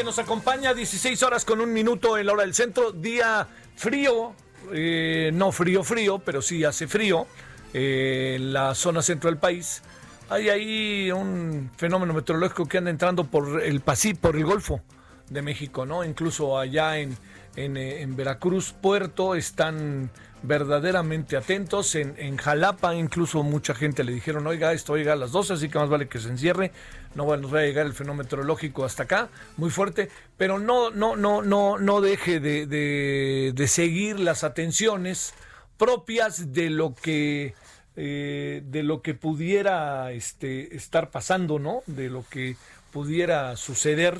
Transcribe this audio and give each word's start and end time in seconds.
Que 0.00 0.04
nos 0.04 0.18
acompaña 0.18 0.72
16 0.72 1.22
horas 1.24 1.44
con 1.44 1.60
un 1.60 1.74
minuto 1.74 2.16
en 2.16 2.24
la 2.24 2.32
hora 2.32 2.44
del 2.44 2.54
centro, 2.54 2.90
día 2.90 3.46
frío, 3.76 4.32
eh, 4.72 5.30
no 5.34 5.52
frío 5.52 5.84
frío, 5.84 6.20
pero 6.20 6.40
sí 6.40 6.64
hace 6.64 6.88
frío 6.88 7.26
eh, 7.74 8.36
en 8.36 8.54
la 8.54 8.74
zona 8.74 9.02
centro 9.02 9.28
del 9.28 9.38
país. 9.38 9.82
Hay 10.30 10.48
ahí 10.48 11.12
un 11.12 11.70
fenómeno 11.76 12.14
meteorológico 12.14 12.64
que 12.64 12.78
anda 12.78 12.90
entrando 12.90 13.24
por 13.24 13.62
el 13.62 13.82
Pacífico, 13.82 14.28
por 14.28 14.36
el 14.36 14.46
Golfo 14.46 14.80
de 15.28 15.42
México, 15.42 15.84
¿no? 15.84 16.02
Incluso 16.02 16.58
allá 16.58 16.96
en, 16.96 17.14
en, 17.54 17.76
eh, 17.76 18.00
en 18.00 18.16
Veracruz, 18.16 18.72
Puerto, 18.72 19.34
están 19.34 20.10
verdaderamente 20.42 21.36
atentos. 21.36 21.94
En, 21.94 22.36
Jalapa, 22.36 22.94
incluso 22.94 23.42
mucha 23.42 23.74
gente 23.74 24.04
le 24.04 24.12
dijeron, 24.12 24.46
oiga, 24.46 24.72
esto 24.72 24.94
oiga 24.94 25.12
a 25.12 25.16
las 25.16 25.32
12, 25.32 25.54
así 25.54 25.68
que 25.68 25.78
más 25.78 25.88
vale 25.88 26.08
que 26.08 26.18
se 26.18 26.28
encierre. 26.28 26.72
No 27.14 27.24
bueno, 27.24 27.42
nos 27.42 27.54
va 27.54 27.60
a 27.60 27.62
llegar 27.62 27.86
el 27.86 27.92
fenómeno 27.92 28.22
meteorológico 28.22 28.84
hasta 28.84 29.04
acá, 29.04 29.28
muy 29.56 29.70
fuerte, 29.70 30.08
pero 30.36 30.58
no, 30.58 30.90
no, 30.90 31.16
no, 31.16 31.42
no, 31.42 31.78
no 31.78 32.00
deje 32.00 32.40
de, 32.40 32.66
de, 32.66 33.52
de 33.54 33.68
seguir 33.68 34.20
las 34.20 34.44
atenciones 34.44 35.34
propias 35.76 36.52
de 36.52 36.70
lo 36.70 36.94
que 36.94 37.54
eh, 37.96 38.62
de 38.64 38.82
lo 38.82 39.02
que 39.02 39.14
pudiera 39.14 40.12
este, 40.12 40.76
estar 40.76 41.10
pasando, 41.10 41.58
¿no? 41.58 41.82
De 41.86 42.08
lo 42.08 42.24
que 42.30 42.56
pudiera 42.92 43.56
suceder 43.56 44.16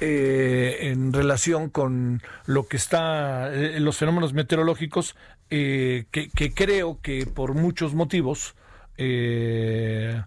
eh, 0.00 0.90
en 0.90 1.12
relación 1.12 1.68
con 1.68 2.22
lo 2.46 2.66
que 2.68 2.76
está, 2.76 3.52
eh, 3.52 3.80
los 3.80 3.98
fenómenos 3.98 4.32
meteorológicos, 4.32 5.16
eh, 5.54 6.06
que, 6.10 6.54
creo 6.54 6.98
que 7.02 7.26
por 7.26 7.52
muchos 7.52 7.92
motivos, 7.92 8.54
eh, 8.96 10.22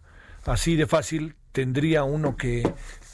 así 0.46 0.76
de 0.76 0.86
fácil, 0.86 1.36
tendría 1.52 2.04
uno 2.04 2.38
que, 2.38 2.62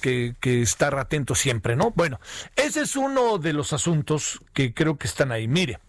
que, 0.01 0.35
que, 0.41 0.61
estar 0.61 0.99
atento 0.99 1.35
siempre, 1.35 1.77
¿no? 1.77 1.91
Bueno, 1.91 2.19
ese 2.57 2.81
es 2.81 2.97
uno 2.97 3.37
de 3.37 3.53
los 3.53 3.71
asuntos 3.71 4.41
que 4.51 4.73
creo 4.73 4.97
que 4.97 5.07
están 5.07 5.31
ahí. 5.31 5.47
Mire, 5.47 5.79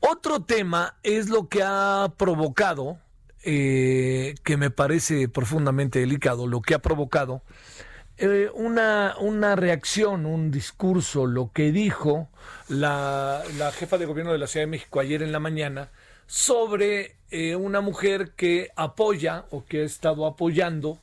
otro 0.00 0.42
tema 0.42 0.96
es 1.04 1.28
lo 1.28 1.48
que 1.48 1.62
ha 1.62 2.12
provocado, 2.16 2.98
eh, 3.44 4.34
que 4.42 4.56
me 4.56 4.70
parece 4.70 5.28
profundamente 5.28 6.00
delicado, 6.00 6.48
lo 6.48 6.60
que 6.60 6.74
ha 6.74 6.80
provocado 6.80 7.42
eh, 8.18 8.50
una, 8.54 9.14
una 9.20 9.56
reacción, 9.56 10.24
un 10.24 10.50
discurso, 10.50 11.26
lo 11.26 11.52
que 11.52 11.70
dijo 11.72 12.28
la, 12.68 13.42
la, 13.58 13.72
jefa 13.72 13.98
de 13.98 14.06
gobierno 14.06 14.32
de 14.32 14.38
la 14.38 14.46
Ciudad 14.46 14.64
de 14.64 14.70
México 14.70 15.00
ayer 15.00 15.22
en 15.22 15.32
la 15.32 15.40
mañana 15.40 15.90
sobre 16.26 17.16
eh, 17.30 17.56
una 17.56 17.80
mujer 17.80 18.32
que 18.36 18.70
apoya 18.76 19.44
o 19.50 19.64
que 19.64 19.82
ha 19.82 19.84
estado 19.84 20.26
apoyando 20.26 20.98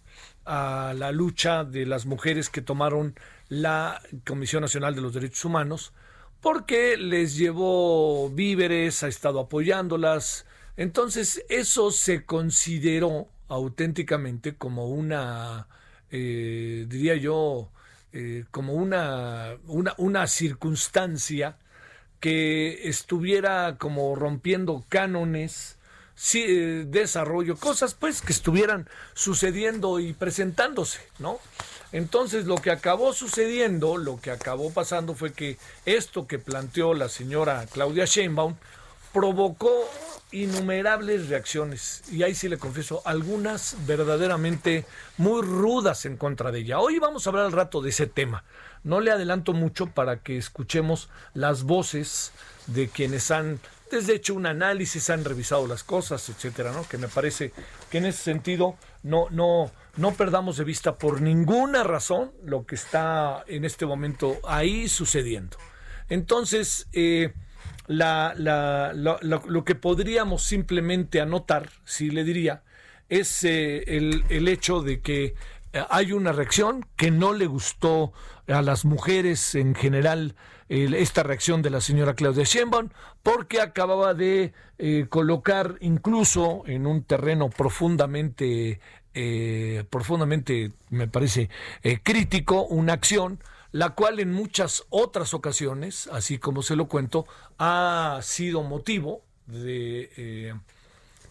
a 0.46 0.94
la 0.98 1.12
lucha 1.12 1.64
de 1.64 1.86
las 1.86 2.06
mujeres 2.06 2.50
que 2.50 2.62
tomaron 2.62 3.16
la 3.48 4.02
Comisión 4.26 4.62
Nacional 4.62 4.96
de 4.96 5.02
los 5.02 5.14
Derechos 5.14 5.46
Humanos 5.46 5.94
porque 6.42 6.98
les 6.98 7.38
llevó 7.38 8.30
víveres, 8.30 9.04
ha 9.04 9.08
estado 9.08 9.40
apoyándolas. 9.40 10.46
Entonces 10.76 11.46
eso 11.48 11.92
se 11.92 12.26
consideró 12.26 13.28
auténticamente 13.48 14.56
como 14.56 14.88
una 14.88 15.68
eh, 16.16 16.86
diría 16.88 17.16
yo, 17.16 17.70
eh, 18.12 18.46
como 18.52 18.74
una, 18.74 19.58
una, 19.66 19.96
una, 19.98 20.28
circunstancia 20.28 21.58
que 22.20 22.88
estuviera 22.88 23.78
como 23.80 24.16
rompiendo 24.16 24.86
cánones, 24.90 25.80
sí, 26.14 26.46
eh, 26.48 26.86
desarrollo, 26.86 27.58
cosas 27.58 27.96
pues 27.96 28.22
que 28.22 28.32
estuvieran 28.32 28.88
sucediendo 29.16 30.00
y 30.00 30.14
presentándose, 30.14 31.00
¿no? 31.18 31.40
Entonces 31.92 32.46
lo 32.46 32.58
que 32.58 32.70
acabó 32.70 33.14
sucediendo, 33.14 33.98
lo 33.98 34.22
que 34.22 34.30
acabó 34.30 34.72
pasando 34.72 35.16
fue 35.16 35.34
que 35.34 35.58
esto 35.88 36.28
que 36.28 36.38
planteó 36.38 36.94
la 36.94 37.10
señora 37.10 37.66
Claudia 37.72 38.06
Sheinbaum 38.06 38.54
provocó 39.14 39.72
innumerables 40.32 41.30
reacciones 41.30 42.04
y 42.12 42.24
ahí 42.24 42.34
sí 42.34 42.50
le 42.50 42.58
confieso 42.58 43.04
algunas 43.06 43.78
verdaderamente 43.86 44.86
muy 45.18 45.44
rudas 45.44 46.06
en 46.06 46.18
contra 46.18 46.52
de 46.52 46.60
ella. 46.60 46.80
Hoy 46.80 46.98
vamos 46.98 47.26
a 47.26 47.30
hablar 47.30 47.46
al 47.46 47.52
rato 47.52 47.82
de 47.82 47.92
ese 47.92 48.08
tema. 48.08 48.44
No 48.84 49.00
le 49.00 49.12
adelanto 49.12 49.54
mucho 49.54 49.88
para 49.88 50.18
que 50.18 50.38
escuchemos 50.38 51.10
las 51.34 51.64
voces 51.64 52.32
de 52.68 52.90
quienes 52.90 53.30
han 53.32 53.60
desde 53.92 54.16
hecho 54.16 54.34
un 54.34 54.48
análisis, 54.48 55.12
han 55.12 55.24
revisado 55.24 55.68
las 55.68 55.84
cosas, 55.84 56.28
etcétera, 56.28 56.72
¿no? 56.72 56.88
Que 56.88 56.98
me 56.98 57.08
parece 57.08 57.54
que 57.92 58.00
en 58.00 58.06
ese 58.06 58.24
sentido 58.24 58.76
no 59.04 59.28
no 59.30 59.72
no 59.98 60.16
perdamos 60.16 60.58
de 60.58 60.64
vista 60.64 60.96
por 60.96 61.22
ninguna 61.22 61.84
razón 61.84 62.32
lo 62.44 62.66
que 62.66 62.74
está 62.74 63.44
en 63.48 63.66
este 63.66 63.86
momento 63.86 64.40
ahí 64.48 64.90
sucediendo. 64.90 65.58
Entonces, 66.10 66.88
eh, 66.94 67.34
la, 67.88 68.34
la, 68.38 68.94
lo 68.94 69.64
que 69.66 69.76
podríamos 69.76 70.44
simplemente 70.44 71.22
anotar, 71.22 71.70
si 71.84 72.10
le 72.10 72.24
diría, 72.24 72.64
es 73.10 73.44
eh, 73.44 73.84
el, 73.88 74.48
hecho 74.48 74.82
de 74.82 75.02
que 75.02 75.36
eh, 75.74 75.84
hay 75.90 76.14
una 76.14 76.32
reacción 76.32 76.86
que 76.96 77.12
no 77.12 77.34
le 77.34 77.46
gustó 77.46 78.14
a 78.48 78.62
las 78.62 78.86
mujeres 78.86 79.56
en 79.56 79.76
general 79.76 80.36
eh, 80.70 80.90
esta 80.98 81.24
reacción 81.24 81.62
de 81.62 81.70
la 81.70 81.82
señora 81.82 82.16
Claudia 82.16 82.44
Sheinbaum 82.44 82.90
porque 83.22 83.62
acababa 83.62 84.14
de 84.14 84.54
eh, 84.78 85.06
colocar 85.10 85.76
incluso 85.82 86.64
en 86.66 86.88
un 86.88 87.04
terreno 87.04 87.50
profundamente 87.50 88.80
profundamente 89.92 90.72
me 90.90 91.08
parece 91.08 91.48
crítico 92.02 92.64
una 92.64 92.94
acción 92.94 93.38
la 93.74 93.90
cual 93.96 94.20
en 94.20 94.32
muchas 94.32 94.86
otras 94.90 95.34
ocasiones, 95.34 96.08
así 96.08 96.38
como 96.38 96.62
se 96.62 96.76
lo 96.76 96.88
cuento, 96.88 97.26
ha 97.58 98.20
sido 98.22 98.62
motivo 98.62 99.24
de, 99.48 100.12
eh, 100.16 100.54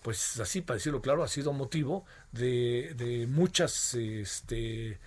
pues 0.02 0.40
así 0.40 0.60
para 0.60 0.76
decirlo 0.76 1.00
claro, 1.00 1.22
ha 1.22 1.28
sido 1.28 1.52
motivo 1.52 2.04
de, 2.32 2.94
de 2.96 3.28
muchas 3.28 3.94
este, 3.94 4.98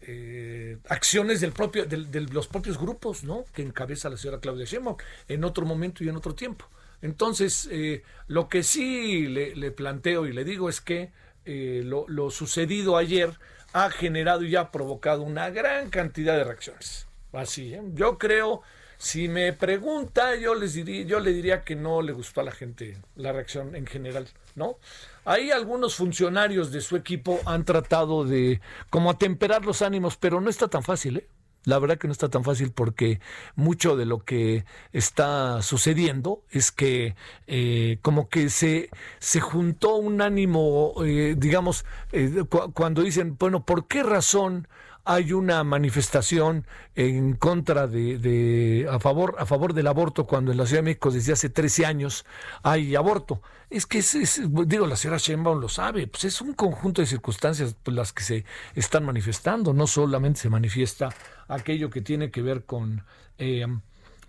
eh, 0.00 0.78
acciones 0.88 1.40
del 1.40 1.50
propio, 1.50 1.86
de 1.86 2.20
los 2.20 2.46
propios 2.46 2.78
grupos, 2.78 3.24
¿no? 3.24 3.44
Que 3.52 3.62
encabeza 3.62 4.08
la 4.08 4.16
señora 4.16 4.38
Claudia 4.38 4.64
Sheinbaum 4.64 4.96
en 5.26 5.42
otro 5.42 5.66
momento 5.66 6.04
y 6.04 6.08
en 6.08 6.16
otro 6.16 6.36
tiempo. 6.36 6.66
Entonces, 7.02 7.68
eh, 7.72 8.04
lo 8.28 8.48
que 8.48 8.62
sí 8.62 9.26
le, 9.26 9.70
planteo 9.72 10.24
y 10.26 10.32
le 10.32 10.44
digo 10.44 10.68
es 10.68 10.80
que 10.80 11.10
lo, 11.44 12.30
sucedido 12.30 12.96
ayer 12.96 13.40
ha 13.76 13.90
generado 13.90 14.42
y 14.42 14.56
ha 14.56 14.72
provocado 14.72 15.22
una 15.22 15.50
gran 15.50 15.90
cantidad 15.90 16.34
de 16.34 16.44
reacciones. 16.44 17.06
Así, 17.34 17.74
¿eh? 17.74 17.82
yo 17.92 18.16
creo, 18.16 18.62
si 18.96 19.28
me 19.28 19.52
pregunta, 19.52 20.34
yo 20.36 20.54
les 20.54 20.72
diría, 20.72 21.04
yo 21.04 21.20
le 21.20 21.34
diría 21.34 21.62
que 21.62 21.76
no 21.76 22.00
le 22.00 22.12
gustó 22.12 22.40
a 22.40 22.44
la 22.44 22.52
gente 22.52 22.96
la 23.16 23.32
reacción 23.32 23.76
en 23.76 23.86
general, 23.86 24.28
¿no? 24.54 24.78
Ahí 25.26 25.50
algunos 25.50 25.94
funcionarios 25.94 26.72
de 26.72 26.80
su 26.80 26.96
equipo 26.96 27.38
han 27.44 27.66
tratado 27.66 28.24
de 28.24 28.62
como 28.88 29.10
atemperar 29.10 29.66
los 29.66 29.82
ánimos, 29.82 30.16
pero 30.16 30.40
no 30.40 30.48
está 30.48 30.68
tan 30.68 30.82
fácil, 30.82 31.18
¿eh? 31.18 31.26
La 31.66 31.80
verdad 31.80 31.98
que 31.98 32.06
no 32.06 32.12
está 32.12 32.28
tan 32.28 32.44
fácil 32.44 32.70
porque 32.70 33.18
mucho 33.56 33.96
de 33.96 34.06
lo 34.06 34.24
que 34.24 34.64
está 34.92 35.62
sucediendo 35.62 36.44
es 36.48 36.70
que 36.70 37.16
eh, 37.48 37.98
como 38.02 38.28
que 38.28 38.50
se, 38.50 38.88
se 39.18 39.40
juntó 39.40 39.96
un 39.96 40.22
ánimo, 40.22 40.94
eh, 41.04 41.34
digamos, 41.36 41.84
eh, 42.12 42.44
cuando 42.72 43.02
dicen, 43.02 43.36
bueno, 43.36 43.64
¿por 43.64 43.88
qué 43.88 44.04
razón 44.04 44.68
hay 45.06 45.32
una 45.32 45.62
manifestación 45.62 46.66
en 46.96 47.36
contra 47.36 47.86
de, 47.86 48.88
a 48.90 48.98
favor 48.98 49.36
a 49.38 49.46
favor 49.46 49.72
del 49.72 49.86
aborto 49.86 50.26
cuando 50.26 50.50
en 50.50 50.58
la 50.58 50.66
Ciudad 50.66 50.80
de 50.82 50.90
México 50.90 51.12
desde 51.12 51.32
hace 51.32 51.48
13 51.48 51.86
años 51.86 52.26
hay 52.64 52.96
aborto. 52.96 53.40
Es 53.70 53.86
que 53.86 53.98
es, 53.98 54.40
digo 54.66 54.86
la 54.86 54.96
señora 54.96 55.18
Sheinbaum 55.18 55.60
lo 55.60 55.68
sabe, 55.68 56.08
pues 56.08 56.24
es 56.24 56.40
un 56.40 56.54
conjunto 56.54 57.00
de 57.00 57.06
circunstancias 57.06 57.76
las 57.84 58.12
que 58.12 58.24
se 58.24 58.44
están 58.74 59.04
manifestando, 59.04 59.72
no 59.72 59.86
solamente 59.86 60.40
se 60.40 60.50
manifiesta 60.50 61.10
aquello 61.46 61.88
que 61.88 62.00
tiene 62.00 62.32
que 62.32 62.42
ver 62.42 62.64
con 62.64 63.04
eh, 63.38 63.64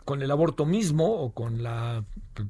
con 0.07 0.21
el 0.21 0.31
aborto 0.31 0.65
mismo 0.65 1.19
o 1.19 1.33
con 1.33 1.63
la 1.63 2.05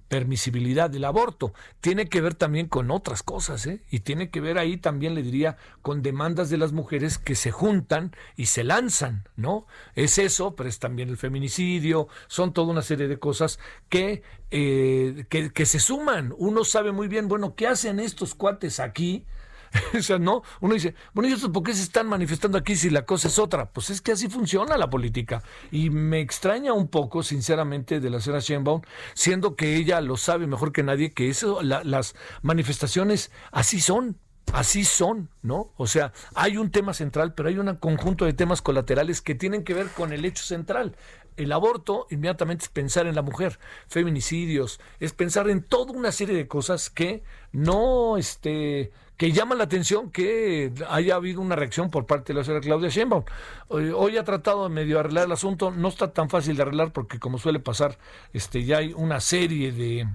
permisibilidad 0.09 0.91
del 0.91 1.05
aborto. 1.05 1.55
Tiene 1.81 2.07
que 2.07 2.21
ver 2.21 2.35
también 2.35 2.67
con 2.67 2.91
otras 2.91 3.23
cosas, 3.23 3.65
¿eh? 3.65 3.81
Y 3.89 4.01
tiene 4.01 4.29
que 4.29 4.41
ver 4.41 4.59
ahí 4.59 4.77
también, 4.77 5.15
le 5.15 5.23
diría, 5.23 5.57
con 5.81 6.03
demandas 6.03 6.51
de 6.51 6.57
las 6.57 6.71
mujeres 6.71 7.17
que 7.17 7.33
se 7.33 7.49
juntan 7.49 8.15
y 8.35 8.45
se 8.45 8.63
lanzan, 8.63 9.27
¿no? 9.35 9.65
Es 9.95 10.19
eso, 10.19 10.55
pero 10.55 10.69
es 10.69 10.77
también 10.77 11.09
el 11.09 11.17
feminicidio, 11.17 12.09
son 12.27 12.53
toda 12.53 12.67
una 12.67 12.83
serie 12.83 13.07
de 13.07 13.17
cosas 13.17 13.57
que, 13.89 14.21
eh, 14.51 15.25
que, 15.27 15.51
que 15.51 15.65
se 15.65 15.79
suman. 15.79 16.35
Uno 16.37 16.63
sabe 16.63 16.91
muy 16.91 17.07
bien, 17.07 17.27
bueno, 17.27 17.55
¿qué 17.55 17.65
hacen 17.65 17.99
estos 17.99 18.35
cuates 18.35 18.79
aquí? 18.79 19.25
o 19.97 20.01
sea, 20.01 20.19
no, 20.19 20.43
uno 20.61 20.73
dice, 20.73 20.95
bueno, 21.13 21.29
¿y 21.29 21.33
estos 21.33 21.49
por 21.49 21.63
qué 21.63 21.73
se 21.73 21.83
están 21.83 22.07
manifestando 22.07 22.57
aquí 22.57 22.75
si 22.75 22.89
la 22.89 23.05
cosa 23.05 23.27
es 23.27 23.39
otra? 23.39 23.69
Pues 23.71 23.89
es 23.89 24.01
que 24.01 24.11
así 24.11 24.27
funciona 24.29 24.77
la 24.77 24.89
política. 24.89 25.43
Y 25.71 25.89
me 25.89 26.19
extraña 26.19 26.73
un 26.73 26.87
poco, 26.87 27.23
sinceramente, 27.23 27.99
de 27.99 28.09
la 28.09 28.19
señora 28.19 28.41
Sheinbaum, 28.41 28.81
siendo 29.13 29.55
que 29.55 29.75
ella 29.75 30.01
lo 30.01 30.17
sabe 30.17 30.47
mejor 30.47 30.71
que 30.71 30.83
nadie, 30.83 31.11
que 31.11 31.29
eso, 31.29 31.61
las 31.61 32.15
manifestaciones 32.41 33.31
así 33.51 33.81
son. 33.81 34.17
Así 34.53 34.85
son, 34.85 35.29
¿no? 35.41 35.73
O 35.75 35.87
sea, 35.87 36.13
hay 36.33 36.55
un 36.55 36.71
tema 36.71 36.93
central, 36.93 37.33
pero 37.33 37.49
hay 37.49 37.57
un 37.57 37.75
conjunto 37.75 38.23
de 38.23 38.31
temas 38.31 38.61
colaterales 38.61 39.21
que 39.21 39.35
tienen 39.35 39.65
que 39.65 39.73
ver 39.73 39.87
con 39.87 40.13
el 40.13 40.23
hecho 40.23 40.41
central 40.41 40.95
el 41.37 41.51
aborto 41.51 42.07
inmediatamente 42.09 42.65
es 42.65 42.69
pensar 42.69 43.07
en 43.07 43.15
la 43.15 43.21
mujer, 43.21 43.59
feminicidios, 43.87 44.79
es 44.99 45.13
pensar 45.13 45.49
en 45.49 45.63
toda 45.63 45.93
una 45.93 46.11
serie 46.11 46.35
de 46.35 46.47
cosas 46.47 46.89
que 46.89 47.23
no 47.51 48.17
este 48.17 48.91
que 49.17 49.31
llama 49.31 49.55
la 49.55 49.63
atención 49.63 50.11
que 50.11 50.71
haya 50.89 51.15
habido 51.15 51.41
una 51.41 51.55
reacción 51.55 51.89
por 51.89 52.05
parte 52.05 52.33
de 52.33 52.39
la 52.39 52.45
señora 52.45 52.61
Claudia 52.61 52.89
Sheinbaum. 52.89 53.23
Hoy, 53.67 54.15
ha 54.17 54.23
tratado 54.23 54.63
de 54.63 54.69
medio 54.69 54.99
arreglar 54.99 55.25
el 55.25 55.31
asunto, 55.31 55.71
no 55.71 55.87
está 55.87 56.13
tan 56.13 56.29
fácil 56.29 56.55
de 56.55 56.61
arreglar 56.61 56.93
porque 56.93 57.19
como 57.19 57.39
suele 57.39 57.59
pasar, 57.59 57.97
este 58.33 58.63
ya 58.63 58.77
hay 58.77 58.93
una 58.93 59.19
serie 59.19 59.71
de, 59.71 60.07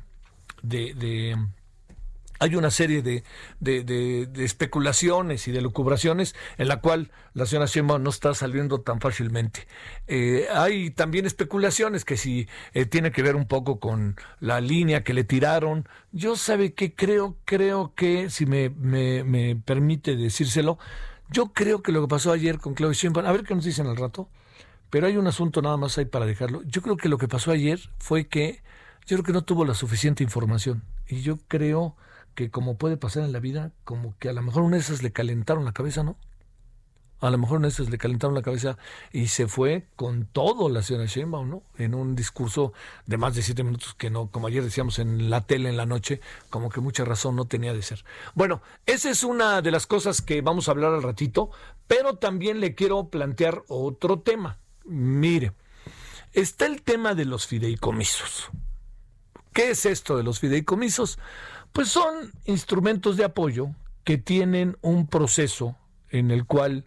de 0.63 1.37
hay 2.43 2.56
una 2.56 2.73
serie 2.73 3.03
de, 3.03 3.23
de, 3.61 4.29
especulaciones 4.44 5.47
y 5.47 5.53
de 5.53 5.61
lucubraciones 5.61 6.35
en 6.59 6.67
la 6.67 6.81
cual 6.81 7.12
la 7.35 7.47
señora 7.47 7.67
Sheinbaum 7.67 8.03
no 8.03 8.11
está 8.11 8.35
saliendo 8.35 8.81
tan 8.81 9.00
fácilmente. 9.00 9.69
Eh, 10.09 10.49
hay 10.53 10.91
también 10.91 11.25
especulaciones 11.25 12.05
que 12.05 12.17
si 12.17 12.49
eh, 12.75 12.85
tiene 12.85 13.12
que 13.12 13.23
ver 13.23 13.37
un 13.37 13.47
poco 13.47 13.79
con 13.79 14.17
la 14.41 14.61
línea 14.61 15.05
que 15.05 15.15
le 15.15 15.23
tiraron. 15.23 15.89
Yo 16.11 16.35
sabe 16.35 16.75
que 16.75 16.97
creo, 16.97 17.37
creo 17.44 17.93
que, 17.94 18.29
si 18.29 18.44
me, 18.44 18.71
me, 18.71 19.23
me 19.23 19.55
permite 19.55 20.17
decírselo, 20.17 20.79
yo 21.31 21.53
creo 21.53 21.81
que 21.81 21.93
lo 21.93 22.03
que 22.03 22.09
pasó 22.09 22.33
ayer 22.33 22.59
con 22.59 22.75
Claudia 22.75 22.99
Sheinbaum, 22.99 23.25
a 23.25 23.31
ver 23.31 23.44
qué 23.44 23.55
nos 23.55 23.65
dicen 23.65 23.87
al 23.87 23.97
rato, 23.97 24.29
pero 24.91 25.06
hay 25.06 25.17
un 25.17 25.29
asunto 25.29 25.62
nada 25.62 25.77
más 25.77 25.97
ahí 25.97 26.06
para 26.06 26.27
dejarlo. 26.27 26.62
Yo 26.65 26.83
creo 26.83 26.97
que 26.97 27.09
lo 27.09 27.19
que 27.19 27.29
pasó 27.29 27.53
ayer 27.53 27.79
fue 27.99 28.27
que 28.27 28.62
yo 29.06 29.17
creo 29.17 29.25
que 29.25 29.33
no 29.33 29.43
tuvo 29.43 29.65
la 29.65 29.75
suficiente 29.75 30.25
información 30.25 30.83
y 31.06 31.23
yo 31.23 31.39
creo 31.47 31.97
que 32.34 32.50
como 32.50 32.76
puede 32.76 32.96
pasar 32.96 33.25
en 33.25 33.32
la 33.32 33.40
vida, 33.40 33.73
como 33.84 34.17
que 34.19 34.29
a 34.29 34.32
lo 34.32 34.43
mejor 34.43 34.62
una 34.62 34.76
de 34.76 34.82
esas 34.82 35.02
le 35.02 35.12
calentaron 35.12 35.64
la 35.64 35.73
cabeza, 35.73 36.02
¿no? 36.02 36.17
A 37.20 37.31
lo 37.31 37.38
mejor 37.38 37.58
una 37.58 37.69
de 37.69 37.73
esas 37.73 37.88
le 37.88 37.99
calentaron 37.99 38.34
la 38.34 38.43
cabeza 38.43 38.76
y 39.12 39.29
se 39.29 39.46
fue 39.46 39.87
con 39.94 40.26
todo 40.26 40.69
la 40.69 40.82
señora 40.82 41.06
Sheinbaum, 41.06 41.49
¿no? 41.49 41.62
En 41.79 41.94
un 41.94 42.17
discurso 42.17 42.73
de 43.06 43.17
más 43.17 43.37
de 43.37 43.43
siete 43.43 43.62
minutos 43.62 43.94
que 43.94 44.11
no, 44.11 44.26
como 44.26 44.49
ayer 44.49 44.64
decíamos 44.64 44.99
en 44.99 45.31
la 45.31 45.43
tele 45.43 45.69
en 45.69 45.76
la 45.76 45.87
noche, 45.87 46.20
como 46.50 46.69
que 46.69 46.81
mucha 46.81 47.05
razón 47.05 47.37
no 47.37 47.44
tenía 47.44 47.73
de 47.73 47.82
ser. 47.82 48.05
Bueno, 48.34 48.61
esa 48.87 49.08
es 49.08 49.23
una 49.23 49.62
de 49.62 49.70
las 49.70 49.87
cosas 49.87 50.20
que 50.20 50.40
vamos 50.40 50.67
a 50.67 50.73
hablar 50.73 50.94
al 50.94 51.02
ratito, 51.05 51.50
pero 51.87 52.17
también 52.17 52.58
le 52.58 52.75
quiero 52.75 53.08
plantear 53.08 53.62
otro 53.69 54.19
tema. 54.19 54.58
Mire, 54.84 55.52
está 56.32 56.67
el 56.67 56.82
tema 56.82 57.14
de 57.14 57.25
los 57.25 57.46
fideicomisos. 57.46 58.50
¿Qué 59.52 59.70
es 59.70 59.87
esto 59.87 60.17
de 60.17 60.25
los 60.25 60.40
fideicomisos? 60.40 61.20
Pues 61.73 61.89
son 61.89 62.33
instrumentos 62.45 63.17
de 63.17 63.25
apoyo 63.25 63.71
que 64.05 64.19
tienen 64.19 64.77
un 64.83 65.07
proceso 65.07 65.77
en 66.11 66.31
el 66.31 66.45
cual 66.45 66.87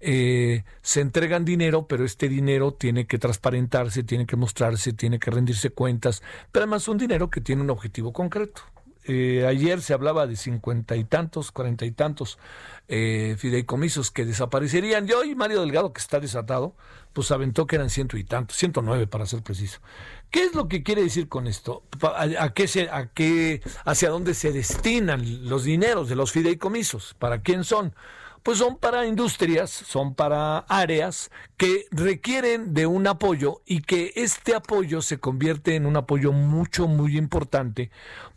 eh, 0.00 0.64
se 0.82 1.00
entregan 1.00 1.44
dinero, 1.44 1.86
pero 1.86 2.04
este 2.04 2.28
dinero 2.28 2.74
tiene 2.74 3.06
que 3.06 3.18
transparentarse, 3.18 4.02
tiene 4.02 4.26
que 4.26 4.36
mostrarse, 4.36 4.92
tiene 4.92 5.18
que 5.18 5.30
rendirse 5.30 5.70
cuentas, 5.70 6.22
pero 6.52 6.64
además 6.64 6.88
un 6.88 6.98
dinero 6.98 7.30
que 7.30 7.40
tiene 7.40 7.62
un 7.62 7.70
objetivo 7.70 8.12
concreto. 8.12 8.62
Eh, 9.06 9.44
ayer 9.46 9.82
se 9.82 9.92
hablaba 9.92 10.26
de 10.26 10.36
cincuenta 10.36 10.96
y 10.96 11.04
tantos, 11.04 11.52
cuarenta 11.52 11.84
y 11.84 11.90
tantos 11.90 12.38
eh, 12.88 13.36
fideicomisos 13.38 14.10
que 14.10 14.24
desaparecerían. 14.24 15.06
Y 15.26 15.34
Mario 15.34 15.60
Delgado, 15.60 15.92
que 15.92 16.00
está 16.00 16.20
desatado, 16.20 16.74
pues 17.14 17.30
aventó 17.30 17.66
que 17.66 17.76
eran 17.76 17.88
ciento 17.88 18.18
y 18.18 18.24
tantos, 18.24 18.58
ciento 18.58 18.82
nueve 18.82 19.06
para 19.06 19.24
ser 19.24 19.42
preciso. 19.42 19.80
¿Qué 20.30 20.44
es 20.44 20.54
lo 20.54 20.68
que 20.68 20.82
quiere 20.82 21.02
decir 21.02 21.28
con 21.28 21.46
esto? 21.46 21.84
¿A, 22.02 22.52
qué 22.52 22.66
se, 22.68 22.90
a 22.90 23.06
qué, 23.06 23.62
hacia 23.84 24.10
dónde 24.10 24.34
se 24.34 24.52
destinan 24.52 25.48
los 25.48 25.64
dineros 25.64 26.08
de 26.08 26.16
los 26.16 26.32
fideicomisos? 26.32 27.14
¿Para 27.14 27.40
quién 27.40 27.64
son? 27.64 27.94
Pues 28.42 28.58
son 28.58 28.76
para 28.76 29.06
industrias, 29.06 29.70
son 29.70 30.14
para 30.14 30.58
áreas 30.58 31.30
que 31.56 31.86
requieren 31.92 32.74
de 32.74 32.86
un 32.86 33.06
apoyo 33.06 33.62
y 33.64 33.80
que 33.82 34.12
este 34.16 34.54
apoyo 34.54 35.00
se 35.00 35.18
convierte 35.18 35.76
en 35.76 35.86
un 35.86 35.96
apoyo 35.96 36.32
mucho, 36.32 36.88
muy 36.88 37.16
importante 37.16 37.90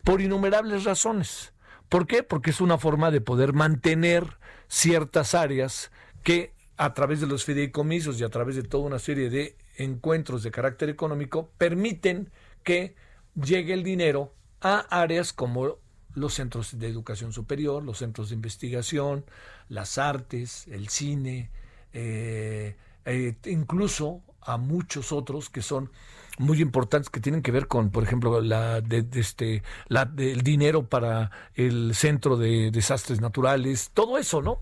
por 0.04 0.22
innumerables 0.22 0.84
razones. 0.86 1.52
¿Por 1.90 2.06
qué? 2.06 2.22
Porque 2.22 2.52
es 2.52 2.62
una 2.62 2.78
forma 2.78 3.10
de 3.12 3.22
poder 3.22 3.54
mantener 3.54 4.38
ciertas 4.68 5.34
áreas 5.34 5.92
que 6.24 6.54
a 6.78 6.94
través 6.94 7.20
de 7.20 7.28
los 7.28 7.44
fideicomisos 7.44 8.20
y 8.20 8.24
a 8.24 8.30
través 8.30 8.56
de 8.56 8.64
toda 8.64 8.86
una 8.86 9.00
serie 9.00 9.30
de 9.30 9.58
encuentros 9.78 10.44
de 10.44 10.52
carácter 10.52 10.90
económico 10.90 11.50
permiten 11.58 12.30
que 12.64 12.96
llegue 13.36 13.74
el 13.74 13.84
dinero 13.84 14.34
a 14.62 14.80
áreas 14.90 15.34
como 15.34 15.78
los 16.14 16.34
centros 16.34 16.78
de 16.80 16.88
educación 16.88 17.32
superior, 17.32 17.84
los 17.84 18.00
centros 18.00 18.30
de 18.30 18.36
investigación, 18.36 19.26
las 19.70 19.98
artes, 19.98 20.68
el 20.68 20.90
cine, 20.90 21.52
eh, 21.94 22.76
eh, 23.06 23.36
incluso 23.46 24.22
a 24.42 24.58
muchos 24.58 25.12
otros 25.12 25.50
que 25.50 25.62
son 25.62 25.92
muy 26.40 26.62
importantes 26.62 27.10
que 27.10 27.20
tienen 27.20 27.42
que 27.42 27.52
ver 27.52 27.68
con, 27.68 27.90
por 27.90 28.04
ejemplo, 28.04 28.42
la 28.42 28.82
de, 28.82 29.06
este, 29.14 29.64
el 29.90 30.42
dinero 30.42 30.88
para 30.88 31.32
el 31.56 31.94
centro 31.96 32.38
de 32.38 32.72
desastres 32.72 33.20
naturales, 33.20 33.92
todo 33.94 34.18
eso, 34.18 34.42
¿no? 34.42 34.60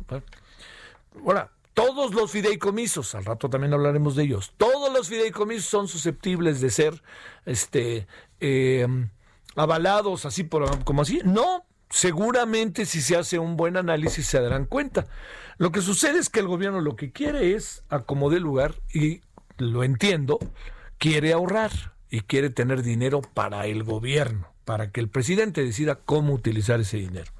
Todos 1.75 2.15
los 2.15 2.31
fideicomisos, 2.31 3.13
al 3.13 3.25
rato 3.25 3.49
también 3.49 3.73
hablaremos 3.73 4.15
de 4.15 4.23
ellos, 4.23 4.53
todos 4.57 4.91
los 4.91 5.09
fideicomisos 5.09 5.65
son 5.65 5.87
susceptibles 5.87 6.61
de 6.61 6.71
ser, 6.71 7.03
este, 7.45 8.07
eh, 8.39 8.87
avalados 9.55 10.25
así 10.25 10.43
por, 10.43 10.83
como 10.85 11.03
así. 11.03 11.21
No, 11.23 11.65
seguramente 11.89 12.85
si 12.85 13.01
se 13.01 13.17
hace 13.17 13.39
un 13.39 13.57
buen 13.57 13.77
análisis 13.77 14.25
se 14.25 14.39
darán 14.39 14.65
cuenta. 14.65 15.05
Lo 15.57 15.71
que 15.71 15.81
sucede 15.81 16.17
es 16.17 16.29
que 16.29 16.39
el 16.39 16.47
gobierno 16.47 16.81
lo 16.81 16.95
que 16.95 17.11
quiere 17.11 17.55
es 17.55 17.83
acomodar 17.89 18.41
lugar 18.41 18.75
y 18.93 19.21
lo 19.57 19.83
entiendo, 19.83 20.39
quiere 20.97 21.33
ahorrar 21.33 21.93
y 22.09 22.21
quiere 22.21 22.49
tener 22.49 22.83
dinero 22.83 23.21
para 23.21 23.67
el 23.67 23.83
gobierno, 23.83 24.47
para 24.63 24.91
que 24.91 25.01
el 25.01 25.09
presidente 25.09 25.63
decida 25.63 25.95
cómo 25.95 26.33
utilizar 26.33 26.79
ese 26.79 26.97
dinero. 26.97 27.31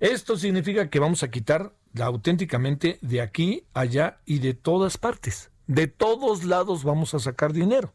Esto 0.00 0.36
significa 0.36 0.90
que 0.90 1.00
vamos 1.00 1.22
a 1.22 1.30
quitar 1.30 1.72
auténticamente 2.00 2.98
de 3.00 3.20
aquí, 3.20 3.64
allá 3.74 4.18
y 4.24 4.38
de 4.38 4.54
todas 4.54 4.98
partes. 4.98 5.50
De 5.66 5.86
todos 5.86 6.44
lados 6.44 6.84
vamos 6.84 7.14
a 7.14 7.18
sacar 7.18 7.52
dinero. 7.52 7.92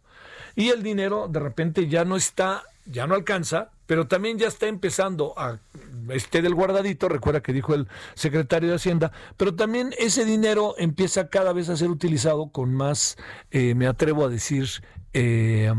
Y 0.55 0.69
el 0.69 0.83
dinero 0.83 1.27
de 1.27 1.39
repente 1.39 1.87
ya 1.87 2.05
no 2.05 2.15
está, 2.15 2.63
ya 2.85 3.07
no 3.07 3.15
alcanza, 3.15 3.71
pero 3.85 4.07
también 4.07 4.37
ya 4.37 4.47
está 4.47 4.67
empezando 4.67 5.33
a 5.37 5.59
esté 6.09 6.41
del 6.41 6.53
guardadito, 6.53 7.09
recuerda 7.09 7.41
que 7.41 7.53
dijo 7.53 7.73
el 7.73 7.87
secretario 8.13 8.69
de 8.69 8.75
Hacienda, 8.75 9.11
pero 9.37 9.55
también 9.55 9.93
ese 9.97 10.25
dinero 10.25 10.75
empieza 10.77 11.29
cada 11.29 11.53
vez 11.53 11.69
a 11.69 11.77
ser 11.77 11.89
utilizado 11.89 12.49
con 12.51 12.73
más, 12.73 13.17
eh, 13.51 13.75
me 13.75 13.87
atrevo 13.87 14.25
a 14.25 14.29
decir, 14.29 14.67
eh, 15.13 15.71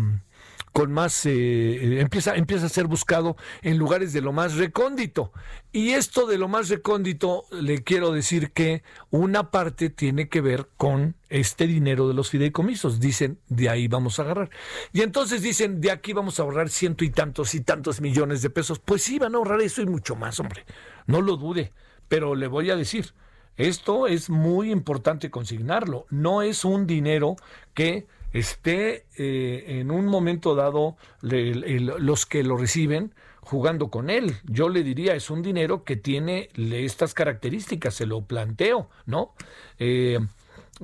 con 0.74 0.90
más, 0.90 1.24
eh, 1.24 2.00
empieza, 2.00 2.34
empieza 2.34 2.66
a 2.66 2.68
ser 2.68 2.88
buscado 2.88 3.36
en 3.62 3.78
lugares 3.78 4.12
de 4.12 4.20
lo 4.20 4.32
más 4.32 4.56
recóndito. 4.56 5.32
Y 5.70 5.90
esto 5.90 6.26
de 6.26 6.36
lo 6.36 6.48
más 6.48 6.68
recóndito, 6.68 7.44
le 7.52 7.84
quiero 7.84 8.10
decir 8.10 8.50
que 8.50 8.82
una 9.10 9.52
parte 9.52 9.88
tiene 9.88 10.28
que 10.28 10.40
ver 10.40 10.68
con 10.76 11.14
este 11.28 11.68
dinero 11.68 12.08
de 12.08 12.14
los 12.14 12.28
fideicomisos. 12.28 12.98
Dicen, 12.98 13.38
de 13.48 13.68
ahí 13.68 13.86
vamos 13.86 14.18
a 14.18 14.22
agarrar. 14.22 14.50
Y 14.92 15.02
entonces 15.02 15.42
dicen, 15.42 15.80
de 15.80 15.92
aquí 15.92 16.12
vamos 16.12 16.40
a 16.40 16.42
ahorrar 16.42 16.68
ciento 16.68 17.04
y 17.04 17.10
tantos 17.10 17.54
y 17.54 17.60
tantos 17.60 18.00
millones 18.00 18.42
de 18.42 18.50
pesos. 18.50 18.80
Pues 18.80 19.00
sí, 19.00 19.20
van 19.20 19.36
a 19.36 19.38
ahorrar 19.38 19.60
eso 19.60 19.80
y 19.80 19.86
mucho 19.86 20.16
más, 20.16 20.40
hombre. 20.40 20.64
No 21.06 21.20
lo 21.20 21.36
dude. 21.36 21.72
Pero 22.08 22.34
le 22.34 22.48
voy 22.48 22.70
a 22.70 22.76
decir, 22.76 23.14
esto 23.56 24.08
es 24.08 24.28
muy 24.28 24.72
importante 24.72 25.30
consignarlo. 25.30 26.06
No 26.10 26.42
es 26.42 26.64
un 26.64 26.88
dinero 26.88 27.36
que 27.74 28.08
esté 28.34 29.06
eh, 29.16 29.80
en 29.80 29.90
un 29.90 30.06
momento 30.06 30.54
dado 30.54 30.96
los 31.22 32.26
que 32.26 32.42
lo 32.42 32.56
reciben 32.56 33.14
jugando 33.40 33.90
con 33.90 34.10
él. 34.10 34.34
Yo 34.44 34.68
le 34.68 34.82
diría, 34.82 35.14
es 35.14 35.30
un 35.30 35.40
dinero 35.40 35.84
que 35.84 35.96
tiene 35.96 36.50
estas 36.56 37.14
características, 37.14 37.94
se 37.94 38.06
lo 38.06 38.26
planteo, 38.26 38.90
¿no? 39.06 39.34
Eh, 39.78 40.18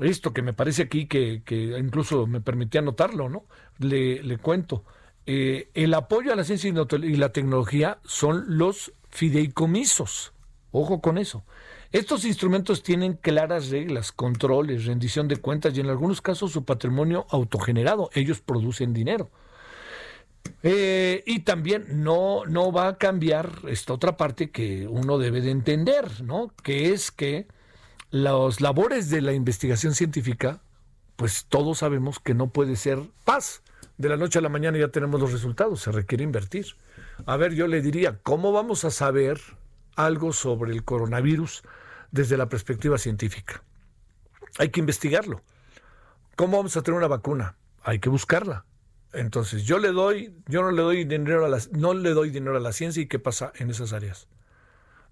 esto 0.01 0.33
que 0.33 0.43
me 0.43 0.53
parece 0.53 0.83
aquí, 0.83 1.07
que, 1.07 1.43
incluso 1.79 2.27
me 2.29 2.41
permitía 2.41 2.81
anotarlo, 2.81 3.29
¿no? 3.29 3.45
Le, 3.79 4.23
le 4.23 4.39
cuento. 4.39 4.85
Eh, 5.27 5.71
el 5.75 5.93
apoyo 5.95 6.33
a 6.33 6.37
la 6.37 6.45
ciencia 6.45 6.71
y 6.71 7.17
la 7.17 7.33
tecnología 7.33 7.99
son 8.05 8.45
los 8.47 8.93
fideicomisos. 9.11 10.33
Ojo 10.71 11.01
con 11.01 11.19
eso. 11.19 11.45
Estos 11.93 12.25
instrumentos 12.25 12.85
tienen 12.85 13.15
claras 13.15 13.71
reglas, 13.71 14.13
controles, 14.13 14.85
rendición 14.85 15.27
de 15.27 15.39
cuentas 15.39 15.77
y 15.77 15.81
en 15.81 15.89
algunos 15.89 16.23
casos 16.23 16.53
su 16.53 16.65
patrimonio 16.65 17.27
autogenerado. 17.31 18.11
Ellos 18.15 18.41
producen 18.41 18.93
dinero. 18.93 19.29
Eh, 20.63 21.25
y 21.27 21.41
también 21.41 22.05
no, 22.05 22.45
no 22.47 22.71
va 22.71 22.89
a 22.89 22.97
cambiar 22.97 23.51
esta 23.67 23.93
otra 23.93 24.17
parte 24.17 24.51
que 24.51 24.87
uno 24.87 25.19
debe 25.19 25.41
de 25.41 25.51
entender, 25.51 26.23
¿no? 26.23 26.53
Que 26.63 26.93
es 26.93 27.11
que 27.11 27.49
las 28.11 28.61
labores 28.61 29.11
de 29.11 29.21
la 29.21 29.33
investigación 29.33 29.95
científica, 29.95 30.61
pues 31.17 31.47
todos 31.49 31.79
sabemos 31.79 32.21
que 32.21 32.35
no 32.35 32.51
puede 32.51 32.77
ser 32.77 33.01
paz. 33.25 33.63
De 33.99 34.09
la 34.09 34.17
noche 34.17 34.39
a 34.39 34.43
la 34.43 34.49
mañana 34.49 34.79
ya 34.79 34.89
tenemos 34.89 35.21
los 35.21 35.33
resultados, 35.33 35.81
se 35.81 35.91
requiere 35.91 36.23
invertir. 36.23 36.67
A 37.27 37.37
ver, 37.37 37.53
yo 37.55 37.67
le 37.67 37.83
diría, 37.83 38.21
¿cómo 38.23 38.53
vamos 38.53 38.85
a 38.85 38.91
saber 38.91 39.41
algo 39.97 40.33
sobre 40.33 40.73
el 40.73 40.85
coronavirus 40.85 41.63
desde 42.11 42.37
la 42.37 42.49
perspectiva 42.49 42.99
científica. 42.99 43.63
Hay 44.59 44.71
que 44.71 44.81
investigarlo. 44.81 45.43
¿Cómo 46.37 46.57
vamos 46.57 46.77
a 46.77 46.83
tener 46.83 46.99
una 46.99 47.09
vacuna? 47.09 47.57
Hay 47.83 47.99
que 47.99 48.09
buscarla. 48.09 48.65
Entonces, 49.13 49.65
yo 49.65 49.79
le 49.79 49.93
doy, 49.93 50.35
yo 50.47 50.63
no 50.63 50.71
le 50.71 50.83
doy 50.83 51.05
dinero 51.05 51.45
a 51.45 51.49
la, 51.49 51.59
no 51.73 51.95
le 51.95 52.11
doy 52.11 52.31
dinero 52.31 52.57
a 52.57 52.61
la 52.61 52.73
ciencia 52.73 53.03
y 53.03 53.07
qué 53.07 53.19
pasa 53.19 53.53
en 53.57 53.71
esas 53.71 53.93
áreas. 53.93 54.29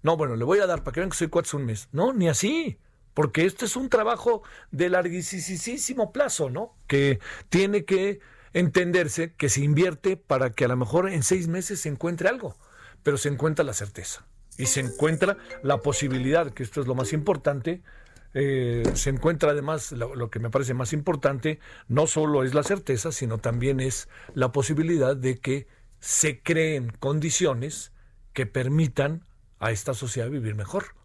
No, 0.01 0.15
bueno, 0.15 0.35
le 0.35 0.45
voy 0.45 0.59
a 0.59 0.67
dar 0.67 0.83
para 0.83 0.93
que 0.93 0.99
vean 1.01 1.09
que 1.09 1.17
soy 1.17 1.27
cuatro 1.27 1.57
un 1.57 1.65
mes. 1.65 1.89
No, 1.91 2.13
ni 2.13 2.29
así. 2.29 2.79
Porque 3.13 3.45
esto 3.45 3.65
es 3.65 3.75
un 3.75 3.89
trabajo 3.89 4.43
de 4.71 4.89
larguísimo 4.89 6.13
plazo, 6.13 6.49
¿no? 6.49 6.77
Que 6.87 7.19
tiene 7.49 7.83
que 7.83 8.21
entenderse 8.53 9.33
que 9.33 9.49
se 9.49 9.61
invierte 9.61 10.15
para 10.15 10.51
que 10.51 10.65
a 10.65 10.69
lo 10.69 10.77
mejor 10.77 11.09
en 11.09 11.23
seis 11.23 11.47
meses 11.47 11.81
se 11.81 11.89
encuentre 11.89 12.29
algo, 12.29 12.55
pero 13.03 13.17
se 13.17 13.27
encuentra 13.27 13.65
la 13.65 13.73
certeza 13.73 14.28
y 14.59 14.65
se 14.65 14.81
encuentra 14.81 15.37
la 15.63 15.81
posibilidad, 15.81 16.51
que 16.51 16.63
esto 16.63 16.81
es 16.81 16.87
lo 16.87 16.93
más 16.93 17.13
importante, 17.13 17.81
eh, 18.33 18.83
se 18.93 19.09
encuentra 19.09 19.51
además 19.51 19.93
lo, 19.93 20.29
que 20.29 20.39
me 20.39 20.49
parece 20.49 20.73
más 20.73 20.91
importante, 20.91 21.59
no 21.87 22.07
solo 22.07 22.43
es 22.43 22.53
la 22.53 22.61
certeza, 22.63 23.13
sino 23.13 23.37
también 23.37 23.79
es 23.79 24.09
la 24.35 24.51
posibilidad 24.51 25.15
de 25.15 25.39
que 25.39 25.67
se 25.99 26.43
creen 26.43 26.91
condiciones 26.99 27.93
que 28.33 28.45
permitan 28.45 29.23
a 29.59 29.71
esta 29.71 29.93
sociedad 29.93 30.29
vivir 30.29 30.55
mejor. 30.55 30.95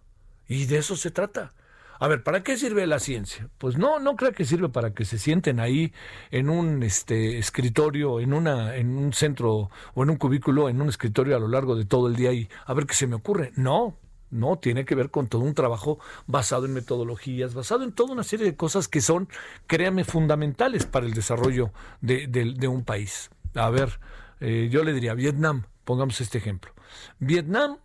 Y 0.48 0.66
de 0.66 0.78
eso 0.78 0.96
se 0.96 1.12
trata. 1.12 1.54
A 2.00 2.08
ver, 2.08 2.22
¿para 2.22 2.42
qué 2.42 2.56
sirve 2.56 2.86
la 2.86 2.98
ciencia? 2.98 3.48
Pues 3.58 3.78
no, 3.78 4.00
no 4.00 4.16
creo 4.16 4.32
que 4.32 4.44
sirve 4.44 4.68
para 4.68 4.92
que 4.92 5.04
se 5.04 5.18
sienten 5.18 5.60
ahí 5.60 5.92
en 6.30 6.50
un 6.50 6.82
este, 6.82 7.38
escritorio, 7.38 8.20
en, 8.20 8.32
una, 8.32 8.76
en 8.76 8.96
un 8.96 9.12
centro 9.12 9.70
o 9.94 10.02
en 10.02 10.10
un 10.10 10.16
cubículo, 10.16 10.68
en 10.68 10.82
un 10.82 10.88
escritorio 10.88 11.36
a 11.36 11.40
lo 11.40 11.48
largo 11.48 11.76
de 11.76 11.84
todo 11.84 12.08
el 12.08 12.16
día 12.16 12.32
y 12.32 12.48
a 12.66 12.74
ver 12.74 12.86
qué 12.86 12.94
se 12.94 13.06
me 13.06 13.14
ocurre. 13.14 13.52
No, 13.56 13.96
no, 14.30 14.58
tiene 14.58 14.84
que 14.84 14.96
ver 14.96 15.10
con 15.10 15.28
todo 15.28 15.42
un 15.42 15.54
trabajo 15.54 15.98
basado 16.26 16.66
en 16.66 16.74
metodologías, 16.74 17.54
basado 17.54 17.84
en 17.84 17.92
toda 17.92 18.12
una 18.12 18.24
serie 18.24 18.46
de 18.46 18.56
cosas 18.56 18.88
que 18.88 19.00
son, 19.00 19.28
créame, 19.68 20.02
fundamentales 20.04 20.86
para 20.86 21.06
el 21.06 21.14
desarrollo 21.14 21.72
de, 22.00 22.68
un 22.68 22.84
país. 22.84 23.30
A 23.54 23.70
ver, 23.70 24.00
eh, 24.40 24.68
yo 24.70 24.82
le 24.82 24.92
diría, 24.92 25.14
Vietnam, 25.14 25.66
pongamos 25.84 26.20
este 26.20 26.38
ejemplo. 26.38 26.72
Vietnam, 27.20 27.78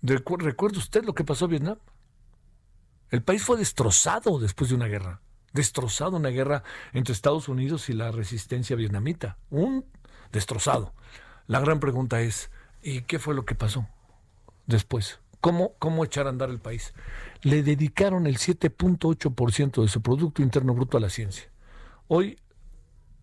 ¿recuerda 0.00 0.78
usted 0.78 1.04
lo 1.04 1.14
que 1.14 1.24
pasó 1.24 1.46
en 1.46 1.50
Vietnam? 1.50 1.78
El 3.10 3.22
país 3.22 3.42
fue 3.42 3.56
destrozado 3.56 4.38
después 4.38 4.70
de 4.70 4.76
una 4.76 4.86
guerra. 4.86 5.20
Destrozado 5.52 6.16
una 6.16 6.28
guerra 6.28 6.62
entre 6.92 7.12
Estados 7.12 7.48
Unidos 7.48 7.88
y 7.88 7.92
la 7.92 8.12
resistencia 8.12 8.76
vietnamita. 8.76 9.36
Un 9.50 9.84
destrozado. 10.32 10.94
La 11.48 11.58
gran 11.58 11.80
pregunta 11.80 12.20
es, 12.20 12.50
¿y 12.82 13.02
qué 13.02 13.18
fue 13.18 13.34
lo 13.34 13.44
que 13.44 13.56
pasó 13.56 13.88
después? 14.66 15.18
¿Cómo, 15.40 15.72
cómo 15.78 16.04
echar 16.04 16.26
a 16.26 16.30
andar 16.30 16.50
el 16.50 16.60
país? 16.60 16.94
Le 17.42 17.62
dedicaron 17.62 18.26
el 18.26 18.36
7.8% 18.36 19.82
de 19.82 19.88
su 19.88 20.02
Producto 20.02 20.42
Interno 20.42 20.74
Bruto 20.74 20.96
a 20.96 21.00
la 21.00 21.10
ciencia. 21.10 21.50
Hoy, 22.06 22.38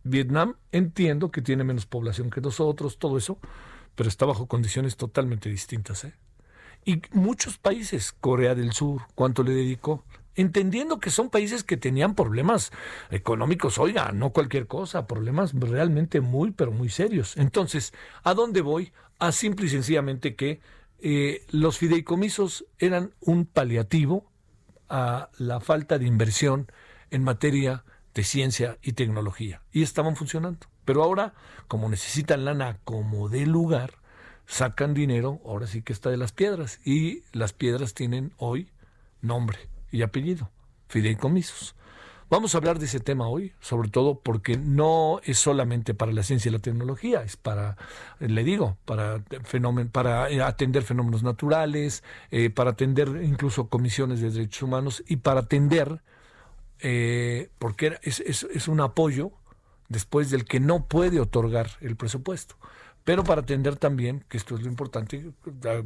Vietnam 0.03 0.55
entiendo 0.71 1.31
que 1.31 1.41
tiene 1.41 1.63
menos 1.63 1.85
población 1.85 2.29
que 2.29 2.41
nosotros, 2.41 2.97
todo 2.97 3.17
eso, 3.17 3.39
pero 3.95 4.09
está 4.09 4.25
bajo 4.25 4.47
condiciones 4.47 4.97
totalmente 4.97 5.49
distintas. 5.49 6.03
¿eh? 6.03 6.13
Y 6.87 7.01
muchos 7.11 7.57
países, 7.57 8.13
Corea 8.13 8.55
del 8.55 8.71
Sur, 8.71 9.01
¿cuánto 9.13 9.43
le 9.43 9.51
dedicó? 9.51 10.05
Entendiendo 10.35 11.01
que 11.01 11.09
son 11.09 11.29
países 11.29 11.65
que 11.65 11.75
tenían 11.75 12.15
problemas 12.15 12.71
económicos, 13.11 13.77
oiga, 13.77 14.13
no 14.13 14.29
cualquier 14.29 14.67
cosa, 14.67 15.05
problemas 15.05 15.51
realmente 15.53 16.21
muy, 16.21 16.51
pero 16.51 16.71
muy 16.71 16.87
serios. 16.87 17.35
Entonces, 17.35 17.93
¿a 18.23 18.33
dónde 18.33 18.61
voy? 18.61 18.93
A 19.19 19.33
simple 19.33 19.65
y 19.65 19.69
sencillamente 19.69 20.37
que 20.37 20.61
eh, 20.99 21.45
los 21.49 21.77
fideicomisos 21.77 22.63
eran 22.79 23.11
un 23.19 23.45
paliativo 23.45 24.31
a 24.87 25.29
la 25.37 25.59
falta 25.59 25.99
de 25.99 26.05
inversión 26.05 26.71
en 27.11 27.21
materia 27.21 27.83
de 28.13 28.23
ciencia 28.23 28.77
y 28.81 28.93
tecnología. 28.93 29.61
Y 29.73 29.83
estaban 29.83 30.15
funcionando. 30.15 30.67
Pero 30.85 31.03
ahora, 31.03 31.33
como 31.67 31.89
necesitan 31.89 32.45
lana 32.45 32.79
como 32.85 33.27
de 33.27 33.45
lugar, 33.45 33.95
sacan 34.47 34.93
dinero, 34.93 35.39
ahora 35.45 35.67
sí 35.67 35.81
que 35.83 35.93
está 35.93 36.09
de 36.09 36.17
las 36.17 36.31
piedras, 36.31 36.79
y 36.83 37.23
las 37.33 37.53
piedras 37.53 37.93
tienen 37.93 38.33
hoy 38.37 38.71
nombre 39.21 39.59
y 39.91 40.01
apellido, 40.01 40.49
fideicomisos. 40.87 41.75
Vamos 42.29 42.53
a 42.53 42.57
hablar 42.57 42.77
de 42.77 42.85
ese 42.85 42.99
tema 42.99 43.27
hoy, 43.27 43.53
sobre 43.61 43.89
todo 43.89 44.19
porque 44.19 44.57
no 44.57 45.21
es 45.23 45.37
solamente 45.37 45.93
para 45.93 46.11
la 46.11 46.23
ciencia 46.23 46.49
y 46.49 46.51
la 46.51 46.59
tecnología, 46.59 47.23
es 47.23 47.37
para, 47.37 47.77
le 48.19 48.43
digo, 48.43 48.77
para, 48.83 49.23
para 49.91 50.29
eh, 50.29 50.41
atender 50.41 50.83
fenómenos 50.83 51.23
naturales, 51.23 52.03
eh, 52.31 52.49
para 52.49 52.71
atender 52.71 53.21
incluso 53.23 53.69
comisiones 53.69 54.19
de 54.19 54.29
derechos 54.29 54.63
humanos 54.63 55.03
y 55.07 55.17
para 55.17 55.41
atender, 55.41 56.01
eh, 56.79 57.49
porque 57.59 57.97
es, 58.01 58.19
es, 58.21 58.43
es 58.43 58.67
un 58.67 58.81
apoyo 58.81 59.31
después 59.87 60.29
del 60.29 60.43
que 60.43 60.59
no 60.59 60.85
puede 60.85 61.21
otorgar 61.21 61.69
el 61.79 61.95
presupuesto 61.95 62.57
pero 63.07 63.23
para 63.23 63.39
atender 63.39 63.77
también, 63.77 64.25
que 64.27 64.35
esto 64.35 64.55
es 64.55 64.63
lo 64.63 64.67
importante, 64.67 65.31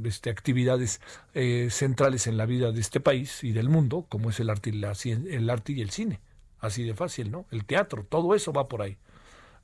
este, 0.06 0.32
actividades 0.32 1.02
eh, 1.36 1.68
centrales 1.70 2.26
en 2.26 2.36
la 2.36 2.48
vida 2.48 2.72
de 2.72 2.82
este 2.82 3.00
país 3.00 3.44
y 3.44 3.52
del 3.52 3.70
mundo, 3.70 4.08
como 4.10 4.32
es 4.32 4.40
el 4.40 4.50
arte, 4.50 4.72
y 4.72 5.12
el 5.12 5.50
arte 5.52 5.74
y 5.74 5.82
el 5.82 5.92
cine. 5.92 6.20
Así 6.60 6.84
de 6.84 6.96
fácil, 6.96 7.30
¿no? 7.30 7.46
El 7.52 7.66
teatro, 7.66 8.04
todo 8.10 8.34
eso 8.34 8.52
va 8.54 8.68
por 8.68 8.82
ahí. 8.82 8.98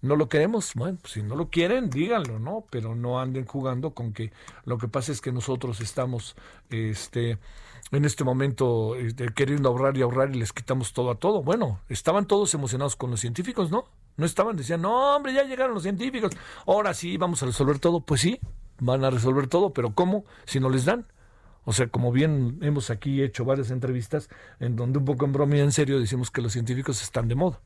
¿No 0.04 0.16
lo 0.16 0.30
queremos? 0.30 0.74
Bueno, 0.76 1.00
pues 1.02 1.14
si 1.14 1.24
no 1.24 1.36
lo 1.36 1.50
quieren, 1.50 1.90
díganlo, 1.90 2.38
¿no? 2.38 2.64
Pero 2.70 2.94
no 2.94 3.20
anden 3.20 3.46
jugando 3.46 3.96
con 3.96 4.14
que 4.14 4.32
lo 4.66 4.78
que 4.78 4.88
pasa 4.88 5.12
es 5.12 5.20
que 5.20 5.32
nosotros 5.32 5.82
estamos 5.82 6.36
este, 6.70 7.40
en 7.92 8.06
este 8.06 8.24
momento 8.24 8.96
este, 8.96 9.30
queriendo 9.30 9.70
ahorrar 9.70 9.98
y 9.98 10.04
ahorrar 10.04 10.30
y 10.30 10.38
les 10.38 10.54
quitamos 10.54 10.94
todo 10.94 11.10
a 11.10 11.16
todo. 11.16 11.42
Bueno, 11.42 11.80
estaban 11.90 12.28
todos 12.28 12.54
emocionados 12.54 12.96
con 12.96 13.10
los 13.10 13.20
científicos, 13.20 13.72
¿no? 13.72 13.86
No 14.18 14.26
estaban, 14.26 14.58
decían, 14.58 14.82
no, 14.82 15.16
hombre, 15.16 15.34
ya 15.34 15.44
llegaron 15.44 15.76
los 15.76 15.84
científicos, 15.84 16.32
ahora 16.66 16.94
sí 16.94 17.18
vamos 17.18 17.42
a 17.44 17.46
resolver 17.46 17.80
todo. 17.80 18.02
Pues 18.02 18.22
sí, 18.22 18.40
van 18.80 19.04
a 19.06 19.10
resolver 19.10 19.48
todo, 19.48 19.74
pero 19.74 19.94
¿cómo? 19.94 20.26
Si 20.46 20.60
no 20.60 20.70
les 20.70 20.86
dan. 20.86 21.06
O 21.66 21.74
sea, 21.74 21.88
como 21.88 22.12
bien 22.12 22.60
hemos 22.62 22.90
aquí 22.90 23.22
hecho 23.22 23.46
varias 23.46 23.72
entrevistas 23.72 24.30
en 24.60 24.76
donde 24.76 25.00
un 25.00 25.06
poco 25.06 25.26
en 25.26 25.34
broma 25.34 25.58
y 25.58 25.60
en 25.60 25.72
serio 25.72 26.00
decimos 26.00 26.32
que 26.32 26.42
los 26.42 26.54
científicos 26.54 27.04
están 27.04 27.28
de 27.28 27.36
moda. 27.36 27.60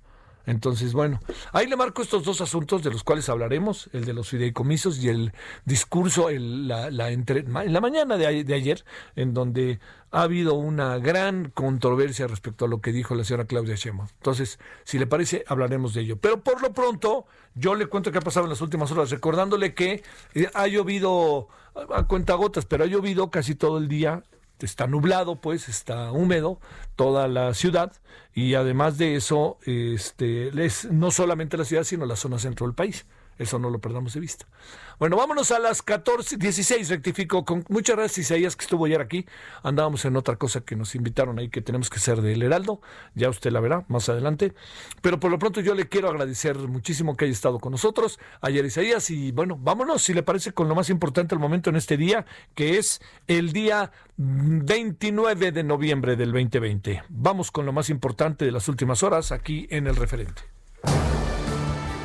Entonces, 0.45 0.93
bueno, 0.93 1.19
ahí 1.51 1.67
le 1.67 1.75
marco 1.75 2.01
estos 2.01 2.24
dos 2.24 2.41
asuntos 2.41 2.83
de 2.83 2.91
los 2.91 3.03
cuales 3.03 3.29
hablaremos, 3.29 3.89
el 3.93 4.05
de 4.05 4.13
los 4.13 4.29
fideicomisos 4.29 4.98
y 5.03 5.10
el 5.10 5.33
discurso 5.65 6.29
en 6.29 6.67
la, 6.67 7.10
entre, 7.10 7.39
en 7.41 7.74
la 7.74 7.81
mañana 7.81 8.17
de, 8.17 8.43
de, 8.43 8.53
ayer, 8.53 8.83
en 9.15 9.33
donde 9.33 9.79
ha 10.12 10.24
habido 10.24 10.55
una 10.55 10.98
gran 10.98 11.50
controversia 11.51 12.27
respecto 12.27 12.65
a 12.65 12.67
lo 12.67 12.81
que 12.81 12.91
dijo 12.91 13.15
la 13.15 13.24
señora 13.24 13.45
Claudia 13.45 13.75
Sheinbaum. 13.75 14.10
Entonces, 14.17 14.60
si 14.83 15.00
le 15.00 15.07
parece, 15.07 15.43
hablaremos 15.48 15.93
de 15.93 16.01
ello. 16.01 16.17
Pero 16.17 16.41
por 16.41 16.62
lo 16.62 16.74
pronto, 16.74 17.25
yo 17.55 17.75
le 17.75 17.86
cuento 17.86 18.12
qué 18.12 18.17
ha 18.17 18.21
pasado 18.21 18.45
en 18.45 18.50
las 18.50 18.62
últimas 18.62 18.91
horas, 18.91 19.10
recordándole 19.10 19.74
que 19.74 20.03
eh, 20.33 20.50
ha 20.53 20.67
llovido 20.67 21.48
a 21.93 22.07
cuentagotas, 22.07 22.65
pero 22.65 22.83
ha 22.83 22.88
llovido 22.88 23.31
casi 23.31 23.55
todo 23.55 23.77
el 23.77 23.88
día 23.88 24.24
está 24.65 24.88
nublado, 24.88 25.36
pues 25.36 25.70
está 25.70 26.12
húmedo 26.12 26.60
toda 26.96 27.27
la 27.27 27.53
ciudad 27.53 27.94
y 28.34 28.53
además 28.53 28.98
de 28.98 29.15
eso, 29.15 29.58
este, 29.65 30.50
es 30.65 30.86
no 30.86 31.12
solamente 31.12 31.58
la 31.58 31.65
ciudad, 31.65 31.84
sino 31.84 32.06
la 32.06 32.15
zona 32.15 32.39
centro 32.39 32.65
del 32.65 32.75
país. 32.75 33.06
Eso 33.41 33.57
no 33.57 33.71
lo 33.71 33.79
perdamos 33.79 34.13
de 34.13 34.19
vista. 34.19 34.45
Bueno, 35.00 35.17
vámonos 35.17 35.50
a 35.50 35.57
las 35.57 35.81
14, 35.81 36.38
16, 36.38 36.89
rectifico. 36.89 37.43
Con 37.43 37.65
muchas 37.69 37.95
gracias, 37.95 38.19
Isaías, 38.19 38.55
que 38.55 38.65
estuvo 38.65 38.86
ayer 38.86 39.01
aquí. 39.01 39.25
Andábamos 39.63 40.05
en 40.05 40.15
otra 40.15 40.36
cosa 40.36 40.62
que 40.62 40.75
nos 40.75 40.93
invitaron 40.93 41.39
ahí, 41.39 41.50
que 41.50 41.63
tenemos 41.63 41.89
que 41.89 41.98
ser 41.98 42.21
del 42.21 42.43
Heraldo. 42.43 42.81
Ya 43.15 43.29
usted 43.29 43.51
la 43.51 43.60
verá 43.60 43.83
más 43.88 44.10
adelante. 44.10 44.53
Pero 45.01 45.19
por 45.19 45.31
lo 45.31 45.39
pronto 45.39 45.60
yo 45.60 45.74
le 45.74 45.89
quiero 45.89 46.07
agradecer 46.07 46.55
muchísimo 46.55 47.17
que 47.17 47.25
haya 47.25 47.31
estado 47.31 47.57
con 47.57 47.71
nosotros 47.71 48.19
ayer, 48.41 48.63
Isaías. 48.63 49.10
Y 49.10 49.31
bueno, 49.31 49.57
vámonos, 49.60 50.03
si 50.03 50.13
le 50.13 50.21
parece, 50.21 50.51
con 50.51 50.69
lo 50.69 50.75
más 50.75 50.91
importante 50.91 51.33
al 51.33 51.41
momento 51.41 51.71
en 51.71 51.77
este 51.77 51.98
día, 51.98 52.27
que 52.53 52.77
es 52.77 53.01
el 53.25 53.53
día 53.53 53.91
29 54.17 55.51
de 55.51 55.63
noviembre 55.63 56.15
del 56.15 56.31
2020. 56.31 57.05
Vamos 57.10 57.50
con 57.50 57.65
lo 57.65 57.74
más 57.74 57.89
importante 57.89 58.45
de 58.45 58.51
las 58.51 58.67
últimas 58.67 59.01
horas 59.01 59.31
aquí 59.31 59.65
en 59.71 59.88
el 59.88 59.95
referente. 59.95 60.50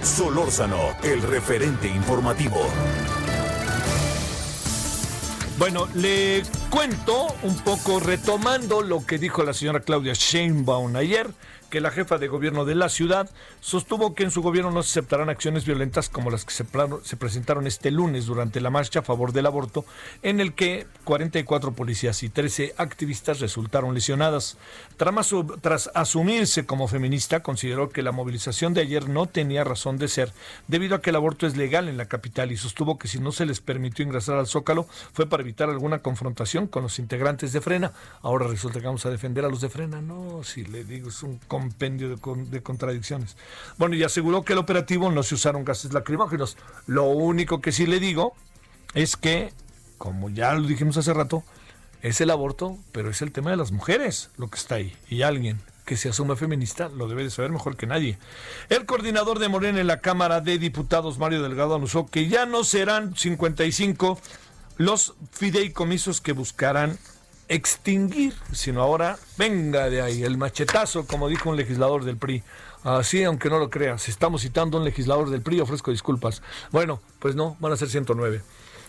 Solórzano, 0.06 0.96
el 1.02 1.20
referente 1.20 1.88
informativo. 1.88 2.60
Bueno, 5.58 5.88
le 5.94 6.42
cuento 6.76 7.28
un 7.42 7.56
poco 7.60 8.00
retomando 8.00 8.82
lo 8.82 9.06
que 9.06 9.16
dijo 9.16 9.42
la 9.42 9.54
señora 9.54 9.80
Claudia 9.80 10.12
Sheinbaum 10.12 10.94
ayer 10.96 11.26
que 11.70 11.80
la 11.80 11.90
jefa 11.90 12.18
de 12.18 12.28
gobierno 12.28 12.64
de 12.64 12.74
la 12.74 12.88
ciudad 12.88 13.28
sostuvo 13.60 14.14
que 14.14 14.22
en 14.22 14.30
su 14.30 14.42
gobierno 14.42 14.70
no 14.70 14.82
se 14.82 14.90
aceptarán 14.90 15.28
acciones 15.28 15.64
violentas 15.64 16.08
como 16.08 16.30
las 16.30 16.44
que 16.44 16.52
se, 16.52 16.64
se, 17.02 17.16
presentaron 17.16 17.66
este 17.66 17.90
lunes 17.90 18.26
durante 18.26 18.60
la 18.60 18.70
marcha 18.70 19.00
a 19.00 19.02
favor 19.02 19.32
del 19.32 19.46
aborto, 19.46 19.84
en 20.22 20.40
el 20.40 20.54
que 20.54 20.86
44 21.04 21.72
policías 21.72 22.22
y 22.22 22.28
13 22.28 22.74
activistas 22.76 23.40
resultaron 23.40 23.94
lesionadas. 23.94 24.56
Tras, 24.96 25.90
asumirse 25.94 26.66
como 26.66 26.88
feminista, 26.88 27.42
consideró 27.42 27.90
que 27.90 28.02
la 28.02 28.12
movilización 28.12 28.72
de 28.74 28.82
ayer 28.82 29.08
no 29.08 29.26
tenía 29.26 29.64
razón 29.64 29.98
de 29.98 30.08
ser, 30.08 30.32
debido 30.68 30.94
a 30.94 31.02
que 31.02 31.10
el 31.10 31.16
aborto 31.16 31.46
es 31.46 31.56
legal 31.56 31.88
en 31.88 31.96
la 31.96 32.06
capital 32.06 32.52
y 32.52 32.56
sostuvo 32.56 32.98
que 32.98 33.08
si 33.08 33.18
no 33.18 33.32
se 33.32 33.46
les 33.46 33.60
permitió 33.60 34.04
ingresar 34.04 34.38
al 34.38 34.46
Zócalo 34.46 34.86
fue 35.12 35.26
para 35.26 35.42
evitar 35.42 35.68
alguna 35.68 35.98
confrontación 35.98 36.65
con 36.68 36.82
los 36.82 36.98
integrantes 36.98 37.52
de 37.52 37.60
Frena. 37.60 37.92
Ahora 38.22 38.46
resulta 38.46 38.80
que 38.80 38.86
vamos 38.86 39.04
a 39.06 39.10
defender 39.10 39.44
a 39.44 39.48
los 39.48 39.60
de 39.60 39.68
Frena. 39.68 40.00
No, 40.00 40.42
si 40.44 40.64
le 40.64 40.84
digo, 40.84 41.08
es 41.08 41.22
un 41.22 41.38
compendio 41.48 42.16
de, 42.16 42.62
contradicciones. 42.62 43.36
Bueno, 43.78 43.96
y 43.96 44.02
aseguró 44.02 44.44
que 44.44 44.52
el 44.52 44.58
operativo 44.58 45.10
no 45.10 45.22
se 45.22 45.34
usaron 45.34 45.64
gases 45.64 45.92
lacrimógenos. 45.92 46.56
Lo 46.86 47.04
único 47.04 47.60
que 47.60 47.72
sí 47.72 47.86
le 47.86 48.00
digo 48.00 48.34
es 48.94 49.16
que, 49.16 49.52
como 49.98 50.30
ya 50.30 50.54
lo 50.54 50.66
dijimos 50.66 50.96
hace 50.96 51.12
rato, 51.12 51.44
es 52.02 52.20
el 52.20 52.30
aborto, 52.30 52.78
pero 52.92 53.10
es 53.10 53.22
el 53.22 53.32
tema 53.32 53.50
de 53.50 53.56
las 53.56 53.72
mujeres 53.72 54.30
lo 54.36 54.48
que 54.48 54.58
está 54.58 54.76
ahí. 54.76 54.96
Y 55.08 55.22
alguien 55.22 55.60
que 55.86 55.96
se 55.96 56.08
asume 56.08 56.36
feminista 56.36 56.88
lo 56.88 57.08
debe 57.08 57.22
de 57.22 57.30
saber 57.30 57.52
mejor 57.52 57.76
que 57.76 57.86
nadie. 57.86 58.18
El 58.68 58.84
coordinador 58.84 59.38
de 59.38 59.48
Morena 59.48 59.80
en 59.80 59.86
la 59.86 60.00
Cámara 60.00 60.40
de 60.40 60.58
Diputados, 60.58 61.18
Mario 61.18 61.42
Delgado, 61.42 61.76
anunció 61.76 62.06
que 62.06 62.28
ya 62.28 62.44
no 62.44 62.64
serán 62.64 63.16
55 63.16 64.20
los 64.76 65.14
fideicomisos 65.32 66.20
que 66.20 66.32
buscarán 66.32 66.98
extinguir, 67.48 68.34
sino 68.52 68.82
ahora 68.82 69.18
venga 69.38 69.88
de 69.88 70.02
ahí 70.02 70.22
el 70.22 70.36
machetazo, 70.36 71.06
como 71.06 71.28
dijo 71.28 71.50
un 71.50 71.56
legislador 71.56 72.04
del 72.04 72.16
PRI. 72.16 72.42
Así, 72.82 73.24
aunque 73.24 73.50
no 73.50 73.58
lo 73.58 73.70
creas, 73.70 74.08
estamos 74.08 74.42
citando 74.42 74.76
a 74.76 74.80
un 74.80 74.84
legislador 74.84 75.30
del 75.30 75.42
PRI, 75.42 75.60
ofrezco 75.60 75.90
disculpas. 75.90 76.42
Bueno, 76.70 77.00
pues 77.18 77.34
no, 77.34 77.56
van 77.60 77.72
a 77.72 77.76
ser 77.76 77.88
109. 77.88 78.42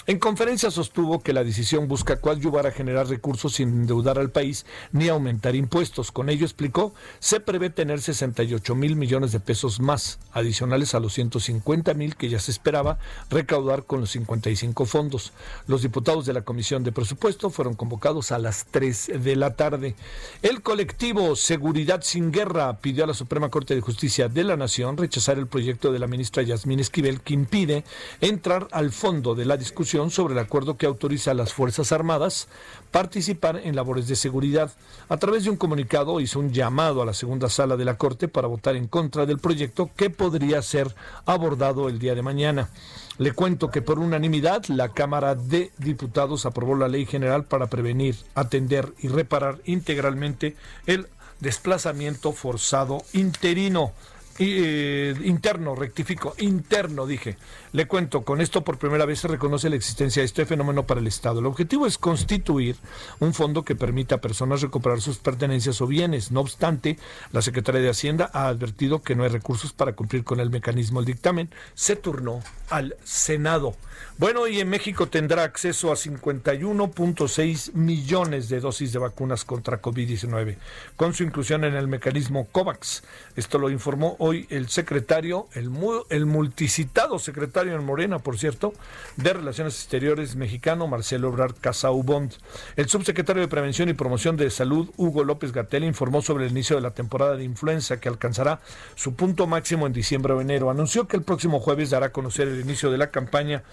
En 0.10 0.20
conferencia 0.20 0.72
sostuvo 0.72 1.20
que 1.20 1.34
la 1.34 1.44
decisión 1.44 1.90
busca 1.90 2.22
coadyuvar 2.22 2.66
a 2.66 2.72
generar 2.72 3.10
recursos 3.10 3.56
sin 3.56 3.68
endeudar 3.68 4.18
al 4.18 4.30
país 4.30 4.66
ni 4.94 5.10
aumentar 5.10 5.54
impuestos. 5.54 6.14
Con 6.14 6.30
ello 6.30 6.46
explicó, 6.46 6.94
se 7.20 7.42
prevé 7.42 7.70
tener 7.72 8.00
68 8.00 8.74
mil 8.74 8.96
millones 8.96 9.34
de 9.34 9.42
pesos 9.42 9.82
más, 9.82 10.20
adicionales 10.32 10.96
a 10.96 11.02
los 11.02 11.12
150 11.12 11.94
mil 11.96 12.16
que 12.16 12.30
ya 12.30 12.40
se 12.40 12.52
esperaba 12.52 13.00
recaudar 13.30 13.84
con 13.84 14.00
los 14.00 14.12
55 14.12 14.86
fondos. 14.86 15.34
Los 15.68 15.82
diputados 15.82 16.26
de 16.26 16.32
la 16.32 16.44
Comisión 16.44 16.86
de 16.86 16.94
Presupuesto 16.94 17.50
fueron 17.50 17.74
convocados 17.74 18.32
a 18.32 18.40
las 18.40 18.66
3 18.72 19.12
de 19.22 19.36
la 19.36 19.56
tarde. 19.56 19.94
El 20.42 20.62
colectivo 20.62 21.36
Seguridad 21.36 22.02
sin 22.02 22.32
Guerra 22.32 22.78
pidió 22.78 23.04
a 23.04 23.08
la 23.08 23.14
Suprema 23.14 23.50
Corte 23.50 23.76
de 23.76 23.82
Justicia 23.82 24.30
de 24.30 24.46
la 24.46 24.56
Nación 24.56 24.96
rechazar 24.96 25.38
el 25.38 25.48
proyecto 25.48 25.92
de 25.92 26.00
la 26.00 26.08
ministra 26.08 26.44
Yasmín 26.44 26.80
Esquivel 26.80 27.20
que 27.20 27.34
impide 27.34 27.84
entrar 28.22 28.70
al 28.72 28.94
fondo 28.94 29.36
de 29.36 29.44
la 29.44 29.58
discusión 29.58 29.97
sobre 30.06 30.34
el 30.34 30.40
acuerdo 30.40 30.78
que 30.78 30.86
autoriza 30.86 31.32
a 31.32 31.34
las 31.34 31.54
Fuerzas 31.54 31.92
Armadas 31.92 32.48
participar 32.92 33.60
en 33.64 33.76
labores 33.76 34.08
de 34.08 34.16
seguridad. 34.16 34.72
A 35.10 35.18
través 35.18 35.44
de 35.44 35.50
un 35.50 35.58
comunicado 35.58 36.20
hizo 36.20 36.40
un 36.40 36.54
llamado 36.54 37.02
a 37.02 37.06
la 37.06 37.14
segunda 37.14 37.50
sala 37.50 37.76
de 37.76 37.86
la 37.86 37.98
Corte 37.98 38.28
para 38.28 38.48
votar 38.48 38.76
en 38.76 38.88
contra 38.88 39.26
del 39.26 39.40
proyecto 39.40 39.90
que 39.96 40.10
podría 40.10 40.62
ser 40.62 40.94
abordado 41.26 41.90
el 41.90 42.00
día 42.00 42.16
de 42.16 42.22
mañana. 42.22 42.70
Le 43.18 43.32
cuento 43.32 43.72
que 43.72 43.82
por 43.82 43.98
unanimidad 43.98 44.66
la 44.68 44.90
Cámara 44.90 45.34
de 45.34 45.72
Diputados 45.80 46.46
aprobó 46.46 46.76
la 46.76 46.88
Ley 46.88 47.08
General 47.08 47.44
para 47.46 47.68
prevenir, 47.68 48.16
atender 48.36 48.94
y 49.00 49.08
reparar 49.08 49.60
integralmente 49.66 50.56
el 50.86 51.08
desplazamiento 51.40 52.32
forzado 52.32 53.04
interino. 53.14 53.92
Eh, 54.40 55.16
interno, 55.24 55.76
rectifico, 55.76 56.36
interno, 56.38 57.08
dije. 57.08 57.38
Le 57.74 57.88
cuento, 57.88 58.24
con 58.24 58.40
esto 58.40 58.64
por 58.64 58.78
primera 58.78 59.06
vez 59.06 59.20
se 59.20 59.28
reconoce 59.28 59.70
la 59.70 59.76
existencia 59.76 60.22
de 60.22 60.26
este 60.26 60.46
fenómeno 60.46 60.86
para 60.86 61.00
el 61.00 61.08
Estado. 61.08 61.40
El 61.40 61.48
objetivo 61.48 61.88
es 61.88 61.98
constituir 61.98 62.76
un 63.20 63.34
fondo 63.34 63.66
que 63.66 63.76
permita 63.76 64.16
a 64.16 64.22
personas 64.22 64.62
recuperar 64.62 65.02
sus 65.02 65.18
pertenencias 65.18 65.82
o 65.82 65.88
bienes. 65.88 66.32
No 66.32 66.42
obstante, 66.42 66.98
la 67.32 67.42
Secretaría 67.42 67.82
de 67.82 67.90
Hacienda 67.90 68.30
ha 68.32 68.48
advertido 68.48 69.02
que 69.02 69.16
no 69.16 69.24
hay 69.24 69.30
recursos 69.30 69.74
para 69.74 69.94
cumplir 69.94 70.24
con 70.24 70.40
el 70.40 70.52
mecanismo. 70.52 71.00
El 71.00 71.06
dictamen 71.06 71.50
se 71.74 71.96
turnó 71.96 72.42
al 72.70 72.96
Senado. 73.04 73.76
Bueno, 74.18 74.48
y 74.48 74.60
en 74.60 74.70
México 74.70 75.08
tendrá 75.08 75.44
acceso 75.44 75.92
a 75.92 75.96
51.6 75.96 77.74
millones 77.74 78.50
de 78.50 78.60
dosis 78.60 78.92
de 78.92 79.00
vacunas 79.00 79.46
contra 79.46 79.82
COVID-19, 79.82 80.58
con 80.96 81.14
su 81.14 81.24
inclusión 81.24 81.64
en 81.64 81.76
el 81.76 81.88
mecanismo 81.88 82.48
COVAX. 82.52 83.04
Esto 83.36 83.60
lo 83.60 83.70
informó 83.70 84.16
hoy 84.28 84.46
el 84.50 84.70
secretario, 84.70 85.48
el, 85.54 85.72
el 86.10 86.26
multicitado 86.26 87.18
secretario 87.18 87.76
en 87.76 87.84
Morena, 87.84 88.20
por 88.20 88.38
cierto, 88.38 88.74
de 89.16 89.34
Relaciones 89.34 89.76
Exteriores 89.76 90.36
mexicano, 90.36 90.88
Marcelo 90.88 91.30
Obrar 91.30 91.56
Casaubond. 91.56 92.34
El 92.76 92.90
subsecretario 92.90 93.42
de 93.42 93.48
Prevención 93.48 93.90
y 93.90 93.94
Promoción 93.94 94.38
de 94.38 94.50
Salud, 94.50 94.90
Hugo 94.98 95.24
López 95.24 95.54
Gatel, 95.54 95.84
informó 95.84 96.22
sobre 96.22 96.46
el 96.46 96.52
inicio 96.52 96.76
de 96.76 96.82
la 96.82 96.92
temporada 96.92 97.38
de 97.38 97.44
influenza 97.44 98.00
que 98.00 98.10
alcanzará 98.10 98.60
su 98.96 99.16
punto 99.16 99.48
máximo 99.48 99.88
en 99.88 99.94
diciembre 99.94 100.34
o 100.34 100.42
enero. 100.42 100.70
Anunció 100.70 101.08
que 101.08 101.18
el 101.18 101.24
próximo 101.24 101.60
jueves 101.60 101.90
dará 101.90 102.08
a 102.08 102.12
conocer 102.12 102.48
el 102.48 102.60
inicio 102.60 102.92
de 102.92 102.98
la 102.98 103.12
campaña 103.12 103.64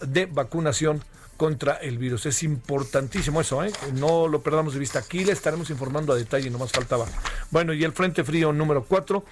de 0.00 0.26
vacunación 0.26 1.02
contra 1.36 1.74
el 1.74 1.98
virus. 1.98 2.26
Es 2.26 2.42
importantísimo 2.42 3.40
eso, 3.40 3.62
¿eh? 3.64 3.72
no 3.94 4.28
lo 4.28 4.42
perdamos 4.42 4.74
de 4.74 4.80
vista. 4.80 4.98
Aquí 4.98 5.24
le 5.24 5.32
estaremos 5.32 5.70
informando 5.70 6.12
a 6.12 6.16
detalle, 6.16 6.50
no 6.50 6.58
más 6.58 6.72
faltaba. 6.72 7.06
Bueno, 7.50 7.72
y 7.72 7.84
el 7.84 7.92
Frente 7.92 8.24
Frío 8.24 8.52
número 8.52 8.84
4 8.84 9.24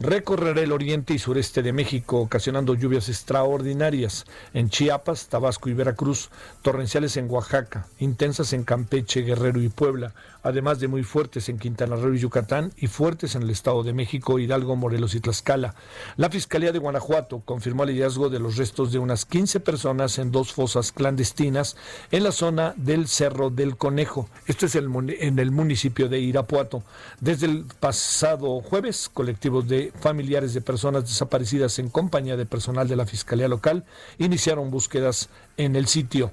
recorrerá 0.00 0.60
el 0.60 0.72
oriente 0.72 1.14
y 1.14 1.18
sureste 1.18 1.62
de 1.62 1.72
México, 1.72 2.20
ocasionando 2.20 2.74
lluvias 2.74 3.08
extraordinarias 3.08 4.24
en 4.52 4.70
Chiapas, 4.70 5.28
Tabasco 5.28 5.68
y 5.68 5.74
Veracruz, 5.74 6.30
torrenciales 6.62 7.16
en 7.16 7.30
Oaxaca, 7.30 7.86
intensas 7.98 8.52
en 8.52 8.64
Campeche, 8.64 9.22
Guerrero 9.22 9.60
y 9.60 9.68
Puebla, 9.68 10.14
además 10.44 10.78
de 10.78 10.86
muy 10.86 11.02
fuertes 11.02 11.48
en 11.48 11.58
Quintana 11.58 11.96
Roo 11.96 12.14
y 12.14 12.20
Yucatán 12.20 12.72
y 12.76 12.86
fuertes 12.86 13.34
en 13.34 13.42
el 13.42 13.50
Estado 13.50 13.82
de 13.82 13.92
México, 13.92 14.38
Hidalgo, 14.38 14.76
Morelos 14.76 15.14
y 15.14 15.20
Tlaxcala. 15.20 15.74
La 16.16 16.30
Fiscalía 16.30 16.70
de 16.70 16.78
Guanajuato 16.78 17.40
confirmó 17.40 17.84
el 17.84 17.90
hallazgo 17.90 18.28
de 18.28 18.38
los 18.38 18.56
restos 18.56 18.92
de 18.92 18.98
unas 18.98 19.24
15 19.24 19.58
personas 19.60 20.18
en 20.18 20.30
dos 20.30 20.52
fosas 20.52 20.92
clandestinas 20.92 21.76
en 22.12 22.22
la 22.22 22.30
zona 22.30 22.74
del 22.76 23.08
Cerro 23.08 23.50
del 23.50 23.76
Conejo. 23.76 24.28
Esto 24.46 24.66
es 24.66 24.76
en 24.76 25.38
el 25.38 25.50
municipio 25.50 26.08
de 26.08 26.20
Irapuato. 26.20 26.84
Desde 27.20 27.46
el 27.46 27.64
pasado 27.80 28.60
jueves, 28.60 29.10
colectivos 29.12 29.66
de 29.66 29.92
familiares 29.98 30.52
de 30.52 30.60
personas 30.60 31.04
desaparecidas 31.04 31.78
en 31.78 31.88
compañía 31.88 32.36
de 32.36 32.46
personal 32.46 32.86
de 32.86 32.96
la 32.96 33.06
Fiscalía 33.06 33.48
local 33.48 33.84
iniciaron 34.18 34.70
búsquedas 34.70 35.30
en 35.56 35.74
el 35.74 35.86
sitio. 35.86 36.32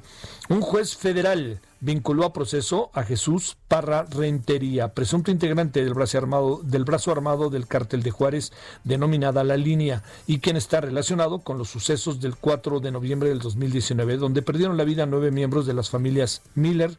Un 0.50 0.60
juez 0.62 0.98
federal 0.98 1.62
vinculó 1.82 2.26
a 2.26 2.32
proceso 2.32 2.92
a 2.94 3.04
Jesús 3.04 3.58
Parra 3.68 4.06
Rentería, 4.10 4.94
presunto 4.94 5.32
integrante 5.32 5.84
del 5.84 5.94
brazo 5.94 6.20
armado 6.20 6.62
del, 6.64 6.86
brazo 6.86 7.12
armado 7.12 7.50
del 7.50 7.68
cártel 7.68 8.04
de 8.04 8.12
Juárez, 8.12 8.54
denominada 8.84 9.44
La 9.44 9.58
Línea, 9.58 10.04
y 10.28 10.40
quien 10.40 10.56
está 10.56 10.80
relacionado 10.80 11.40
con 11.40 11.58
los 11.58 11.70
sucesos 11.70 12.22
del 12.22 12.36
4 12.36 12.80
de 12.80 12.92
noviembre 12.92 13.30
del 13.30 13.40
2019, 13.40 14.18
donde 14.18 14.44
perdieron 14.44 14.78
la 14.78 14.84
vida 14.84 15.06
nueve 15.06 15.32
miembros 15.32 15.66
de 15.66 15.74
las 15.74 15.90
familias 15.90 16.44
Miller, 16.56 16.98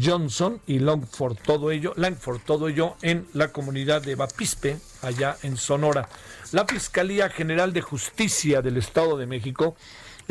Johnson 0.00 0.60
y 0.68 0.78
Longford, 0.78 1.36
todo 1.44 1.72
ello, 1.72 1.92
Langford, 1.96 2.40
todo 2.46 2.68
ello 2.68 2.94
en 3.02 3.26
la 3.32 3.48
comunidad 3.48 4.02
de 4.02 4.14
Bapispe, 4.14 4.78
allá 5.02 5.36
en 5.42 5.56
Sonora. 5.56 6.08
La 6.52 6.64
Fiscalía 6.64 7.28
General 7.28 7.72
de 7.72 7.80
Justicia 7.80 8.62
del 8.62 8.76
Estado 8.76 9.16
de 9.16 9.26
México 9.26 9.74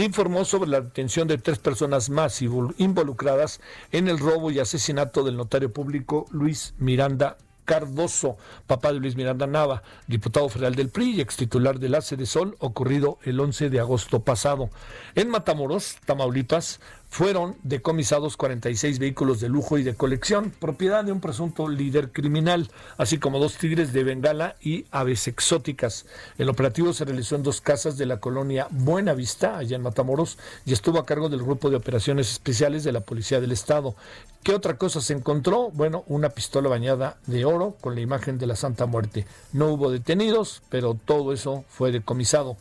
informó 0.03 0.45
sobre 0.45 0.69
la 0.69 0.81
detención 0.81 1.27
de 1.27 1.37
tres 1.37 1.59
personas 1.59 2.09
más 2.09 2.41
involucradas 2.41 3.61
en 3.91 4.07
el 4.07 4.19
robo 4.19 4.51
y 4.51 4.59
asesinato 4.59 5.23
del 5.23 5.37
notario 5.37 5.73
público 5.73 6.25
Luis 6.31 6.73
Miranda 6.77 7.37
Cardoso, 7.69 8.37
papá 8.65 8.91
de 8.91 8.99
Luis 8.99 9.15
Miranda 9.15 9.45
Nava, 9.45 9.83
diputado 10.07 10.49
federal 10.49 10.73
del 10.73 10.89
PRI 10.89 11.17
y 11.17 11.21
ex 11.21 11.37
titular 11.37 11.77
del 11.77 11.93
ACE 11.93 12.17
de 12.17 12.25
Sol, 12.25 12.55
ocurrido 12.57 13.19
el 13.25 13.39
11 13.39 13.69
de 13.69 13.79
agosto 13.79 14.21
pasado. 14.21 14.71
En 15.13 15.29
Matamoros, 15.29 15.97
Tamaulipas, 16.03 16.79
fueron 17.09 17.57
decomisados 17.63 18.37
46 18.37 18.99
vehículos 18.99 19.39
de 19.39 19.49
lujo 19.49 19.77
y 19.77 19.83
de 19.83 19.95
colección, 19.95 20.51
propiedad 20.51 21.03
de 21.03 21.11
un 21.11 21.19
presunto 21.19 21.67
líder 21.67 22.11
criminal, 22.11 22.69
así 22.97 23.17
como 23.17 23.39
dos 23.39 23.57
tigres 23.57 23.91
de 23.93 24.03
Bengala 24.03 24.55
y 24.61 24.85
aves 24.91 25.27
exóticas. 25.27 26.05
El 26.37 26.49
operativo 26.49 26.93
se 26.93 27.05
realizó 27.05 27.35
en 27.35 27.43
dos 27.43 27.61
casas 27.61 27.97
de 27.97 28.05
la 28.05 28.19
colonia 28.19 28.67
Buena 28.69 29.13
Vista, 29.13 29.57
allá 29.57 29.75
en 29.75 29.81
Matamoros, 29.81 30.37
y 30.65 30.73
estuvo 30.73 30.99
a 30.99 31.05
cargo 31.05 31.29
del 31.29 31.41
Grupo 31.41 31.69
de 31.69 31.77
Operaciones 31.77 32.31
Especiales 32.31 32.83
de 32.83 32.91
la 32.91 33.01
Policía 33.01 33.41
del 33.41 33.51
Estado. 33.51 33.95
¿Qué 34.43 34.53
otra 34.53 34.77
cosa 34.77 35.01
se 35.01 35.13
encontró? 35.13 35.69
Bueno, 35.71 36.03
una 36.07 36.29
pistola 36.29 36.69
bañada 36.69 37.17
de 37.25 37.43
oro 37.43 37.75
con 37.81 37.95
la 37.95 38.01
imagen 38.01 38.37
de 38.37 38.47
la 38.47 38.55
Santa 38.55 38.85
Muerte. 38.85 39.25
No 39.51 39.67
hubo 39.67 39.91
detenidos, 39.91 40.61
pero 40.69 40.93
todo 40.93 41.33
eso 41.33 41.65
fue 41.67 41.91
decomisado. 41.91 42.55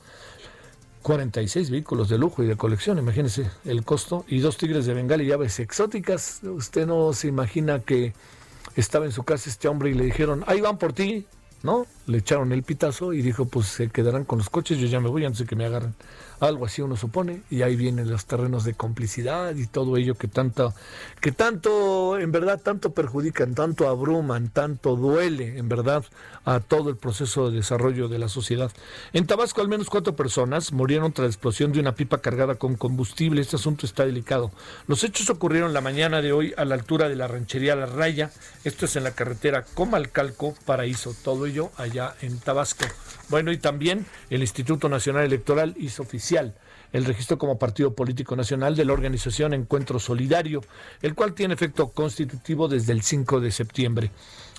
46 1.03 1.71
vehículos 1.71 2.09
de 2.09 2.19
lujo 2.19 2.43
y 2.43 2.47
de 2.47 2.57
colección, 2.57 2.99
imagínense 2.99 3.51
el 3.65 3.85
costo, 3.85 4.25
y 4.29 4.41
dos 4.41 4.57
tigres 4.57 4.87
de 4.87 4.95
Bengala 4.95 5.23
y 5.23 5.27
llaves 5.27 5.59
exóticas. 5.61 6.41
Usted 6.43 6.87
no 6.87 7.13
se 7.13 7.29
imagina 7.29 7.81
que 7.81 8.15
estaba 8.77 9.07
en 9.07 9.13
su 9.13 9.23
casa 9.23 9.51
este 9.51 9.69
hombre 9.69 9.91
y 9.91 9.95
le 9.95 10.05
dijeron, 10.05 10.45
ahí 10.47 10.61
van 10.61 10.79
por 10.79 10.93
ti, 10.93 11.27
¿no? 11.63 11.87
Le 12.07 12.19
echaron 12.19 12.53
el 12.53 12.63
pitazo 12.63 13.13
y 13.13 13.23
dijo, 13.23 13.47
pues 13.47 13.67
se 13.67 13.89
quedarán 13.89 14.25
con 14.25 14.39
los 14.39 14.51
coches, 14.51 14.79
yo 14.79 14.87
ya 14.87 15.01
me 15.01 15.09
voy 15.09 15.25
antes 15.25 15.41
de 15.41 15.47
que 15.47 15.57
me 15.57 15.65
agarren. 15.65 15.95
Algo 16.41 16.67
así 16.67 16.83
uno 16.83 16.97
supone, 16.97 17.43
y 17.51 17.63
ahí 17.63 17.75
vienen 17.77 18.11
los 18.11 18.27
terrenos 18.27 18.65
de 18.65 18.75
complicidad 18.75 19.55
y 19.57 19.67
todo 19.67 19.97
ello 19.97 20.15
que 20.15 20.29
tanto, 20.29 20.73
que 21.21 21.33
tanto, 21.33 22.19
en 22.19 22.31
verdad, 22.31 22.61
tanto 22.63 22.93
perjudican, 22.93 23.55
tanto 23.55 23.89
abruman, 23.89 24.49
tanto 24.51 24.97
duele, 24.97 25.59
en 25.59 25.69
verdad, 25.69 26.05
a 26.45 26.61
todo 26.61 26.91
el 26.91 26.97
proceso 26.97 27.51
de 27.51 27.57
desarrollo 27.57 28.09
de 28.09 28.19
la 28.19 28.29
sociedad. 28.29 28.71
En 29.13 29.27
Tabasco, 29.27 29.61
al 29.61 29.69
menos 29.69 29.91
cuatro 29.91 30.17
personas 30.17 30.73
murieron 30.73 31.13
tras 31.13 31.25
la 31.25 31.31
explosión 31.31 31.73
de 31.73 31.81
una 31.81 31.95
pipa 31.95 32.19
cargada 32.19 32.55
con 32.55 32.77
combustible. 32.77 33.41
Este 33.41 33.57
asunto 33.57 33.85
está 33.85 34.07
delicado. 34.07 34.51
Los 34.87 35.05
hechos 35.05 35.29
ocurrieron 35.31 35.73
la 35.73 35.81
mañana 35.81 36.23
de 36.23 36.33
hoy 36.33 36.55
a 36.57 36.65
la 36.65 36.75
altura 36.75 37.09
de 37.09 37.17
la 37.17 37.29
ranchería 37.29 37.77
La 37.77 37.87
Raya. 37.87 38.31
Esto 38.65 38.87
es 38.87 38.97
en 38.97 39.05
la 39.05 39.11
carretera 39.11 39.65
Comalcalco, 39.75 40.55
Paraíso. 40.65 41.15
Todo 41.23 41.47
ello 41.47 41.71
allá 41.77 42.15
en 42.23 42.39
Tabasco. 42.39 42.87
Bueno, 43.29 43.53
y 43.53 43.59
también 43.59 44.07
el 44.31 44.41
Instituto 44.41 44.89
Nacional 44.89 45.25
Electoral 45.25 45.75
hizo 45.79 46.03
oficial 46.03 46.55
el 46.93 47.05
registro 47.05 47.37
como 47.39 47.59
partido 47.59 47.95
político 47.95 48.35
nacional 48.37 48.75
de 48.75 48.85
la 48.85 48.95
organización 48.95 49.53
Encuentro 49.53 49.99
Solidario, 49.99 50.63
el 51.03 51.15
cual 51.15 51.35
tiene 51.35 51.55
efecto 51.55 51.89
constitutivo 51.89 52.69
desde 52.69 52.93
el 52.93 53.03
5 53.03 53.41
de 53.41 53.51
septiembre. 53.51 54.11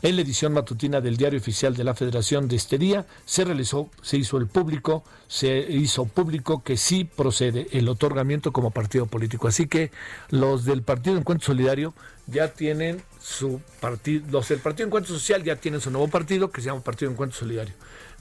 En 0.01 0.15
la 0.15 0.21
edición 0.21 0.53
matutina 0.53 1.01
del 1.01 1.17
Diario 1.17 1.39
Oficial 1.39 1.75
de 1.75 1.84
la 1.84 1.95
Federación 1.95 2.47
de 2.47 2.55
este 2.55 2.77
día 2.77 3.05
se 3.25 3.43
realizó, 3.43 3.89
se 4.01 4.17
hizo 4.17 4.38
el 4.38 4.47
público, 4.47 5.03
se 5.27 5.60
hizo 5.60 6.05
público 6.05 6.63
que 6.63 6.77
sí 6.77 7.03
procede 7.03 7.67
el 7.71 7.89
otorgamiento 7.89 8.53
como 8.53 8.71
partido 8.71 9.08
político. 9.08 9.47
Así 9.47 9.67
que 9.67 9.91
los 10.29 10.63
del 10.63 10.84
Partido 10.84 11.17
Encuentro 11.17 11.47
Solidario 11.47 11.93
ya 12.27 12.53
tienen 12.53 13.01
su 13.19 13.60
partido, 13.82 14.25
los 14.32 14.47
del 14.47 14.60
Partido 14.60 14.86
Encuentro 14.86 15.13
Social 15.13 15.43
ya 15.43 15.55
tienen 15.58 15.82
su 15.82 15.91
nuevo 15.91 16.08
partido 16.08 16.51
que 16.51 16.62
se 16.62 16.67
llama 16.67 16.82
Partido 16.82 17.12
Encuentro 17.12 17.39
Solidario. 17.39 17.73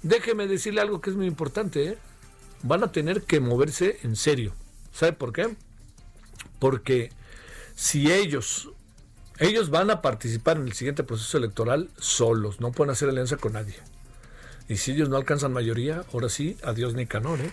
Déjeme 0.02 0.46
decirle 0.46 0.80
algo 0.80 1.00
que 1.00 1.10
es 1.10 1.16
muy 1.16 1.26
importante, 1.26 1.84
¿eh? 1.84 1.98
van 2.62 2.82
a 2.84 2.92
tener 2.92 3.22
que 3.22 3.40
moverse 3.40 3.98
en 4.02 4.16
serio. 4.16 4.54
¿Sabe 4.92 5.12
por 5.12 5.32
qué? 5.32 5.56
Porque 6.58 7.10
si 7.74 8.12
ellos, 8.12 8.70
ellos 9.38 9.70
van 9.70 9.90
a 9.90 10.02
participar 10.02 10.56
en 10.56 10.64
el 10.64 10.72
siguiente 10.72 11.04
proceso 11.04 11.38
electoral 11.38 11.90
solos, 11.98 12.60
no 12.60 12.72
pueden 12.72 12.90
hacer 12.90 13.08
alianza 13.08 13.36
con 13.36 13.52
nadie. 13.52 13.74
Y 14.68 14.76
si 14.76 14.92
ellos 14.92 15.08
no 15.08 15.16
alcanzan 15.16 15.52
mayoría, 15.52 16.04
ahora 16.12 16.28
sí, 16.28 16.58
adiós 16.62 16.94
Nicanor. 16.94 17.40
¿eh? 17.40 17.50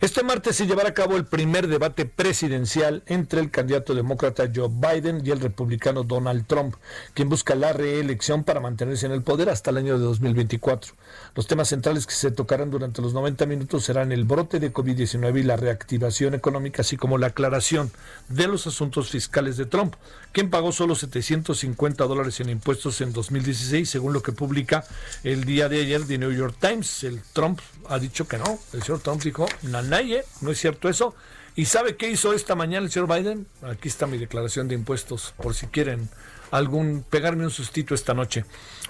Este 0.00 0.22
martes 0.22 0.56
se 0.56 0.66
llevará 0.66 0.88
a 0.88 0.94
cabo 0.94 1.16
el 1.16 1.26
primer 1.26 1.68
debate 1.68 2.06
presidencial 2.06 3.02
entre 3.06 3.40
el 3.40 3.50
candidato 3.50 3.94
demócrata 3.94 4.50
Joe 4.52 4.70
Biden 4.70 5.20
y 5.26 5.30
el 5.30 5.40
republicano 5.40 6.04
Donald 6.04 6.46
Trump, 6.46 6.74
quien 7.12 7.28
busca 7.28 7.54
la 7.54 7.74
reelección 7.74 8.44
para 8.44 8.60
mantenerse 8.60 9.04
en 9.04 9.12
el 9.12 9.22
poder 9.22 9.50
hasta 9.50 9.70
el 9.70 9.76
año 9.76 9.98
de 9.98 10.04
2024. 10.04 10.94
Los 11.34 11.46
temas 11.46 11.68
centrales 11.68 12.06
que 12.06 12.14
se 12.14 12.30
tocarán 12.30 12.70
durante 12.70 13.02
los 13.02 13.12
90 13.12 13.44
minutos 13.44 13.84
serán 13.84 14.10
el 14.10 14.24
brote 14.24 14.58
de 14.58 14.72
COVID-19 14.72 15.40
y 15.40 15.42
la 15.42 15.56
reactivación 15.56 16.32
económica, 16.32 16.80
así 16.80 16.96
como 16.96 17.18
la 17.18 17.26
aclaración 17.26 17.92
de 18.28 18.48
los 18.48 18.66
asuntos 18.66 19.10
fiscales 19.10 19.58
de 19.58 19.66
Trump, 19.66 19.96
quien 20.32 20.48
pagó 20.48 20.72
solo 20.72 20.94
750 20.94 22.04
dólares 22.04 22.40
en 22.40 22.48
impuestos 22.48 23.02
en 23.02 23.12
2016, 23.12 23.88
según 23.88 24.14
lo 24.14 24.22
que 24.22 24.32
publica 24.32 24.84
el 25.24 25.44
día 25.44 25.68
de 25.68 25.82
ayer 25.82 26.06
de 26.06 26.18
New 26.18 26.32
York 26.32 26.53
Times. 26.54 27.04
El 27.04 27.22
Trump 27.32 27.60
ha 27.88 27.98
dicho 27.98 28.26
que 28.26 28.38
no. 28.38 28.58
El 28.72 28.82
señor 28.82 29.00
Trump 29.00 29.22
dijo, 29.22 29.46
nanaye, 29.62 30.24
no 30.40 30.50
es 30.50 30.58
cierto 30.58 30.88
eso. 30.88 31.14
¿Y 31.56 31.66
sabe 31.66 31.96
qué 31.96 32.10
hizo 32.10 32.32
esta 32.32 32.54
mañana 32.54 32.84
el 32.84 32.90
señor 32.90 33.08
Biden? 33.08 33.46
Aquí 33.62 33.88
está 33.88 34.06
mi 34.06 34.18
declaración 34.18 34.66
de 34.66 34.74
impuestos, 34.74 35.34
por 35.36 35.54
si 35.54 35.68
quieren 35.68 36.08
algún 36.50 37.04
pegarme 37.08 37.44
un 37.44 37.50
sustito 37.50 37.94
esta 37.94 38.14
noche. 38.14 38.44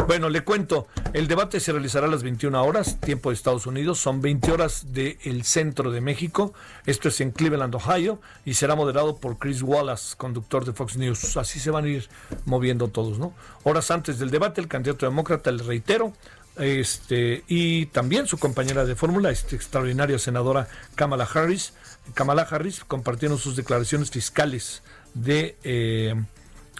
Bueno, 0.06 0.28
le 0.28 0.42
cuento, 0.42 0.86
el 1.12 1.28
debate 1.28 1.60
se 1.60 1.72
realizará 1.72 2.06
a 2.06 2.10
las 2.10 2.22
21 2.22 2.62
horas, 2.62 3.00
tiempo 3.00 3.30
de 3.30 3.34
Estados 3.36 3.66
Unidos, 3.66 3.98
son 3.98 4.20
20 4.20 4.52
horas 4.52 4.92
del 4.92 5.44
centro 5.44 5.90
de 5.90 6.00
México, 6.00 6.52
esto 6.84 7.08
es 7.08 7.20
en 7.20 7.30
Cleveland, 7.30 7.74
Ohio, 7.74 8.20
y 8.44 8.54
será 8.54 8.74
moderado 8.74 9.16
por 9.16 9.38
Chris 9.38 9.62
Wallace, 9.62 10.14
conductor 10.16 10.64
de 10.64 10.72
Fox 10.72 10.96
News. 10.96 11.36
Así 11.36 11.58
se 11.58 11.70
van 11.70 11.84
a 11.86 11.88
ir 11.88 12.08
moviendo 12.44 12.88
todos, 12.88 13.18
¿no? 13.18 13.34
Horas 13.62 13.90
antes 13.90 14.18
del 14.18 14.30
debate, 14.30 14.60
el 14.60 14.68
candidato 14.68 15.06
demócrata, 15.06 15.50
le 15.50 15.62
reitero, 15.62 16.12
este, 16.56 17.44
y 17.48 17.86
también 17.86 18.26
su 18.26 18.38
compañera 18.38 18.84
de 18.84 18.94
fórmula, 18.94 19.30
esta 19.30 19.56
extraordinaria 19.56 20.18
senadora 20.18 20.68
Kamala 20.94 21.24
Harris, 21.24 21.72
Kamala 22.14 22.42
Harris 22.42 22.84
compartieron 22.84 23.38
sus 23.38 23.56
declaraciones 23.56 24.10
fiscales 24.10 24.82
de, 25.14 25.56
eh, 25.64 26.14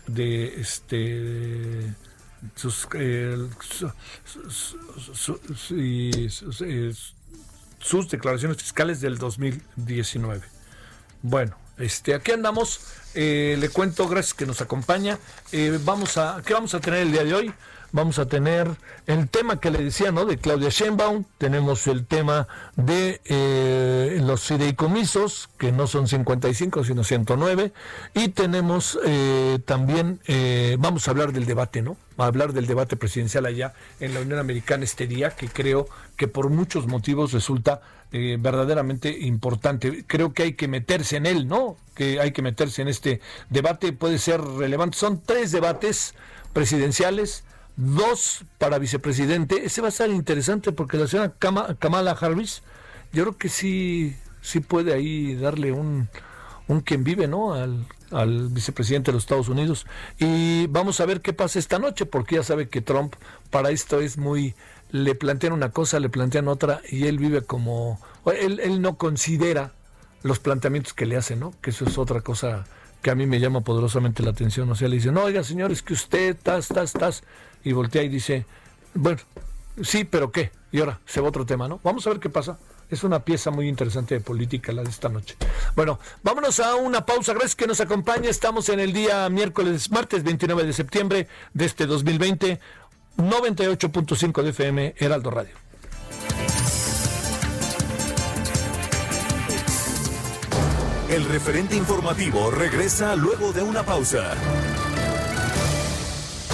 de 0.06 0.60
este 0.60 1.94
sus, 2.56 2.86
eh, 2.94 3.38
sus 7.78 8.08
declaraciones 8.10 8.58
fiscales 8.58 9.00
del 9.00 9.18
2019. 9.18 10.42
Bueno, 11.22 11.56
este, 11.78 12.14
aquí 12.14 12.32
andamos. 12.32 12.80
Eh, 13.14 13.56
le 13.58 13.68
cuento, 13.68 14.08
gracias 14.08 14.34
que 14.34 14.46
nos 14.46 14.60
acompaña. 14.60 15.18
¿qué 15.50 15.78
vamos 15.78 16.18
a 16.18 16.80
tener 16.80 17.00
el 17.00 17.12
día 17.12 17.24
de 17.24 17.34
hoy? 17.34 17.54
Vamos 17.94 18.18
a 18.18 18.26
tener 18.26 18.68
el 19.06 19.28
tema 19.28 19.60
que 19.60 19.70
le 19.70 19.78
decía, 19.78 20.10
¿no? 20.10 20.24
De 20.24 20.36
Claudia 20.36 20.68
Sheinbaum, 20.68 21.24
tenemos 21.38 21.86
el 21.86 22.06
tema 22.06 22.48
de 22.74 23.20
eh, 23.24 24.18
los 24.20 24.42
fideicomisos, 24.42 25.48
que 25.58 25.70
no 25.70 25.86
son 25.86 26.08
55, 26.08 26.82
sino 26.82 27.04
109, 27.04 27.72
y 28.14 28.28
tenemos 28.30 28.98
eh, 29.06 29.60
también, 29.64 30.18
eh, 30.26 30.76
vamos 30.80 31.06
a 31.06 31.12
hablar 31.12 31.32
del 31.32 31.46
debate, 31.46 31.82
¿no? 31.82 31.96
A 32.18 32.26
hablar 32.26 32.52
del 32.52 32.66
debate 32.66 32.96
presidencial 32.96 33.46
allá 33.46 33.74
en 34.00 34.12
la 34.12 34.20
Unión 34.20 34.40
Americana 34.40 34.82
este 34.82 35.06
día, 35.06 35.30
que 35.30 35.46
creo 35.48 35.86
que 36.16 36.26
por 36.26 36.50
muchos 36.50 36.88
motivos 36.88 37.32
resulta 37.32 37.80
verdaderamente 38.38 39.10
importante. 39.10 40.04
Creo 40.06 40.32
que 40.32 40.44
hay 40.44 40.52
que 40.52 40.68
meterse 40.68 41.16
en 41.16 41.26
él, 41.26 41.48
¿no? 41.48 41.76
Que 41.96 42.20
hay 42.20 42.30
que 42.30 42.42
meterse 42.42 42.80
en 42.80 42.86
este 42.86 43.20
debate, 43.50 43.92
puede 43.92 44.18
ser 44.18 44.40
relevante. 44.40 44.96
Son 44.96 45.20
tres 45.20 45.50
debates 45.50 46.14
presidenciales 46.52 47.42
dos 47.76 48.44
para 48.58 48.78
vicepresidente. 48.78 49.64
Ese 49.64 49.80
va 49.80 49.88
a 49.88 49.92
ser 49.92 50.10
interesante 50.10 50.72
porque 50.72 50.96
la 50.96 51.06
señora 51.06 51.32
Kamala 51.38 52.12
Harris, 52.12 52.62
yo 53.12 53.24
creo 53.24 53.36
que 53.36 53.48
sí, 53.48 54.16
sí 54.42 54.60
puede 54.60 54.92
ahí 54.92 55.34
darle 55.34 55.72
un, 55.72 56.08
un 56.68 56.80
quien 56.80 57.04
vive, 57.04 57.26
¿no? 57.26 57.54
Al, 57.54 57.86
al 58.10 58.48
vicepresidente 58.48 59.10
de 59.10 59.14
los 59.14 59.24
Estados 59.24 59.48
Unidos. 59.48 59.86
Y 60.18 60.66
vamos 60.68 61.00
a 61.00 61.06
ver 61.06 61.20
qué 61.20 61.32
pasa 61.32 61.58
esta 61.58 61.78
noche, 61.78 62.06
porque 62.06 62.36
ya 62.36 62.42
sabe 62.42 62.68
que 62.68 62.80
Trump 62.80 63.14
para 63.50 63.70
esto 63.70 64.00
es 64.00 64.18
muy, 64.18 64.54
le 64.90 65.14
plantean 65.14 65.52
una 65.52 65.70
cosa, 65.70 66.00
le 66.00 66.08
plantean 66.08 66.48
otra, 66.48 66.80
y 66.88 67.06
él 67.06 67.18
vive 67.18 67.42
como, 67.42 68.00
él, 68.26 68.60
él 68.60 68.80
no 68.80 68.96
considera 68.96 69.72
los 70.22 70.38
planteamientos 70.38 70.94
que 70.94 71.06
le 71.06 71.16
hacen, 71.16 71.40
¿no? 71.40 71.52
Que 71.60 71.70
eso 71.70 71.84
es 71.84 71.98
otra 71.98 72.22
cosa 72.22 72.64
que 73.02 73.10
a 73.10 73.14
mí 73.14 73.26
me 73.26 73.38
llama 73.38 73.60
poderosamente 73.60 74.22
la 74.22 74.30
atención. 74.30 74.70
O 74.70 74.74
sea, 74.74 74.88
le 74.88 74.96
dicen, 74.96 75.12
no, 75.12 75.24
oiga, 75.24 75.44
señor, 75.44 75.70
es 75.70 75.82
que 75.82 75.92
usted, 75.92 76.30
estás, 76.30 76.70
estás, 76.70 76.94
estás. 76.94 77.22
Y 77.64 77.72
voltea 77.72 78.02
y 78.02 78.08
dice, 78.08 78.46
bueno, 78.94 79.20
sí, 79.82 80.04
pero 80.04 80.30
¿qué? 80.30 80.52
Y 80.70 80.80
ahora 80.80 81.00
se 81.06 81.20
va 81.20 81.28
otro 81.28 81.46
tema, 81.46 81.68
¿no? 81.68 81.80
Vamos 81.82 82.06
a 82.06 82.10
ver 82.10 82.20
qué 82.20 82.28
pasa. 82.28 82.58
Es 82.90 83.02
una 83.02 83.20
pieza 83.20 83.50
muy 83.50 83.68
interesante 83.68 84.14
de 84.14 84.20
política 84.20 84.72
la 84.72 84.82
de 84.82 84.90
esta 84.90 85.08
noche. 85.08 85.36
Bueno, 85.74 85.98
vámonos 86.22 86.60
a 86.60 86.74
una 86.76 87.06
pausa. 87.06 87.32
Gracias 87.32 87.56
que 87.56 87.66
nos 87.66 87.80
acompañe. 87.80 88.28
Estamos 88.28 88.68
en 88.68 88.78
el 88.78 88.92
día 88.92 89.28
miércoles, 89.30 89.90
martes 89.90 90.22
29 90.22 90.64
de 90.64 90.72
septiembre 90.72 91.28
de 91.54 91.64
este 91.64 91.86
2020. 91.86 92.60
98.5 93.16 94.42
de 94.42 94.50
FM, 94.50 94.94
Heraldo 94.98 95.30
Radio. 95.30 95.54
El 101.08 101.24
referente 101.26 101.76
informativo 101.76 102.50
regresa 102.50 103.14
luego 103.14 103.52
de 103.52 103.62
una 103.62 103.84
pausa. 103.84 104.34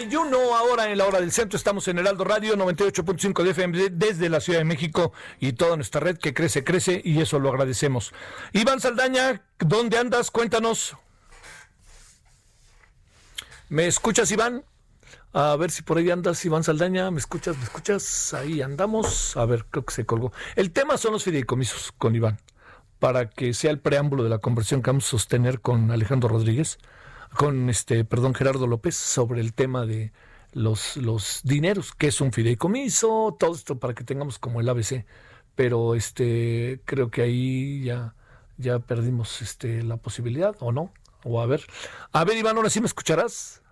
31 0.00 0.56
ahora 0.56 0.90
en 0.90 0.96
la 0.96 1.04
hora 1.04 1.20
del 1.20 1.30
centro. 1.30 1.58
Estamos 1.58 1.86
en 1.86 1.98
Heraldo 1.98 2.24
Radio 2.24 2.56
98.5 2.56 3.42
de 3.42 3.50
FM 3.50 3.90
desde 3.90 4.30
la 4.30 4.40
Ciudad 4.40 4.60
de 4.60 4.64
México 4.64 5.12
y 5.38 5.52
toda 5.52 5.76
nuestra 5.76 6.00
red 6.00 6.16
que 6.16 6.32
crece, 6.32 6.64
crece 6.64 7.02
y 7.04 7.20
eso 7.20 7.38
lo 7.38 7.50
agradecemos. 7.50 8.14
Iván 8.54 8.80
Saldaña, 8.80 9.42
¿dónde 9.58 9.98
andas? 9.98 10.30
Cuéntanos. 10.30 10.96
¿Me 13.68 13.86
escuchas, 13.86 14.32
Iván? 14.32 14.64
A 15.34 15.54
ver 15.56 15.70
si 15.70 15.82
por 15.82 15.98
ahí 15.98 16.10
andas, 16.10 16.42
Iván 16.46 16.64
Saldaña. 16.64 17.10
¿Me 17.10 17.18
escuchas? 17.18 17.58
¿Me 17.58 17.64
escuchas? 17.64 18.32
Ahí 18.32 18.62
andamos. 18.62 19.36
A 19.36 19.44
ver, 19.44 19.66
creo 19.70 19.84
que 19.84 19.92
se 19.92 20.06
colgó. 20.06 20.32
El 20.56 20.72
tema 20.72 20.96
son 20.96 21.12
los 21.12 21.24
fideicomisos 21.24 21.92
con 21.92 22.14
Iván, 22.14 22.38
para 23.00 23.28
que 23.28 23.52
sea 23.52 23.70
el 23.70 23.80
preámbulo 23.80 24.22
de 24.24 24.30
la 24.30 24.38
conversión 24.38 24.80
que 24.80 24.88
vamos 24.88 25.04
a 25.08 25.10
sostener 25.10 25.60
con 25.60 25.90
Alejandro 25.90 26.30
Rodríguez 26.30 26.78
con 27.36 27.70
este, 27.70 28.04
perdón, 28.04 28.34
Gerardo 28.34 28.66
López 28.66 28.96
sobre 28.96 29.40
el 29.40 29.54
tema 29.54 29.86
de 29.86 30.12
los, 30.52 30.96
los 30.96 31.40
dineros, 31.44 31.92
que 31.92 32.08
es 32.08 32.20
un 32.20 32.32
fideicomiso, 32.32 33.36
todo 33.38 33.54
esto 33.54 33.78
para 33.78 33.94
que 33.94 34.04
tengamos 34.04 34.38
como 34.38 34.60
el 34.60 34.68
ABC. 34.68 35.04
Pero 35.54 35.94
este, 35.94 36.80
creo 36.84 37.10
que 37.10 37.22
ahí 37.22 37.82
ya, 37.82 38.14
ya 38.56 38.78
perdimos 38.78 39.42
este, 39.42 39.82
la 39.82 39.96
posibilidad, 39.96 40.56
¿o 40.60 40.72
no? 40.72 40.92
O 41.24 41.40
a 41.40 41.46
ver. 41.46 41.66
A 42.12 42.24
ver, 42.24 42.36
Iván, 42.38 42.56
ahora 42.56 42.70
sí 42.70 42.80
me 42.80 42.86
escucharás. 42.86 43.62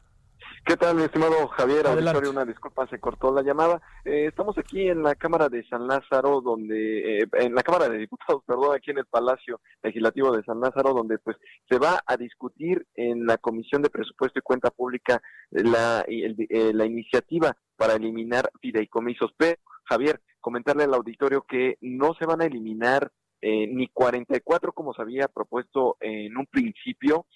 ¿Qué 0.64 0.77
tal, 0.77 0.97
mi 0.97 1.03
estimado 1.03 1.49
Javier? 1.49 1.87
Auditorio, 1.87 2.31
una 2.31 2.44
disculpa, 2.44 2.87
se 2.88 2.99
cortó 2.99 3.33
la 3.33 3.42
llamada. 3.42 3.81
Eh, 4.05 4.27
estamos 4.27 4.59
aquí 4.59 4.88
en 4.88 5.03
la 5.03 5.14
Cámara 5.14 5.49
de 5.49 5.66
San 5.68 5.87
Lázaro, 5.87 6.40
donde, 6.40 7.21
eh, 7.21 7.29
en 7.35 7.55
la 7.55 7.62
Cámara 7.62 7.88
de 7.88 7.99
Diputados, 7.99 8.42
perdón, 8.47 8.75
aquí 8.75 8.90
en 8.90 8.99
el 8.99 9.07
Palacio 9.07 9.61
Legislativo 9.83 10.37
de 10.37 10.42
San 10.44 10.61
Lázaro, 10.61 10.92
donde 10.92 11.18
pues 11.18 11.37
se 11.68 11.79
va 11.79 12.03
a 12.05 12.16
discutir 12.16 12.87
en 12.94 13.27
la 13.27 13.38
Comisión 13.38 13.83
de 13.83 13.90
Presupuesto 13.90 14.38
y 14.38 14.42
Cuenta 14.42 14.71
Pública 14.71 15.23
la, 15.51 16.05
eh, 16.07 16.73
la 16.75 16.85
iniciativa 16.85 17.57
para 17.77 17.94
eliminar 17.94 18.51
fideicomisos. 18.61 19.33
Pero, 19.37 19.57
Javier, 19.85 20.21
comentarle 20.40 20.85
al 20.85 20.94
auditorio 20.94 21.44
que 21.49 21.79
no 21.81 22.14
se 22.14 22.27
van 22.27 22.42
a 22.42 22.47
eliminar 22.47 23.11
ni 23.40 23.87
44 23.87 24.73
como 24.73 24.92
se 24.92 25.01
había 25.01 25.29
propuesto 25.29 25.97
en 26.01 26.37
un 26.37 26.47
principio, 26.47 27.27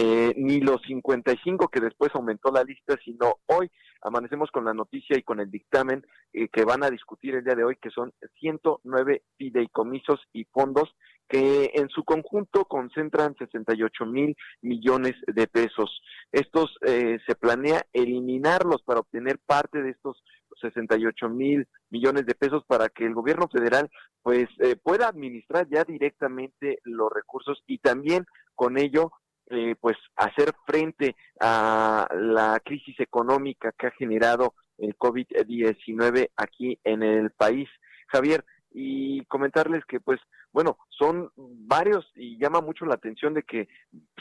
eh, 0.00 0.32
ni 0.36 0.60
los 0.60 0.80
55 0.82 1.66
que 1.66 1.80
después 1.80 2.12
aumentó 2.14 2.52
la 2.52 2.62
lista, 2.62 2.96
sino 3.04 3.38
hoy 3.46 3.68
amanecemos 4.00 4.48
con 4.52 4.64
la 4.64 4.72
noticia 4.72 5.18
y 5.18 5.24
con 5.24 5.40
el 5.40 5.50
dictamen 5.50 6.06
eh, 6.32 6.46
que 6.50 6.64
van 6.64 6.84
a 6.84 6.90
discutir 6.90 7.34
el 7.34 7.42
día 7.42 7.56
de 7.56 7.64
hoy, 7.64 7.74
que 7.82 7.90
son 7.90 8.14
109 8.38 9.24
fideicomisos 9.36 10.20
y 10.32 10.44
fondos 10.44 10.94
que 11.28 11.72
en 11.74 11.88
su 11.88 12.04
conjunto 12.04 12.66
concentran 12.66 13.34
68 13.40 14.06
mil 14.06 14.36
millones 14.62 15.16
de 15.26 15.48
pesos. 15.48 16.00
Estos 16.30 16.76
eh, 16.86 17.18
se 17.26 17.34
planea 17.34 17.84
eliminarlos 17.92 18.82
para 18.82 19.00
obtener 19.00 19.40
parte 19.44 19.82
de 19.82 19.90
estos 19.90 20.22
68 20.60 21.28
mil 21.28 21.66
millones 21.90 22.24
de 22.24 22.36
pesos 22.36 22.62
para 22.68 22.88
que 22.88 23.04
el 23.04 23.14
gobierno 23.14 23.48
federal 23.48 23.90
pues 24.22 24.46
pueda 24.82 25.08
administrar 25.08 25.68
ya 25.68 25.84
directamente 25.84 26.78
los 26.84 27.10
recursos 27.12 27.62
y 27.66 27.78
también 27.78 28.26
con 28.54 28.78
ello 28.78 29.10
eh, 29.50 29.74
pues 29.80 29.96
hacer 30.16 30.52
frente 30.66 31.16
a 31.40 32.08
la 32.14 32.60
crisis 32.64 32.98
económica 33.00 33.72
que 33.78 33.86
ha 33.88 33.90
generado 33.92 34.54
el 34.78 34.96
COVID-19 34.96 36.30
aquí 36.36 36.78
en 36.84 37.02
el 37.02 37.30
país. 37.30 37.68
Javier, 38.08 38.44
y 38.70 39.24
comentarles 39.24 39.84
que 39.86 40.00
pues 40.00 40.20
bueno, 40.52 40.78
son 40.88 41.30
varios 41.36 42.10
y 42.14 42.38
llama 42.38 42.60
mucho 42.60 42.86
la 42.86 42.94
atención 42.94 43.34
de 43.34 43.42
que 43.42 43.68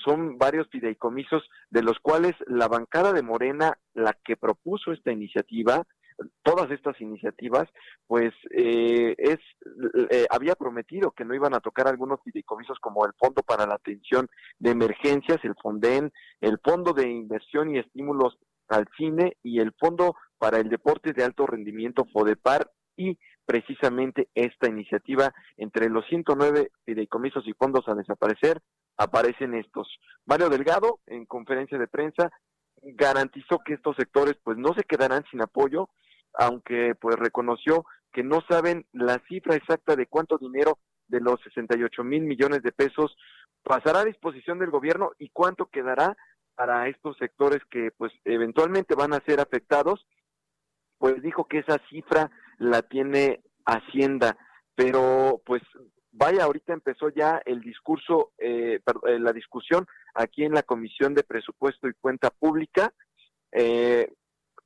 son 0.04 0.38
varios 0.38 0.68
fideicomisos 0.70 1.50
de 1.70 1.84
los 1.84 2.00
cuales 2.00 2.36
la 2.48 2.68
bancada 2.68 3.14
de 3.14 3.22
Morena, 3.22 3.78
la 3.94 4.16
que 4.24 4.36
propuso 4.36 4.92
esta 4.92 5.12
iniciativa, 5.12 5.84
todas 6.44 6.72
estas 6.72 7.00
iniciativas, 7.02 7.70
pues 8.08 8.34
eh, 8.52 9.16
es 9.18 9.38
eh, 10.10 10.26
había 10.30 10.56
prometido 10.56 11.12
que 11.12 11.26
no 11.26 11.36
iban 11.36 11.54
a 11.54 11.60
tocar 11.60 11.88
algunos 11.88 12.20
fideicomisos 12.24 12.80
como 12.80 13.06
el 13.06 13.14
Fondo 13.20 13.44
para 13.44 13.66
la 13.66 13.76
Atención 13.76 14.28
de 14.60 14.72
Emergencias, 14.72 15.40
el 15.44 15.56
FONDEN, 15.62 16.12
el 16.42 16.60
Fondo 16.64 16.94
de 16.94 17.10
Inversión 17.10 17.76
y 17.76 17.80
Estímulos 17.80 18.38
al 18.70 18.88
Cine 18.98 19.38
y 19.44 19.60
el 19.60 19.74
Fondo 19.80 20.16
para 20.38 20.58
el 20.58 20.70
Deporte 20.70 21.14
de 21.14 21.24
Alto 21.24 21.46
Rendimiento 21.46 22.06
FODEPAR 22.12 22.70
y 22.96 23.18
precisamente 23.46 24.28
esta 24.36 24.68
iniciativa 24.68 25.34
entre 25.56 25.90
los 25.90 26.06
109 26.08 26.72
fideicomisos 26.86 27.48
y 27.48 27.54
fondos 27.54 27.88
a 27.88 27.96
desaparecer 27.96 28.62
aparecen 28.98 29.54
estos. 29.54 29.88
Mario 30.26 30.50
Delgado 30.50 31.00
en 31.06 31.26
conferencia 31.26 31.78
de 31.78 31.88
prensa 31.88 32.32
garantizó 32.82 33.60
que 33.60 33.74
estos 33.74 33.96
sectores 33.96 34.36
pues 34.44 34.58
no 34.58 34.74
se 34.74 34.84
quedarán 34.84 35.24
sin 35.32 35.42
apoyo 35.42 35.90
aunque 36.38 36.96
pues 36.96 37.18
reconoció 37.18 37.86
que 38.14 38.24
no 38.24 38.42
saben 38.50 38.86
la 38.94 39.22
cifra 39.28 39.56
exacta 39.56 39.96
de 39.96 40.08
cuánto 40.08 40.38
dinero 40.38 40.78
de 41.08 41.20
los 41.20 41.42
68 41.44 42.04
mil 42.04 42.24
millones 42.24 42.62
de 42.64 42.72
pesos 42.72 43.16
pasará 43.64 44.02
a 44.02 44.06
disposición 44.06 44.60
del 44.60 44.70
gobierno 44.70 45.12
y 45.18 45.30
cuánto 45.30 45.66
quedará 45.66 46.16
para 46.56 46.88
estos 46.88 47.18
sectores 47.18 47.62
que 47.70 47.92
pues 47.98 48.12
eventualmente 48.26 48.96
van 48.96 49.14
a 49.14 49.24
ser 49.26 49.40
afectados, 49.40 50.06
pues 50.98 51.22
dijo 51.22 51.46
que 51.48 51.60
esa 51.60 51.80
cifra 51.90 52.32
la 52.58 52.82
tiene 52.82 53.42
Hacienda, 53.66 54.38
pero 54.76 55.42
pues 55.46 55.62
vaya, 56.12 56.46
ahorita 56.46 56.74
empezó 56.74 57.10
ya 57.10 57.42
el 57.46 57.62
discurso, 57.62 58.32
eh, 58.38 58.80
eh, 59.08 59.20
la 59.20 59.34
discusión 59.34 59.86
aquí 60.14 60.44
en 60.44 60.54
la 60.54 60.64
Comisión 60.64 61.14
de 61.14 61.24
Presupuesto 61.24 61.88
y 61.88 61.94
Cuenta 62.00 62.30
Pública. 62.30 62.94
Eh, 63.52 64.14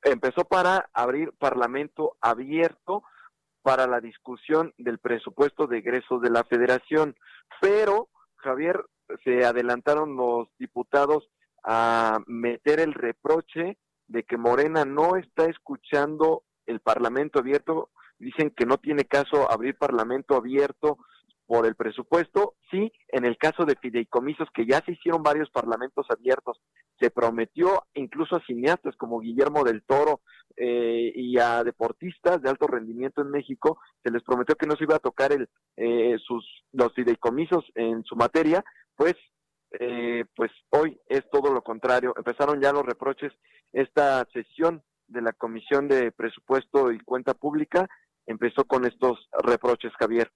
empezó 0.02 0.44
para 0.44 0.90
abrir 0.92 1.32
parlamento 1.38 2.16
abierto 2.20 3.02
para 3.62 3.86
la 3.86 4.00
discusión 4.00 4.74
del 4.76 4.98
presupuesto 4.98 5.66
de 5.66 5.78
egresos 5.78 6.20
de 6.20 6.30
la 6.30 6.44
federación. 6.44 7.16
Pero, 7.60 8.08
Javier, 8.36 8.84
se 9.24 9.44
adelantaron 9.44 10.16
los 10.16 10.48
diputados 10.58 11.28
a 11.64 12.18
meter 12.26 12.80
el 12.80 12.92
reproche 12.92 13.78
de 14.08 14.24
que 14.24 14.36
Morena 14.36 14.84
no 14.84 15.16
está 15.16 15.44
escuchando 15.46 16.42
el 16.66 16.80
parlamento 16.80 17.38
abierto. 17.38 17.90
Dicen 18.18 18.50
que 18.50 18.66
no 18.66 18.78
tiene 18.78 19.04
caso 19.04 19.50
abrir 19.50 19.76
parlamento 19.76 20.36
abierto 20.36 20.98
por 21.46 21.66
el 21.66 21.74
presupuesto, 21.74 22.54
sí, 22.70 22.92
en 23.08 23.24
el 23.24 23.36
caso 23.36 23.64
de 23.64 23.76
fideicomisos, 23.76 24.48
que 24.54 24.66
ya 24.66 24.82
se 24.84 24.92
hicieron 24.92 25.22
varios 25.22 25.50
parlamentos 25.50 26.06
abiertos, 26.08 26.60
se 26.98 27.10
prometió 27.10 27.84
incluso 27.94 28.36
a 28.36 28.44
cineastas 28.44 28.96
como 28.96 29.20
Guillermo 29.20 29.64
del 29.64 29.82
Toro 29.82 30.20
eh, 30.56 31.12
y 31.14 31.38
a 31.38 31.62
deportistas 31.64 32.40
de 32.40 32.50
alto 32.50 32.66
rendimiento 32.66 33.22
en 33.22 33.30
México, 33.30 33.80
se 34.02 34.10
les 34.10 34.22
prometió 34.22 34.54
que 34.54 34.66
no 34.66 34.76
se 34.76 34.84
iba 34.84 34.96
a 34.96 35.00
tocar 35.00 35.32
el, 35.32 35.48
eh, 35.76 36.16
sus, 36.24 36.44
los 36.72 36.94
fideicomisos 36.94 37.64
en 37.74 38.04
su 38.04 38.16
materia, 38.16 38.64
pues 38.96 39.16
eh, 39.80 40.24
pues 40.36 40.50
hoy 40.70 41.00
es 41.08 41.22
todo 41.30 41.52
lo 41.52 41.62
contrario. 41.62 42.14
Empezaron 42.16 42.60
ya 42.60 42.72
los 42.72 42.84
reproches. 42.84 43.32
Esta 43.72 44.26
sesión 44.32 44.82
de 45.08 45.22
la 45.22 45.32
Comisión 45.32 45.88
de 45.88 46.12
Presupuesto 46.12 46.92
y 46.92 47.00
Cuenta 47.00 47.34
Pública 47.34 47.88
empezó 48.26 48.64
con 48.64 48.84
estos 48.86 49.28
reproches, 49.42 49.92
Javier. 49.98 50.30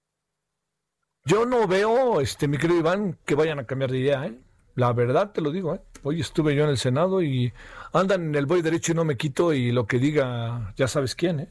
Yo 1.27 1.45
no 1.45 1.67
veo, 1.67 2.21
este, 2.21 2.47
mi 2.47 2.57
querido 2.57 2.79
Iván, 2.79 3.19
que 3.27 3.35
vayan 3.35 3.59
a 3.59 3.67
cambiar 3.67 3.91
de 3.91 3.99
idea, 3.99 4.27
¿eh? 4.27 4.39
La 4.77 4.93
verdad 4.93 5.33
te 5.33 5.41
lo 5.41 5.51
digo, 5.51 5.75
¿eh? 5.75 5.81
Hoy 6.05 6.21
estuve 6.21 6.55
yo 6.55 6.63
en 6.63 6.71
el 6.71 6.77
Senado 6.77 7.21
y 7.21 7.53
andan 7.93 8.27
en 8.27 8.35
el 8.37 8.47
voy 8.47 8.63
derecho 8.63 8.93
y 8.93 8.95
no 8.95 9.05
me 9.05 9.17
quito 9.17 9.53
y 9.53 9.73
lo 9.73 9.89
que 9.89 9.99
diga, 9.99 10.73
ya 10.77 10.87
sabes 10.87 11.17
quién, 11.17 11.41
¿eh? 11.41 11.49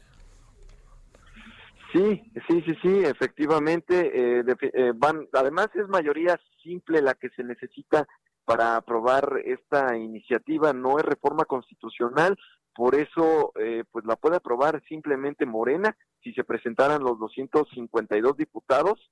Sí, 1.92 2.22
sí, 2.48 2.62
sí, 2.62 2.74
sí, 2.80 3.02
efectivamente. 3.04 4.40
Eh, 4.40 4.44
eh, 4.60 4.92
van, 4.94 5.28
además 5.34 5.68
es 5.74 5.86
mayoría 5.88 6.40
simple 6.62 7.02
la 7.02 7.12
que 7.12 7.28
se 7.36 7.44
necesita 7.44 8.08
para 8.46 8.76
aprobar 8.76 9.42
esta 9.44 9.94
iniciativa, 9.94 10.72
no 10.72 10.98
es 10.98 11.04
reforma 11.04 11.44
constitucional, 11.44 12.38
por 12.74 12.94
eso 12.94 13.52
eh, 13.60 13.84
pues 13.92 14.06
la 14.06 14.16
puede 14.16 14.36
aprobar 14.36 14.82
simplemente 14.88 15.44
Morena 15.44 15.94
si 16.22 16.32
se 16.32 16.44
presentaran 16.44 17.02
los 17.02 17.18
252 17.18 18.38
diputados 18.38 19.10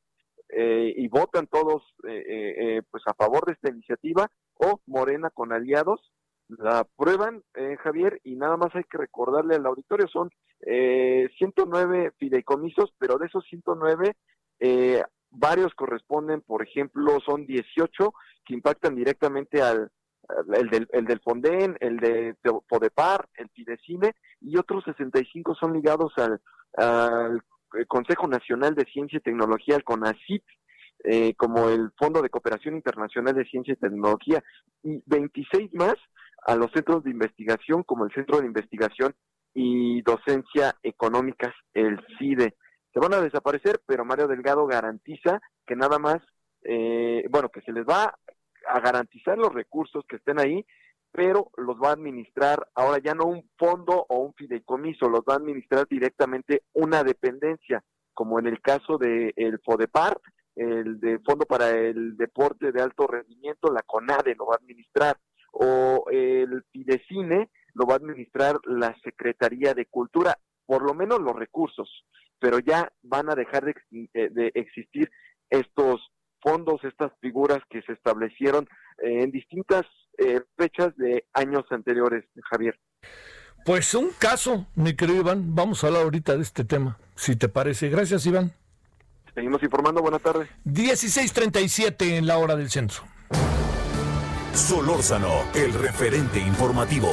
eh, 0.50 0.92
y 0.96 1.09
votan 1.09 1.46
todos 1.46 1.83
eh, 2.07 2.22
eh, 2.28 2.83
pues 2.90 3.02
a 3.07 3.14
favor 3.14 3.46
de 3.46 3.52
esta 3.52 3.70
iniciativa 3.70 4.30
o 4.54 4.80
Morena 4.87 5.30
con 5.30 5.52
aliados 5.52 6.12
la 6.48 6.80
aprueban, 6.80 7.42
Javier, 7.83 8.20
y 8.22 8.37
nada 8.37 8.59
más 8.59 8.68
hay 8.74 8.85
que 8.85 8.98
recordarle 8.98 9.54
al 9.54 9.64
auditorio, 9.64 10.07
son 10.09 10.30
109 10.61 12.12
fideicomisos, 12.18 12.92
pero 12.98 13.16
de 13.16 13.26
esos 13.26 13.46
109, 13.46 14.14
varios 15.30 15.74
corresponden, 15.74 16.42
por 16.42 16.62
ejemplo, 16.62 17.18
son 17.24 17.46
18 17.46 18.12
que 18.44 18.54
impactan 18.54 18.94
directamente 18.94 19.62
al, 19.62 19.90
el 20.54 20.68
del, 20.68 20.87
el 20.92 21.07
del 21.07 21.20
Fonden, 21.20 21.78
el 21.80 21.96
de 21.96 22.37
Podepar, 22.68 23.26
el 23.37 23.48
Fidecine, 23.48 24.14
y 24.42 24.59
otros 24.59 24.85
65 24.85 25.54
son 25.54 25.72
ligados 25.72 26.12
al, 26.18 26.42
al 26.76 27.42
Consejo 27.87 28.26
Nacional 28.28 28.74
de 28.74 28.84
Ciencia 28.84 29.18
y 29.18 29.22
Tecnología, 29.22 29.76
el 29.76 29.84
CONACYT, 29.84 30.44
eh, 31.04 31.34
como 31.34 31.68
el 31.68 31.90
Fondo 31.98 32.22
de 32.22 32.30
Cooperación 32.30 32.76
Internacional 32.76 33.34
de 33.34 33.44
Ciencia 33.44 33.74
y 33.74 33.76
Tecnología, 33.76 34.42
y 34.82 35.02
26 35.06 35.74
más 35.74 35.96
a 36.46 36.56
los 36.56 36.70
centros 36.72 37.04
de 37.04 37.10
investigación, 37.10 37.82
como 37.82 38.04
el 38.04 38.12
Centro 38.12 38.40
de 38.40 38.46
Investigación 38.46 39.14
y 39.54 40.02
Docencia 40.02 40.74
Económicas, 40.82 41.54
el 41.72 41.98
CIDE. 42.18 42.56
Se 42.92 43.00
van 43.00 43.14
a 43.14 43.20
desaparecer, 43.20 43.80
pero 43.87 44.04
Mario 44.04 44.28
Delgado 44.28 44.66
garantiza 44.66 45.40
que 45.66 45.76
nada 45.76 45.98
más, 45.98 46.18
eh, 46.62 47.24
bueno, 47.30 47.48
que 47.48 47.60
se 47.62 47.72
les 47.72 47.84
va 47.84 48.14
a 48.66 48.80
garantizar 48.80 49.37
los 49.37 49.52
recursos 49.52 50.04
que 50.08 50.16
estén 50.16 50.40
ahí 50.40 50.64
pero 51.14 51.53
los 51.57 51.77
va 51.77 51.90
a 51.90 51.92
administrar 51.92 52.66
ahora 52.74 52.98
ya 52.98 53.14
no 53.14 53.27
un 53.27 53.48
fondo 53.57 54.05
o 54.09 54.18
un 54.18 54.35
fideicomiso, 54.35 55.09
los 55.09 55.20
va 55.20 55.35
a 55.35 55.37
administrar 55.37 55.87
directamente 55.88 56.64
una 56.72 57.05
dependencia, 57.05 57.85
como 58.12 58.40
en 58.40 58.48
el 58.48 58.61
caso 58.61 58.98
del 58.98 59.33
el 59.37 59.61
FODEPAR, 59.61 60.20
el 60.57 60.98
de 60.98 61.20
Fondo 61.20 61.46
para 61.46 61.70
el 61.70 62.16
Deporte 62.16 62.72
de 62.72 62.83
Alto 62.83 63.07
Rendimiento, 63.07 63.72
la 63.72 63.83
CONADE 63.83 64.35
lo 64.35 64.46
va 64.46 64.55
a 64.55 64.59
administrar, 64.59 65.16
o 65.53 66.05
el 66.11 66.64
Fidecine 66.72 67.48
lo 67.74 67.87
va 67.87 67.94
a 67.94 67.98
administrar 67.98 68.57
la 68.64 68.92
Secretaría 69.05 69.72
de 69.72 69.87
Cultura, 69.87 70.37
por 70.66 70.83
lo 70.83 70.94
menos 70.94 71.20
los 71.20 71.37
recursos, 71.37 72.05
pero 72.40 72.59
ya 72.59 72.92
van 73.03 73.31
a 73.31 73.37
dejar 73.37 73.64
de, 73.66 73.74
eh, 74.14 74.31
de 74.33 74.50
existir 74.55 75.09
estos 75.48 76.11
fondos, 76.40 76.83
estas 76.83 77.12
figuras 77.20 77.61
que 77.70 77.83
se 77.83 77.92
establecieron 77.92 78.66
en 78.98 79.31
distintas 79.31 79.87
eh, 80.18 80.40
fechas 80.57 80.96
de 80.96 81.27
años 81.33 81.64
anteriores, 81.70 82.24
Javier. 82.50 82.79
Pues 83.64 83.94
un 83.94 84.11
caso, 84.18 84.66
mi 84.74 84.94
querido 84.94 85.20
Iván. 85.20 85.55
Vamos 85.55 85.83
a 85.83 85.87
hablar 85.87 86.03
ahorita 86.03 86.37
de 86.37 86.42
este 86.42 86.64
tema, 86.64 86.98
si 87.14 87.35
te 87.37 87.48
parece. 87.48 87.88
Gracias, 87.88 88.27
Iván. 88.27 88.53
Seguimos 89.35 89.62
informando. 89.62 90.03
Buenas 90.03 90.22
tardes. 90.22 90.48
16:37 90.64 92.16
en 92.18 92.27
la 92.27 92.38
hora 92.38 92.57
del 92.57 92.70
centro. 92.70 93.03
Solórzano, 94.53 95.33
el 95.55 95.72
referente 95.72 96.38
informativo. 96.38 97.11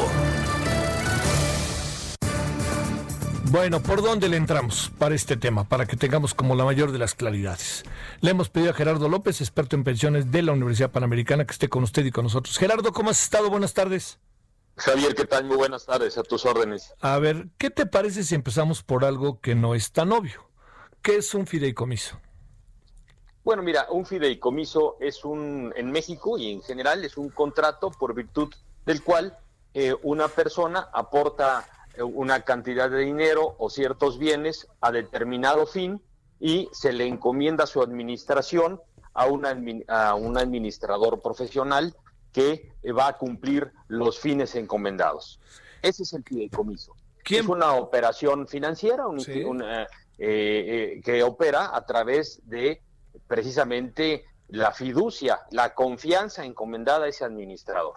Bueno, 3.51 3.83
¿por 3.83 4.01
dónde 4.01 4.29
le 4.29 4.37
entramos 4.37 4.93
para 4.97 5.13
este 5.13 5.35
tema? 5.35 5.65
Para 5.65 5.85
que 5.85 5.97
tengamos 5.97 6.33
como 6.33 6.55
la 6.55 6.63
mayor 6.63 6.93
de 6.93 6.97
las 6.97 7.15
claridades. 7.15 7.83
Le 8.21 8.31
hemos 8.31 8.47
pedido 8.47 8.71
a 8.71 8.73
Gerardo 8.73 9.09
López, 9.09 9.41
experto 9.41 9.75
en 9.75 9.83
pensiones 9.83 10.31
de 10.31 10.41
la 10.41 10.53
Universidad 10.53 10.89
Panamericana, 10.89 11.43
que 11.43 11.51
esté 11.51 11.67
con 11.67 11.83
usted 11.83 12.05
y 12.05 12.11
con 12.11 12.23
nosotros. 12.23 12.57
Gerardo, 12.57 12.93
¿cómo 12.93 13.09
has 13.09 13.21
estado? 13.21 13.49
Buenas 13.49 13.73
tardes. 13.73 14.19
Javier, 14.77 15.15
¿qué 15.15 15.25
tal? 15.25 15.43
Muy 15.43 15.57
buenas 15.57 15.85
tardes, 15.85 16.17
a 16.17 16.23
tus 16.23 16.45
órdenes. 16.45 16.93
A 17.01 17.19
ver, 17.19 17.49
¿qué 17.57 17.69
te 17.69 17.85
parece 17.85 18.23
si 18.23 18.35
empezamos 18.35 18.83
por 18.83 19.03
algo 19.03 19.41
que 19.41 19.53
no 19.53 19.75
es 19.75 19.91
tan 19.91 20.13
obvio? 20.13 20.49
¿Qué 21.01 21.17
es 21.17 21.33
un 21.33 21.45
fideicomiso? 21.45 22.21
Bueno, 23.43 23.63
mira, 23.63 23.87
un 23.89 24.05
fideicomiso 24.05 24.95
es 25.01 25.25
un, 25.25 25.73
en 25.75 25.91
México 25.91 26.37
y 26.37 26.53
en 26.53 26.61
general, 26.61 27.03
es 27.03 27.17
un 27.17 27.27
contrato 27.27 27.91
por 27.91 28.15
virtud 28.15 28.53
del 28.85 29.03
cual 29.03 29.37
eh, 29.73 29.93
una 30.03 30.29
persona 30.29 30.87
aporta 30.93 31.67
una 31.99 32.41
cantidad 32.41 32.89
de 32.89 32.99
dinero 32.99 33.55
o 33.57 33.69
ciertos 33.69 34.17
bienes 34.17 34.67
a 34.79 34.91
determinado 34.91 35.65
fin 35.65 36.01
y 36.39 36.69
se 36.71 36.93
le 36.93 37.05
encomienda 37.05 37.67
su 37.67 37.81
administración 37.81 38.81
a, 39.13 39.25
a 39.87 40.15
un 40.15 40.37
administrador 40.37 41.21
profesional 41.21 41.95
que 42.31 42.71
va 42.97 43.07
a 43.07 43.17
cumplir 43.17 43.71
los 43.87 44.19
fines 44.19 44.55
encomendados. 44.55 45.39
Ese 45.81 46.03
es 46.03 46.13
el 46.13 46.23
fideicomiso. 46.23 46.95
Es 47.29 47.47
una 47.47 47.73
operación 47.73 48.47
financiera 48.47 49.03
eh, 49.27 49.87
eh, 50.17 51.01
que 51.03 51.23
opera 51.23 51.75
a 51.75 51.85
través 51.85 52.41
de 52.47 52.81
precisamente 53.27 54.25
la 54.49 54.71
fiducia, 54.71 55.41
la 55.51 55.73
confianza 55.73 56.43
encomendada 56.43 57.05
a 57.05 57.09
ese 57.09 57.23
administrador. 57.23 57.95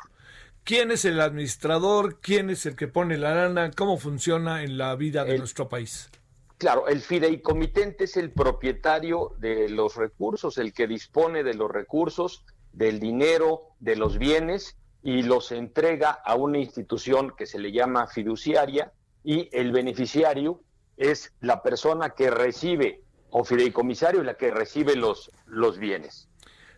¿Quién 0.65 0.91
es 0.91 1.05
el 1.05 1.21
administrador? 1.21 2.21
¿Quién 2.21 2.49
es 2.49 2.65
el 2.65 2.75
que 2.75 2.89
pone 2.89 3.19
la 3.19 3.35
lana? 3.35 3.71
¿Cómo 3.71 3.99
funciona 3.99 4.63
en 4.63 4.79
la 4.79 4.97
vida 4.97 5.23
de 5.23 5.37
nuestro 5.37 5.69
país? 5.69 6.09
Claro, 6.57 6.89
el 6.89 7.03
fideicomitente 7.03 8.05
es 8.05 8.17
el 8.17 8.31
propietario 8.31 9.35
de 9.39 9.69
los 9.69 9.95
recursos, 9.97 10.57
el 10.57 10.73
que 10.73 10.87
dispone 10.87 11.43
de 11.43 11.53
los 11.53 11.71
recursos, 11.71 12.47
del 12.73 12.99
dinero, 12.99 13.75
de 13.79 13.97
los 13.97 14.17
bienes 14.17 14.79
y 15.03 15.23
los 15.23 15.53
entrega 15.53 16.11
a 16.11 16.35
una 16.35 16.57
institución 16.57 17.35
que 17.37 17.45
se 17.45 17.59
le 17.59 17.71
llama 17.71 18.07
fiduciaria 18.07 18.91
y 19.23 19.51
el 19.53 19.71
beneficiario 19.71 20.63
es 20.97 21.35
la 21.43 21.63
persona 21.63 22.11
que 22.11 22.31
recibe 22.31 23.03
o 23.29 23.45
fideicomisario 23.45 24.23
la 24.23 24.39
que 24.39 24.51
recibe 24.51 24.97
los, 24.97 25.31
los 25.45 25.79
bienes. 25.79 26.31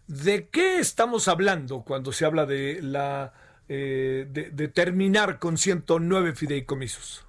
¿De 0.09 0.49
qué 0.49 0.81
estamos 0.81 1.29
hablando 1.29 1.83
cuando 1.83 2.11
se 2.11 2.25
habla 2.25 2.47
de 2.47 2.81
la 2.83 3.33
eh, 3.69 4.27
de, 4.29 4.69
terminar 4.69 5.39
con 5.39 5.59
109 5.59 6.35
fideicomisos? 6.35 7.25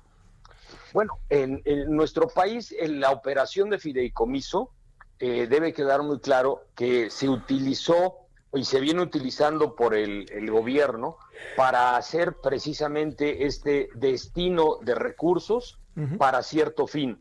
Bueno, 0.94 1.20
en, 1.30 1.62
nuestro 1.88 2.28
país, 2.28 2.74
en 2.78 3.00
la 3.00 3.12
operación 3.12 3.70
de 3.70 3.80
fideicomiso, 3.80 4.72
eh, 5.20 5.48
debe 5.50 5.74
quedar 5.74 6.04
muy 6.04 6.20
claro 6.20 6.66
que 6.76 7.10
se 7.10 7.28
utilizó 7.28 8.28
y 8.54 8.64
se 8.66 8.80
viene 8.80 9.02
utilizando 9.02 9.76
por 9.76 9.96
el, 9.96 10.26
gobierno 10.50 11.18
para 11.56 11.98
hacer 11.98 12.36
precisamente 12.42 13.46
este 13.46 13.90
destino 13.96 14.78
de 14.82 14.96
recursos 14.96 15.80
para 16.20 16.44
cierto 16.44 16.86
fin, 16.86 17.20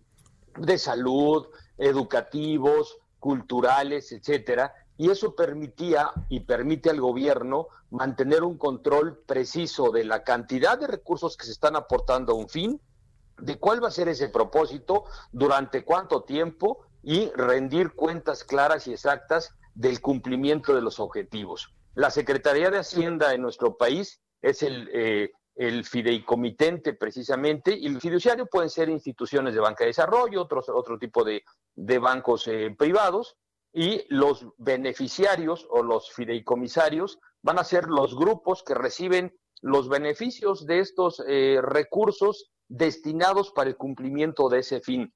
de 0.58 0.76
salud, 0.76 1.46
educativos, 1.78 2.98
culturales, 3.18 4.12
etcétera, 4.12 4.74
y 4.98 5.10
eso 5.10 5.34
permitía 5.34 6.10
y 6.28 6.40
permite 6.40 6.90
al 6.90 7.00
gobierno 7.00 7.68
mantener 7.90 8.42
un 8.42 8.56
control 8.56 9.18
preciso 9.26 9.90
de 9.90 10.04
la 10.04 10.24
cantidad 10.24 10.78
de 10.78 10.86
recursos 10.86 11.36
que 11.36 11.46
se 11.46 11.52
están 11.52 11.76
aportando 11.76 12.32
a 12.32 12.36
un 12.36 12.48
fin, 12.48 12.80
de 13.38 13.58
cuál 13.58 13.82
va 13.82 13.88
a 13.88 13.92
ser 13.92 14.08
ese 14.08 14.28
propósito, 14.28 15.04
durante 15.32 15.84
cuánto 15.84 16.22
tiempo 16.22 16.86
y 17.02 17.30
rendir 17.32 17.92
cuentas 17.92 18.44
claras 18.44 18.86
y 18.86 18.92
exactas 18.92 19.54
del 19.74 20.00
cumplimiento 20.00 20.74
de 20.74 20.80
los 20.80 20.98
objetivos. 20.98 21.74
La 21.94 22.10
Secretaría 22.10 22.70
de 22.70 22.78
Hacienda 22.78 23.34
en 23.34 23.42
nuestro 23.42 23.76
país 23.76 24.20
es 24.40 24.62
el, 24.62 24.88
eh, 24.92 25.30
fideicomitente 25.84 26.94
precisamente, 26.94 27.76
y 27.76 27.86
el 27.86 28.00
fiduciario 28.00 28.46
pueden 28.46 28.70
ser 28.70 28.88
instituciones 28.88 29.54
de 29.54 29.60
banca 29.60 29.84
de 29.84 29.88
desarrollo, 29.88 30.42
otros, 30.42 30.68
otro 30.68 30.98
tipo 30.98 31.24
de, 31.24 31.42
de 31.74 31.98
bancos 31.98 32.46
eh, 32.48 32.74
privados, 32.76 33.36
y 33.76 34.06
los 34.08 34.46
beneficiarios 34.56 35.66
o 35.68 35.82
los 35.82 36.10
fideicomisarios 36.10 37.18
van 37.42 37.58
a 37.58 37.64
ser 37.64 37.88
los 37.88 38.16
grupos 38.16 38.62
que 38.62 38.72
reciben 38.72 39.38
los 39.60 39.90
beneficios 39.90 40.64
de 40.64 40.78
estos 40.78 41.22
eh, 41.28 41.60
recursos 41.60 42.50
destinados 42.68 43.52
para 43.52 43.68
el 43.68 43.76
cumplimiento 43.76 44.48
de 44.48 44.60
ese 44.60 44.80
fin. 44.80 45.12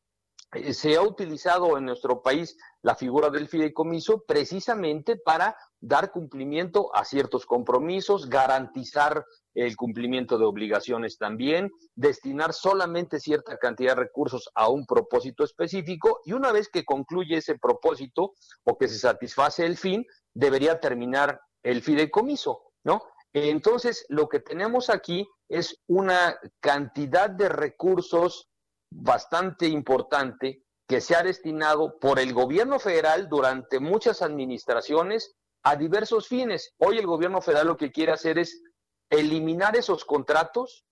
Eh, 0.53 0.75
se 0.75 0.97
ha 0.97 1.03
utilizado 1.03 1.79
en 1.79 1.85
nuestro 1.85 2.23
país 2.23 2.57
la 2.83 2.97
figura 2.97 3.31
del 3.31 3.49
fideicomiso 3.49 4.25
precisamente 4.27 5.17
para 5.17 5.57
dar 5.81 6.11
cumplimiento 6.11 6.95
a 6.95 7.05
ciertos 7.05 7.47
compromisos, 7.47 8.29
garantizar 8.29 9.25
el 9.55 9.77
cumplimiento 9.77 10.39
de 10.39 10.45
obligaciones 10.45 11.19
también, 11.19 11.71
destinar 11.95 12.53
solamente 12.53 13.21
cierta 13.21 13.59
cantidad 13.59 13.97
de 13.97 14.03
recursos 14.03 14.51
a 14.55 14.69
un 14.69 14.87
propósito 14.87 15.45
específico 15.45 16.21
y 16.25 16.33
una 16.33 16.53
vez 16.53 16.69
que 16.69 16.85
concluye 16.85 17.37
ese 17.37 17.59
propósito 17.59 18.33
o 18.65 18.79
que 18.79 18.89
se 18.89 18.99
satisface 18.99 19.65
el 19.67 19.77
fin, 19.77 20.05
debería 20.35 20.81
terminar 20.81 21.41
el 21.63 21.83
fideicomiso, 21.83 22.63
¿no? 22.85 23.03
Entonces, 23.33 24.07
lo 24.09 24.29
que 24.29 24.41
tenemos 24.41 24.91
aquí 24.91 25.29
es 25.49 25.81
una 25.87 26.37
cantidad 26.61 27.31
de 27.31 27.49
recursos 27.49 28.50
bastante 28.91 29.67
importante 29.67 30.65
que 30.87 31.01
se 31.01 31.15
ha 31.15 31.23
destinado 31.23 31.99
por 31.99 32.19
el 32.19 32.35
gobierno 32.35 32.79
federal 32.79 33.29
durante 33.29 33.79
muchas 33.79 34.23
administraciones 34.23 35.37
a 35.63 35.77
diversos 35.77 36.27
fines. 36.27 36.75
Hoy 36.79 36.99
el 36.99 37.07
gobierno 37.07 37.41
federal 37.41 37.69
lo 37.69 37.77
que 37.77 37.93
quiere 37.93 38.13
hacer 38.13 38.39
es 38.39 38.63
eliminar 39.09 39.77
esos 39.77 40.05
contratos 40.05 40.85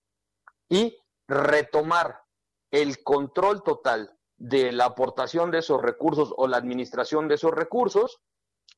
y 0.69 0.97
retomar 1.27 2.21
el 2.71 3.03
control 3.03 3.63
total 3.63 4.17
de 4.37 4.71
la 4.71 4.85
aportación 4.85 5.51
de 5.51 5.59
esos 5.59 5.81
recursos 5.81 6.33
o 6.37 6.47
la 6.47 6.57
administración 6.57 7.27
de 7.27 7.35
esos 7.35 7.51
recursos 7.51 8.21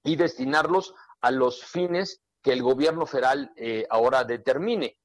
y 0.03 0.15
destinarlos 0.15 0.95
a 1.21 1.31
los 1.31 1.63
fines 1.63 2.21
que 2.41 2.53
el 2.53 2.63
gobierno 2.63 3.05
federal 3.05 3.51
eh, 3.55 3.85
ahora 3.89 4.23
determine. 4.23 4.97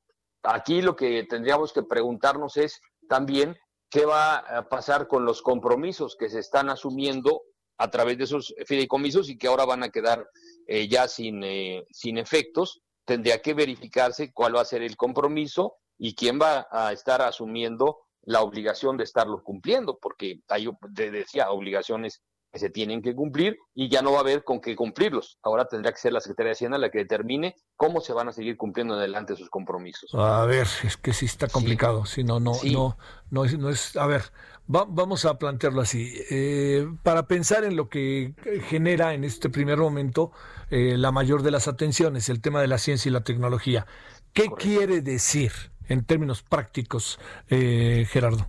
Aquí 0.43 0.81
lo 0.81 0.97
que 0.97 1.25
tendríamos 1.25 1.73
que 1.73 1.83
preguntarnos 1.83 2.57
es 2.57 2.81
también 3.09 3.59
qué 3.91 4.05
va 4.05 4.37
a 4.37 4.68
pasar 4.68 5.09
con 5.09 5.24
los 5.24 5.43
compromisos 5.43 6.16
que 6.16 6.28
se 6.28 6.41
están 6.41 6.70
asumiendo 6.70 7.43
a 7.78 7.91
través 7.91 8.18
de 8.18 8.24
esos 8.24 8.55
fideicomisos 8.66 9.28
y 9.28 9.37
que 9.37 9.49
ahora 9.49 9.64
van 9.64 9.82
a 9.82 9.91
quedar 9.91 10.28
eh, 10.66 10.89
ya 10.89 11.09
sin, 11.09 11.43
eh, 11.45 11.87
sin 11.91 12.18
efectos. 12.18 12.82
Tendría 13.05 13.41
que 13.41 13.55
verificarse 13.55 14.32
cuál 14.32 14.57
va 14.57 14.62
a 14.62 14.64
ser 14.64 14.82
el 14.82 14.97
compromiso 14.97 15.76
y 15.99 16.14
quién 16.14 16.41
va 16.41 16.66
a 16.70 16.93
estar 16.93 17.22
asumiendo 17.22 17.99
la 18.22 18.43
obligación 18.43 18.97
de 18.97 19.05
estarlo 19.05 19.43
cumpliendo, 19.43 19.99
porque 20.01 20.41
hay, 20.49 20.68
decía, 20.91 21.51
obligaciones 21.51 22.22
se 22.59 22.70
tienen 22.70 23.02
que 23.02 23.14
cumplir 23.14 23.59
y 23.74 23.88
ya 23.88 24.02
no 24.02 24.12
va 24.12 24.18
a 24.18 24.20
haber 24.20 24.44
con 24.44 24.61
qué 24.61 24.74
cumplirlos. 24.76 25.38
Ahora 25.42 25.66
tendrá 25.66 25.92
que 25.92 25.98
ser 25.98 26.12
la 26.12 26.20
Secretaría 26.20 26.48
de 26.48 26.52
Hacienda 26.52 26.78
la 26.78 26.90
que 26.90 26.98
determine 26.98 27.57
cómo 27.76 28.00
se 28.00 28.12
van 28.12 28.28
a 28.28 28.32
seguir 28.32 28.57
cumpliendo 28.57 28.94
adelante 28.94 29.36
sus 29.36 29.50
compromisos. 29.50 30.14
A 30.14 30.44
ver, 30.46 30.66
es 30.84 30.96
que 30.96 31.12
sí 31.12 31.26
está 31.26 31.48
complicado. 31.48 32.07
Si 32.07 32.24
no, 32.24 32.40
no, 32.40 32.52
no, 32.64 32.96
no 33.30 33.44
es, 33.44 33.59
no 33.59 33.70
es. 33.70 33.96
A 33.96 34.07
ver, 34.07 34.22
vamos 34.66 35.24
a 35.24 35.38
plantearlo 35.38 35.80
así. 35.80 36.12
Eh, 36.30 36.88
para 37.02 37.26
pensar 37.26 37.64
en 37.64 37.76
lo 37.76 37.88
que 37.88 38.34
genera 38.68 39.14
en 39.14 39.24
este 39.24 39.50
primer 39.50 39.78
momento 39.78 40.32
eh, 40.70 40.96
la 40.96 41.12
mayor 41.12 41.42
de 41.42 41.50
las 41.50 41.68
atenciones, 41.68 42.28
el 42.28 42.40
tema 42.40 42.61
de 42.61 42.68
la 42.68 42.78
ciencia 42.78 43.09
y 43.09 43.12
la 43.12 43.24
tecnología. 43.24 43.86
¿Qué 44.32 44.48
quiere 44.50 45.00
decir 45.00 45.52
en 45.88 46.04
términos 46.04 46.42
prácticos, 46.42 47.18
eh, 47.48 48.07
Gerardo? 48.09 48.48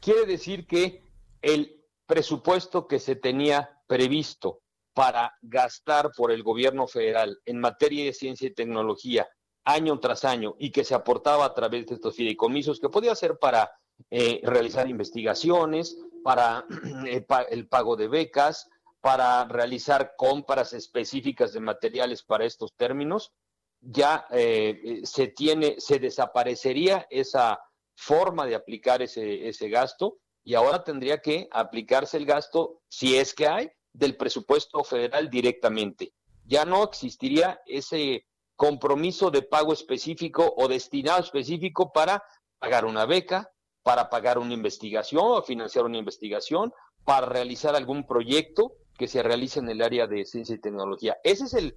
Quiere 0.00 0.26
decir 0.26 0.66
que 0.66 1.02
el 1.42 1.81
presupuesto 2.12 2.86
que 2.86 2.98
se 2.98 3.16
tenía 3.16 3.80
previsto 3.86 4.60
para 4.92 5.34
gastar 5.40 6.10
por 6.14 6.30
el 6.30 6.42
gobierno 6.42 6.86
federal 6.86 7.40
en 7.46 7.58
materia 7.58 8.04
de 8.04 8.12
ciencia 8.12 8.48
y 8.48 8.52
tecnología 8.52 9.26
año 9.64 9.98
tras 9.98 10.26
año 10.26 10.54
y 10.58 10.72
que 10.72 10.84
se 10.84 10.94
aportaba 10.94 11.46
a 11.46 11.54
través 11.54 11.86
de 11.86 11.94
estos 11.94 12.14
fideicomisos, 12.14 12.80
que 12.80 12.90
podía 12.90 13.14
ser 13.14 13.38
para 13.38 13.72
eh, 14.10 14.42
realizar 14.44 14.90
investigaciones, 14.90 15.96
para 16.22 16.66
eh, 17.06 17.24
el 17.48 17.66
pago 17.68 17.96
de 17.96 18.08
becas, 18.08 18.68
para 19.00 19.46
realizar 19.46 20.12
compras 20.18 20.74
específicas 20.74 21.54
de 21.54 21.60
materiales 21.60 22.22
para 22.22 22.44
estos 22.44 22.74
términos, 22.76 23.32
ya 23.80 24.26
eh, 24.32 25.00
se 25.04 25.28
tiene, 25.28 25.76
se 25.78 25.98
desaparecería 25.98 27.06
esa 27.08 27.58
forma 27.96 28.44
de 28.44 28.54
aplicar 28.54 29.00
ese, 29.00 29.48
ese 29.48 29.70
gasto 29.70 30.18
y 30.44 30.54
ahora 30.54 30.84
tendría 30.84 31.18
que 31.18 31.48
aplicarse 31.50 32.16
el 32.16 32.26
gasto, 32.26 32.80
si 32.88 33.16
es 33.16 33.34
que 33.34 33.46
hay, 33.46 33.70
del 33.92 34.16
presupuesto 34.16 34.82
federal 34.84 35.30
directamente. 35.30 36.12
Ya 36.46 36.64
no 36.64 36.82
existiría 36.82 37.60
ese 37.66 38.26
compromiso 38.56 39.30
de 39.30 39.42
pago 39.42 39.72
específico 39.72 40.54
o 40.56 40.68
destinado 40.68 41.20
específico 41.20 41.92
para 41.92 42.22
pagar 42.58 42.84
una 42.84 43.06
beca, 43.06 43.50
para 43.82 44.08
pagar 44.08 44.38
una 44.38 44.54
investigación 44.54 45.22
o 45.24 45.42
financiar 45.42 45.84
una 45.84 45.98
investigación, 45.98 46.72
para 47.04 47.26
realizar 47.26 47.74
algún 47.74 48.06
proyecto 48.06 48.74
que 48.96 49.08
se 49.08 49.22
realice 49.22 49.58
en 49.58 49.68
el 49.68 49.82
área 49.82 50.06
de 50.06 50.24
ciencia 50.24 50.54
y 50.54 50.60
tecnología. 50.60 51.16
Esa 51.24 51.44
es 51.44 51.54
el, 51.54 51.74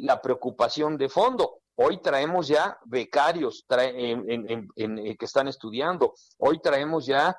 la 0.00 0.20
preocupación 0.22 0.96
de 0.96 1.08
fondo. 1.08 1.58
Hoy 1.74 2.00
traemos 2.00 2.48
ya 2.48 2.78
becarios 2.84 3.64
que 3.68 5.16
están 5.20 5.48
estudiando. 5.48 6.14
Hoy 6.38 6.60
traemos 6.60 7.06
ya 7.06 7.36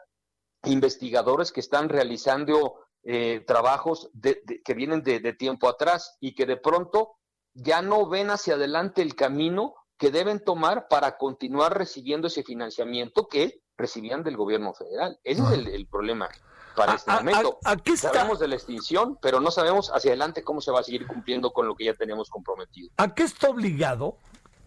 investigadores 0.66 1.51
que 1.51 1.59
están 1.59 1.89
realizando 1.89 2.76
eh, 3.03 3.43
trabajos 3.45 4.09
que 4.22 4.74
vienen 4.74 5.03
de, 5.03 5.34
tiempo 5.34 5.68
atrás 5.68 6.18
y 6.22 6.36
que 6.36 6.45
de 6.45 6.57
pronto 6.57 7.18
ya 7.53 7.82
no 7.82 8.07
ven 8.07 8.30
hacia 8.30 8.55
adelante 8.55 9.01
el 9.01 9.16
camino 9.16 9.76
que 9.97 10.09
deben 10.09 10.43
tomar 10.43 10.88
para 10.88 11.18
continuar 11.18 11.78
recibiendo 11.78 12.28
ese 12.28 12.43
financiamiento 12.43 13.28
que 13.28 13.61
recibían 13.78 14.24
del 14.24 14.38
gobierno 14.38 14.74
federal. 14.74 15.20
Ese 15.24 15.43
es 15.43 15.51
el, 15.51 15.88
problema 15.88 16.30
para 16.76 16.95
este 16.95 17.11
momento. 17.11 17.59
aquí 17.66 17.97
Sabemos 17.97 18.39
de 18.39 18.47
la 18.47 18.55
extinción, 18.55 19.18
pero 19.22 19.39
no 19.39 19.51
sabemos 19.51 19.91
hacia 19.93 20.11
adelante 20.11 20.43
cómo 20.43 20.61
se 20.61 20.72
va 20.72 20.80
a 20.80 20.84
seguir 20.84 21.05
cumpliendo 21.05 21.51
con 21.51 21.68
lo 21.68 21.76
que 21.76 21.86
ya 21.86 21.93
tenemos 21.93 22.30
comprometido. 22.30 22.89
¿A 22.97 23.14
qué 23.14 23.24
está 23.24 23.49
obligado 23.49 24.18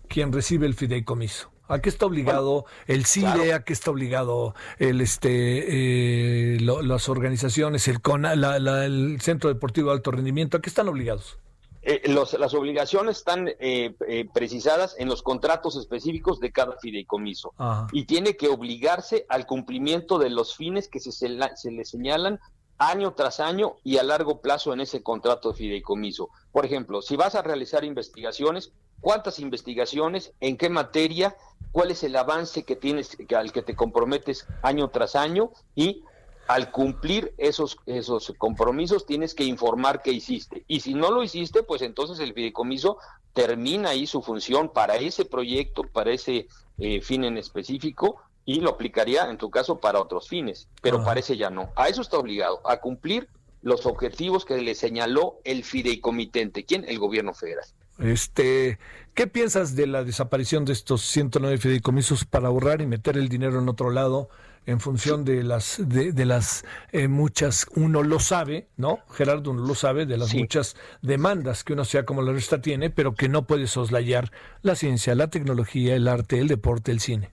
quien 0.08 0.32
recibe 0.32 0.66
el 0.66 0.74
fideicomiso? 0.74 1.55
¿A 1.68 1.80
qué 1.80 1.88
está 1.88 2.06
obligado 2.06 2.64
el 2.86 3.06
CIDE? 3.06 3.52
¿A 3.52 3.64
qué 3.64 3.72
está 3.72 3.90
obligado 3.90 4.54
el 4.78 5.00
este 5.00 6.54
eh, 6.56 6.60
las 6.60 7.08
organizaciones, 7.08 7.88
el 7.88 8.00
CONA, 8.00 8.34
el 8.34 9.20
Centro 9.20 9.48
Deportivo 9.48 9.90
de 9.90 9.96
Alto 9.96 10.10
Rendimiento? 10.10 10.56
¿A 10.56 10.60
qué 10.60 10.68
están 10.68 10.88
obligados? 10.88 11.38
Eh, 11.82 12.02
las 12.08 12.54
obligaciones 12.54 13.18
están 13.18 13.48
eh, 13.60 13.94
precisadas 14.34 14.96
en 14.98 15.08
los 15.08 15.22
contratos 15.22 15.76
específicos 15.76 16.40
de 16.40 16.50
cada 16.50 16.76
fideicomiso 16.78 17.52
y 17.92 18.06
tiene 18.06 18.36
que 18.36 18.48
obligarse 18.48 19.24
al 19.28 19.46
cumplimiento 19.46 20.18
de 20.18 20.30
los 20.30 20.56
fines 20.56 20.88
que 20.88 20.98
se, 20.98 21.12
se, 21.12 21.28
le 21.28 21.84
señalan 21.84 22.40
año 22.78 23.12
tras 23.14 23.40
año 23.40 23.76
y 23.84 23.98
a 23.98 24.02
largo 24.02 24.40
plazo 24.40 24.72
en 24.72 24.80
ese 24.80 25.02
contrato 25.02 25.50
de 25.50 25.58
fideicomiso. 25.58 26.30
Por 26.52 26.66
ejemplo, 26.66 27.02
si 27.02 27.16
vas 27.16 27.34
a 27.34 27.42
realizar 27.42 27.84
investigaciones, 27.84 28.72
¿cuántas 29.00 29.38
investigaciones? 29.38 30.32
¿En 30.40 30.56
qué 30.56 30.68
materia? 30.68 31.36
¿Cuál 31.72 31.90
es 31.90 32.02
el 32.04 32.16
avance 32.16 32.64
que 32.64 32.76
tienes, 32.76 33.16
al 33.36 33.52
que 33.52 33.62
te 33.62 33.74
comprometes 33.74 34.46
año 34.62 34.88
tras 34.88 35.16
año? 35.16 35.50
Y 35.74 36.02
al 36.48 36.70
cumplir 36.70 37.34
esos, 37.38 37.78
esos 37.86 38.32
compromisos 38.38 39.04
tienes 39.04 39.34
que 39.34 39.44
informar 39.44 40.02
qué 40.02 40.12
hiciste. 40.12 40.64
Y 40.68 40.80
si 40.80 40.94
no 40.94 41.10
lo 41.10 41.22
hiciste, 41.22 41.62
pues 41.62 41.82
entonces 41.82 42.20
el 42.20 42.34
fideicomiso 42.34 42.98
termina 43.32 43.90
ahí 43.90 44.06
su 44.06 44.22
función 44.22 44.70
para 44.70 44.96
ese 44.96 45.24
proyecto, 45.24 45.82
para 45.82 46.12
ese 46.12 46.46
eh, 46.78 47.00
fin 47.00 47.24
en 47.24 47.36
específico, 47.36 48.20
y 48.46 48.60
lo 48.60 48.70
aplicaría 48.70 49.28
en 49.28 49.36
tu 49.36 49.50
caso 49.50 49.80
para 49.80 50.00
otros 50.00 50.28
fines, 50.28 50.68
pero 50.80 51.04
parece 51.04 51.36
ya 51.36 51.50
no. 51.50 51.68
A 51.74 51.88
eso 51.88 52.00
está 52.00 52.16
obligado, 52.16 52.60
a 52.64 52.78
cumplir 52.78 53.28
los 53.60 53.84
objetivos 53.84 54.44
que 54.44 54.56
le 54.58 54.74
señaló 54.76 55.40
el 55.44 55.64
fideicomitente. 55.64 56.64
¿Quién? 56.64 56.84
El 56.86 57.00
gobierno 57.00 57.34
federal. 57.34 57.64
Este, 57.98 58.78
¿qué 59.14 59.26
piensas 59.26 59.74
de 59.74 59.88
la 59.88 60.04
desaparición 60.04 60.64
de 60.64 60.74
estos 60.74 61.02
109 61.02 61.58
fideicomisos 61.58 62.24
para 62.24 62.48
ahorrar 62.48 62.80
y 62.80 62.86
meter 62.86 63.16
el 63.16 63.28
dinero 63.28 63.58
en 63.58 63.68
otro 63.68 63.90
lado? 63.90 64.30
en 64.66 64.80
función 64.80 65.24
de 65.24 65.44
las 65.44 65.76
de, 65.78 66.24
las 66.24 66.64
eh, 66.90 67.06
muchas 67.06 67.66
uno 67.76 68.02
lo 68.02 68.18
sabe, 68.18 68.66
¿no? 68.76 68.98
Gerardo 69.12 69.52
uno 69.52 69.64
lo 69.64 69.76
sabe 69.76 70.06
de 70.06 70.16
las 70.16 70.34
muchas 70.34 70.74
demandas 71.02 71.62
que 71.62 71.72
una 71.72 71.84
sea 71.84 72.04
como 72.04 72.20
la 72.20 72.32
nuestra 72.32 72.60
tiene, 72.60 72.90
pero 72.90 73.14
que 73.14 73.28
no 73.28 73.46
puede 73.46 73.68
soslayar 73.68 74.32
la 74.62 74.74
ciencia, 74.74 75.14
la 75.14 75.30
tecnología, 75.30 75.94
el 75.94 76.08
arte, 76.08 76.40
el 76.40 76.48
deporte, 76.48 76.90
el 76.90 76.98
cine. 76.98 77.30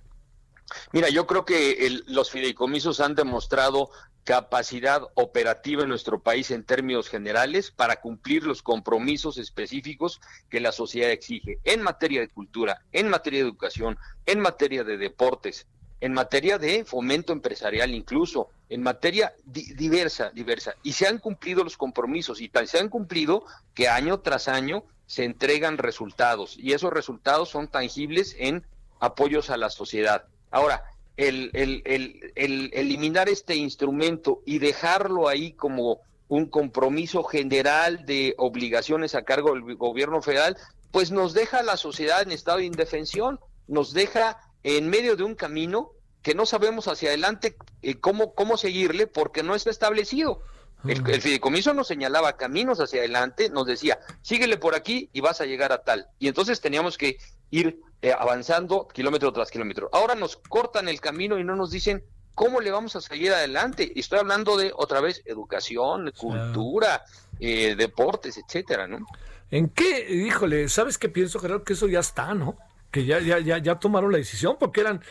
Mira, 0.92 1.10
yo 1.10 1.28
creo 1.28 1.46
que 1.46 2.02
los 2.08 2.32
fideicomisos 2.32 3.00
han 3.00 3.16
demostrado 3.16 3.90
capacidad 4.24 5.02
operativa 5.16 5.84
en 5.84 5.90
nuestro 5.90 6.22
país 6.22 6.52
en 6.52 6.64
términos 6.64 7.10
generales 7.10 7.72
para 7.72 7.98
cumplir 7.98 8.44
los 8.44 8.62
compromisos 8.62 9.38
específicos 9.38 10.22
que 10.50 10.62
la 10.62 10.72
sociedad 10.72 11.12
exige 11.12 11.60
en 11.64 11.82
materia 11.82 12.22
de 12.22 12.30
cultura, 12.30 12.82
en 12.92 13.10
materia 13.10 13.42
de 13.42 13.50
educación, 13.50 13.98
en 14.26 14.40
materia 14.40 14.84
de 14.84 14.98
deportes, 14.98 15.68
en 16.00 16.14
materia 16.14 16.58
de 16.58 16.86
fomento 16.86 17.34
empresarial 17.34 17.94
incluso, 17.94 18.50
en 18.70 18.82
materia 18.82 19.34
diversa, 19.46 20.32
diversa. 20.32 20.76
Y 20.84 20.94
se 20.94 21.08
han 21.08 21.18
cumplido 21.18 21.64
los 21.64 21.78
compromisos 21.78 22.42
y 22.42 22.50
tal 22.50 22.68
se 22.68 22.80
han 22.80 22.90
cumplido 22.90 23.46
que 23.74 23.88
año 23.88 24.20
tras 24.20 24.48
año 24.48 24.84
se 25.06 25.26
entregan 25.26 25.78
resultados 25.78 26.58
y 26.58 26.74
esos 26.74 26.92
resultados 26.92 27.50
son 27.50 27.68
tangibles 27.68 28.36
en 28.38 28.66
apoyos 29.00 29.50
a 29.50 29.58
la 29.58 29.70
sociedad. 29.70 30.28
Ahora, 30.54 30.84
el, 31.18 31.50
el, 31.54 32.72
eliminar 32.74 33.28
este 33.28 33.56
instrumento 33.56 34.44
y 34.46 34.60
dejarlo 34.60 35.28
ahí 35.28 35.54
como 35.54 36.02
un 36.28 36.46
compromiso 36.46 37.24
general 37.24 38.06
de 38.06 38.36
obligaciones 38.38 39.16
a 39.16 39.24
cargo 39.24 39.56
del 39.56 39.76
gobierno 39.76 40.22
federal, 40.22 40.56
pues 40.92 41.10
nos 41.10 41.34
deja 41.34 41.60
a 41.60 41.64
la 41.64 41.76
sociedad 41.76 42.22
en 42.22 42.32
estado 42.32 42.60
de 42.60 42.66
indefensión, 42.66 43.40
nos 43.68 43.94
deja 43.94 44.38
en 44.62 44.90
medio 44.92 45.16
de 45.16 45.24
un 45.24 45.34
camino 45.34 45.94
que 46.22 46.36
no 46.36 46.46
sabemos 46.46 46.88
hacia 46.88 47.10
adelante 47.10 47.58
eh, 47.82 47.96
cómo, 47.96 48.36
cómo 48.36 48.56
seguirle 48.56 49.08
porque 49.08 49.42
no 49.42 49.56
está 49.56 49.72
establecido. 49.72 50.44
El, 50.86 51.10
el, 51.10 51.22
fideicomiso 51.22 51.74
nos 51.74 51.88
señalaba 51.88 52.38
caminos 52.38 52.80
hacia 52.80 53.00
adelante, 53.00 53.50
nos 53.50 53.66
decía, 53.66 53.98
síguele 54.22 54.58
por 54.58 54.76
aquí 54.76 55.10
y 55.14 55.22
vas 55.22 55.42
a 55.42 55.46
llegar 55.46 55.72
a 55.72 55.84
tal. 55.84 56.10
Y 56.20 56.28
entonces 56.28 56.62
teníamos 56.62 56.98
que 56.98 57.18
ir 57.54 57.80
eh, 58.02 58.12
avanzando 58.12 58.88
kilómetro 58.88 59.32
tras 59.32 59.52
kilómetro. 59.52 59.88
Ahora 59.94 60.16
nos 60.16 60.38
cortan 60.38 60.90
el 60.90 61.00
camino 61.00 61.38
y 61.38 61.44
no 61.44 61.56
nos 61.56 61.70
dicen 61.70 62.04
cómo 62.34 62.60
le 62.60 62.72
vamos 62.72 62.96
a 62.96 63.02
seguir 63.02 63.32
adelante. 63.32 63.92
Y 63.94 64.00
estoy 64.00 64.20
hablando 64.20 64.58
de, 64.58 64.72
otra 64.76 65.02
vez, 65.02 65.22
educación, 65.26 66.12
cultura, 66.18 67.04
eh, 67.40 67.76
deportes, 67.78 68.38
etcétera, 68.38 68.88
¿no? 68.88 69.06
¿En 69.52 69.70
qué? 69.70 70.08
Híjole, 70.10 70.68
¿sabes 70.68 70.98
qué 70.98 71.10
pienso, 71.10 71.40
Gerardo? 71.40 71.64
Que 71.64 71.74
eso 71.74 71.88
ya 71.88 72.00
está, 72.00 72.34
¿no? 72.34 72.58
que 72.90 73.06
ya, 73.06 73.20
ya, 73.20 73.40
ya, 73.40 73.58
ya 73.58 73.80
tomaron 73.80 74.12
la 74.12 74.20
decisión 74.20 74.56
porque 74.60 74.82
eran 74.82 75.02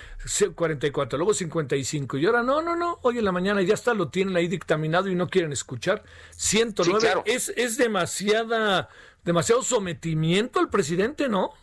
44, 0.55 1.19
luego 1.19 1.35
55 1.35 2.17
y 2.17 2.27
ahora 2.27 2.45
no, 2.45 2.63
no, 2.63 2.77
no, 2.77 3.01
hoy 3.03 3.19
en 3.19 3.25
la 3.25 3.33
mañana 3.33 3.61
ya 3.61 3.75
está, 3.75 3.93
lo 3.93 4.09
tienen 4.09 4.37
ahí 4.37 4.47
dictaminado 4.47 5.09
y 5.09 5.17
no 5.17 5.29
quieren 5.29 5.51
escuchar. 5.51 6.05
109 6.37 7.23
es, 7.25 7.53
es 7.57 7.77
demasiada, 7.79 8.89
demasiado 9.25 9.65
sometimiento 9.65 10.61
al 10.61 10.71
presidente, 10.71 11.29
¿no? 11.29 11.55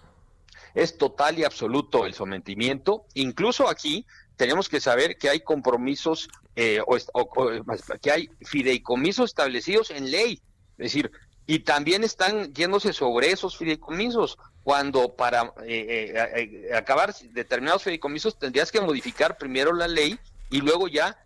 Es 0.73 0.97
total 0.97 1.39
y 1.39 1.43
absoluto 1.43 2.05
el 2.05 2.13
sometimiento. 2.13 3.05
Incluso 3.13 3.67
aquí 3.67 4.05
tenemos 4.35 4.69
que 4.69 4.79
saber 4.79 5.17
que 5.17 5.29
hay 5.29 5.41
compromisos 5.41 6.29
eh, 6.55 6.81
o, 6.85 7.29
que 8.01 8.11
hay 8.11 8.29
fideicomisos 8.41 9.31
establecidos 9.31 9.91
en 9.91 10.11
ley. 10.11 10.41
Es 10.77 10.93
decir, 10.93 11.11
y 11.45 11.59
también 11.59 12.03
están 12.03 12.53
yéndose 12.53 12.93
sobre 12.93 13.31
esos 13.31 13.57
fideicomisos, 13.57 14.37
cuando 14.63 15.15
para 15.15 15.53
eh, 15.65 16.13
eh, 16.13 16.69
acabar 16.75 17.13
determinados 17.31 17.83
fideicomisos 17.83 18.37
tendrías 18.37 18.71
que 18.71 18.81
modificar 18.81 19.37
primero 19.37 19.73
la 19.73 19.87
ley 19.87 20.19
y 20.49 20.61
luego 20.61 20.87
ya 20.87 21.17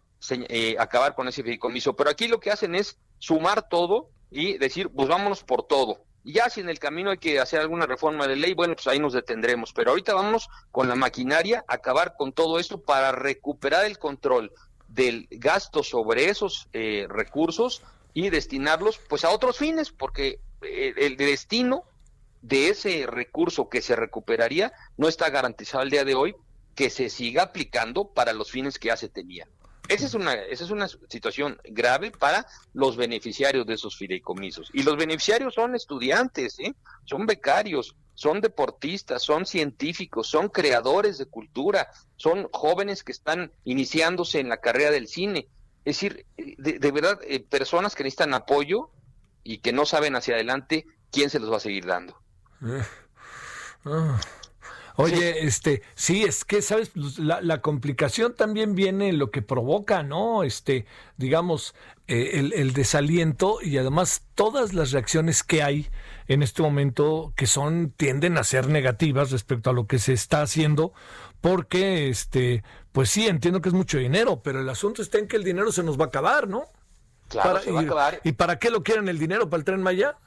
acabar 0.80 1.14
con 1.14 1.28
ese 1.28 1.44
fideicomiso. 1.44 1.96
Pero 1.96 2.10
aquí 2.10 2.28
lo 2.28 2.39
que 2.39 2.52
hacen 2.52 2.74
es 2.74 2.98
sumar 3.20 3.70
todo 3.70 4.10
y 4.32 4.58
decir, 4.58 4.89
pues 4.89 5.08
vámonos 5.08 5.44
por 5.44 5.68
todo. 5.68 6.06
Ya 6.24 6.49
si 6.49 6.61
en 6.61 6.69
el 6.69 6.80
camino 6.80 7.11
hay 7.11 7.17
que 7.17 7.39
hacer 7.39 7.59
alguna 7.59 7.86
reforma 7.86 8.28
de 8.28 8.36
ley, 8.36 8.53
bueno, 8.53 8.76
pues 8.76 8.88
ahí 8.88 8.99
nos 8.99 9.13
detendremos. 9.13 9.74
Pero 9.74 9.91
ahorita 9.91 10.13
vamos 10.13 10.49
con 10.71 10.88
la 10.88 10.95
maquinaria, 10.95 11.65
acabar 11.67 12.15
con 12.15 12.32
todo 12.32 12.59
esto 12.59 12.82
para 12.82 13.11
recuperar 13.11 13.86
el 13.86 13.99
control 13.99 14.51
del 14.88 15.28
gasto 15.32 15.84
sobre 15.84 16.30
esos 16.30 16.67
eh, 16.71 17.07
recursos 17.09 17.82
y 18.13 18.30
destinarlos 18.30 18.99
pues 19.09 19.26
a 19.26 19.32
otros 19.32 19.57
fines, 19.57 19.91
porque 19.91 20.39
eh, 20.61 20.93
el 20.97 21.17
destino 21.17 21.84
de 22.41 22.69
ese 22.69 23.05
recurso 23.07 23.69
que 23.69 23.82
se 23.82 23.95
recuperaría 23.95 24.74
no 24.97 25.07
está 25.07 25.30
garantizado 25.30 25.82
al 25.82 25.89
día 25.89 26.05
de 26.05 26.15
hoy 26.15 26.36
que 26.76 26.89
se 26.89 27.09
siga 27.09 27.43
aplicando 27.43 28.07
para 28.07 28.34
los 28.34 28.51
fines 28.51 28.80
que 28.80 28.88
ya 28.89 28.97
se 28.97 29.09
tenía. 29.09 29.47
Esa 29.90 30.06
es, 30.06 30.14
una, 30.14 30.34
esa 30.34 30.64
es 30.64 30.72
una 30.72 30.88
situación 30.88 31.60
grave 31.66 32.12
para 32.12 32.48
los 32.74 32.96
beneficiarios 32.96 33.66
de 33.66 33.74
esos 33.74 33.98
fideicomisos. 33.98 34.70
Y 34.74 34.84
los 34.84 34.96
beneficiarios 34.96 35.54
son 35.54 35.76
estudiantes, 35.76 36.58
¿eh? 36.60 36.74
son 37.04 37.26
becarios, 37.26 37.96
son 38.14 38.40
deportistas, 38.40 39.24
son 39.24 39.46
científicos, 39.46 40.28
son 40.28 40.48
creadores 40.48 41.18
de 41.18 41.26
cultura, 41.26 41.90
son 42.16 42.48
jóvenes 42.54 43.04
que 43.04 43.12
están 43.12 43.52
iniciándose 43.66 44.40
en 44.40 44.50
la 44.50 44.58
carrera 44.58 44.90
del 44.90 45.08
cine. 45.08 45.48
Es 45.84 45.98
decir, 45.98 46.26
de, 46.38 46.92
verdad, 46.92 47.20
eh, 47.24 47.42
personas 47.42 47.94
que 47.94 48.04
necesitan 48.04 48.34
apoyo 48.34 48.90
y 49.44 49.58
que 49.58 49.74
no 49.74 49.86
saben 49.86 50.16
hacia 50.16 50.36
adelante 50.36 50.86
quién 51.12 51.30
se 51.30 51.40
los 51.40 51.52
va 51.52 51.58
a 51.58 51.60
seguir 51.60 51.86
dando. 51.86 52.18
Ah. 53.84 54.20
Oye, 54.96 55.46
este, 55.46 55.82
sí, 55.96 56.24
es 56.24 56.46
que, 56.46 56.62
¿sabes? 56.62 56.89
Pues, 56.89 57.18
la, 57.18 57.41
la, 57.41 57.62
complicación 57.62 58.36
también 58.36 58.76
viene 58.76 59.10
en 59.10 59.18
lo 59.18 59.32
que 59.32 59.41
provoca, 59.41 60.04
¿no? 60.04 60.44
Este, 60.44 60.86
digamos, 61.18 61.74
eh, 62.08 62.32
el, 62.34 62.54
el, 62.54 62.74
desaliento 62.74 63.58
y 63.62 63.78
además 63.78 64.24
todas 64.36 64.74
las 64.74 64.91
reacciones 64.91 65.41
que 65.41 65.64
hay 65.64 65.89
en 66.28 66.44
este 66.44 66.62
momento 66.62 67.34
que 67.36 67.48
son, 67.48 67.91
tienden 67.96 68.38
a 68.38 68.44
ser 68.44 68.68
negativas 68.68 69.32
respecto 69.32 69.72
a 69.72 69.74
lo 69.74 69.88
que 69.88 69.98
se 69.98 70.14
está 70.14 70.41
haciendo, 70.41 70.94
porque, 71.41 72.10
este, 72.10 72.64
pues 72.91 73.10
sí, 73.10 73.28
entiendo 73.28 73.62
que 73.62 73.70
es 73.70 73.76
mucho 73.76 73.98
dinero, 73.98 74.41
pero 74.44 74.62
el 74.62 74.70
asunto 74.70 75.02
está 75.02 75.18
en 75.18 75.28
que 75.28 75.38
el 75.38 75.44
dinero 75.44 75.72
se 75.72 75.84
nos 75.84 76.00
va 76.00 76.06
a 76.06 76.08
acabar, 76.08 76.48
¿no? 76.48 76.68
Claro, 77.30 77.62
se 77.62 77.72
va 77.72 77.80
a 77.80 77.84
acabar. 77.84 78.22
¿Y 78.24 78.34
para 78.34 78.60
qué 78.60 78.70
lo 78.70 78.84
quieren 78.84 79.10
el 79.10 79.18
dinero? 79.18 79.50
¿Para 79.50 79.60
el 79.60 79.66
tren 79.66 79.82
Maya? 79.82 80.18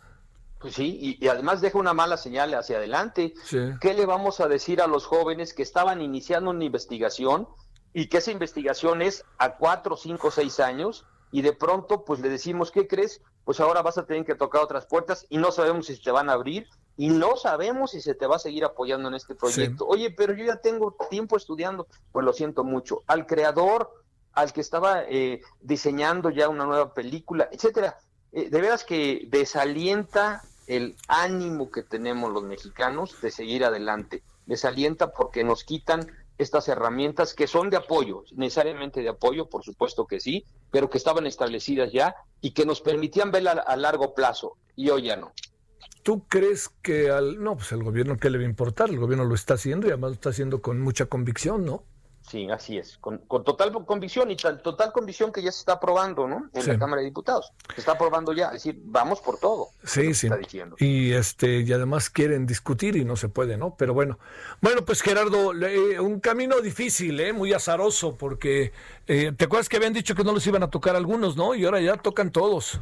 Pues 0.59 0.75
sí, 0.75 1.19
y, 1.21 1.29
además 1.29 1.61
deja 1.61 1.79
una 1.79 1.93
mala 1.93 2.17
señal 2.17 2.55
hacia 2.55 2.79
adelante. 2.79 3.35
¿Qué 3.81 3.95
le 3.95 4.07
vamos 4.07 4.41
a 4.41 4.49
decir 4.49 4.81
a 4.81 4.87
los 4.87 5.05
jóvenes 5.05 5.53
que 5.53 5.63
estaban 5.63 6.01
iniciando 6.01 6.51
una 6.51 6.65
investigación 6.65 7.47
y 7.93 8.09
que 8.09 8.19
esa 8.19 8.31
investigación 8.31 9.03
es 9.03 9.25
a 9.39 9.57
cuatro, 9.57 9.97
cinco, 9.97 10.31
seis 10.31 10.59
años 10.61 11.05
y 11.31 11.43
de 11.43 11.53
pronto 11.53 12.05
pues 12.05 12.21
le 12.21 12.31
decimos, 12.31 12.71
¿qué 12.71 12.87
crees? 12.87 13.21
Pues 13.45 13.61
ahora 13.61 13.83
vas 13.83 13.99
a 13.99 14.07
tener 14.07 14.25
que 14.25 14.35
tocar 14.35 14.63
otras 14.63 14.87
puertas 14.87 15.27
y 15.29 15.37
no 15.37 15.53
sabemos 15.53 15.87
si 15.87 16.01
te 16.01 16.11
van 16.11 16.31
a 16.31 16.33
abrir 16.33 16.67
y 16.97 17.11
no 17.11 17.37
sabemos 17.37 17.91
si 17.91 18.01
se 18.01 18.15
te 18.15 18.27
va 18.27 18.37
a 18.37 18.41
seguir 18.41 18.65
apoyando 18.65 19.09
en 19.09 19.15
este 19.15 19.35
proyecto. 19.35 19.87
Oye, 19.87 20.11
pero 20.11 20.35
yo 20.35 20.45
ya 20.47 20.57
tengo 20.57 20.97
tiempo 21.11 21.37
estudiando, 21.37 21.87
pues 22.13 22.25
lo 22.25 22.33
siento 22.33 22.65
mucho. 22.65 23.03
Al 23.07 23.27
creador, 23.27 23.93
al 24.33 24.53
que 24.55 24.63
estaba 24.63 25.05
eh, 25.05 25.43
diseñando 25.61 26.31
ya 26.31 26.49
una 26.49 26.65
nueva 26.65 26.95
película, 26.95 27.49
etcétera 27.53 27.99
eh, 28.33 28.51
de 28.51 28.61
veras 28.61 28.85
que 28.85 29.27
desalienta 29.29 30.43
el 30.67 30.97
ánimo 31.09 31.71
que 31.71 31.83
tenemos 31.83 32.33
los 32.33 32.43
mexicanos 32.43 33.21
de 33.21 33.31
seguir 33.31 33.65
adelante. 33.65 34.23
Desalienta 34.47 35.13
porque 35.13 35.45
nos 35.45 35.65
quitan 35.65 36.07
estas 36.39 36.69
herramientas 36.69 37.35
que 37.35 37.47
son 37.47 37.71
de 37.71 37.79
apoyo, 37.79 38.25
necesariamente 38.33 39.01
de 39.01 39.09
apoyo, 39.09 39.49
por 39.49 39.65
supuesto 39.65 40.07
que 40.07 40.21
sí, 40.21 40.45
pero 40.71 40.91
que 40.91 40.99
estaban 40.99 41.27
establecidas 41.27 41.93
ya 41.93 42.15
y 42.41 42.51
que 42.51 42.67
nos 42.67 42.81
permitían 42.81 43.31
ver 43.31 43.49
a, 43.49 43.77
largo 43.77 44.15
plazo 44.15 44.57
y 44.75 44.91
hoy 44.91 45.05
ya 45.05 45.17
no. 45.17 45.33
¿Tú 46.03 46.27
crees 46.29 46.69
que 46.83 47.11
al... 47.11 47.43
No, 47.43 47.57
pues 47.57 47.73
el 47.73 47.83
gobierno, 47.83 48.17
¿qué 48.17 48.31
le 48.31 48.39
va 48.39 48.45
a 48.45 48.49
importar? 48.49 48.91
El 48.91 48.99
gobierno 48.99 49.25
lo 49.25 49.35
está 49.35 49.55
haciendo 49.55 49.87
y 49.87 49.91
además 49.91 50.11
lo 50.11 50.15
está 50.15 50.31
haciendo 50.31 50.61
con 50.61 50.81
mucha 50.81 51.07
convicción, 51.07 51.65
¿no? 51.65 51.85
Sí, 52.29 52.49
así 52.51 52.77
es, 52.77 52.99
con, 52.99 53.21
total 53.45 53.73
convicción 53.85 54.33
y 54.33 54.37
tal, 54.37 54.61
total 54.61 54.91
convicción 54.91 55.31
que 55.31 55.43
ya 55.43 55.53
se 55.53 55.61
está 55.61 55.75
aprobando, 55.75 56.27
¿no? 56.27 56.51
En 56.53 56.67
la 56.67 56.77
Cámara 56.77 57.01
de 57.01 57.07
Diputados. 57.07 57.53
Se 57.73 57.81
está 57.81 57.93
aprobando 57.93 58.33
ya, 58.33 58.47
es 58.47 58.65
decir, 58.65 58.81
vamos 58.85 59.21
por 59.21 59.39
todo. 59.39 59.69
Sí, 59.85 60.13
sí. 60.13 60.29
Y 60.79 61.13
este 61.13 61.61
y 61.61 61.73
además 61.73 62.11
quieren 62.11 62.45
discutir 62.45 62.97
y 62.97 63.05
no 63.05 63.15
se 63.15 63.29
puede, 63.29 63.57
¿no? 63.57 63.77
Pero 63.77 63.95
bueno, 63.95 64.19
bueno, 64.61 64.85
pues 64.85 65.03
Gerardo, 65.03 65.53
un 66.01 66.19
camino 66.19 66.61
difícil, 66.61 67.21
¿eh? 67.21 67.33
Muy 67.33 67.53
azaroso, 67.53 68.17
porque 68.17 68.73
eh, 69.07 69.33
te 69.37 69.45
acuerdas 69.45 69.69
que 69.69 69.77
habían 69.77 69.93
dicho 69.93 70.17
que 70.17 70.25
no 70.25 70.33
les 70.33 70.45
iban 70.49 70.65
a 70.65 70.71
tocar 70.71 70.97
algunos, 70.97 71.37
¿no? 71.37 71.55
Y 71.55 71.65
ahora 71.65 71.81
ya 71.81 71.97
tocan 71.97 72.33
todos. 72.33 72.81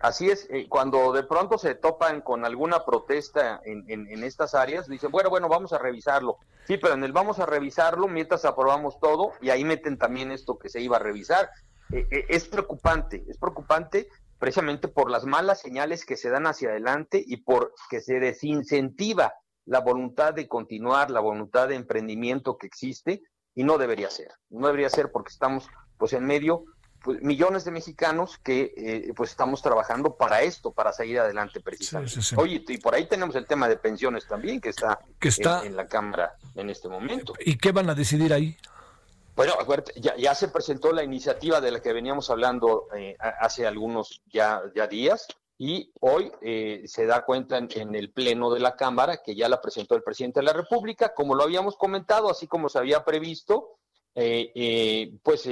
Así 0.00 0.30
es, 0.30 0.48
eh, 0.50 0.66
cuando 0.66 1.12
de 1.12 1.24
pronto 1.24 1.58
se 1.58 1.74
topan 1.74 2.22
con 2.22 2.46
alguna 2.46 2.86
protesta 2.86 3.60
en, 3.64 4.24
estas 4.24 4.54
áreas, 4.54 4.88
dicen, 4.88 5.10
bueno, 5.10 5.28
bueno, 5.28 5.48
vamos 5.48 5.74
a 5.74 5.78
revisarlo. 5.78 6.38
Sí, 6.66 6.78
pero 6.78 6.94
en 6.94 7.04
el 7.04 7.12
vamos 7.12 7.38
a 7.38 7.44
revisarlo 7.44 8.08
mientras 8.08 8.46
aprobamos 8.46 8.98
todo 8.98 9.32
y 9.42 9.50
ahí 9.50 9.62
meten 9.62 9.98
también 9.98 10.32
esto 10.32 10.58
que 10.58 10.70
se 10.70 10.80
iba 10.80 10.96
a 10.96 11.00
revisar. 11.00 11.50
Eh, 11.92 12.06
eh, 12.10 12.24
es 12.30 12.48
preocupante, 12.48 13.24
es 13.28 13.36
preocupante 13.36 14.08
precisamente 14.38 14.88
por 14.88 15.10
las 15.10 15.26
malas 15.26 15.60
señales 15.60 16.06
que 16.06 16.16
se 16.16 16.30
dan 16.30 16.46
hacia 16.46 16.70
adelante 16.70 17.22
y 17.24 17.38
por 17.38 17.74
que 17.90 18.00
se 18.00 18.20
desincentiva 18.20 19.34
la 19.66 19.80
voluntad 19.80 20.32
de 20.32 20.48
continuar, 20.48 21.10
la 21.10 21.20
voluntad 21.20 21.68
de 21.68 21.74
emprendimiento 21.74 22.56
que 22.56 22.66
existe 22.66 23.20
y 23.54 23.64
no 23.64 23.76
debería 23.76 24.08
ser. 24.08 24.32
No 24.48 24.68
debería 24.68 24.88
ser 24.88 25.12
porque 25.12 25.30
estamos 25.30 25.68
pues 25.98 26.14
en 26.14 26.24
medio 26.24 26.64
pues, 27.02 27.22
millones 27.22 27.64
de 27.64 27.70
mexicanos 27.70 28.38
que 28.38 28.74
eh, 28.76 29.12
pues 29.16 29.30
estamos 29.30 29.62
trabajando 29.62 30.16
para 30.16 30.42
esto, 30.42 30.72
para 30.72 30.92
seguir 30.92 31.20
adelante 31.20 31.60
precisamente. 31.60 32.20
Oye, 32.36 32.62
y 32.66 32.78
por 32.78 32.94
ahí 32.94 33.06
tenemos 33.06 33.34
el 33.36 33.46
tema 33.46 33.68
de 33.68 33.76
pensiones 33.76 34.26
también 34.26 34.60
que 34.60 34.70
está, 34.70 34.98
que 35.18 35.28
está... 35.28 35.64
En, 35.64 35.76
la 35.76 35.86
Cámara 35.86 36.36
en 36.54 36.68
este 36.68 36.88
momento. 36.88 37.32
¿Y 37.44 37.56
qué 37.56 37.72
van 37.72 37.88
a 37.88 37.94
decidir 37.94 38.32
ahí? 38.32 38.56
Bueno, 39.34 39.54
ya, 39.96 40.14
ya 40.16 40.34
se 40.34 40.48
presentó 40.48 40.92
la 40.92 41.02
iniciativa 41.02 41.60
de 41.60 41.70
la 41.70 41.80
que 41.80 41.92
veníamos 41.92 42.28
hablando 42.28 42.88
eh, 42.94 43.16
hace 43.18 43.66
algunos 43.66 44.20
ya, 44.26 44.60
ya 44.74 44.86
días 44.86 45.26
y 45.56 45.92
hoy 46.00 46.30
eh, 46.42 46.82
se 46.86 47.06
da 47.06 47.24
cuenta 47.24 47.56
en, 47.58 47.94
el 47.94 48.10
Pleno 48.10 48.52
de 48.52 48.60
la 48.60 48.76
Cámara 48.76 49.22
que 49.24 49.34
ya 49.34 49.48
la 49.48 49.60
presentó 49.60 49.94
el 49.94 50.02
presidente 50.02 50.40
de 50.40 50.46
la 50.46 50.52
República, 50.52 51.14
como 51.14 51.34
lo 51.34 51.44
habíamos 51.44 51.76
comentado, 51.76 52.30
así 52.30 52.46
como 52.46 52.68
se 52.68 52.78
había 52.78 53.04
previsto, 53.04 53.78
pues 55.22 55.46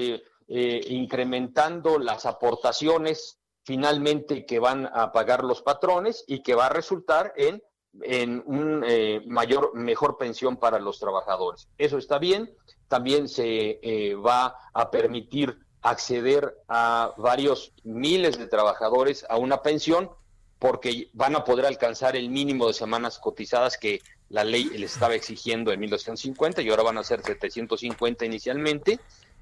eh, 0.48 0.80
incrementando 0.88 1.98
las 1.98 2.24
aportaciones 2.24 3.38
finalmente 3.64 4.46
que 4.46 4.58
van 4.58 4.86
a 4.86 5.12
pagar 5.12 5.44
los 5.44 5.60
patrones 5.60 6.24
y 6.26 6.42
que 6.42 6.54
va 6.54 6.66
a 6.66 6.70
resultar 6.70 7.34
en, 7.36 7.62
en 8.00 8.42
un 8.46 8.82
eh, 8.88 9.20
mayor, 9.26 9.74
mejor 9.74 10.16
pensión 10.16 10.56
para 10.56 10.78
los 10.78 10.98
trabajadores. 10.98 11.68
Eso 11.76 11.98
está 11.98 12.18
bien. 12.18 12.50
También 12.88 13.28
se 13.28 13.78
eh, 13.82 14.14
va 14.14 14.56
a 14.72 14.90
permitir 14.90 15.58
acceder 15.82 16.56
a 16.66 17.12
varios 17.18 17.74
miles 17.84 18.38
de 18.38 18.46
trabajadores 18.46 19.26
a 19.28 19.36
una 19.36 19.60
pensión 19.60 20.10
porque 20.58 21.10
van 21.12 21.36
a 21.36 21.44
poder 21.44 21.66
alcanzar 21.66 22.16
el 22.16 22.30
mínimo 22.30 22.68
de 22.68 22.72
semanas 22.72 23.18
cotizadas 23.18 23.76
que 23.76 24.00
la 24.30 24.44
ley 24.44 24.64
les 24.64 24.94
estaba 24.94 25.14
exigiendo 25.14 25.72
en 25.72 25.80
1950 25.80 26.62
y 26.62 26.70
ahora 26.70 26.84
van 26.84 26.98
a 26.98 27.04
ser 27.04 27.22
750 27.22 28.24
inicialmente 28.24 28.98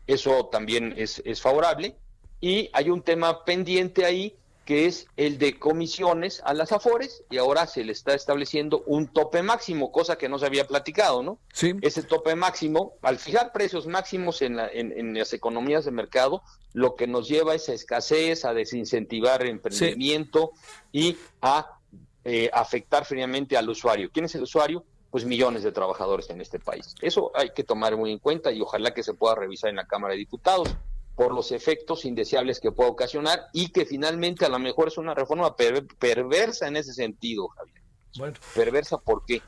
eso 0.06 0.46
también 0.46 0.94
es, 0.96 1.22
favorable. 1.40 1.96
Y 2.40 2.70
hay 2.72 2.90
un 2.90 3.02
tema 3.02 3.44
pendiente 3.44 4.04
ahí 4.04 4.36
que 4.64 4.86
es 4.86 5.06
el 5.16 5.38
de 5.38 5.60
comisiones 5.60 6.42
a 6.44 6.52
las 6.52 6.72
AFORES 6.72 7.22
y 7.30 7.38
ahora 7.38 7.68
se 7.68 7.84
le 7.84 7.92
está 7.92 8.14
estableciendo 8.14 8.82
un 8.86 9.06
tope 9.06 9.40
máximo, 9.40 9.92
cosa 9.92 10.18
que 10.18 10.28
no 10.28 10.40
se 10.40 10.46
había 10.46 10.66
platicado, 10.66 11.22
¿no? 11.22 11.38
Sí. 11.52 11.74
Ese 11.82 12.02
tope 12.02 12.34
máximo, 12.34 12.94
al 13.02 13.18
fijar 13.18 13.52
precios 13.52 13.86
máximos 13.86 14.42
en, 14.42 14.58
en, 14.58 15.16
las 15.16 15.32
economías 15.32 15.84
de 15.84 15.92
mercado, 15.92 16.42
lo 16.72 16.96
que 16.96 17.06
nos 17.06 17.28
lleva 17.28 17.54
es 17.54 17.68
a 17.68 17.74
escasez, 17.74 18.44
a 18.44 18.54
desincentivar 18.54 19.42
el 19.42 19.50
emprendimiento 19.50 20.50
y 20.90 21.16
a 21.40 21.78
eh, 22.24 22.50
afectar 22.52 23.04
finalmente 23.04 23.56
al 23.56 23.70
usuario. 23.70 24.10
¿Quién 24.12 24.24
es 24.24 24.34
el 24.34 24.42
usuario? 24.42 24.84
Pues 25.16 25.24
millones 25.24 25.62
de 25.62 25.72
trabajadores 25.72 26.28
en 26.28 26.42
este 26.42 26.58
país. 26.58 26.94
Eso 27.00 27.30
hay 27.34 27.48
que 27.48 27.64
tomar 27.64 27.96
muy 27.96 28.12
en 28.12 28.18
cuenta 28.18 28.52
y 28.52 28.60
ojalá 28.60 28.92
que 28.92 29.02
se 29.02 29.14
pueda 29.14 29.34
revisar 29.34 29.70
en 29.70 29.76
la 29.76 29.86
Cámara 29.86 30.12
de 30.12 30.18
Diputados 30.18 30.68
por 31.14 31.34
los 31.34 31.52
efectos 31.52 32.04
indeseables 32.04 32.60
que 32.60 32.70
pueda 32.70 32.90
ocasionar 32.90 33.46
y 33.54 33.72
que 33.72 33.86
finalmente 33.86 34.44
a 34.44 34.50
lo 34.50 34.58
mejor 34.58 34.88
es 34.88 34.98
una 34.98 35.14
reforma 35.14 35.56
perversa 35.56 36.68
en 36.68 36.76
ese 36.76 36.92
sentido, 36.92 37.48
Javier. 37.48 37.80
Bueno. 38.18 38.34
Perversa, 38.54 38.98
¿por 38.98 39.24
qué? 39.24 39.40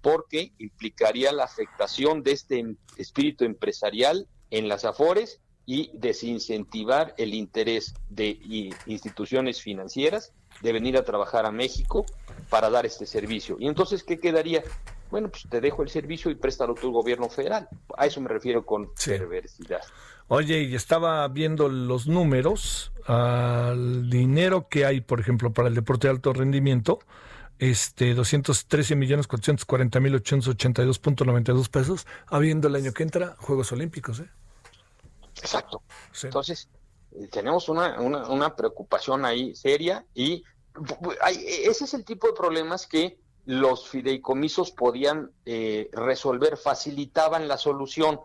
Porque 0.00 0.52
implicaría 0.56 1.32
la 1.32 1.44
afectación 1.44 2.22
de 2.22 2.32
este 2.32 2.58
em-, 2.60 2.76
espíritu 2.96 3.44
empresarial 3.44 4.26
en 4.48 4.68
las 4.68 4.86
AFORES 4.86 5.38
y 5.66 5.90
desincentivar 5.92 7.12
el 7.18 7.34
interés 7.34 7.92
de 8.08 8.70
instituciones 8.86 9.60
financieras 9.60 10.32
de 10.62 10.72
venir 10.72 10.96
a 10.96 11.04
trabajar 11.04 11.44
a 11.44 11.52
México 11.52 12.06
para 12.48 12.70
dar 12.70 12.86
este 12.86 13.06
servicio. 13.06 13.56
Y 13.58 13.68
entonces, 13.68 14.02
¿qué 14.02 14.18
quedaría? 14.18 14.62
Bueno, 15.10 15.30
pues 15.30 15.44
te 15.48 15.60
dejo 15.60 15.82
el 15.82 15.88
servicio 15.88 16.30
y 16.30 16.34
préstalo 16.34 16.74
tu 16.74 16.92
gobierno 16.92 17.28
federal. 17.28 17.68
A 17.96 18.06
eso 18.06 18.20
me 18.20 18.28
refiero 18.28 18.64
con 18.64 18.90
perversidad. 18.94 19.80
Oye, 20.28 20.62
y 20.62 20.74
estaba 20.74 21.26
viendo 21.28 21.68
los 21.68 22.06
números, 22.06 22.92
al 23.06 24.10
dinero 24.10 24.68
que 24.68 24.84
hay, 24.84 25.00
por 25.00 25.20
ejemplo, 25.20 25.52
para 25.52 25.68
el 25.68 25.74
deporte 25.74 26.06
de 26.06 26.12
alto 26.12 26.34
rendimiento, 26.34 26.98
este 27.58 28.14
213 28.14 28.94
millones 28.94 29.26
440 29.26 30.00
mil 30.00 30.14
882.92 30.22 31.70
pesos, 31.70 32.06
habiendo 32.26 32.68
el 32.68 32.76
año 32.76 32.92
que 32.92 33.02
entra 33.02 33.36
Juegos 33.38 33.72
Olímpicos, 33.72 34.20
¿eh? 34.20 34.28
Exacto. 35.38 35.82
Entonces, 36.22 36.68
eh, 37.12 37.28
tenemos 37.32 37.68
una, 37.68 37.98
una, 38.00 38.28
una, 38.28 38.54
preocupación 38.54 39.24
ahí 39.24 39.54
seria 39.54 40.04
y 40.14 40.44
ese 41.28 41.84
es 41.84 41.94
el 41.94 42.04
tipo 42.04 42.26
de 42.26 42.32
problemas 42.32 42.86
que 42.86 43.18
los 43.48 43.88
fideicomisos 43.88 44.72
podían 44.72 45.30
eh, 45.46 45.88
resolver, 45.92 46.58
facilitaban 46.58 47.48
la 47.48 47.56
solución 47.56 48.20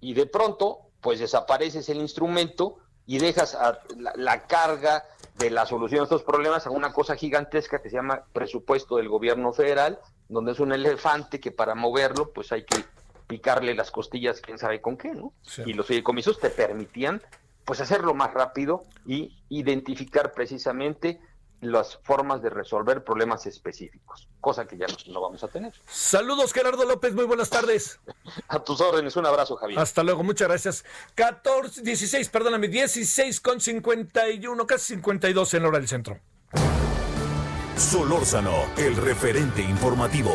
y 0.00 0.12
de 0.12 0.26
pronto 0.26 0.80
pues 1.00 1.18
desapareces 1.18 1.88
el 1.88 1.96
instrumento 1.98 2.76
y 3.06 3.18
dejas 3.18 3.56
la, 3.96 4.46
carga 4.46 5.04
de 5.38 5.50
la 5.50 5.64
solución 5.64 6.00
de 6.00 6.04
estos 6.04 6.22
problemas 6.22 6.66
a 6.66 6.70
una 6.70 6.92
cosa 6.92 7.16
gigantesca 7.16 7.80
que 7.80 7.88
se 7.88 7.96
llama 7.96 8.24
presupuesto 8.32 8.98
del 8.98 9.08
gobierno 9.08 9.52
federal, 9.52 9.98
donde 10.28 10.52
es 10.52 10.60
un 10.60 10.72
elefante 10.72 11.40
que 11.40 11.50
para 11.50 11.74
moverlo 11.74 12.30
pues 12.32 12.52
hay 12.52 12.64
que 12.64 12.84
picarle 13.26 13.74
las 13.74 13.90
costillas 13.90 14.40
quién 14.40 14.58
sabe 14.58 14.82
con 14.82 14.96
qué, 14.96 15.14
¿no? 15.14 15.32
Y 15.64 15.72
los 15.72 15.86
fideicomisos 15.86 16.38
te 16.38 16.50
permitían 16.50 17.22
pues 17.64 17.80
hacerlo 17.80 18.14
más 18.14 18.34
rápido 18.34 18.84
y 19.06 19.42
identificar 19.48 20.32
precisamente 20.32 21.20
las 21.60 21.98
formas 22.02 22.42
de 22.42 22.50
resolver 22.50 23.04
problemas 23.04 23.46
específicos, 23.46 24.28
cosa 24.40 24.66
que 24.66 24.78
ya 24.78 24.86
no, 25.08 25.20
vamos 25.20 25.44
a 25.44 25.48
tener. 25.48 25.72
Saludos 25.86 26.52
Gerardo 26.52 26.84
López, 26.84 27.14
muy 27.14 27.24
buenas 27.24 27.50
tardes. 27.50 28.00
A 28.48 28.58
tus 28.60 28.80
órdenes, 28.80 29.16
un 29.16 29.26
abrazo 29.26 29.56
Javier. 29.56 29.78
Hasta 29.78 30.02
luego, 30.02 30.22
muchas 30.22 30.48
gracias. 30.48 30.84
14, 31.14 31.82
16, 31.82 32.28
perdóname, 32.30 32.68
16 32.68 33.40
con 33.40 33.60
51, 33.60 34.66
casi 34.66 34.94
52 34.94 35.54
en 35.54 35.62
la 35.62 35.68
hora 35.68 35.78
del 35.78 35.88
centro. 35.88 36.20
Solórzano, 37.76 38.66
el 38.76 38.96
referente 38.96 39.62
informativo. 39.62 40.32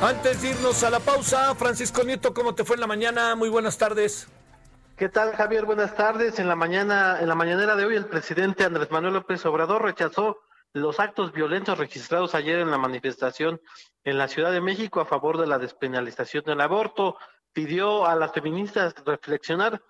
Antes 0.00 0.42
de 0.42 0.50
irnos 0.50 0.84
a 0.84 0.90
la 0.90 1.00
pausa, 1.00 1.56
Francisco 1.56 2.04
Nieto, 2.04 2.32
¿cómo 2.32 2.54
te 2.54 2.64
fue 2.64 2.76
en 2.76 2.80
la 2.80 2.86
mañana? 2.86 3.34
Muy 3.34 3.48
buenas 3.48 3.78
tardes. 3.78 4.28
¿Qué 4.98 5.08
tal, 5.08 5.30
Javier? 5.36 5.64
Buenas 5.64 5.94
tardes. 5.94 6.40
En 6.40 6.48
la 6.48 6.56
mañana, 6.56 7.20
en 7.20 7.28
la 7.28 7.36
mañanera 7.36 7.76
de 7.76 7.84
hoy, 7.84 7.94
el 7.94 8.06
presidente 8.06 8.64
Andrés 8.64 8.90
Manuel 8.90 9.14
López 9.14 9.46
Obrador 9.46 9.82
rechazó 9.82 10.40
los 10.72 10.98
actos 10.98 11.30
violentos 11.30 11.78
registrados 11.78 12.34
ayer 12.34 12.58
en 12.58 12.72
la 12.72 12.78
manifestación 12.78 13.60
en 14.02 14.18
la 14.18 14.26
Ciudad 14.26 14.50
de 14.50 14.60
México 14.60 15.00
a 15.00 15.04
favor 15.04 15.38
de 15.38 15.46
la 15.46 15.60
despenalización 15.60 16.42
del 16.42 16.60
aborto. 16.60 17.16
Pidió 17.52 18.06
a 18.06 18.16
las 18.16 18.32
feministas 18.32 18.92
reflexionar 19.06 19.80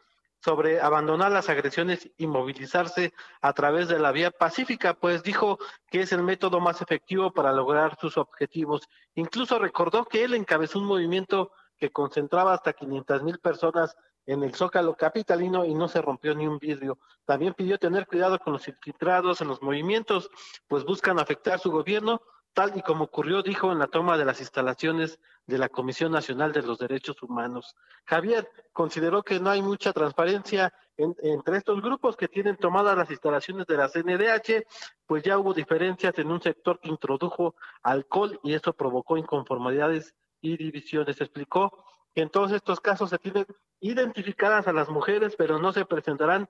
sobre 0.42 0.82
abandonar 0.82 1.32
las 1.32 1.48
agresiones 1.48 2.10
y 2.18 2.26
movilizarse 2.26 3.14
a 3.40 3.54
través 3.54 3.88
de 3.88 4.00
la 4.00 4.12
vía 4.12 4.30
pacífica, 4.30 4.92
pues 4.92 5.22
dijo 5.22 5.58
que 5.90 6.02
es 6.02 6.12
el 6.12 6.22
método 6.22 6.60
más 6.60 6.82
efectivo 6.82 7.32
para 7.32 7.52
lograr 7.52 7.96
sus 7.98 8.18
objetivos. 8.18 8.86
Incluso 9.14 9.58
recordó 9.58 10.04
que 10.04 10.24
él 10.24 10.34
encabezó 10.34 10.78
un 10.78 10.84
movimiento 10.84 11.52
que 11.78 11.88
concentraba 11.88 12.52
hasta 12.52 12.74
500 12.74 13.22
mil 13.22 13.38
personas 13.38 13.96
en 14.28 14.42
el 14.42 14.54
Zócalo 14.54 14.94
capitalino 14.94 15.64
y 15.64 15.74
no 15.74 15.88
se 15.88 16.02
rompió 16.02 16.34
ni 16.34 16.46
un 16.46 16.58
vidrio. 16.58 16.98
También 17.24 17.54
pidió 17.54 17.78
tener 17.78 18.06
cuidado 18.06 18.38
con 18.38 18.52
los 18.52 18.68
infiltrados 18.68 19.40
en 19.40 19.48
los 19.48 19.62
movimientos, 19.62 20.30
pues 20.68 20.84
buscan 20.84 21.18
afectar 21.18 21.58
su 21.58 21.70
gobierno, 21.70 22.20
tal 22.52 22.76
y 22.76 22.82
como 22.82 23.04
ocurrió, 23.04 23.42
dijo, 23.42 23.72
en 23.72 23.78
la 23.78 23.86
toma 23.86 24.18
de 24.18 24.26
las 24.26 24.40
instalaciones 24.40 25.18
de 25.46 25.56
la 25.56 25.70
Comisión 25.70 26.12
Nacional 26.12 26.52
de 26.52 26.60
los 26.60 26.78
Derechos 26.78 27.22
Humanos. 27.22 27.74
Javier 28.04 28.50
consideró 28.74 29.22
que 29.22 29.40
no 29.40 29.48
hay 29.48 29.62
mucha 29.62 29.94
transparencia 29.94 30.74
entre 30.98 31.56
estos 31.56 31.80
grupos 31.80 32.14
que 32.14 32.28
tienen 32.28 32.56
tomadas 32.56 32.98
las 32.98 33.10
instalaciones 33.10 33.66
de 33.66 33.76
la 33.78 33.88
CNDH, 33.88 34.66
pues 35.06 35.22
ya 35.22 35.38
hubo 35.38 35.54
diferencias 35.54 36.18
en 36.18 36.30
un 36.30 36.42
sector 36.42 36.80
que 36.80 36.90
introdujo 36.90 37.54
alcohol 37.82 38.38
y 38.42 38.52
eso 38.52 38.74
provocó 38.74 39.16
inconformidades 39.16 40.14
y 40.42 40.58
divisiones. 40.58 41.18
Explicó 41.18 41.84
en 42.20 42.30
todos 42.30 42.52
estos 42.52 42.80
casos 42.80 43.10
se 43.10 43.18
tienen 43.18 43.46
identificadas 43.80 44.66
a 44.68 44.72
las 44.72 44.88
mujeres, 44.88 45.36
pero 45.36 45.58
no 45.58 45.72
se 45.72 45.84
presentarán 45.84 46.48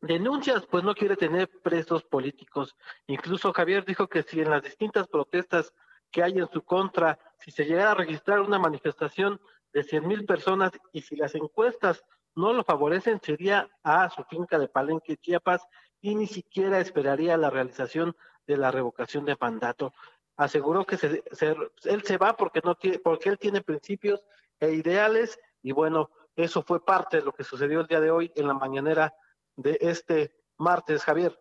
denuncias, 0.00 0.66
pues 0.66 0.84
no 0.84 0.94
quiere 0.94 1.16
tener 1.16 1.48
presos 1.62 2.04
políticos. 2.04 2.76
Incluso 3.06 3.52
Javier 3.52 3.84
dijo 3.84 4.08
que 4.08 4.22
si 4.22 4.40
en 4.40 4.50
las 4.50 4.62
distintas 4.62 5.08
protestas 5.08 5.72
que 6.10 6.22
hay 6.22 6.38
en 6.38 6.48
su 6.48 6.62
contra, 6.62 7.18
si 7.38 7.50
se 7.50 7.64
llegara 7.64 7.92
a 7.92 7.94
registrar 7.94 8.40
una 8.40 8.58
manifestación 8.58 9.40
de 9.72 9.82
100 9.82 10.06
mil 10.06 10.24
personas 10.24 10.72
y 10.92 11.02
si 11.02 11.16
las 11.16 11.34
encuestas 11.34 12.04
no 12.34 12.52
lo 12.52 12.64
favorecen, 12.64 13.20
sería 13.20 13.68
a 13.82 14.10
su 14.10 14.22
finca 14.24 14.58
de 14.58 14.68
Palenque, 14.68 15.16
Chiapas, 15.16 15.66
y 16.00 16.14
ni 16.14 16.26
siquiera 16.26 16.78
esperaría 16.80 17.36
la 17.36 17.50
realización 17.50 18.14
de 18.46 18.56
la 18.58 18.70
revocación 18.70 19.24
de 19.24 19.36
mandato. 19.40 19.92
Aseguró 20.36 20.84
que 20.84 20.96
él 20.96 22.02
se 22.04 22.18
va 22.18 22.36
porque, 22.36 22.60
no 22.62 22.74
tiene, 22.74 22.98
porque 22.98 23.30
él 23.30 23.38
tiene 23.38 23.62
principios 23.62 24.22
e 24.60 24.72
ideales 24.72 25.38
y 25.62 25.72
bueno, 25.72 26.10
eso 26.36 26.62
fue 26.62 26.84
parte 26.84 27.18
de 27.18 27.24
lo 27.24 27.32
que 27.32 27.44
sucedió 27.44 27.80
el 27.80 27.86
día 27.86 28.00
de 28.00 28.10
hoy 28.10 28.32
en 28.36 28.46
la 28.46 28.54
mañanera 28.54 29.14
de 29.56 29.78
este 29.80 30.36
martes, 30.58 31.02
Javier. 31.02 31.38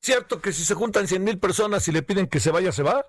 ¿Cierto 0.00 0.40
que 0.40 0.52
si 0.52 0.64
se 0.64 0.74
juntan 0.74 1.08
100 1.08 1.24
mil 1.24 1.38
personas 1.38 1.88
y 1.88 1.92
le 1.92 2.02
piden 2.02 2.28
que 2.28 2.40
se 2.40 2.50
vaya, 2.50 2.72
se 2.72 2.82
va? 2.82 3.04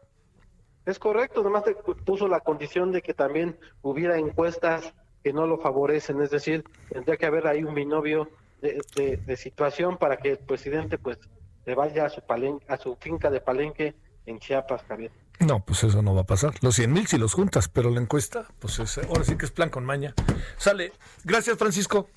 Es 0.85 0.97
correcto, 0.97 1.43
nomás 1.43 1.63
puso 2.05 2.27
la 2.27 2.39
condición 2.39 2.91
de 2.91 3.01
que 3.01 3.13
también 3.13 3.59
hubiera 3.81 4.17
encuestas 4.17 4.93
que 5.23 5.33
no 5.33 5.45
lo 5.45 5.59
favorecen, 5.59 6.21
es 6.21 6.31
decir, 6.31 6.63
tendría 6.89 7.17
que 7.17 7.25
haber 7.25 7.45
ahí 7.45 7.63
un 7.63 7.75
binomio 7.75 8.29
de, 8.61 9.37
situación 9.37 9.97
para 9.97 10.17
que 10.17 10.31
el 10.31 10.37
presidente 10.37 10.97
pues 10.97 11.19
le 11.65 11.75
vaya 11.75 12.05
a 12.05 12.09
su, 12.09 12.21
a 12.67 12.77
su 12.77 12.95
finca 12.95 13.29
de 13.29 13.41
Palenque 13.41 13.95
en 14.29 14.39
Chiapas, 14.39 14.83
Javier. 14.87 15.11
No, 15.39 15.61
pues 15.61 15.83
eso 15.83 16.01
no 16.01 16.13
va 16.13 16.21
a 16.21 16.25
pasar. 16.25 16.53
Los 16.61 16.75
100 16.75 16.91
mil 16.91 17.07
si 17.07 17.17
los 17.17 17.33
juntas, 17.33 17.69
pero 17.69 17.89
la 17.89 18.01
encuesta, 18.01 18.47
pues 18.59 18.79
ahora 18.79 19.23
sí 19.23 19.37
que 19.37 19.45
es 19.45 19.51
plan 19.51 19.69
con 19.69 19.85
maña. 19.85 20.13
Sale. 20.57 20.91
Gracias, 21.23 21.57
Francisco. 21.57 22.09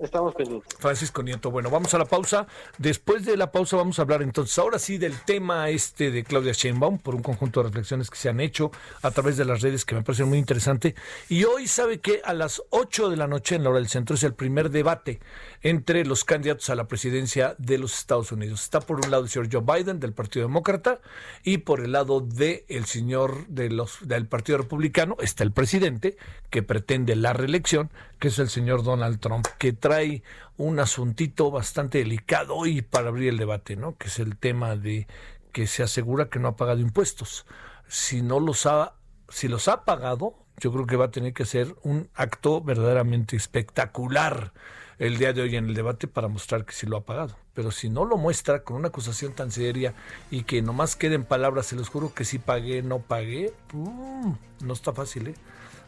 Estamos 0.00 0.34
pendientes. 0.34 0.74
Francisco 0.78 1.22
Nieto, 1.22 1.50
bueno, 1.50 1.70
vamos 1.70 1.92
a 1.94 1.98
la 1.98 2.04
pausa. 2.04 2.46
Después 2.78 3.24
de 3.24 3.36
la 3.36 3.52
pausa 3.52 3.76
vamos 3.76 3.98
a 3.98 4.02
hablar 4.02 4.22
entonces 4.22 4.58
ahora 4.58 4.78
sí 4.78 4.98
del 4.98 5.20
tema 5.24 5.68
este 5.68 6.10
de 6.10 6.24
Claudia 6.24 6.52
Sheinbaum 6.52 6.98
por 6.98 7.14
un 7.14 7.22
conjunto 7.22 7.60
de 7.60 7.68
reflexiones 7.68 8.10
que 8.10 8.16
se 8.16 8.28
han 8.28 8.40
hecho 8.40 8.70
a 9.02 9.10
través 9.10 9.36
de 9.36 9.44
las 9.44 9.60
redes 9.60 9.84
que 9.84 9.94
me 9.94 10.02
parecen 10.02 10.28
muy 10.28 10.38
interesante. 10.38 10.94
Y 11.28 11.44
hoy 11.44 11.66
sabe 11.66 12.00
que 12.00 12.22
a 12.24 12.32
las 12.32 12.62
8 12.70 13.10
de 13.10 13.16
la 13.16 13.26
noche 13.26 13.54
en 13.54 13.64
la 13.64 13.70
hora 13.70 13.78
del 13.78 13.88
centro 13.88 14.16
es 14.16 14.22
el 14.22 14.34
primer 14.34 14.70
debate 14.70 15.20
entre 15.62 16.04
los 16.04 16.24
candidatos 16.24 16.70
a 16.70 16.74
la 16.74 16.88
presidencia 16.88 17.54
de 17.58 17.78
los 17.78 17.98
Estados 17.98 18.32
Unidos. 18.32 18.62
Está 18.62 18.80
por 18.80 19.04
un 19.04 19.10
lado 19.10 19.24
el 19.24 19.28
señor 19.28 19.48
Joe 19.52 19.62
Biden 19.62 20.00
del 20.00 20.12
Partido 20.12 20.46
Demócrata 20.46 21.00
y 21.44 21.58
por 21.58 21.80
el 21.80 21.92
lado 21.92 22.20
del 22.20 22.64
el 22.68 22.84
señor 22.86 23.46
de 23.48 23.70
los, 23.70 24.06
del 24.06 24.26
Partido 24.26 24.58
Republicano 24.58 25.16
está 25.20 25.44
el 25.44 25.52
presidente 25.52 26.16
que 26.50 26.62
pretende 26.62 27.16
la 27.16 27.32
reelección, 27.32 27.90
que 28.22 28.28
es 28.28 28.38
el 28.38 28.50
señor 28.50 28.84
Donald 28.84 29.18
Trump, 29.18 29.44
que 29.58 29.72
trae 29.72 30.22
un 30.56 30.78
asuntito 30.78 31.50
bastante 31.50 31.98
delicado 31.98 32.54
hoy 32.54 32.80
para 32.80 33.08
abrir 33.08 33.30
el 33.30 33.36
debate, 33.36 33.74
¿no? 33.74 33.96
Que 33.96 34.06
es 34.06 34.20
el 34.20 34.36
tema 34.36 34.76
de 34.76 35.08
que 35.50 35.66
se 35.66 35.82
asegura 35.82 36.28
que 36.28 36.38
no 36.38 36.46
ha 36.46 36.54
pagado 36.54 36.78
impuestos. 36.78 37.46
Si 37.88 38.22
no 38.22 38.38
los 38.38 38.64
ha, 38.66 38.94
si 39.28 39.48
los 39.48 39.66
ha 39.66 39.84
pagado, 39.84 40.36
yo 40.58 40.72
creo 40.72 40.86
que 40.86 40.94
va 40.94 41.06
a 41.06 41.10
tener 41.10 41.32
que 41.32 41.44
ser 41.44 41.74
un 41.82 42.10
acto 42.14 42.60
verdaderamente 42.60 43.34
espectacular 43.34 44.52
el 45.00 45.18
día 45.18 45.32
de 45.32 45.42
hoy 45.42 45.56
en 45.56 45.66
el 45.66 45.74
debate 45.74 46.06
para 46.06 46.28
mostrar 46.28 46.64
que 46.64 46.74
sí 46.74 46.86
lo 46.86 46.98
ha 46.98 47.04
pagado. 47.04 47.36
Pero 47.54 47.72
si 47.72 47.88
no 47.88 48.04
lo 48.04 48.18
muestra 48.18 48.62
con 48.62 48.76
una 48.76 48.86
acusación 48.86 49.32
tan 49.32 49.50
seria 49.50 49.94
y 50.30 50.44
que 50.44 50.62
nomás 50.62 50.94
queden 50.94 51.24
palabras, 51.24 51.66
se 51.66 51.74
los 51.74 51.88
juro 51.88 52.14
que 52.14 52.24
sí 52.24 52.38
pagué, 52.38 52.84
no 52.84 53.00
pagué, 53.00 53.52
no 53.72 54.72
está 54.72 54.92
fácil, 54.92 55.26
¿eh? 55.26 55.34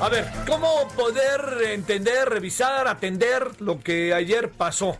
A 0.00 0.08
ver, 0.08 0.24
¿cómo 0.46 0.88
poder 0.96 1.62
entender, 1.72 2.30
revisar, 2.30 2.88
atender 2.88 3.60
lo 3.60 3.78
que 3.78 4.14
ayer 4.14 4.50
pasó? 4.50 4.96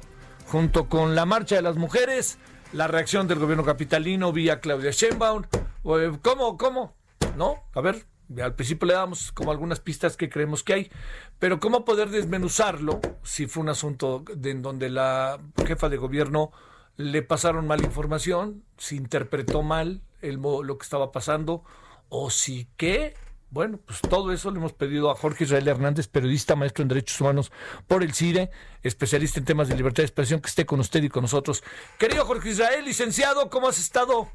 Junto 0.49 0.87
con 0.91 1.15
la 1.15 1.25
marcha 1.25 1.57
de 1.57 1.63
las 1.63 1.77
mujeres, 1.77 2.37
la 2.75 2.89
reacción 2.89 3.27
del 3.27 3.39
gobierno 3.39 3.65
capitalino 3.65 4.31
vía 4.31 4.61
Claudia 4.61 4.91
Sheinbaum. 4.91 5.45
Eh, 5.45 6.19
¿Cómo, 6.21 6.59
cómo? 6.59 6.95
¿No? 7.39 7.63
A 7.73 7.81
ver, 7.81 8.05
al 8.43 8.55
principio 8.55 8.89
le 8.89 8.95
damos 8.95 9.33
como 9.33 9.51
algunas 9.51 9.81
pistas 9.81 10.19
que 10.19 10.29
creemos 10.29 10.63
que 10.63 10.75
hay, 10.75 10.91
pero 11.39 11.59
¿cómo 11.59 11.87
poder 11.87 12.11
desmenuzarlo 12.11 13.01
si 13.23 13.47
fue 13.47 13.63
un 13.63 13.71
asunto 13.71 14.25
en 14.45 14.61
donde 14.61 14.91
la 14.91 15.41
jefa 15.67 15.89
de 15.89 15.97
gobierno 15.97 16.53
le 16.99 17.23
pasaron 17.23 17.67
mala 17.67 17.85
información, 17.85 18.63
si 18.77 18.97
interpretó 18.97 19.63
mal 19.63 20.03
el, 20.21 20.35
lo 20.37 20.77
que 20.77 20.85
estaba 20.85 21.13
pasando, 21.13 21.65
o 22.11 22.29
si 22.29 22.69
qué, 22.77 23.15
bueno, 23.51 23.79
pues 23.79 24.01
todo 24.03 24.33
eso 24.33 24.51
le 24.51 24.59
hemos 24.59 24.75
pedido 24.75 25.11
a 25.11 25.15
Jorge 25.15 25.45
Israel 25.45 25.67
Hernández, 25.69 26.07
periodista, 26.07 26.55
maestro 26.55 26.83
en 26.83 26.89
Derechos 26.89 27.21
Humanos 27.21 27.51
por 27.87 28.03
el 28.03 28.13
CIDE, 28.13 28.51
especialista 28.83 29.39
en 29.39 29.47
temas 29.47 29.69
de 29.69 29.77
libertad 29.77 30.03
de 30.03 30.07
expresión, 30.07 30.41
que 30.41 30.49
esté 30.49 30.67
con 30.67 30.81
usted 30.81 31.03
y 31.03 31.09
con 31.09 31.23
nosotros. 31.23 31.63
Querido 31.99 32.27
Jorge 32.27 32.51
Israel, 32.51 32.85
licenciado, 32.85 33.49
¿cómo 33.49 33.69
has 33.69 33.79
estado? 33.79 34.29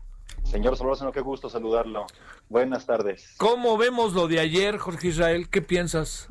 Señor 0.43 0.75
Solórzano, 0.77 1.11
qué 1.11 1.21
gusto 1.21 1.47
saludarlo. 1.47 2.07
Buenas 2.49 2.87
tardes. 2.87 3.35
¿Cómo 3.37 3.77
vemos 3.77 4.13
lo 4.13 4.27
de 4.27 4.39
ayer, 4.39 4.77
Jorge 4.77 5.09
Israel? 5.09 5.47
¿Qué 5.49 5.61
piensas? 5.61 6.27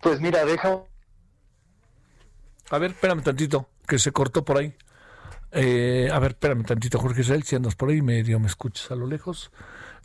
Pues 0.00 0.20
mira, 0.20 0.44
deja... 0.44 0.84
A 2.70 2.78
ver, 2.78 2.92
espérame 2.92 3.22
tantito, 3.22 3.68
que 3.86 3.98
se 3.98 4.10
cortó 4.10 4.42
por 4.42 4.56
ahí. 4.56 4.74
Eh, 5.50 6.08
a 6.10 6.18
ver, 6.18 6.30
espérame 6.30 6.64
tantito, 6.64 6.98
Jorge 6.98 7.20
Israel, 7.20 7.42
si 7.42 7.56
andas 7.56 7.74
por 7.74 7.90
ahí, 7.90 8.00
medio 8.00 8.40
me 8.40 8.46
escuchas 8.46 8.90
a 8.90 8.94
lo 8.94 9.06
lejos. 9.06 9.52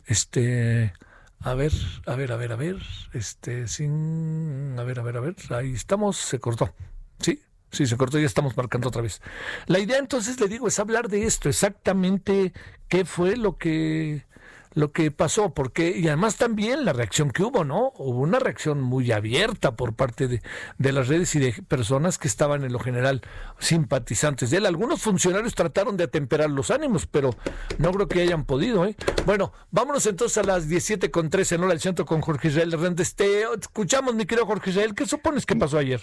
Este... 0.04 0.92
A 1.40 1.54
ver, 1.54 1.72
a 2.06 2.14
ver, 2.16 2.32
a 2.32 2.36
ver, 2.36 2.52
a 2.52 2.56
ver. 2.56 2.76
Este, 3.12 3.68
sin. 3.68 4.76
A 4.78 4.82
ver, 4.84 4.98
a 5.00 5.02
ver, 5.02 5.16
a 5.16 5.20
ver. 5.20 5.36
Ahí 5.50 5.72
estamos, 5.72 6.16
se 6.16 6.40
cortó. 6.40 6.74
Sí, 7.20 7.42
sí, 7.70 7.86
se 7.86 7.96
cortó, 7.96 8.18
ya 8.18 8.26
estamos 8.26 8.56
marcando 8.56 8.88
otra 8.88 9.02
vez. 9.02 9.22
La 9.66 9.78
idea 9.78 9.98
entonces, 9.98 10.40
le 10.40 10.48
digo, 10.48 10.68
es 10.68 10.78
hablar 10.78 11.08
de 11.08 11.24
esto, 11.24 11.48
exactamente 11.48 12.52
qué 12.88 13.04
fue 13.04 13.36
lo 13.36 13.56
que 13.56 14.26
lo 14.74 14.92
que 14.92 15.10
pasó, 15.10 15.54
porque, 15.54 15.96
y 15.96 16.06
además 16.08 16.36
también 16.36 16.84
la 16.84 16.92
reacción 16.92 17.30
que 17.30 17.42
hubo, 17.42 17.64
¿no? 17.64 17.92
Hubo 17.96 18.20
una 18.20 18.38
reacción 18.38 18.80
muy 18.80 19.12
abierta 19.12 19.76
por 19.76 19.94
parte 19.94 20.28
de, 20.28 20.42
de 20.78 20.92
las 20.92 21.08
redes 21.08 21.34
y 21.34 21.38
de 21.38 21.52
personas 21.66 22.18
que 22.18 22.28
estaban 22.28 22.64
en 22.64 22.72
lo 22.72 22.78
general 22.78 23.22
simpatizantes 23.58 24.50
de 24.50 24.58
él. 24.58 24.66
Algunos 24.66 25.02
funcionarios 25.02 25.54
trataron 25.54 25.96
de 25.96 26.04
atemperar 26.04 26.50
los 26.50 26.70
ánimos, 26.70 27.06
pero 27.06 27.34
no 27.78 27.92
creo 27.92 28.08
que 28.08 28.22
hayan 28.22 28.44
podido, 28.44 28.84
¿eh? 28.84 28.96
Bueno, 29.26 29.52
vámonos 29.70 30.06
entonces 30.06 30.38
a 30.38 30.42
las 30.42 30.68
17 30.68 31.10
con 31.10 31.30
13 31.30 31.56
en 31.56 31.62
hora 31.62 31.70
del 31.70 31.80
centro 31.80 32.04
con 32.06 32.20
Jorge 32.20 32.48
Israel 32.48 32.72
Hernández. 32.72 33.14
Te 33.14 33.42
escuchamos, 33.58 34.14
mi 34.14 34.26
querido 34.26 34.46
Jorge 34.46 34.70
Israel. 34.70 34.94
¿Qué 34.94 35.06
supones 35.06 35.46
que 35.46 35.56
pasó 35.56 35.78
ayer? 35.78 36.02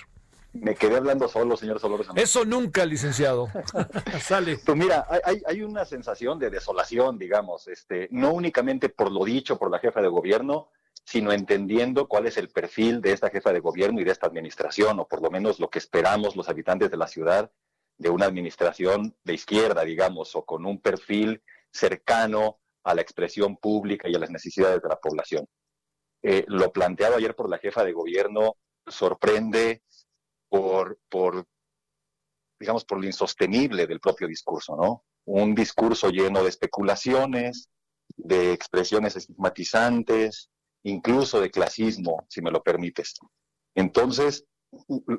Me 0.62 0.76
quedé 0.76 0.96
hablando 0.98 1.28
solo, 1.28 1.58
señor 1.58 1.80
Solórzano. 1.80 2.20
Eso 2.20 2.46
nunca, 2.46 2.86
licenciado. 2.86 3.50
Sale. 4.22 4.58
Pues 4.58 4.78
mira, 4.78 5.06
hay, 5.24 5.42
hay, 5.46 5.62
una 5.62 5.86
sensación 5.86 6.40
de 6.40 6.50
desolación, 6.50 7.18
digamos, 7.18 7.68
este, 7.68 8.08
no 8.12 8.34
únicamente 8.34 8.90
por 8.90 9.12
lo 9.12 9.26
dicho 9.26 9.60
por 9.60 9.70
la 9.70 9.80
jefa 9.80 10.02
de 10.02 10.08
gobierno, 10.08 10.70
sino 11.04 11.32
entendiendo 11.32 12.08
cuál 12.08 12.26
es 12.28 12.38
el 12.38 12.50
perfil 12.50 13.02
de 13.02 13.12
esta 13.12 13.30
jefa 13.30 13.52
de 13.52 13.60
gobierno 13.60 14.00
y 14.00 14.04
de 14.04 14.12
esta 14.12 14.28
administración, 14.28 15.00
o 15.00 15.08
por 15.08 15.22
lo 15.22 15.30
menos 15.30 15.60
lo 15.60 15.70
que 15.70 15.80
esperamos 15.80 16.36
los 16.36 16.50
habitantes 16.50 16.90
de 16.90 16.98
la 16.98 17.08
ciudad 17.08 17.52
de 17.98 18.10
una 18.10 18.26
administración 18.26 19.16
de 19.24 19.34
izquierda, 19.34 19.84
digamos, 19.84 20.36
o 20.36 20.46
con 20.46 20.66
un 20.66 20.82
perfil 20.82 21.44
cercano 21.72 22.60
a 22.84 22.96
la 22.96 23.02
expresión 23.02 23.58
pública 23.58 24.08
y 24.08 24.16
a 24.16 24.20
las 24.20 24.30
necesidades 24.30 24.82
de 24.82 24.90
la 24.90 25.00
población. 25.00 25.48
eh, 26.24 26.44
lo 26.48 26.72
planteado 26.72 27.18
ayer 27.18 27.36
por 27.36 27.50
la 27.50 27.60
jefa 27.60 27.84
de 27.84 27.92
gobierno 27.94 28.56
sorprende 28.88 29.84
por, 31.10 31.46
digamos, 32.60 32.86
por 32.86 33.00
lo 33.00 33.06
insostenible 33.06 33.88
del 33.88 34.00
propio 34.00 34.28
discurso, 34.28 34.76
¿no? 34.76 35.04
Un 35.26 35.56
discurso 35.56 36.10
lleno 36.10 36.44
de 36.44 36.50
especulaciones, 36.50 37.70
de 38.16 38.54
expresiones 38.54 39.16
estigmatizantes, 39.16 40.50
incluso 40.84 41.42
de 41.42 41.50
clasismo, 41.50 42.26
si 42.30 42.42
me 42.42 42.52
lo 42.52 42.62
permites. 42.62 43.16
Entonces, 43.76 44.46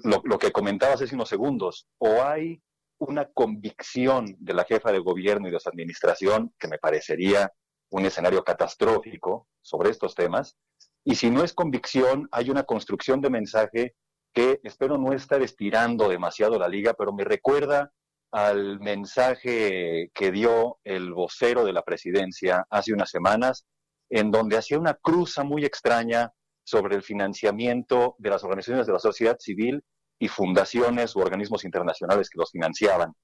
lo, 0.05 0.23
lo, 0.25 0.39
que 0.39 0.53
comentabas 0.53 1.03
hace 1.03 1.15
unos 1.15 1.29
segundos, 1.29 1.89
o 1.99 2.23
hay 2.23 2.63
una 2.99 3.27
convicción 3.33 4.37
de 4.39 4.55
la 4.55 4.65
jefa 4.65 4.93
de 4.93 5.01
gobierno 5.01 5.49
y 5.49 5.51
de 5.51 5.61
su 5.61 5.69
administración, 5.69 6.55
que 6.59 6.69
me 6.69 6.79
parecería 6.79 7.53
un 7.91 8.07
escenario 8.07 8.45
catastrófico 8.45 9.49
sobre 9.61 9.91
estos 9.91 10.15
temas, 10.15 10.57
y 11.05 11.15
si 11.15 11.31
no 11.31 11.45
es 11.45 11.53
convicción, 11.53 12.29
hay 12.33 12.51
una 12.51 12.65
construcción 12.65 13.21
de 13.21 13.31
mensaje 13.31 13.95
que 14.37 14.61
espero 14.65 14.99
no 14.99 15.15
estar 15.15 15.41
estirando 15.41 16.11
demasiado 16.11 16.59
la 16.59 16.69
liga, 16.69 16.93
pero 16.93 17.11
me 17.11 17.25
recuerda 17.25 17.91
al 18.31 18.79
mensaje 18.81 20.11
que 20.13 20.31
dio 20.31 20.79
el 20.85 21.15
vocero 21.15 21.65
de 21.65 21.73
la 21.73 21.81
presidencia 21.81 22.67
hace 22.69 22.93
unas 22.93 23.09
semanas, 23.09 23.65
en 24.11 24.31
donde 24.31 24.59
hacía 24.59 24.79
una 24.79 24.93
cruza 24.93 25.43
muy 25.43 25.65
extraña 25.65 26.35
sobre 26.65 26.97
el 26.97 27.03
financiamiento 27.03 28.15
de 28.19 28.29
las 28.29 28.45
organizaciones 28.45 28.87
de 28.87 28.93
la 28.93 28.99
sociedad 28.99 29.39
civil 29.41 29.83
y 30.19 30.29
fundaciones 30.29 31.17
u 31.17 31.21
organismos 31.21 31.65
internacionales 31.65 32.29
que 32.29 32.39
los 32.39 32.51
financiaban, 32.51 33.15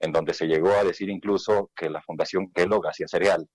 en 0.00 0.10
donde 0.10 0.32
se 0.32 0.46
llegó 0.46 0.70
a 0.70 0.84
decir 0.84 1.10
incluso 1.10 1.70
que 1.76 1.90
la 1.90 2.00
Fundación 2.00 2.50
Kellogg 2.50 2.86
hacía 2.86 3.08
cereal. 3.08 3.46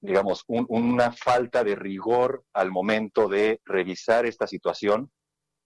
Digamos, 0.00 0.44
una 0.46 1.12
falta 1.12 1.62
de 1.62 1.74
rigor 1.74 2.42
al 2.54 2.70
momento 2.70 3.28
de 3.28 3.60
revisar 3.66 4.24
esta 4.24 4.46
situación, 4.46 5.12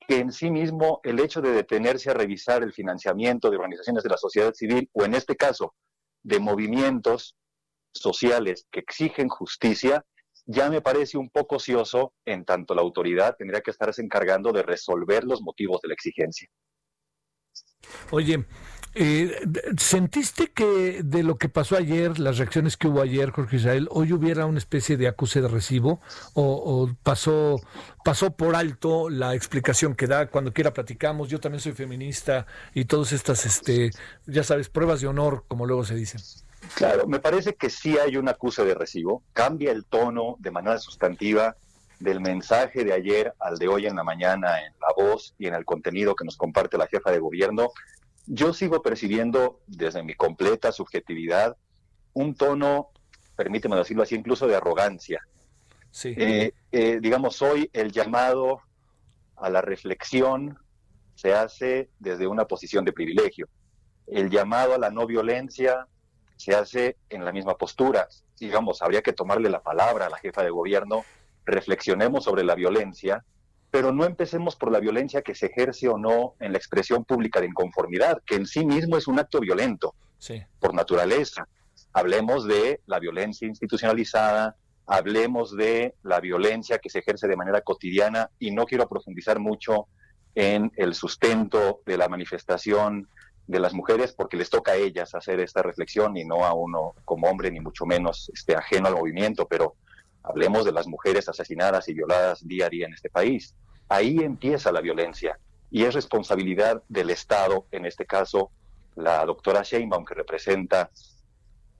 que 0.06 0.18
en 0.18 0.32
sí 0.32 0.50
mismo 0.50 1.00
el 1.04 1.20
hecho 1.20 1.40
de 1.40 1.50
detenerse 1.50 2.10
a 2.10 2.14
revisar 2.14 2.62
el 2.62 2.72
financiamiento 2.72 3.50
de 3.50 3.56
organizaciones 3.56 4.02
de 4.02 4.10
la 4.10 4.16
sociedad 4.16 4.52
civil, 4.54 4.88
o 4.92 5.04
en 5.04 5.14
este 5.14 5.36
caso, 5.36 5.74
de 6.22 6.40
movimientos 6.40 7.36
sociales 7.92 8.66
que 8.70 8.80
exigen 8.80 9.28
justicia, 9.28 10.04
ya 10.44 10.70
me 10.70 10.80
parece 10.80 11.18
un 11.18 11.30
poco 11.30 11.56
ocioso, 11.56 12.12
en 12.24 12.44
tanto 12.44 12.74
la 12.74 12.82
autoridad 12.82 13.34
tendría 13.36 13.60
que 13.60 13.70
estarse 13.70 14.02
encargando 14.02 14.52
de 14.52 14.62
resolver 14.62 15.24
los 15.24 15.42
motivos 15.42 15.80
de 15.82 15.88
la 15.88 15.94
exigencia. 15.94 16.48
Oye, 18.10 18.44
eh, 18.94 19.40
¿sentiste 19.78 20.48
que 20.48 21.02
de 21.02 21.22
lo 21.22 21.36
que 21.36 21.48
pasó 21.48 21.76
ayer, 21.76 22.18
las 22.18 22.38
reacciones 22.38 22.76
que 22.76 22.88
hubo 22.88 23.02
ayer, 23.02 23.30
Jorge 23.30 23.56
Israel, 23.56 23.88
hoy 23.90 24.12
hubiera 24.12 24.46
una 24.46 24.58
especie 24.58 24.96
de 24.96 25.08
acuse 25.08 25.40
de 25.40 25.48
recibo? 25.48 26.00
¿O, 26.34 26.88
pasó, 27.02 27.60
pasó 28.04 28.36
por 28.36 28.54
alto 28.54 29.10
la 29.10 29.34
explicación 29.34 29.94
que 29.94 30.06
da? 30.06 30.28
Cuando 30.28 30.52
quiera 30.52 30.72
platicamos, 30.72 31.28
yo 31.28 31.40
también 31.40 31.60
soy 31.60 31.72
feminista 31.72 32.46
y 32.74 32.84
todas 32.84 33.12
estas, 33.12 33.44
este, 33.44 33.90
ya 34.26 34.44
sabes, 34.44 34.68
pruebas 34.68 35.00
de 35.00 35.08
honor, 35.08 35.44
como 35.48 35.66
luego 35.66 35.84
se 35.84 35.94
dicen. 35.94 36.20
Claro, 36.74 37.06
me 37.06 37.20
parece 37.20 37.54
que 37.54 37.70
sí 37.70 37.96
hay 37.98 38.16
un 38.16 38.28
acuse 38.28 38.64
de 38.64 38.74
recibo, 38.74 39.22
cambia 39.32 39.72
el 39.72 39.84
tono 39.84 40.36
de 40.38 40.50
manera 40.50 40.78
sustantiva 40.78 41.56
del 41.98 42.20
mensaje 42.20 42.84
de 42.84 42.92
ayer 42.92 43.34
al 43.38 43.58
de 43.58 43.68
hoy 43.68 43.86
en 43.86 43.96
la 43.96 44.04
mañana 44.04 44.64
en 44.64 44.72
la 44.80 44.92
voz 44.96 45.34
y 45.38 45.46
en 45.46 45.54
el 45.54 45.64
contenido 45.64 46.14
que 46.14 46.24
nos 46.24 46.36
comparte 46.36 46.78
la 46.78 46.86
jefa 46.86 47.10
de 47.10 47.18
gobierno. 47.18 47.70
Yo 48.26 48.52
sigo 48.52 48.82
percibiendo 48.82 49.60
desde 49.66 50.02
mi 50.02 50.14
completa 50.14 50.72
subjetividad 50.72 51.56
un 52.12 52.34
tono, 52.34 52.88
permíteme 53.36 53.76
decirlo 53.76 54.02
así, 54.02 54.14
incluso 54.14 54.46
de 54.46 54.56
arrogancia. 54.56 55.20
Sí. 55.90 56.14
Eh, 56.16 56.52
eh, 56.72 56.98
digamos, 57.00 57.40
hoy 57.42 57.70
el 57.72 57.92
llamado 57.92 58.60
a 59.36 59.48
la 59.50 59.62
reflexión 59.62 60.58
se 61.14 61.34
hace 61.34 61.90
desde 61.98 62.26
una 62.26 62.46
posición 62.46 62.84
de 62.84 62.92
privilegio. 62.92 63.48
El 64.06 64.30
llamado 64.30 64.74
a 64.74 64.78
la 64.78 64.90
no 64.90 65.06
violencia 65.06 65.86
se 66.36 66.54
hace 66.54 66.96
en 67.08 67.24
la 67.24 67.32
misma 67.32 67.56
postura. 67.56 68.08
Digamos, 68.38 68.82
habría 68.82 69.02
que 69.02 69.12
tomarle 69.12 69.48
la 69.48 69.62
palabra 69.62 70.06
a 70.06 70.10
la 70.10 70.18
jefa 70.18 70.42
de 70.42 70.50
gobierno, 70.50 71.04
reflexionemos 71.46 72.24
sobre 72.24 72.44
la 72.44 72.54
violencia, 72.54 73.24
pero 73.70 73.92
no 73.92 74.04
empecemos 74.04 74.56
por 74.56 74.70
la 74.70 74.80
violencia 74.80 75.22
que 75.22 75.34
se 75.34 75.46
ejerce 75.46 75.88
o 75.88 75.98
no 75.98 76.34
en 76.40 76.52
la 76.52 76.58
expresión 76.58 77.04
pública 77.04 77.40
de 77.40 77.46
inconformidad, 77.46 78.22
que 78.26 78.34
en 78.34 78.46
sí 78.46 78.64
mismo 78.66 78.96
es 78.96 79.06
un 79.06 79.18
acto 79.18 79.40
violento, 79.40 79.94
por 80.58 80.74
naturaleza. 80.74 81.46
Hablemos 81.92 82.46
de 82.46 82.80
la 82.86 82.98
violencia 82.98 83.46
institucionalizada, 83.46 84.56
hablemos 84.86 85.56
de 85.56 85.94
la 86.02 86.20
violencia 86.20 86.78
que 86.78 86.90
se 86.90 87.00
ejerce 87.00 87.28
de 87.28 87.36
manera 87.36 87.60
cotidiana 87.60 88.30
y 88.38 88.50
no 88.50 88.66
quiero 88.66 88.88
profundizar 88.88 89.38
mucho 89.38 89.88
en 90.34 90.70
el 90.76 90.94
sustento 90.94 91.80
de 91.86 91.96
la 91.96 92.08
manifestación 92.08 93.08
de 93.46 93.60
las 93.60 93.72
mujeres 93.72 94.12
porque 94.12 94.36
les 94.36 94.50
toca 94.50 94.72
a 94.72 94.76
ellas 94.76 95.14
hacer 95.14 95.40
esta 95.40 95.62
reflexión 95.62 96.16
y 96.16 96.24
no 96.24 96.44
a 96.44 96.52
uno 96.54 96.94
como 97.04 97.28
hombre 97.28 97.50
ni 97.50 97.60
mucho 97.60 97.86
menos 97.86 98.30
este, 98.34 98.54
ajeno 98.56 98.88
al 98.88 98.96
movimiento, 98.96 99.46
pero 99.46 99.76
hablemos 100.26 100.64
de 100.64 100.72
las 100.72 100.86
mujeres 100.86 101.28
asesinadas 101.28 101.88
y 101.88 101.94
violadas 101.94 102.46
día 102.46 102.66
a 102.66 102.68
día 102.68 102.86
en 102.86 102.94
este 102.94 103.08
país. 103.08 103.54
Ahí 103.88 104.18
empieza 104.18 104.72
la 104.72 104.80
violencia 104.80 105.38
y 105.70 105.84
es 105.84 105.94
responsabilidad 105.94 106.82
del 106.88 107.10
Estado, 107.10 107.66
en 107.70 107.86
este 107.86 108.06
caso 108.06 108.50
la 108.96 109.24
doctora 109.24 109.62
Sheinbaum 109.62 110.04
que 110.04 110.14
representa 110.14 110.90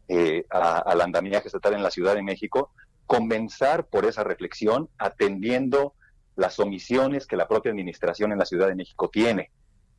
eh, 0.08 0.44
al 0.50 1.00
andamiaje 1.00 1.48
estatal 1.48 1.74
en 1.74 1.82
la 1.82 1.90
Ciudad 1.90 2.14
de 2.14 2.22
México, 2.22 2.70
comenzar 3.06 3.86
por 3.86 4.04
esa 4.04 4.22
reflexión 4.22 4.88
atendiendo 4.98 5.94
las 6.36 6.58
omisiones 6.60 7.26
que 7.26 7.36
la 7.36 7.48
propia 7.48 7.72
administración 7.72 8.32
en 8.32 8.38
la 8.38 8.44
Ciudad 8.44 8.68
de 8.68 8.74
México 8.74 9.08
tiene 9.08 9.50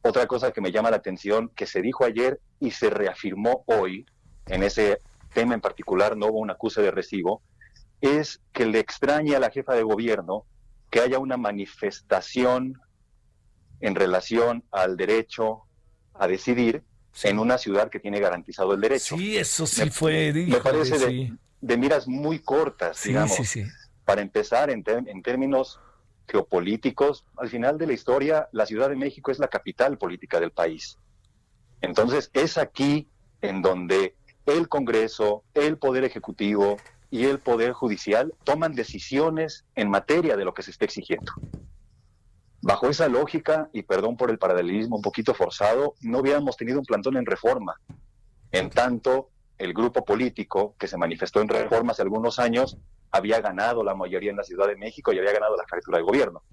otra 0.07 0.27
cosa 0.27 0.51
que 0.51 0.61
me 0.61 0.71
llama 0.71 0.91
la 0.91 0.97
atención, 0.97 1.49
que 1.49 1.65
se 1.65 1.81
dijo 1.81 2.05
ayer 2.05 2.39
y 2.59 2.71
se 2.71 2.89
reafirmó 2.89 3.63
hoy, 3.65 4.05
en 4.45 4.63
ese 4.63 5.01
tema 5.33 5.53
en 5.53 5.61
particular 5.61 6.15
no 6.15 6.27
hubo 6.27 6.39
un 6.39 6.49
acuse 6.49 6.81
de 6.81 6.91
recibo, 6.91 7.41
es 8.01 8.41
que 8.53 8.65
le 8.65 8.79
extraña 8.79 9.37
a 9.37 9.39
la 9.39 9.49
jefa 9.49 9.73
de 9.73 9.83
gobierno 9.83 10.45
que 10.89 11.01
haya 11.01 11.19
una 11.19 11.37
manifestación 11.37 12.79
en 13.79 13.95
relación 13.95 14.63
al 14.71 14.97
derecho 14.97 15.63
a 16.13 16.27
decidir 16.27 16.83
en 17.23 17.39
una 17.39 17.57
ciudad 17.57 17.89
que 17.89 17.99
tiene 17.99 18.19
garantizado 18.19 18.73
el 18.73 18.81
derecho. 18.81 19.17
Sí, 19.17 19.37
eso 19.37 19.65
sí 19.65 19.89
fue. 19.89 20.31
me 20.33 20.57
parece 20.57 20.97
de, 21.59 21.77
miras 21.77 22.07
muy 22.07 22.39
cortas, 22.39 23.03
digamos. 23.03 23.37
Para 24.05 24.21
empezar, 24.21 24.69
en, 24.69 24.83
en 24.87 25.21
términos 25.21 25.79
geopolíticos, 26.27 27.25
al 27.35 27.49
final 27.49 27.77
de 27.77 27.87
la 27.87 27.93
historia, 27.93 28.47
la 28.51 28.65
Ciudad 28.65 28.89
de 28.89 28.95
México 28.95 29.31
es 29.31 29.39
la 29.39 29.47
capital 29.47 29.97
política 29.97 30.39
del 30.39 30.51
país. 30.51 30.97
Entonces, 31.81 32.29
es 32.33 32.57
aquí 32.57 33.09
en 33.41 33.61
donde 33.61 34.15
el 34.45 34.69
Congreso, 34.69 35.43
el 35.53 35.77
Poder 35.77 36.03
Ejecutivo 36.05 36.77
y 37.10 37.26
el 37.26 37.39
Poder 37.39 37.74
Judicial 37.74 38.34
toman 38.43 38.74
decisiones 38.74 39.66
en 39.76 39.89
materia 39.89 40.36
de 40.36 40.45
lo 40.45 40.53
que 40.53 40.64
se 40.64 40.72
está 40.72 40.86
exigiendo. 40.86 41.32
Bajo 42.62 42.89
esa 42.89 43.08
lógica, 43.08 43.70
y 43.72 43.84
perdón 43.84 44.18
por 44.18 44.30
el 44.30 44.39
paralelismo 44.39 44.97
un 44.97 45.01
poquito 45.01 45.34
forzado, 45.34 45.95
no 46.01 46.20
hubiéramos 46.20 46.58
tenido 46.58 46.80
un 46.80 46.86
plantón 46.86 47.16
en 47.18 47.26
reforma. 47.26 47.80
En 48.51 48.70
tanto, 48.70 49.30
el 49.58 49.74
grupo 49.74 50.03
político 50.03 50.76
que 50.78 50.88
se 50.88 50.97
manifestó 50.97 51.41
en 51.41 51.47
reforma 51.47 51.91
hace 51.91 52.01
algunos 52.01 52.39
años 52.39 52.78
había 53.12 53.39
ganado 53.41 53.84
la 53.84 53.95
mayoría 53.95 54.32
en 54.32 54.38
la 54.38 54.43
Ciudad 54.43 54.68
de 54.68 54.76
México 54.76 55.14
y 55.14 55.20
había 55.20 55.32
ganado 55.32 55.55
la 55.55 55.64
jefatura 55.64 55.99
de 55.99 56.03
gobierno. 56.03 56.43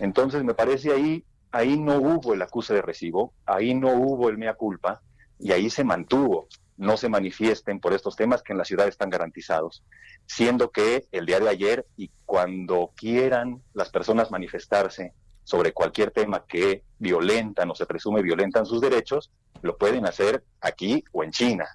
Entonces, 0.00 0.42
me 0.42 0.54
parece 0.54 0.92
ahí, 0.92 1.24
ahí 1.52 1.78
no 1.78 1.96
hubo 1.96 2.34
el 2.34 2.42
acuse 2.42 2.74
de 2.74 2.82
recibo, 2.82 3.32
ahí 3.46 3.74
no 3.74 3.92
hubo 3.94 4.28
el 4.28 4.36
mea 4.36 4.54
culpa 4.54 5.00
y 5.38 5.52
ahí 5.52 5.70
se 5.70 5.84
mantuvo. 5.84 6.48
No 6.76 6.96
se 6.96 7.08
manifiesten 7.08 7.80
por 7.80 7.92
estos 7.94 8.16
temas 8.16 8.42
que 8.42 8.52
en 8.52 8.58
la 8.58 8.64
ciudad 8.64 8.88
están 8.88 9.10
garantizados. 9.10 9.84
Siendo 10.26 10.70
que 10.70 11.06
el 11.12 11.26
día 11.26 11.40
de 11.40 11.48
ayer 11.48 11.86
y 11.96 12.10
cuando 12.24 12.92
quieran 12.94 13.62
las 13.72 13.90
personas 13.90 14.30
manifestarse 14.30 15.14
sobre 15.44 15.72
cualquier 15.72 16.10
tema 16.10 16.44
que 16.46 16.84
violentan 16.98 17.70
o 17.70 17.74
se 17.74 17.86
presume 17.86 18.22
violentan 18.22 18.66
sus 18.66 18.80
derechos, 18.80 19.30
lo 19.62 19.78
pueden 19.78 20.06
hacer 20.06 20.44
aquí 20.60 21.04
o 21.12 21.22
en 21.22 21.30
China. 21.30 21.66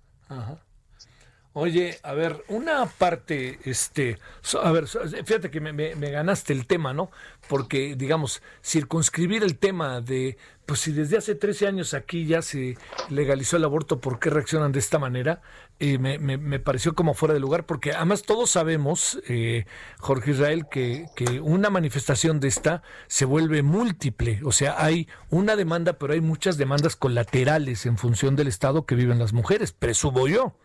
Oye, 1.54 2.00
a 2.04 2.14
ver, 2.14 2.46
una 2.48 2.86
parte, 2.86 3.60
este, 3.66 4.18
a 4.64 4.72
ver, 4.72 4.88
fíjate 4.88 5.52
que 5.52 5.60
me, 5.60 6.12
ganaste 6.12 6.54
el 6.54 6.66
tema, 6.66 6.94
¿no? 6.94 7.12
Porque, 7.50 7.96
digamos, 7.98 8.42
circunscribir 8.64 9.44
el 9.44 9.58
tema 9.58 10.00
de, 10.00 10.38
pues 10.66 10.80
si 10.80 10.94
desde 10.94 11.18
hace 11.18 11.36
13 11.36 11.68
años 11.68 11.94
aquí 11.94 12.26
ya 12.26 12.42
se 12.42 12.78
legalizó 13.10 13.58
el 13.58 13.66
aborto, 13.66 14.00
¿por 14.00 14.18
qué 14.18 14.30
reaccionan 14.30 14.72
de 14.72 14.80
esta 14.80 14.98
manera? 14.98 15.42
Me, 15.78 16.20
me, 16.20 16.60
pareció 16.60 16.96
como 16.96 17.16
fuera 17.16 17.34
de 17.34 17.42
lugar, 17.42 17.66
porque 17.66 17.92
además 17.92 18.22
todos 18.22 18.52
sabemos, 18.52 19.20
eh, 19.28 19.66
Jorge 20.00 20.32
Israel, 20.32 20.68
que, 20.72 21.08
que 21.18 21.42
una 21.42 21.70
manifestación 21.70 22.40
de 22.40 22.48
esta 22.48 22.82
se 23.08 23.26
vuelve 23.26 23.62
múltiple, 23.62 24.40
o 24.46 24.54
sea, 24.54 24.82
hay 24.82 25.10
una 25.30 25.58
demanda, 25.58 25.94
pero 25.94 26.14
hay 26.14 26.22
muchas 26.22 26.58
demandas 26.58 26.96
colaterales 26.96 27.86
en 27.86 27.98
función 27.98 28.38
del 28.38 28.48
estado 28.48 28.86
que 28.86 28.96
viven 28.96 29.20
las 29.20 29.34
mujeres, 29.34 29.74
presumo 29.74 30.30
yo. 30.30 30.56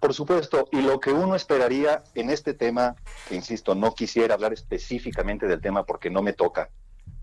Por 0.00 0.14
supuesto, 0.14 0.68
y 0.72 0.80
lo 0.80 1.00
que 1.00 1.12
uno 1.12 1.34
esperaría 1.34 2.02
en 2.14 2.30
este 2.30 2.54
tema, 2.54 2.96
que 3.28 3.34
insisto, 3.34 3.74
no 3.74 3.94
quisiera 3.94 4.34
hablar 4.34 4.52
específicamente 4.52 5.46
del 5.46 5.60
tema 5.60 5.84
porque 5.84 6.10
no 6.10 6.22
me 6.22 6.32
toca, 6.32 6.70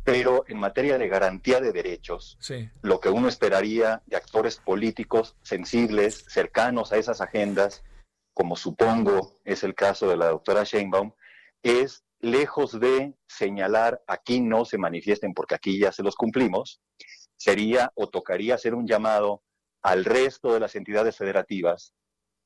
pero 0.03 0.43
en 0.47 0.59
materia 0.59 0.97
de 0.97 1.07
garantía 1.07 1.61
de 1.61 1.71
derechos, 1.71 2.37
lo 2.81 2.99
que 2.99 3.09
uno 3.09 3.27
esperaría 3.27 4.01
de 4.05 4.17
actores 4.17 4.57
políticos 4.57 5.35
sensibles, 5.41 6.25
cercanos 6.27 6.91
a 6.91 6.97
esas 6.97 7.21
agendas, 7.21 7.83
como 8.33 8.55
supongo 8.55 9.39
es 9.45 9.63
el 9.63 9.75
caso 9.75 10.09
de 10.09 10.17
la 10.17 10.27
doctora 10.27 10.63
Sheinbaum, 10.63 11.13
es 11.61 12.03
lejos 12.19 12.79
de 12.79 13.13
señalar 13.27 14.01
aquí 14.07 14.41
no 14.41 14.65
se 14.65 14.77
manifiesten 14.77 15.33
porque 15.33 15.55
aquí 15.55 15.79
ya 15.79 15.91
se 15.91 16.03
los 16.03 16.15
cumplimos, 16.15 16.81
sería 17.37 17.91
o 17.95 18.07
tocaría 18.07 18.55
hacer 18.55 18.73
un 18.73 18.87
llamado 18.87 19.43
al 19.81 20.05
resto 20.05 20.53
de 20.53 20.59
las 20.59 20.75
entidades 20.75 21.17
federativas, 21.17 21.93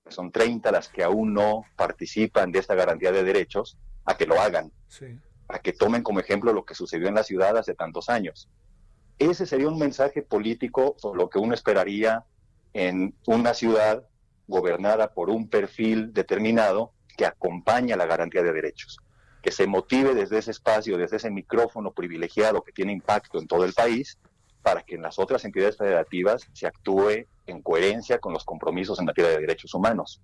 son 0.10 0.32
30 0.32 0.72
las 0.72 0.90
que 0.90 1.04
aún 1.04 1.34
no 1.34 1.64
participan 1.76 2.52
de 2.52 2.60
esta 2.60 2.76
garantía 2.76 3.12
de 3.12 3.24
derechos, 3.24 3.78
a 4.06 4.16
que 4.16 4.26
lo 4.26 4.40
hagan. 4.40 4.72
Sí 4.88 5.20
a 5.48 5.60
que 5.60 5.74
tomen 5.74 6.04
como 6.04 6.20
ejemplo 6.20 6.54
lo 6.54 6.66
que 6.66 6.76
sucedió 6.76 7.08
en 7.08 7.16
la 7.16 7.24
ciudad 7.24 7.58
hace 7.58 7.74
tantos 7.74 8.10
años. 8.10 8.50
Ese 9.18 9.46
sería 9.46 9.68
un 9.68 9.80
mensaje 9.80 10.22
político 10.22 10.96
sobre 10.98 11.20
lo 11.20 11.30
que 11.30 11.40
uno 11.40 11.54
esperaría 11.54 12.26
en 12.74 13.16
una 13.26 13.54
ciudad 13.54 14.06
gobernada 14.48 15.14
por 15.14 15.30
un 15.30 15.50
perfil 15.50 16.14
determinado 16.14 16.94
que 17.18 17.26
acompaña 17.26 17.96
la 17.96 18.06
garantía 18.06 18.44
de 18.44 18.54
derechos, 18.54 19.00
que 19.42 19.52
se 19.52 19.66
motive 19.66 20.14
desde 20.14 20.38
ese 20.38 20.52
espacio, 20.52 20.98
desde 20.98 21.18
ese 21.18 21.32
micrófono 21.32 21.92
privilegiado 21.92 22.62
que 22.62 22.72
tiene 22.72 22.94
impacto 22.94 23.40
en 23.40 23.48
todo 23.48 23.66
el 23.66 23.74
país, 23.74 24.20
para 24.62 24.82
que 24.82 24.96
en 24.96 25.02
las 25.02 25.20
otras 25.20 25.46
entidades 25.46 25.78
federativas 25.78 26.48
se 26.54 26.68
actúe 26.68 27.26
en 27.46 27.62
coherencia 27.62 28.20
con 28.20 28.34
los 28.34 28.44
compromisos 28.44 29.00
en 29.00 29.06
materia 29.06 29.32
de 29.32 29.40
derechos 29.40 29.74
humanos 29.74 30.22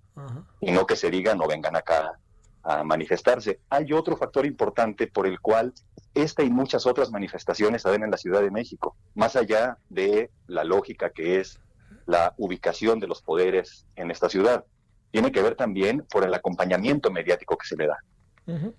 y 0.60 0.70
no 0.70 0.86
que 0.86 0.96
se 0.96 1.10
diga 1.10 1.34
no 1.34 1.46
vengan 1.46 1.76
acá 1.76 2.18
a 2.62 2.82
manifestarse. 2.82 3.60
Hay 3.70 3.92
otro 3.92 4.16
factor 4.16 4.46
importante 4.46 5.06
por 5.06 5.26
el 5.26 5.40
cual 5.40 5.72
esta 6.14 6.42
y 6.42 6.50
muchas 6.50 6.86
otras 6.86 7.10
manifestaciones 7.10 7.82
se 7.82 7.90
ven 7.90 8.04
en 8.04 8.10
la 8.10 8.16
Ciudad 8.16 8.40
de 8.40 8.50
México, 8.50 8.96
más 9.14 9.36
allá 9.36 9.78
de 9.88 10.30
la 10.46 10.64
lógica 10.64 11.10
que 11.10 11.40
es 11.40 11.60
la 12.06 12.34
ubicación 12.36 13.00
de 13.00 13.06
los 13.06 13.22
poderes 13.22 13.86
en 13.96 14.10
esta 14.10 14.28
ciudad. 14.28 14.64
Tiene 15.10 15.32
que 15.32 15.42
ver 15.42 15.54
también 15.54 16.04
por 16.10 16.24
el 16.24 16.34
acompañamiento 16.34 17.10
mediático 17.10 17.56
que 17.56 17.66
se 17.66 17.76
le 17.76 17.86
da. 17.86 17.98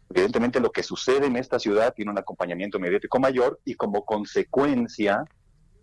Evidentemente 0.10 0.60
lo 0.60 0.72
que 0.72 0.84
sucede 0.84 1.26
en 1.26 1.38
esta 1.38 1.58
ciudad 1.58 1.93
tiene 1.93 2.12
un 2.12 2.20
acompañamiento 2.20 2.80
mediático 2.80 3.20
mayor 3.20 3.60
y 3.66 3.74
como 3.74 4.06
consecuencia 4.06 5.26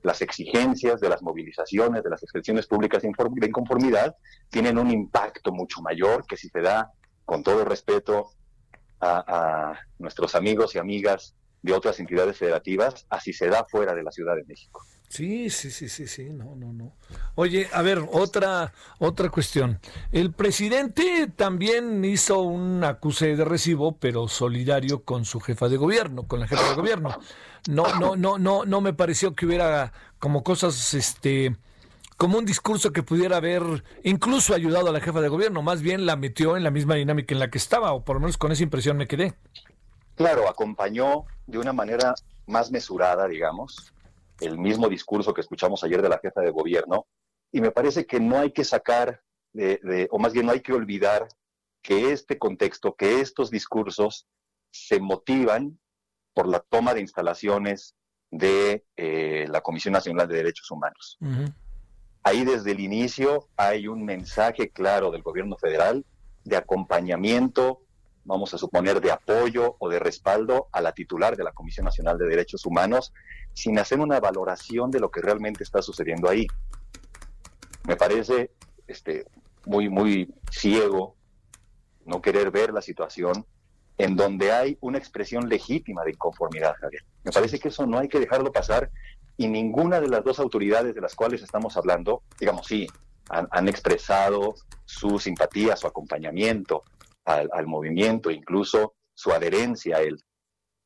las 0.03 0.21
exigencias 0.21 1.01
de 1.01 1.09
las 1.09 1.23
movilizaciones, 1.23 2.03
de 2.03 2.11
las 2.11 2.23
expresiones 2.23 2.67
públicas 2.67 3.03
de 3.03 3.09
inconformidad, 3.47 4.17
tienen 4.51 4.79
un 4.79 4.91
impacto 4.91 5.53
mucho 5.53 5.81
mayor 5.81 6.27
que 6.27 6.37
si 6.37 6.49
se 6.49 6.61
da 6.61 6.91
con 7.25 7.43
todo 7.43 7.65
respeto 7.65 8.31
a, 9.01 9.75
nuestros 9.99 10.35
amigos 10.35 10.75
y 10.75 10.79
amigas 10.79 11.35
de 11.63 11.73
otras 11.73 11.99
entidades 12.01 12.39
federativas, 12.39 13.07
así 13.09 13.33
se 13.33 13.49
da 13.49 13.65
fuera 13.65 13.95
de 13.95 14.03
la 14.03 14.11
Ciudad 14.11 14.35
de 14.37 14.45
México. 14.45 14.85
Sí, 15.13 15.51
sí, 15.51 15.71
sí, 15.71 15.91
sí, 15.91 16.07
sí, 16.07 16.31
no, 16.31 16.57
no, 16.57 16.73
no. 16.73 16.95
Oye, 17.35 17.69
a 17.75 17.83
ver, 17.83 18.03
otra, 18.13 18.73
otra 18.99 19.29
cuestión. 19.29 19.79
El 20.11 20.33
presidente 20.33 21.31
también 21.37 22.03
hizo 22.03 22.41
un 22.41 22.83
acuse 22.83 23.37
de 23.37 23.45
recibo, 23.45 23.99
pero 23.99 24.27
solidario 24.27 25.05
con 25.05 25.27
su 25.27 25.39
jefa 25.39 25.69
de 25.69 25.77
gobierno, 25.77 26.27
con 26.27 26.41
la 26.41 26.49
jefa 26.49 26.67
de 26.67 26.77
gobierno. 26.77 27.15
No, 27.69 27.95
no, 28.01 28.17
no, 28.17 28.39
no, 28.39 28.65
no 28.65 28.81
me 28.81 28.95
pareció 28.95 29.35
que 29.35 29.45
hubiera 29.45 29.93
como 30.19 30.43
cosas, 30.43 30.95
este, 30.95 31.59
como 32.17 32.39
un 32.39 32.47
discurso 32.47 32.91
que 32.91 33.03
pudiera 33.03 33.37
haber 33.37 33.85
incluso 34.05 34.55
ayudado 34.55 34.89
a 34.89 34.93
la 34.93 35.01
jefa 35.03 35.21
de 35.21 35.29
gobierno, 35.29 35.61
más 35.61 35.83
bien 35.83 36.07
la 36.07 36.17
metió 36.17 36.57
en 36.57 36.65
la 36.65 36.71
misma 36.71 36.95
dinámica 36.95 37.35
en 37.35 37.41
la 37.41 37.51
que 37.51 37.59
estaba, 37.59 37.93
o 37.93 38.03
por 38.03 38.17
lo 38.17 38.21
menos 38.21 38.39
con 38.39 38.51
esa 38.51 38.63
impresión 38.63 38.97
me 38.97 39.07
quedé. 39.07 39.35
Claro, 40.15 40.49
acompañó 40.49 41.27
de 41.47 41.59
una 41.59 41.75
manera 41.75 42.15
más 42.47 42.71
mesurada, 42.71 43.29
digamos, 43.29 43.93
el 44.43 44.59
mismo 44.59 44.89
discurso 44.89 45.33
que 45.33 45.41
escuchamos 45.41 45.83
ayer 45.85 46.03
de 46.03 46.09
la 46.09 46.19
jefa 46.19 46.41
de 46.41 46.51
gobierno, 46.51 47.07
y 47.53 47.61
me 47.61 47.71
parece 47.71 48.07
que 48.07 48.21
no 48.21 48.39
hay 48.39 48.53
que 48.53 48.65
sacar, 48.65 49.23
de, 49.53 50.09
o 50.11 50.19
más 50.19 50.33
bien 50.33 50.47
no 50.47 50.53
hay 50.53 50.61
que 50.61 50.73
olvidar 50.73 51.29
que 51.83 52.13
este 52.13 52.39
contexto, 52.39 52.95
que 52.95 53.21
estos 53.21 53.51
discursos 53.51 54.27
se 54.71 55.01
motivan 55.01 55.79
por 56.35 56.49
la 56.49 56.61
toma 56.61 56.95
de 56.95 57.01
instalaciones 57.01 57.95
de 58.31 58.85
eh, 58.97 59.47
la 59.51 59.61
Comisión 59.61 59.93
Nacional 59.93 60.27
de 60.29 60.37
Derechos 60.37 60.71
Humanos. 60.71 61.19
Ahí 62.23 62.45
desde 62.45 62.71
el 62.71 62.81
inicio 62.81 63.49
hay 63.57 63.89
un 63.89 64.05
mensaje 64.05 64.71
claro 64.71 65.11
del 65.11 65.23
gobierno 65.23 65.57
federal 65.57 66.07
de 66.45 66.57
acompañamiento, 66.57 67.83
vamos 68.25 68.55
a 68.55 68.59
suponer, 68.59 69.01
de 69.01 69.11
apoyo 69.11 69.77
o 69.79 69.89
de 69.89 69.99
respaldo 69.99 70.69
a 70.73 70.81
la 70.81 70.93
titular 70.93 71.37
de 71.37 71.45
la 71.45 71.53
Comisión 71.53 71.85
Nacional 71.85 72.19
de 72.19 72.29
Derechos 72.29 72.65
Humanos, 72.67 73.13
sin 73.53 73.79
hacer 73.79 74.01
una 74.01 74.21
valoración 74.21 74.91
de 74.91 75.01
lo 75.01 75.11
que 75.11 75.21
realmente 75.21 75.65
está 75.65 75.83
sucediendo 75.83 76.29
ahí. 76.29 76.47
Me 77.85 77.97
parece 77.97 78.51
este, 78.87 79.27
muy, 79.67 79.89
muy 79.89 80.33
ciego 80.51 81.17
no 82.05 82.21
querer 82.21 82.51
ver 82.51 82.73
la 82.73 82.83
situación 82.83 83.47
en 83.99 84.17
donde 84.17 84.53
hay 84.53 84.79
una 84.81 84.99
expresión 84.99 85.49
legítima 85.49 86.03
de 86.05 86.13
inconformidad, 86.13 86.75
Javier. 86.81 87.05
Me 87.25 87.31
parece 87.31 87.59
que 87.59 87.69
eso 87.69 87.87
no 87.87 87.99
hay 87.99 88.09
que 88.09 88.19
dejarlo 88.19 88.51
pasar 88.51 88.91
y 89.37 89.49
ninguna 89.49 90.01
de 90.01 90.09
las 90.09 90.25
dos 90.25 90.39
autoridades 90.39 90.95
de 90.95 91.01
las 91.01 91.15
cuales 91.15 91.43
estamos 91.43 91.77
hablando, 91.77 92.23
digamos, 92.39 92.67
sí, 92.67 92.87
han, 93.29 93.69
expresado 93.69 94.55
su 94.85 95.19
simpatía, 95.19 95.77
su 95.77 95.87
acompañamiento 95.87 96.85
al, 97.25 97.67
movimiento, 97.67 98.31
incluso 98.31 98.95
su 99.15 99.33
adherencia 99.33 99.99
a 99.99 100.01
él. 100.03 100.19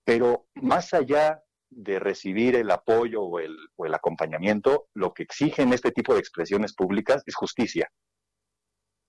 Pero 0.05 0.47
más 0.55 0.95
allá 0.95 1.43
de 1.70 1.99
recibir 1.99 2.55
el 2.57 2.70
apoyo 2.70 3.22
o 3.22 3.41
el, 3.41 3.57
o 3.76 3.87
el 3.87 3.95
acompañamiento, 3.95 4.89
lo 4.95 5.12
que 5.12 5.24
exigen 5.24 5.72
este 5.72 5.93
tipo 5.93 6.14
de 6.14 6.20
expresiones 6.20 6.74
públicas 6.74 7.22
es 7.26 7.34
justicia. 7.34 7.91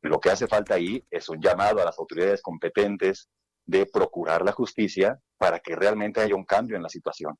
Lo 0.02 0.20
que 0.20 0.30
hace 0.30 0.48
falta 0.48 0.76
ahí 0.76 1.06
es 1.10 1.30
un 1.30 1.42
llamado 1.42 1.82
a 1.82 1.86
las 1.86 2.00
autoridades 2.00 2.42
competentes 2.42 3.30
de 3.66 3.86
procurar 3.86 4.44
la 4.44 4.54
justicia 4.54 5.20
para 5.38 5.60
que 5.60 5.76
realmente 5.76 6.22
haya 6.22 6.36
un 6.36 6.46
cambio 6.46 6.78
en 6.78 6.84
la 6.84 6.90
situación. 6.90 7.38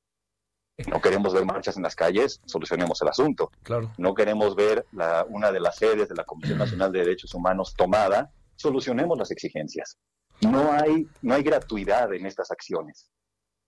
No 0.86 1.02
queremos 1.02 1.34
ver 1.34 1.44
marchas 1.44 1.76
en 1.78 1.84
las 1.84 1.96
calles, 1.96 2.40
solucionemos 2.46 3.02
el 3.02 3.08
asunto. 3.08 3.50
Claro. 3.64 3.92
No 3.98 4.14
queremos 4.14 4.56
ver 4.56 4.86
la, 4.92 5.26
una 5.28 5.52
de 5.52 5.60
las 5.60 5.78
sedes 5.78 6.08
de 6.08 6.14
la 6.14 6.24
Comisión 6.24 6.60
Nacional 6.60 6.92
de 6.92 7.00
Derechos 7.00 7.34
Humanos 7.34 7.74
tomada, 7.76 8.32
solucionemos 8.58 9.18
las 9.18 9.32
exigencias. 9.32 9.98
No 10.42 10.72
hay, 10.72 11.08
no 11.22 11.34
hay 11.34 11.44
gratuidad 11.44 12.14
en 12.14 12.26
estas 12.26 12.52
acciones. 12.52 13.10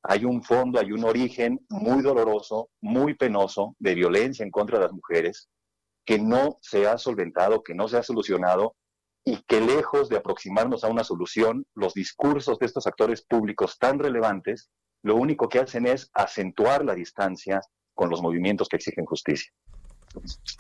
Hay 0.04 0.26
un 0.26 0.44
fondo, 0.44 0.80
hay 0.80 0.92
un 0.92 1.04
origen 1.04 1.60
muy 1.70 2.02
doloroso, 2.02 2.70
muy 2.82 3.16
penoso 3.16 3.76
de 3.80 3.96
violencia 3.96 4.44
en 4.44 4.52
contra 4.52 4.78
de 4.78 4.86
las 4.86 4.94
mujeres 4.94 5.50
que 6.06 6.20
no 6.20 6.58
se 6.62 6.88
ha 6.88 6.98
solventado, 6.98 7.64
que 7.64 7.76
no 7.76 7.88
se 7.88 7.98
ha 7.98 8.04
solucionado 8.04 8.76
y 9.26 9.42
que 9.44 9.62
lejos 9.62 10.10
de 10.10 10.18
aproximarnos 10.18 10.84
a 10.84 10.88
una 10.88 11.04
solución, 11.04 11.66
los 11.76 11.94
discursos 11.94 12.58
de 12.60 12.66
estos 12.66 12.88
actores 12.88 13.24
públicos 13.24 13.78
tan 13.78 14.00
relevantes 14.00 14.70
lo 15.04 15.16
único 15.16 15.48
que 15.48 15.60
hacen 15.60 15.86
es 15.86 16.10
acentuar 16.14 16.84
la 16.84 16.94
distancia 16.94 17.62
con 17.94 18.10
los 18.10 18.22
movimientos 18.22 18.68
que 18.68 18.78
exigen 18.78 19.06
justicia. 19.06 19.52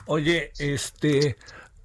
Oye, 0.05 0.51
este, 0.59 1.35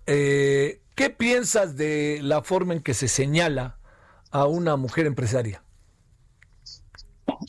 eh, 0.07 0.81
¿qué 0.95 1.11
piensas 1.11 1.77
de 1.77 2.21
la 2.23 2.43
forma 2.43 2.75
en 2.75 2.83
que 2.83 2.95
se 2.95 3.09
señala 3.09 3.79
a 4.31 4.47
una 4.47 4.77
mujer 4.77 5.07
empresaria? 5.07 5.63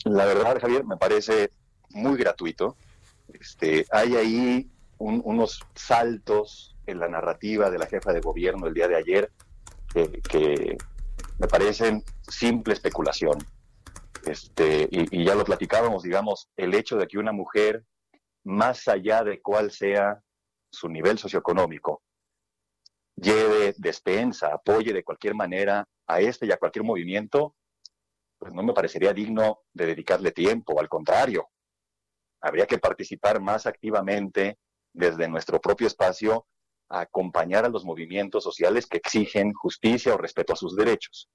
La 0.04 0.24
verdad, 0.24 0.60
Javier, 0.60 0.84
me 0.84 0.96
parece 0.96 1.50
muy 1.90 2.16
gratuito. 2.16 2.76
Este, 3.32 3.86
hay 3.90 4.16
ahí 4.16 4.70
unos 4.98 5.60
saltos 5.74 6.76
en 6.86 7.00
la 7.00 7.08
narrativa 7.08 7.70
de 7.70 7.78
la 7.78 7.86
jefa 7.86 8.12
de 8.12 8.20
gobierno 8.20 8.66
el 8.66 8.74
día 8.74 8.88
de 8.88 8.96
ayer 8.96 9.30
que 9.92 10.76
me 11.38 11.46
parecen 11.46 12.02
simple 12.28 12.74
especulación. 12.74 13.38
Este, 14.26 14.88
y, 14.90 15.24
ya 15.24 15.34
lo 15.34 15.44
platicábamos, 15.44 16.02
digamos, 16.02 16.50
el 16.56 16.74
hecho 16.74 16.96
de 16.96 17.06
que 17.06 17.18
una 17.18 17.32
mujer, 17.32 17.84
más 18.44 18.88
allá 18.88 19.22
de 19.22 19.40
cuál 19.40 19.70
sea 19.70 20.20
su 20.70 20.88
nivel 20.88 21.18
socioeconómico, 21.18 22.02
lleve 23.16 23.74
despensa, 23.78 24.52
apoye 24.52 24.92
de 24.92 25.04
cualquier 25.04 25.34
manera 25.34 25.88
a 26.06 26.20
este 26.20 26.46
y 26.46 26.52
a 26.52 26.58
cualquier 26.58 26.84
movimiento, 26.84 27.54
pues 28.38 28.52
no 28.52 28.62
me 28.62 28.74
parecería 28.74 29.12
digno 29.12 29.60
de 29.72 29.86
dedicarle 29.86 30.30
tiempo, 30.32 30.78
al 30.78 30.88
contrario, 30.88 31.48
habría 32.40 32.66
que 32.66 32.78
participar 32.78 33.40
más 33.40 33.66
activamente 33.66 34.58
desde 34.92 35.28
nuestro 35.28 35.60
propio 35.60 35.86
espacio 35.86 36.46
a 36.88 37.00
acompañar 37.00 37.64
a 37.64 37.68
los 37.68 37.84
movimientos 37.84 38.44
sociales 38.44 38.86
que 38.86 38.98
exigen 38.98 39.52
justicia 39.52 40.14
o 40.14 40.18
respeto 40.18 40.52
a 40.52 40.56
sus 40.56 40.76
derechos. 40.76 41.28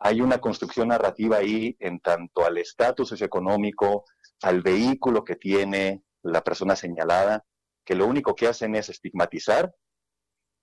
Hay 0.00 0.20
una 0.20 0.38
construcción 0.38 0.88
narrativa 0.88 1.38
ahí 1.38 1.76
en 1.80 2.00
tanto 2.00 2.44
al 2.44 2.58
estatus 2.58 3.08
socioeconómico, 3.08 4.04
al 4.42 4.62
vehículo 4.62 5.24
que 5.24 5.36
tiene 5.36 6.02
la 6.22 6.42
persona 6.42 6.76
señalada, 6.76 7.44
que 7.84 7.94
lo 7.94 8.06
único 8.06 8.34
que 8.34 8.48
hacen 8.48 8.76
es 8.76 8.90
estigmatizar 8.90 9.72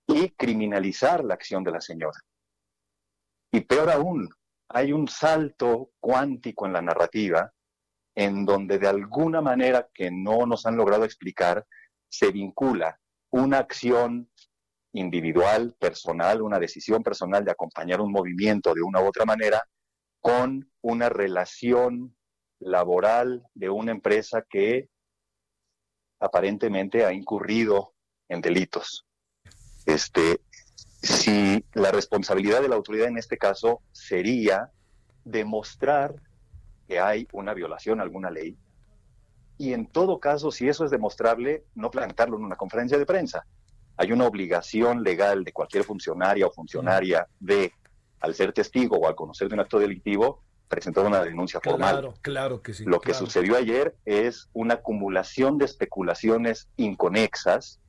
y 0.06 0.30
criminalizar 0.30 1.24
la 1.24 1.34
acción 1.34 1.64
de 1.64 1.72
la 1.72 1.80
señora. 1.80 2.18
Y 3.52 3.60
peor 3.60 3.90
aún, 3.90 4.28
hay 4.68 4.92
un 4.92 5.08
salto 5.08 5.90
cuántico 6.00 6.66
en 6.66 6.72
la 6.72 6.82
narrativa 6.82 7.52
en 8.14 8.44
donde 8.44 8.78
de 8.78 8.88
alguna 8.88 9.40
manera 9.40 9.88
que 9.92 10.10
no 10.10 10.46
nos 10.46 10.66
han 10.66 10.76
logrado 10.76 11.04
explicar, 11.04 11.66
se 12.08 12.32
vincula 12.32 12.98
una 13.30 13.58
acción 13.58 14.30
individual, 14.92 15.74
personal, 15.78 16.40
una 16.40 16.58
decisión 16.58 17.02
personal 17.02 17.44
de 17.44 17.50
acompañar 17.50 18.00
un 18.00 18.10
movimiento 18.10 18.72
de 18.72 18.82
una 18.82 19.02
u 19.02 19.06
otra 19.06 19.26
manera 19.26 19.62
con 20.20 20.70
una 20.80 21.10
relación 21.10 22.16
laboral 22.58 23.44
de 23.54 23.68
una 23.68 23.92
empresa 23.92 24.42
que 24.48 24.88
aparentemente 26.18 27.04
ha 27.04 27.12
incurrido 27.12 27.94
en 28.28 28.40
delitos. 28.40 29.06
Este, 29.86 30.40
si 31.02 31.64
la 31.72 31.90
responsabilidad 31.90 32.60
de 32.60 32.68
la 32.68 32.76
autoridad 32.76 33.08
en 33.08 33.18
este 33.18 33.38
caso 33.38 33.80
sería 33.92 34.70
demostrar 35.24 36.14
que 36.86 37.00
hay 37.00 37.26
una 37.32 37.54
violación 37.54 38.00
a 38.00 38.02
alguna 38.02 38.30
ley 38.30 38.56
y 39.58 39.72
en 39.72 39.86
todo 39.86 40.20
caso, 40.20 40.50
si 40.50 40.68
eso 40.68 40.84
es 40.84 40.90
demostrable, 40.90 41.64
no 41.74 41.90
plantarlo 41.90 42.36
en 42.36 42.44
una 42.44 42.56
conferencia 42.56 42.98
de 42.98 43.06
prensa. 43.06 43.46
Hay 43.96 44.12
una 44.12 44.26
obligación 44.26 45.02
legal 45.02 45.44
de 45.44 45.52
cualquier 45.52 45.84
funcionaria 45.84 46.46
o 46.46 46.50
funcionaria 46.50 47.26
de, 47.40 47.72
al 48.20 48.34
ser 48.34 48.52
testigo 48.52 48.98
o 48.98 49.08
al 49.08 49.14
conocer 49.14 49.48
de 49.48 49.54
un 49.54 49.60
acto 49.60 49.78
delictivo, 49.78 50.42
presentar 50.68 51.06
una 51.06 51.22
denuncia 51.22 51.60
formal. 51.60 51.92
Claro, 51.92 52.14
claro 52.20 52.62
que 52.62 52.74
sí. 52.74 52.84
Lo 52.84 53.00
que 53.00 53.14
sucedió 53.14 53.56
ayer 53.56 53.96
es 54.04 54.50
una 54.52 54.74
acumulación 54.74 55.56
de 55.56 55.64
especulaciones 55.64 56.68
inconexas 56.76 57.80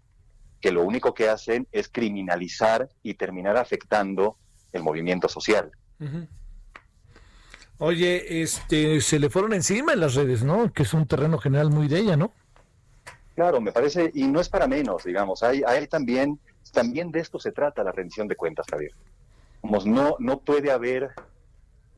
que 0.61 0.71
lo 0.71 0.83
único 0.83 1.13
que 1.13 1.29
hacen 1.29 1.67
es 1.71 1.89
criminalizar 1.89 2.89
y 3.03 3.13
terminar 3.13 3.57
afectando 3.57 4.37
el 4.73 4.83
movimiento 4.83 5.29
social. 5.29 5.71
Oye, 7.79 8.41
este, 8.41 9.01
se 9.01 9.19
le 9.19 9.29
fueron 9.29 9.53
encima 9.53 9.93
en 9.93 9.99
las 9.99 10.15
redes, 10.15 10.43
¿no? 10.43 10.71
Que 10.73 10.83
es 10.83 10.93
un 10.93 11.07
terreno 11.07 11.37
general 11.37 11.69
muy 11.69 11.87
de 11.87 11.99
ella, 11.99 12.17
¿no? 12.17 12.31
Claro, 13.35 13.61
me 13.61 13.71
parece, 13.71 14.09
y 14.15 14.23
no 14.27 14.39
es 14.41 14.49
para 14.49 14.67
menos, 14.67 15.03
digamos, 15.03 15.43
hay, 15.43 15.61
hay 15.65 15.85
también, 15.87 16.39
también 16.71 17.11
de 17.11 17.19
esto 17.19 17.39
se 17.39 17.51
trata 17.51 17.83
la 17.83 17.91
rendición 17.91 18.27
de 18.27 18.35
cuentas, 18.35 18.65
Javier. 18.67 18.93
Como 19.61 19.79
no, 19.85 20.15
no 20.17 20.39
puede 20.39 20.71
haber 20.71 21.11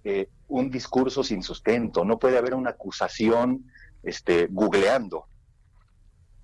eh, 0.03 0.27
un 0.49 0.69
discurso 0.69 1.23
sin 1.23 1.43
sustento, 1.43 2.03
no 2.03 2.19
puede 2.19 2.37
haber 2.37 2.55
una 2.55 2.71
acusación 2.71 3.71
este, 4.03 4.47
googleando. 4.49 5.27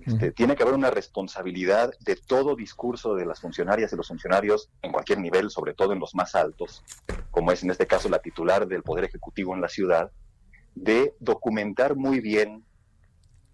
Este, 0.06 0.32
tiene 0.32 0.56
que 0.56 0.62
haber 0.62 0.76
una 0.76 0.92
responsabilidad 0.92 1.92
de 2.00 2.16
todo 2.16 2.56
discurso 2.56 3.16
de 3.16 3.26
las 3.26 3.40
funcionarias 3.40 3.92
y 3.92 3.96
los 3.96 4.08
funcionarios 4.08 4.70
en 4.84 4.92
cualquier 4.92 5.20
nivel, 5.20 5.50
sobre 5.50 5.74
todo 5.74 5.94
en 5.94 6.00
los 6.00 6.14
más 6.14 6.36
altos, 6.36 6.84
como 7.32 7.52
es 7.52 7.64
en 7.64 7.72
este 7.72 7.88
caso 7.88 8.08
la 8.08 8.20
titular 8.20 8.68
del 8.68 8.84
Poder 8.84 9.06
Ejecutivo 9.06 9.56
en 9.56 9.62
la 9.62 9.68
ciudad, 9.68 10.12
de 10.76 11.16
documentar 11.20 11.96
muy 11.96 12.20
bien 12.20 12.64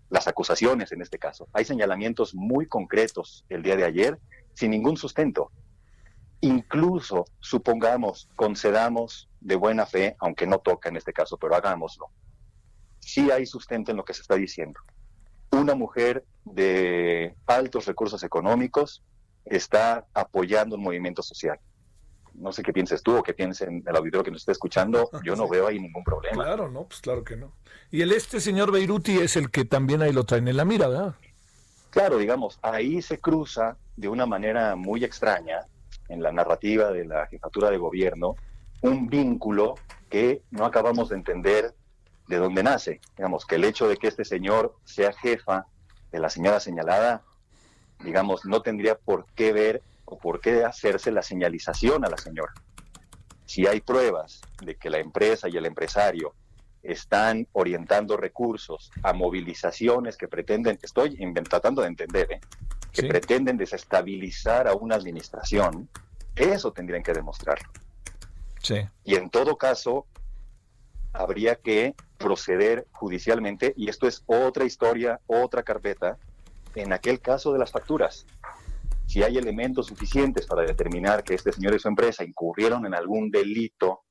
las 0.10 0.28
acusaciones 0.28 0.92
en 0.92 1.02
este 1.02 1.18
caso. 1.18 1.48
Hay 1.54 1.64
señalamientos 1.64 2.36
muy 2.36 2.66
concretos 2.66 3.46
el 3.48 3.64
día 3.64 3.78
de 3.78 3.86
ayer 3.86 4.20
sin 4.54 4.72
ningún 4.72 4.98
sustento. 4.98 5.52
Incluso, 6.42 7.26
supongamos, 7.40 8.28
concedamos 8.36 9.30
de 9.40 9.56
buena 9.56 9.86
fe, 9.86 10.18
aunque 10.20 10.48
no 10.48 10.60
toca 10.60 10.90
en 10.90 10.98
este 10.98 11.14
caso, 11.14 11.38
pero 11.38 11.56
hagámoslo. 11.56 12.08
Sí 13.00 13.32
hay 13.32 13.46
sustento 13.46 13.92
en 13.92 13.98
lo 13.98 14.04
que 14.04 14.14
se 14.14 14.22
está 14.22 14.36
diciendo 14.36 14.82
una 15.52 15.76
mujer 15.76 16.26
de 16.46 17.36
altos 17.46 17.86
recursos 17.86 18.24
económicos 18.24 19.04
está 19.46 20.06
apoyando 20.14 20.76
un 20.76 20.84
movimiento 20.84 21.22
social. 21.22 21.60
No 22.34 22.52
sé 22.52 22.64
qué 22.64 22.72
pienses 22.72 23.04
tú 23.04 23.18
o 23.18 23.24
qué 23.24 23.34
pienses 23.34 23.68
en 23.68 23.84
el 23.86 23.96
auditorio 23.96 24.24
que 24.24 24.32
nos 24.32 24.42
está 24.42 24.54
escuchando. 24.54 25.10
Yo 25.24 25.36
no 25.36 25.48
veo 25.48 25.68
ahí 25.68 25.80
ningún 25.80 26.04
problema. 26.04 26.44
Claro, 26.44 26.70
no, 26.70 26.86
pues 26.86 27.02
claro 27.02 27.24
que 27.24 27.36
no. 27.36 27.54
Y 27.92 28.02
el 28.02 28.12
este 28.12 28.40
señor 28.40 28.72
Beiruti 28.72 29.18
es 29.18 29.36
el 29.36 29.52
que 29.52 29.66
también 29.66 30.02
ahí 30.02 30.14
lo 30.14 30.24
traen 30.24 30.48
en 30.48 30.58
la 30.58 30.66
mira, 30.66 30.88
¿verdad? 30.88 31.16
Claro, 31.90 32.18
digamos, 32.18 32.58
ahí 32.62 33.02
se 33.02 33.20
cruza 33.20 33.78
de 33.98 34.08
una 34.08 34.26
manera 34.26 34.76
muy 34.78 35.04
extraña 35.04 35.66
en 36.08 36.24
la 36.24 36.32
narrativa 36.32 36.92
de 36.92 37.06
la 37.06 37.28
jefatura 37.28 37.70
de 37.70 37.78
gobierno 37.78 38.36
un 38.82 39.08
vínculo 39.08 39.76
que 40.10 40.42
no 40.52 40.66
acabamos 40.66 41.10
de 41.10 41.16
entender 41.16 41.74
de 42.32 42.38
dónde 42.38 42.64
nace. 42.64 43.02
Digamos, 43.18 43.46
que 43.46 43.56
el 43.56 43.66
hecho 43.66 43.88
de 43.88 43.98
que 43.98 44.08
este 44.08 44.26
señor 44.26 44.76
sea 44.86 45.12
jefa 45.14 45.68
de 46.12 46.20
la 46.20 46.30
señora 46.30 46.60
señalada, 46.60 47.24
digamos, 48.04 48.46
no 48.46 48.62
tendría 48.62 48.96
por 48.98 49.26
qué 49.36 49.52
ver 49.52 49.84
o 50.06 50.18
por 50.18 50.40
qué 50.40 50.64
hacerse 50.64 51.12
la 51.12 51.22
señalización 51.22 52.06
a 52.06 52.10
la 52.10 52.18
señora. 52.18 52.54
Si 53.46 53.68
hay 53.68 53.82
pruebas 53.82 54.42
de 54.64 54.76
que 54.76 54.90
la 54.90 55.00
empresa 55.00 55.50
y 55.50 55.58
el 55.58 55.66
empresario 55.66 56.34
están 56.84 57.48
orientando 57.52 58.18
recursos 58.18 58.92
a 59.04 59.14
movilizaciones 59.14 60.18
que 60.18 60.28
pretenden, 60.28 60.80
estoy 60.82 61.18
tratando 61.44 61.82
de 61.82 61.90
entender, 61.90 62.32
¿eh? 62.32 62.42
que 62.92 63.04
pretenden 63.04 63.58
desestabilizar 63.58 64.68
a 64.68 64.74
una 64.74 64.96
administración, 64.96 65.90
eso 66.36 66.72
tendrían 66.72 67.04
que 67.04 67.14
demostrarlo. 67.14 67.70
Sí. 68.62 68.76
Y 69.04 69.16
en 69.16 69.30
todo 69.30 69.58
caso, 69.58 70.08
habría 71.14 71.56
que 71.56 71.96
proceder 72.22 72.88
judicialmente, 72.92 73.74
y 73.76 73.90
esto 73.90 74.08
es 74.08 74.24
otra 74.26 74.66
historia, 74.66 75.20
otra 75.28 75.64
carpeta, 75.64 76.18
en 76.76 76.94
aquel 76.94 77.20
caso 77.20 77.52
de 77.52 77.60
las 77.60 77.72
facturas. 77.72 78.26
Si 79.08 79.24
hay 79.24 79.38
elementos 79.38 79.88
suficientes 79.88 80.46
para 80.46 80.62
determinar 80.62 81.24
que 81.24 81.34
este 81.34 81.52
señor 81.52 81.76
y 81.76 81.80
su 81.80 81.88
empresa 81.88 82.24
incurrieron 82.24 82.86
en 82.86 82.94
algún 82.94 83.30
delito 83.30 84.04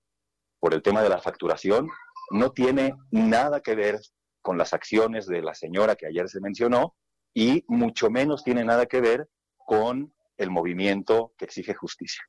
por 0.58 0.74
el 0.74 0.82
tema 0.82 1.02
de 1.02 1.08
la 1.08 1.18
facturación, 1.18 1.88
no 2.30 2.52
tiene 2.52 2.94
nada 3.10 3.60
que 3.60 3.74
ver 3.74 3.98
con 4.42 4.58
las 4.58 4.74
acciones 4.74 5.26
de 5.26 5.42
la 5.42 5.54
señora 5.54 5.96
que 5.96 6.06
ayer 6.06 6.28
se 6.28 6.40
mencionó 6.40 6.94
y 7.32 7.64
mucho 7.68 8.10
menos 8.10 8.44
tiene 8.44 8.64
nada 8.64 8.86
que 8.86 9.00
ver 9.00 9.28
con 9.56 10.12
el 10.36 10.50
movimiento 10.50 11.32
que 11.36 11.44
exige 11.44 11.74
justicia. 11.74 12.22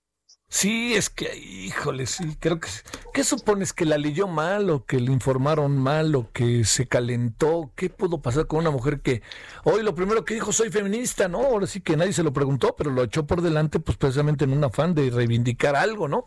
Sí, 0.53 0.95
es 0.95 1.09
que, 1.09 1.33
híjole, 1.37 2.05
sí, 2.05 2.35
creo 2.37 2.59
que... 2.59 2.67
¿Qué 3.13 3.23
supones? 3.23 3.71
¿Que 3.71 3.85
la 3.85 3.97
leyó 3.97 4.27
mal 4.27 4.69
o 4.69 4.85
que 4.85 4.99
le 4.99 5.09
informaron 5.09 5.77
mal 5.77 6.13
o 6.13 6.29
que 6.33 6.65
se 6.65 6.89
calentó? 6.89 7.71
¿Qué 7.77 7.89
pudo 7.89 8.21
pasar 8.21 8.47
con 8.47 8.59
una 8.59 8.69
mujer 8.69 8.99
que 8.99 9.21
hoy 9.63 9.81
lo 9.81 9.95
primero 9.95 10.25
que 10.25 10.33
dijo 10.33 10.51
soy 10.51 10.69
feminista, 10.69 11.29
¿no? 11.29 11.39
Ahora 11.39 11.67
sí 11.67 11.79
que 11.79 11.95
nadie 11.95 12.11
se 12.11 12.21
lo 12.21 12.33
preguntó, 12.33 12.75
pero 12.75 12.91
lo 12.91 13.01
echó 13.01 13.25
por 13.25 13.41
delante 13.41 13.79
pues 13.79 13.95
precisamente 13.95 14.43
en 14.43 14.51
un 14.51 14.61
afán 14.65 14.93
de 14.93 15.09
reivindicar 15.09 15.77
algo, 15.77 16.09
¿no? 16.09 16.25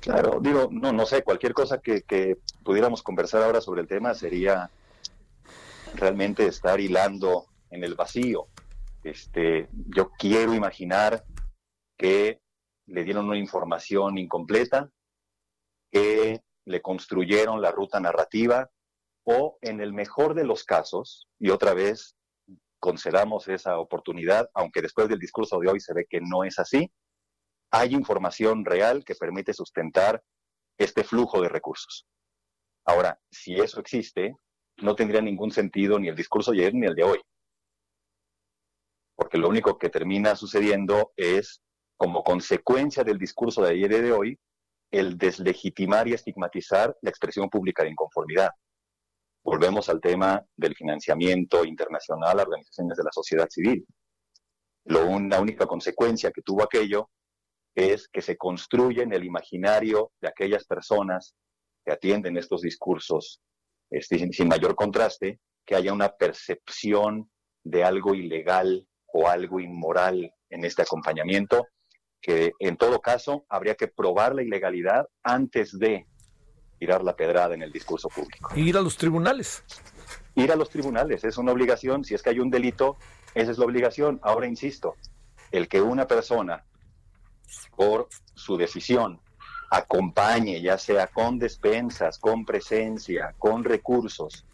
Claro, 0.00 0.40
digo, 0.42 0.68
no, 0.70 0.92
no 0.92 1.06
sé, 1.06 1.22
cualquier 1.22 1.54
cosa 1.54 1.78
que, 1.78 2.02
que 2.02 2.36
pudiéramos 2.62 3.02
conversar 3.02 3.42
ahora 3.42 3.62
sobre 3.62 3.80
el 3.80 3.88
tema 3.88 4.12
sería 4.12 4.68
realmente 5.94 6.46
estar 6.46 6.78
hilando 6.80 7.46
en 7.70 7.82
el 7.82 7.94
vacío. 7.94 8.46
Este, 9.02 9.70
yo 9.88 10.10
quiero 10.18 10.52
imaginar 10.52 11.24
que 11.96 12.40
le 12.88 13.04
dieron 13.04 13.26
una 13.26 13.38
información 13.38 14.18
incompleta, 14.18 14.90
que 15.90 16.40
le 16.64 16.82
construyeron 16.82 17.60
la 17.60 17.70
ruta 17.70 18.00
narrativa 18.00 18.70
o 19.24 19.58
en 19.60 19.80
el 19.80 19.92
mejor 19.92 20.34
de 20.34 20.44
los 20.44 20.64
casos, 20.64 21.28
y 21.38 21.50
otra 21.50 21.74
vez 21.74 22.16
concedamos 22.78 23.48
esa 23.48 23.78
oportunidad, 23.78 24.48
aunque 24.54 24.80
después 24.80 25.08
del 25.08 25.18
discurso 25.18 25.58
de 25.58 25.68
hoy 25.68 25.80
se 25.80 25.92
ve 25.92 26.06
que 26.08 26.20
no 26.20 26.44
es 26.44 26.58
así, 26.58 26.90
hay 27.70 27.92
información 27.92 28.64
real 28.64 29.04
que 29.04 29.14
permite 29.14 29.52
sustentar 29.52 30.22
este 30.78 31.04
flujo 31.04 31.42
de 31.42 31.48
recursos. 31.48 32.06
Ahora, 32.86 33.20
si 33.30 33.56
eso 33.56 33.80
existe, 33.80 34.36
no 34.78 34.94
tendría 34.94 35.20
ningún 35.20 35.50
sentido 35.50 35.98
ni 35.98 36.08
el 36.08 36.16
discurso 36.16 36.52
de 36.52 36.58
ayer 36.58 36.74
ni 36.74 36.86
el 36.86 36.94
de 36.94 37.02
hoy. 37.02 37.20
Porque 39.14 39.36
lo 39.36 39.48
único 39.48 39.76
que 39.76 39.90
termina 39.90 40.36
sucediendo 40.36 41.12
es 41.16 41.60
como 41.98 42.22
consecuencia 42.22 43.02
del 43.04 43.18
discurso 43.18 43.62
de 43.62 43.72
ayer 43.72 43.92
y 43.92 44.00
de 44.00 44.12
hoy, 44.12 44.38
el 44.90 45.18
deslegitimar 45.18 46.08
y 46.08 46.14
estigmatizar 46.14 46.96
la 47.02 47.10
expresión 47.10 47.50
pública 47.50 47.82
de 47.82 47.90
inconformidad. 47.90 48.50
Volvemos 49.44 49.88
al 49.88 50.00
tema 50.00 50.42
del 50.56 50.74
financiamiento 50.74 51.64
internacional 51.64 52.38
a 52.38 52.42
organizaciones 52.42 52.96
de 52.96 53.04
la 53.04 53.10
sociedad 53.12 53.48
civil. 53.50 53.84
Lo, 54.84 55.18
la 55.18 55.40
única 55.40 55.66
consecuencia 55.66 56.30
que 56.30 56.42
tuvo 56.42 56.62
aquello 56.62 57.10
es 57.74 58.08
que 58.08 58.22
se 58.22 58.36
construye 58.36 59.02
en 59.02 59.12
el 59.12 59.24
imaginario 59.24 60.12
de 60.20 60.28
aquellas 60.28 60.64
personas 60.64 61.34
que 61.84 61.92
atienden 61.92 62.36
estos 62.36 62.62
discursos 62.62 63.40
este, 63.90 64.32
sin 64.32 64.48
mayor 64.48 64.74
contraste, 64.74 65.40
que 65.66 65.74
haya 65.74 65.92
una 65.92 66.10
percepción 66.10 67.30
de 67.64 67.84
algo 67.84 68.14
ilegal 68.14 68.86
o 69.12 69.28
algo 69.28 69.58
inmoral 69.60 70.32
en 70.48 70.64
este 70.64 70.82
acompañamiento 70.82 71.66
que 72.20 72.52
en 72.58 72.76
todo 72.76 73.00
caso 73.00 73.44
habría 73.48 73.74
que 73.74 73.88
probar 73.88 74.34
la 74.34 74.42
ilegalidad 74.42 75.08
antes 75.22 75.78
de 75.78 76.06
tirar 76.78 77.02
la 77.02 77.16
pedrada 77.16 77.54
en 77.54 77.62
el 77.62 77.72
discurso 77.72 78.08
público. 78.08 78.50
Ir 78.54 78.76
a 78.76 78.80
los 78.80 78.96
tribunales. 78.96 79.64
Ir 80.34 80.52
a 80.52 80.56
los 80.56 80.70
tribunales 80.70 81.24
es 81.24 81.38
una 81.38 81.52
obligación, 81.52 82.04
si 82.04 82.14
es 82.14 82.22
que 82.22 82.30
hay 82.30 82.40
un 82.40 82.50
delito, 82.50 82.96
esa 83.34 83.50
es 83.50 83.58
la 83.58 83.64
obligación. 83.64 84.20
Ahora 84.22 84.46
insisto, 84.46 84.94
el 85.50 85.68
que 85.68 85.80
una 85.80 86.06
persona 86.06 86.64
por 87.76 88.08
su 88.34 88.56
decisión, 88.56 89.20
acompañe, 89.70 90.60
ya 90.60 90.78
sea 90.78 91.06
con 91.06 91.38
despensas, 91.38 92.18
con 92.18 92.44
presencia, 92.44 93.34
con 93.38 93.64
recursos, 93.64 94.44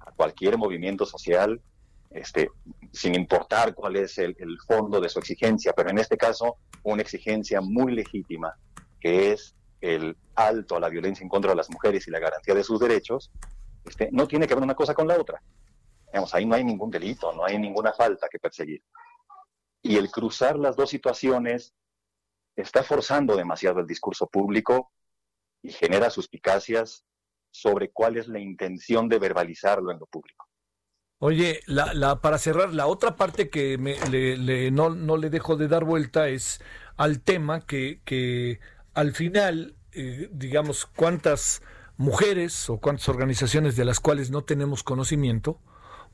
a 0.00 0.10
cualquier 0.12 0.56
movimiento 0.56 1.04
social, 1.04 1.60
este, 2.14 2.50
sin 2.92 3.14
importar 3.14 3.74
cuál 3.74 3.96
es 3.96 4.18
el, 4.18 4.36
fondo 4.66 5.00
de 5.00 5.08
su 5.08 5.18
exigencia, 5.18 5.72
pero 5.72 5.90
en 5.90 5.98
este 5.98 6.16
caso 6.16 6.56
una 6.82 7.02
exigencia 7.02 7.60
muy 7.60 7.92
legítima, 7.92 8.54
que 9.00 9.32
es 9.32 9.54
el 9.80 10.16
alto 10.34 10.76
a 10.76 10.80
la 10.80 10.88
violencia 10.88 11.22
en 11.22 11.28
contra 11.28 11.50
de 11.50 11.56
las 11.56 11.70
mujeres 11.70 12.06
y 12.06 12.10
la 12.10 12.20
garantía 12.20 12.54
de 12.54 12.64
sus 12.64 12.78
derechos, 12.78 13.30
este, 13.84 14.08
no 14.12 14.28
tiene 14.28 14.46
que 14.46 14.54
ver 14.54 14.62
una 14.62 14.74
cosa 14.74 14.94
con 14.94 15.08
la 15.08 15.18
otra. 15.18 15.42
Digamos, 16.06 16.34
ahí 16.34 16.46
no 16.46 16.54
hay 16.54 16.64
ningún 16.64 16.90
delito, 16.90 17.32
no 17.32 17.44
hay 17.44 17.58
ninguna 17.58 17.92
falta 17.92 18.28
que 18.28 18.38
perseguir. 18.38 18.82
Y 19.82 19.96
el 19.96 20.10
cruzar 20.10 20.58
las 20.58 20.76
dos 20.76 20.90
situaciones 20.90 21.74
está 22.54 22.82
forzando 22.82 23.34
demasiado 23.34 23.80
el 23.80 23.86
discurso 23.86 24.26
público 24.26 24.92
y 25.62 25.72
genera 25.72 26.10
suspicacias 26.10 27.04
sobre 27.50 27.90
cuál 27.90 28.16
es 28.16 28.28
la 28.28 28.38
intención 28.38 29.08
de 29.08 29.18
verbalizarlo 29.18 29.90
en 29.90 29.98
lo 29.98 30.06
público. 30.06 30.46
Oye, 31.24 31.60
la, 31.66 32.20
para 32.20 32.36
cerrar, 32.36 32.74
la 32.74 32.88
otra 32.88 33.14
parte 33.14 33.48
que 33.48 33.78
me, 33.78 33.94
no, 34.72 34.90
no, 34.90 35.16
le 35.16 35.30
dejo 35.30 35.54
de 35.56 35.68
dar 35.68 35.84
vuelta 35.84 36.28
es 36.28 36.60
al 36.96 37.20
tema 37.20 37.60
que, 37.60 38.00
que 38.04 38.58
al 38.92 39.12
final, 39.12 39.76
eh, 39.92 40.28
digamos, 40.32 40.84
cuántas 40.84 41.62
mujeres 41.96 42.68
o 42.68 42.78
cuántas 42.78 43.08
organizaciones 43.08 43.76
de 43.76 43.84
las 43.84 44.00
cuales 44.00 44.32
no 44.32 44.42
tenemos 44.42 44.82
conocimiento 44.82 45.60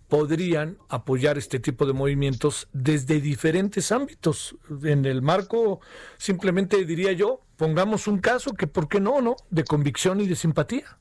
podrían 0.08 0.76
apoyar 0.90 1.38
este 1.38 1.58
tipo 1.58 1.86
de 1.86 1.94
movimientos 1.94 2.68
desde 2.74 3.22
diferentes 3.22 3.90
ámbitos. 3.92 4.56
En 4.82 5.06
el 5.06 5.22
marco, 5.22 5.80
simplemente 6.18 6.84
diría 6.84 7.12
yo, 7.12 7.40
pongamos 7.56 8.08
un 8.08 8.18
caso 8.18 8.52
que, 8.52 8.66
¿por 8.66 8.90
qué 8.90 9.00
no, 9.00 9.22
no? 9.22 9.36
De 9.48 9.64
convicción 9.64 10.20
y 10.20 10.26
de 10.26 10.36
simpatía. 10.36 10.98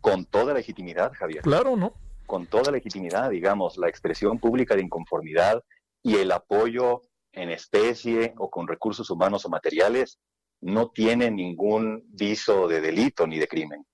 Con 0.00 0.24
toda 0.24 0.52
legitimidad, 0.52 1.12
Javier. 1.14 1.42
Claro, 1.42 1.76
¿no? 1.76 1.94
Con 2.30 2.46
toda 2.46 2.70
legitimidad, 2.70 3.28
digamos, 3.28 3.76
la 3.76 3.88
expresión 3.88 4.38
pública 4.38 4.76
de 4.76 4.82
inconformidad 4.82 5.64
y 6.00 6.14
el 6.14 6.30
apoyo 6.30 7.02
en 7.32 7.50
especie 7.50 8.34
o 8.38 8.48
con 8.48 8.68
recursos 8.68 9.10
humanos 9.10 9.44
o 9.46 9.48
materiales 9.48 10.20
no 10.60 10.90
tiene 10.90 11.32
ningún 11.32 12.04
viso 12.06 12.68
de 12.68 12.80
delito 12.80 13.26
ni 13.26 13.40
de 13.40 13.48
crimen. 13.48 13.84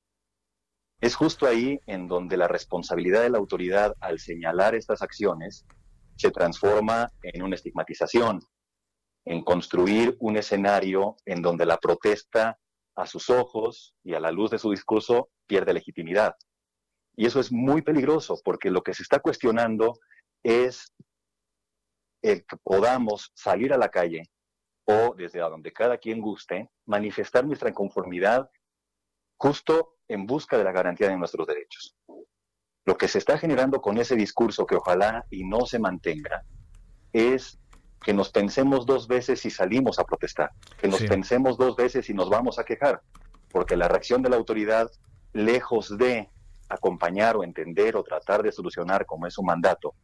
Es 1.00 1.14
justo 1.14 1.46
ahí 1.46 1.80
en 1.86 2.08
donde 2.08 2.36
la 2.36 2.46
responsabilidad 2.46 3.22
de 3.22 3.30
la 3.30 3.38
autoridad 3.38 3.94
al 4.00 4.18
señalar 4.18 4.74
estas 4.74 5.00
acciones 5.00 5.64
se 6.16 6.30
transforma 6.30 7.10
en 7.22 7.42
una 7.42 7.54
estigmatización, 7.54 8.42
en 9.24 9.44
construir 9.44 10.14
un 10.20 10.36
escenario 10.36 11.16
en 11.24 11.40
donde 11.40 11.64
la 11.64 11.78
protesta 11.78 12.58
a 12.96 13.06
sus 13.06 13.30
ojos 13.30 13.94
y 14.04 14.12
a 14.12 14.20
la 14.20 14.30
luz 14.30 14.50
de 14.50 14.58
su 14.58 14.70
discurso 14.72 15.30
pierde 15.46 15.72
legitimidad. 15.72 16.34
Y 17.16 17.26
eso 17.26 17.40
es 17.40 17.50
muy 17.50 17.82
peligroso 17.82 18.40
porque 18.44 18.70
lo 18.70 18.82
que 18.82 18.94
se 18.94 19.02
está 19.02 19.20
cuestionando 19.20 19.98
es 20.42 20.92
el 22.22 22.44
que 22.44 22.56
podamos 22.62 23.32
salir 23.34 23.72
a 23.72 23.78
la 23.78 23.88
calle 23.88 24.30
o 24.84 25.14
desde 25.16 25.40
donde 25.40 25.72
cada 25.72 25.98
quien 25.98 26.20
guste, 26.20 26.70
manifestar 26.84 27.44
nuestra 27.44 27.70
inconformidad 27.70 28.48
justo 29.38 29.96
en 30.08 30.26
busca 30.26 30.56
de 30.56 30.64
la 30.64 30.72
garantía 30.72 31.08
de 31.08 31.16
nuestros 31.16 31.46
derechos. 31.46 31.96
Lo 32.84 32.96
que 32.96 33.08
se 33.08 33.18
está 33.18 33.36
generando 33.36 33.80
con 33.80 33.98
ese 33.98 34.14
discurso 34.14 34.64
que 34.64 34.76
ojalá 34.76 35.26
y 35.30 35.44
no 35.44 35.66
se 35.66 35.80
mantenga 35.80 36.44
es 37.12 37.58
que 38.04 38.14
nos 38.14 38.30
pensemos 38.30 38.86
dos 38.86 39.08
veces 39.08 39.40
si 39.40 39.50
salimos 39.50 39.98
a 39.98 40.04
protestar, 40.04 40.52
que 40.78 40.86
nos 40.86 41.02
pensemos 41.02 41.58
dos 41.58 41.74
veces 41.74 42.06
si 42.06 42.14
nos 42.14 42.30
vamos 42.30 42.58
a 42.58 42.64
quejar, 42.64 43.02
porque 43.50 43.76
la 43.76 43.88
reacción 43.88 44.22
de 44.22 44.30
la 44.30 44.36
autoridad, 44.36 44.88
lejos 45.32 45.98
de 45.98 46.30
acompañar 46.68 47.36
o 47.36 47.44
entender 47.44 47.96
o 47.96 48.02
tratar 48.02 48.42
de 48.42 48.52
solucionar 48.52 49.06
como 49.06 49.26
es 49.26 49.34
su 49.34 49.42
mandato 49.42 49.94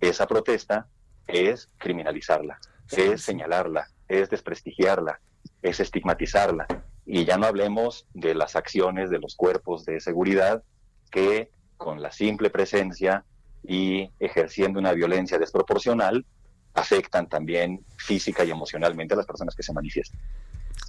esa 0.00 0.26
protesta 0.26 0.88
es 1.26 1.68
criminalizarla, 1.78 2.58
es 2.90 3.22
señalarla, 3.22 3.88
es 4.08 4.30
desprestigiarla, 4.30 5.20
es 5.62 5.78
estigmatizarla. 5.78 6.66
Y 7.04 7.24
ya 7.24 7.36
no 7.36 7.46
hablemos 7.46 8.06
de 8.14 8.34
las 8.34 8.56
acciones 8.56 9.10
de 9.10 9.18
los 9.18 9.36
cuerpos 9.36 9.84
de 9.84 10.00
seguridad 10.00 10.62
que 11.10 11.50
con 11.76 12.02
la 12.02 12.12
simple 12.12 12.50
presencia 12.50 13.24
y 13.62 14.10
ejerciendo 14.18 14.78
una 14.78 14.92
violencia 14.92 15.38
desproporcional 15.38 16.24
afectan 16.72 17.28
también 17.28 17.84
física 17.98 18.44
y 18.44 18.50
emocionalmente 18.50 19.14
a 19.14 19.16
las 19.18 19.26
personas 19.26 19.54
que 19.54 19.62
se 19.62 19.72
manifiestan. 19.72 20.18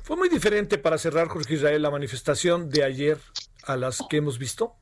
Fue 0.03 0.15
muy 0.15 0.29
diferente 0.29 0.77
para 0.77 0.97
cerrar, 0.97 1.27
Jorge 1.27 1.55
Israel, 1.55 1.81
la 1.81 1.91
manifestación 1.91 2.69
de 2.69 2.83
ayer 2.83 3.17
a 3.63 3.75
las 3.75 4.01
que 4.09 4.17
hemos 4.17 4.37
visto. 4.39 4.75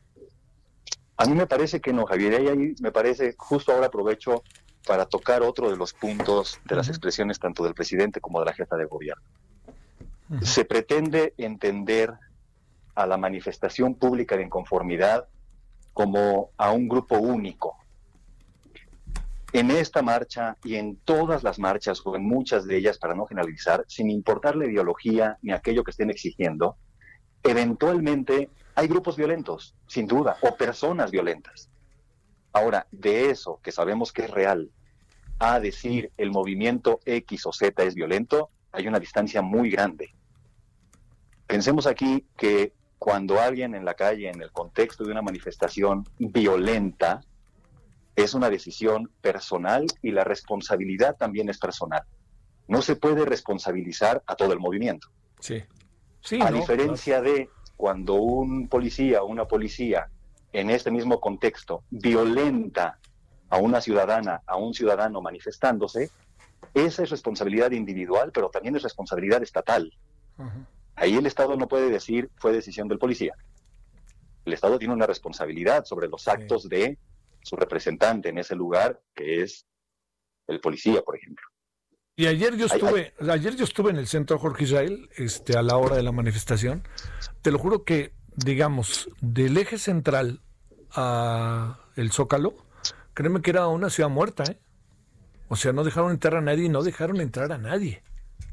A 1.19 1.25
mí 1.25 1.35
me 1.35 1.47
parece 1.47 1.81
que 1.81 1.91
no, 1.91 2.05
Javier, 2.05 2.41
y 2.41 2.47
ahí 2.47 2.75
me 2.79 2.93
parece, 2.93 3.35
justo 3.37 3.73
ahora 3.73 3.87
aprovecho 3.87 4.41
para 4.87 5.05
tocar 5.05 5.41
otro 5.41 5.69
de 5.69 5.75
los 5.75 5.91
puntos 5.91 6.61
de 6.63 6.77
las 6.77 6.87
expresiones 6.87 7.39
tanto 7.39 7.65
del 7.65 7.73
presidente 7.73 8.21
como 8.21 8.39
de 8.39 8.45
la 8.45 8.53
jefa 8.53 8.77
de 8.77 8.85
gobierno. 8.85 9.21
Se 10.41 10.63
pretende 10.63 11.33
entender 11.37 12.13
a 12.95 13.05
la 13.05 13.17
manifestación 13.17 13.95
pública 13.95 14.37
de 14.37 14.43
inconformidad 14.43 15.27
como 15.91 16.51
a 16.55 16.71
un 16.71 16.87
grupo 16.87 17.17
único. 17.17 17.75
En 19.51 19.71
esta 19.71 20.01
marcha 20.01 20.55
y 20.63 20.75
en 20.75 20.95
todas 21.03 21.43
las 21.43 21.59
marchas, 21.59 22.01
o 22.05 22.15
en 22.15 22.23
muchas 22.23 22.65
de 22.65 22.77
ellas, 22.77 22.97
para 22.97 23.13
no 23.13 23.25
generalizar, 23.25 23.83
sin 23.89 24.09
importar 24.09 24.55
la 24.55 24.67
ideología 24.67 25.37
ni 25.41 25.51
aquello 25.51 25.83
que 25.83 25.91
estén 25.91 26.11
exigiendo, 26.11 26.77
eventualmente 27.43 28.49
hay 28.79 28.87
grupos 28.87 29.17
violentos, 29.17 29.75
sin 29.87 30.07
duda, 30.07 30.37
o 30.39 30.55
personas 30.55 31.11
violentas. 31.11 31.69
Ahora, 32.53 32.87
de 32.91 33.29
eso 33.29 33.59
que 33.61 33.73
sabemos 33.73 34.13
que 34.13 34.23
es 34.23 34.31
real, 34.31 34.71
a 35.37 35.59
decir 35.59 36.13
el 36.15 36.31
movimiento 36.31 37.01
X 37.05 37.45
o 37.45 37.51
Z 37.51 37.83
es 37.83 37.93
violento, 37.93 38.51
hay 38.71 38.87
una 38.87 38.97
distancia 38.97 39.41
muy 39.41 39.69
grande. 39.69 40.15
Pensemos 41.45 41.87
aquí 41.87 42.25
que 42.37 42.71
cuando 42.97 43.41
alguien 43.41 43.75
en 43.75 43.83
la 43.83 43.95
calle, 43.95 44.29
en 44.29 44.41
el 44.41 44.51
contexto 44.53 45.03
de 45.03 45.11
una 45.11 45.21
manifestación 45.21 46.07
violenta, 46.17 47.19
es 48.15 48.33
una 48.33 48.49
decisión 48.49 49.11
personal 49.19 49.87
y 50.01 50.11
la 50.11 50.23
responsabilidad 50.23 51.17
también 51.17 51.49
es 51.49 51.57
personal. 51.57 52.03
No 52.69 52.81
se 52.81 52.95
puede 52.95 53.25
responsabilizar 53.25 54.23
a 54.25 54.35
todo 54.35 54.53
el 54.53 54.59
movimiento. 54.59 55.09
Sí. 55.41 55.63
sí 56.21 56.39
a 56.41 56.49
diferencia 56.49 57.21
de 57.21 57.49
cuando 57.79 58.15
un 58.15 58.67
policía 58.67 59.23
o 59.23 59.27
una 59.27 59.45
policía 59.45 60.09
en 60.51 60.69
este 60.69 60.91
mismo 60.91 61.21
contexto 61.21 61.85
violenta 61.89 62.99
a 63.49 63.57
una 63.57 63.79
ciudadana, 63.79 64.41
a 64.45 64.57
un 64.57 64.73
ciudadano 64.73 65.21
manifestándose, 65.21 66.09
esa 66.73 67.03
es 67.03 67.09
responsabilidad 67.09 67.71
individual, 67.71 68.33
pero 68.33 68.49
también 68.49 68.75
es 68.75 68.83
responsabilidad 68.83 69.41
estatal. 69.43 69.93
Ahí 70.97 71.15
el 71.15 71.25
Estado 71.25 71.55
no 71.55 71.69
puede 71.69 71.89
decir 71.89 72.29
fue 72.35 72.51
decisión 72.51 72.89
del 72.89 72.99
policía. 72.99 73.33
El 74.43 74.51
Estado 74.51 74.77
tiene 74.77 74.93
una 74.93 75.07
responsabilidad 75.07 75.85
sobre 75.85 76.09
los 76.09 76.27
actos 76.27 76.67
de 76.67 76.97
su 77.43 77.55
representante 77.55 78.27
en 78.27 78.39
ese 78.39 78.55
lugar, 78.55 78.99
que 79.15 79.41
es 79.41 79.65
el 80.47 80.59
policía, 80.59 81.01
por 81.01 81.15
ejemplo. 81.15 81.47
Y 82.19 82.27
ayer 82.27 82.57
yo 82.57 82.65
estuve, 82.65 83.13
ayer 83.29 83.55
yo 83.55 83.63
estuve 83.63 83.91
en 83.91 83.95
el 83.95 84.05
centro 84.05 84.37
Jorge 84.37 84.65
Israel, 84.65 85.09
este, 85.15 85.57
a 85.57 85.61
la 85.61 85.77
hora 85.77 85.95
de 85.95 86.03
la 86.03 86.11
manifestación. 86.11 86.83
Te 87.41 87.49
lo 87.49 87.57
juro 87.59 87.85
que, 87.85 88.11
digamos, 88.35 89.09
del 89.21 89.55
eje 89.55 89.77
central 89.77 90.41
a 90.91 91.79
el 91.95 92.11
Zócalo, 92.11 92.57
créeme 93.13 93.41
que 93.41 93.51
era 93.51 93.67
una 93.67 93.89
ciudad 93.89 94.09
muerta, 94.09 94.43
¿eh? 94.43 94.59
O 95.47 95.55
sea, 95.55 95.71
no 95.71 95.85
dejaron 95.85 96.11
entrar 96.11 96.35
a 96.35 96.41
nadie 96.41 96.65
y 96.65 96.69
no 96.69 96.83
dejaron 96.83 97.21
entrar 97.21 97.53
a 97.53 97.57
nadie. 97.57 98.03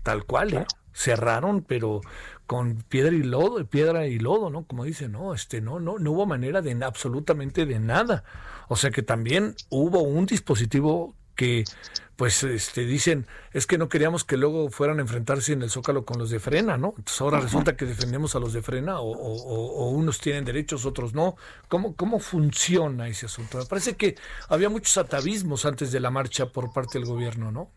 Tal 0.05 0.27
cual, 0.27 0.55
¿eh? 0.55 0.67
Cerraron, 0.93 1.63
pero 1.63 2.03
con 2.47 2.77
piedra 2.89 3.17
y 3.17 3.25
lodo, 3.25 3.67
piedra 3.67 4.07
y 4.07 4.21
lodo, 4.21 4.49
¿no? 4.49 4.65
Como 4.65 4.85
dice, 4.85 5.09
no, 5.09 5.35
este, 5.35 5.61
no, 5.61 5.81
no, 5.81 5.99
no 5.99 6.13
hubo 6.13 6.25
manera 6.25 6.63
de 6.63 6.85
absolutamente 6.85 7.67
de 7.67 7.81
nada. 7.81 8.23
O 8.69 8.77
sea 8.77 8.93
que 8.93 9.03
también 9.03 9.57
hubo 9.71 10.03
un 10.03 10.25
dispositivo 10.25 11.17
que 11.35 11.65
pues 12.17 12.43
este 12.43 12.85
dicen 12.87 13.27
es 13.53 13.67
que 13.67 13.77
no 13.77 13.89
queríamos 13.89 14.25
que 14.25 14.39
luego 14.39 14.71
fueran 14.71 14.99
a 14.99 15.03
enfrentarse 15.03 15.53
en 15.53 15.63
el 15.63 15.71
Zócalo 15.71 16.07
con 16.07 16.19
los 16.19 16.31
de 16.31 16.41
frena, 16.41 16.79
¿no? 16.79 16.95
Entonces 16.97 17.21
ahora 17.21 17.41
resulta 17.41 17.77
que 17.77 17.85
defendemos 17.85 18.35
a 18.35 18.41
los 18.41 18.55
de 18.55 18.63
frena 18.63 19.01
o, 19.01 19.91
unos 19.91 20.19
tienen 20.19 20.45
derechos, 20.45 20.87
otros 20.87 21.15
no. 21.15 21.37
¿Cómo, 21.69 21.95
¿Cómo 21.95 22.19
funciona 22.19 23.07
ese 23.09 23.27
asunto? 23.27 23.59
Me 23.59 23.67
parece 23.67 23.97
que 23.97 24.17
había 24.49 24.71
muchos 24.71 24.97
atavismos 24.97 25.67
antes 25.67 25.93
de 25.93 26.01
la 26.01 26.11
marcha 26.11 26.47
por 26.47 26.73
parte 26.73 26.99
del 26.99 27.07
gobierno, 27.07 27.53
¿no? 27.53 27.71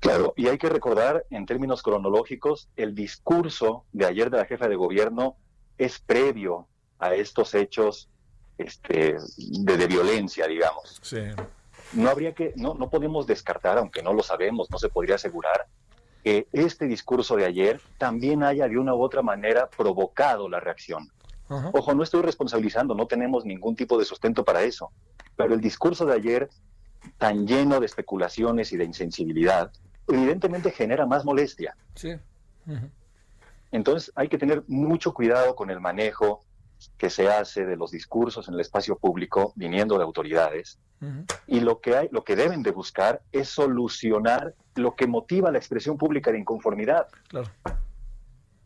Claro, 0.00 0.34
y 0.36 0.48
hay 0.48 0.58
que 0.58 0.68
recordar 0.68 1.24
en 1.30 1.46
términos 1.46 1.82
cronológicos, 1.82 2.68
el 2.76 2.94
discurso 2.94 3.86
de 3.92 4.04
ayer 4.04 4.30
de 4.30 4.36
la 4.36 4.44
jefa 4.44 4.68
de 4.68 4.76
gobierno 4.76 5.36
es 5.78 5.98
previo 5.98 6.68
a 6.98 7.14
estos 7.14 7.54
hechos 7.54 8.10
este, 8.58 9.16
de, 9.38 9.76
de 9.78 9.86
violencia, 9.86 10.46
digamos. 10.46 11.00
Sí 11.00 11.18
no 11.92 12.08
habría 12.08 12.32
que, 12.32 12.52
no, 12.56 12.74
no 12.74 12.90
podemos 12.90 13.26
descartar, 13.26 13.78
aunque 13.78 14.02
no 14.02 14.12
lo 14.12 14.22
sabemos, 14.22 14.70
no 14.70 14.78
se 14.78 14.88
podría 14.88 15.16
asegurar, 15.16 15.66
que 16.22 16.48
este 16.52 16.86
discurso 16.86 17.36
de 17.36 17.44
ayer 17.44 17.80
también 17.98 18.42
haya 18.42 18.66
de 18.66 18.78
una 18.78 18.94
u 18.94 19.02
otra 19.02 19.22
manera 19.22 19.68
provocado 19.68 20.48
la 20.48 20.60
reacción. 20.60 21.10
Ojo, 21.48 21.94
no 21.94 22.02
estoy 22.02 22.22
responsabilizando, 22.22 22.94
no 22.94 23.06
tenemos 23.06 23.44
ningún 23.44 23.76
tipo 23.76 23.98
de 23.98 24.06
sustento 24.06 24.44
para 24.44 24.62
eso, 24.62 24.90
pero 25.36 25.54
el 25.54 25.60
discurso 25.60 26.06
de 26.06 26.14
ayer, 26.14 26.48
tan 27.18 27.46
lleno 27.46 27.80
de 27.80 27.86
especulaciones 27.86 28.72
y 28.72 28.78
de 28.78 28.84
insensibilidad, 28.84 29.70
evidentemente 30.08 30.70
genera 30.70 31.06
más 31.06 31.24
molestia. 31.24 31.76
Sí. 31.94 32.16
Entonces 33.70 34.10
hay 34.14 34.28
que 34.28 34.38
tener 34.38 34.64
mucho 34.68 35.12
cuidado 35.12 35.54
con 35.54 35.70
el 35.70 35.80
manejo 35.80 36.43
que 36.96 37.10
se 37.10 37.28
hace 37.28 37.64
de 37.64 37.76
los 37.76 37.90
discursos 37.90 38.48
en 38.48 38.54
el 38.54 38.60
espacio 38.60 38.96
público 38.96 39.52
viniendo 39.56 39.96
de 39.96 40.04
autoridades 40.04 40.78
y 41.46 41.60
lo 41.60 41.80
que 41.80 41.96
hay, 41.96 42.08
lo 42.12 42.24
que 42.24 42.36
deben 42.36 42.62
de 42.62 42.70
buscar 42.70 43.20
es 43.30 43.48
solucionar 43.48 44.54
lo 44.74 44.94
que 44.94 45.06
motiva 45.06 45.50
la 45.50 45.58
expresión 45.58 45.98
pública 45.98 46.32
de 46.32 46.38
inconformidad. 46.38 47.08
Claro. 47.28 47.50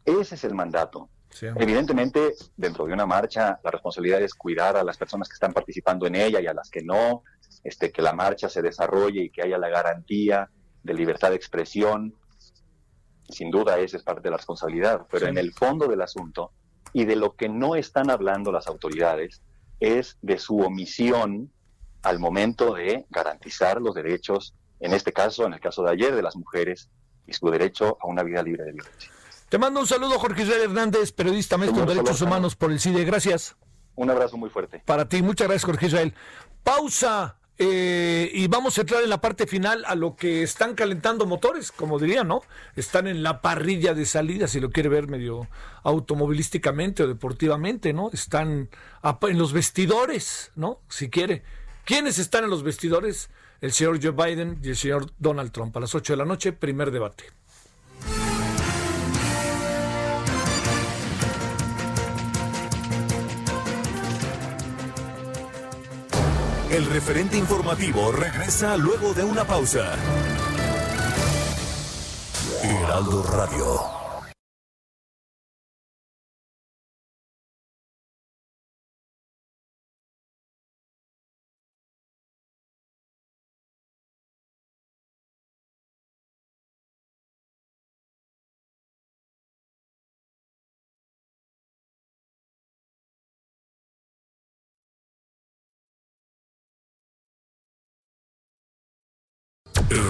Ese 0.04 0.36
es 0.36 0.44
el 0.44 0.54
mandato. 0.54 1.08
Evidentemente, 1.40 2.34
dentro 2.56 2.86
de 2.86 2.92
una 2.92 3.06
marcha, 3.06 3.60
la 3.62 3.70
responsabilidad 3.70 4.22
es 4.22 4.34
cuidar 4.34 4.76
a 4.76 4.84
las 4.84 4.96
personas 4.96 5.28
que 5.28 5.34
están 5.34 5.52
participando 5.52 6.06
en 6.06 6.14
ella 6.14 6.40
y 6.40 6.46
a 6.46 6.54
las 6.54 6.70
que 6.70 6.82
no, 6.82 7.22
este, 7.62 7.92
que 7.92 8.02
la 8.02 8.12
marcha 8.12 8.48
se 8.48 8.62
desarrolle 8.62 9.24
y 9.24 9.30
que 9.30 9.42
haya 9.42 9.58
la 9.58 9.68
garantía 9.68 10.48
de 10.82 10.94
libertad 10.94 11.30
de 11.30 11.36
expresión. 11.36 12.14
Sin 13.28 13.50
duda, 13.50 13.78
esa 13.78 13.98
es 13.98 14.02
parte 14.02 14.22
de 14.22 14.30
la 14.30 14.38
responsabilidad. 14.38 15.06
Pero 15.10 15.26
en 15.26 15.36
el 15.36 15.52
fondo 15.52 15.86
del 15.86 16.00
asunto, 16.00 16.52
y 16.92 17.04
de 17.04 17.16
lo 17.16 17.34
que 17.34 17.48
no 17.48 17.76
están 17.76 18.10
hablando 18.10 18.52
las 18.52 18.66
autoridades, 18.66 19.42
es 19.80 20.18
de 20.22 20.38
su 20.38 20.58
omisión 20.58 21.50
al 22.02 22.18
momento 22.18 22.74
de 22.74 23.06
garantizar 23.10 23.80
los 23.80 23.94
derechos, 23.94 24.54
en 24.80 24.94
este 24.94 25.12
caso, 25.12 25.46
en 25.46 25.54
el 25.54 25.60
caso 25.60 25.82
de 25.82 25.90
ayer, 25.90 26.14
de 26.14 26.22
las 26.22 26.36
mujeres 26.36 26.88
y 27.26 27.32
su 27.32 27.50
derecho 27.50 27.98
a 28.00 28.06
una 28.06 28.22
vida 28.22 28.42
libre 28.42 28.64
de 28.64 28.72
violencia. 28.72 29.10
Te 29.48 29.58
mando 29.58 29.80
un 29.80 29.86
saludo, 29.86 30.18
Jorge 30.18 30.42
Israel 30.42 30.62
Hernández, 30.64 31.12
periodista 31.12 31.56
maestro 31.56 31.82
en 31.82 31.88
Derechos 31.88 32.20
Humanos 32.20 32.54
por 32.54 32.70
el 32.70 32.80
CIDE. 32.80 33.04
Gracias. 33.04 33.56
Un 33.94 34.10
abrazo 34.10 34.36
muy 34.36 34.50
fuerte. 34.50 34.82
Para 34.84 35.08
ti, 35.08 35.22
muchas 35.22 35.48
gracias, 35.48 35.64
Jorge 35.64 35.86
Israel. 35.86 36.14
Pausa. 36.62 37.37
Eh, 37.60 38.30
y 38.32 38.46
vamos 38.46 38.78
a 38.78 38.82
entrar 38.82 39.02
en 39.02 39.10
la 39.10 39.20
parte 39.20 39.46
final 39.46 39.84
a 39.86 39.96
lo 39.96 40.14
que 40.14 40.44
están 40.44 40.74
calentando 40.74 41.26
motores, 41.26 41.72
como 41.72 41.98
diría, 41.98 42.22
¿no? 42.22 42.42
Están 42.76 43.08
en 43.08 43.24
la 43.24 43.40
parrilla 43.40 43.94
de 43.94 44.06
salida, 44.06 44.46
si 44.46 44.60
lo 44.60 44.70
quiere 44.70 44.88
ver 44.88 45.08
medio 45.08 45.48
automovilísticamente 45.82 47.02
o 47.02 47.08
deportivamente, 47.08 47.92
¿no? 47.92 48.10
Están 48.12 48.68
en 49.22 49.38
los 49.38 49.52
vestidores, 49.52 50.52
¿no? 50.54 50.80
Si 50.88 51.10
quiere. 51.10 51.42
¿Quiénes 51.84 52.18
están 52.18 52.44
en 52.44 52.50
los 52.50 52.62
vestidores? 52.62 53.28
El 53.60 53.72
señor 53.72 53.98
Joe 54.00 54.12
Biden 54.12 54.60
y 54.62 54.68
el 54.68 54.76
señor 54.76 55.10
Donald 55.18 55.50
Trump. 55.50 55.76
A 55.76 55.80
las 55.80 55.94
8 55.96 56.12
de 56.12 56.16
la 56.16 56.24
noche, 56.24 56.52
primer 56.52 56.92
debate. 56.92 57.37
El 66.70 66.84
referente 66.84 67.38
informativo 67.38 68.12
regresa 68.12 68.76
luego 68.76 69.14
de 69.14 69.24
una 69.24 69.44
pausa. 69.44 69.94
Heraldo 72.62 73.22
Radio. 73.22 74.07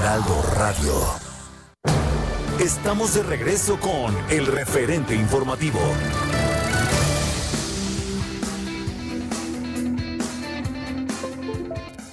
Radio. 0.09 0.95
Estamos 2.59 3.13
de 3.13 3.23
regreso 3.23 3.79
con 3.79 4.17
el 4.31 4.47
referente 4.47 5.15
informativo. 5.15 5.79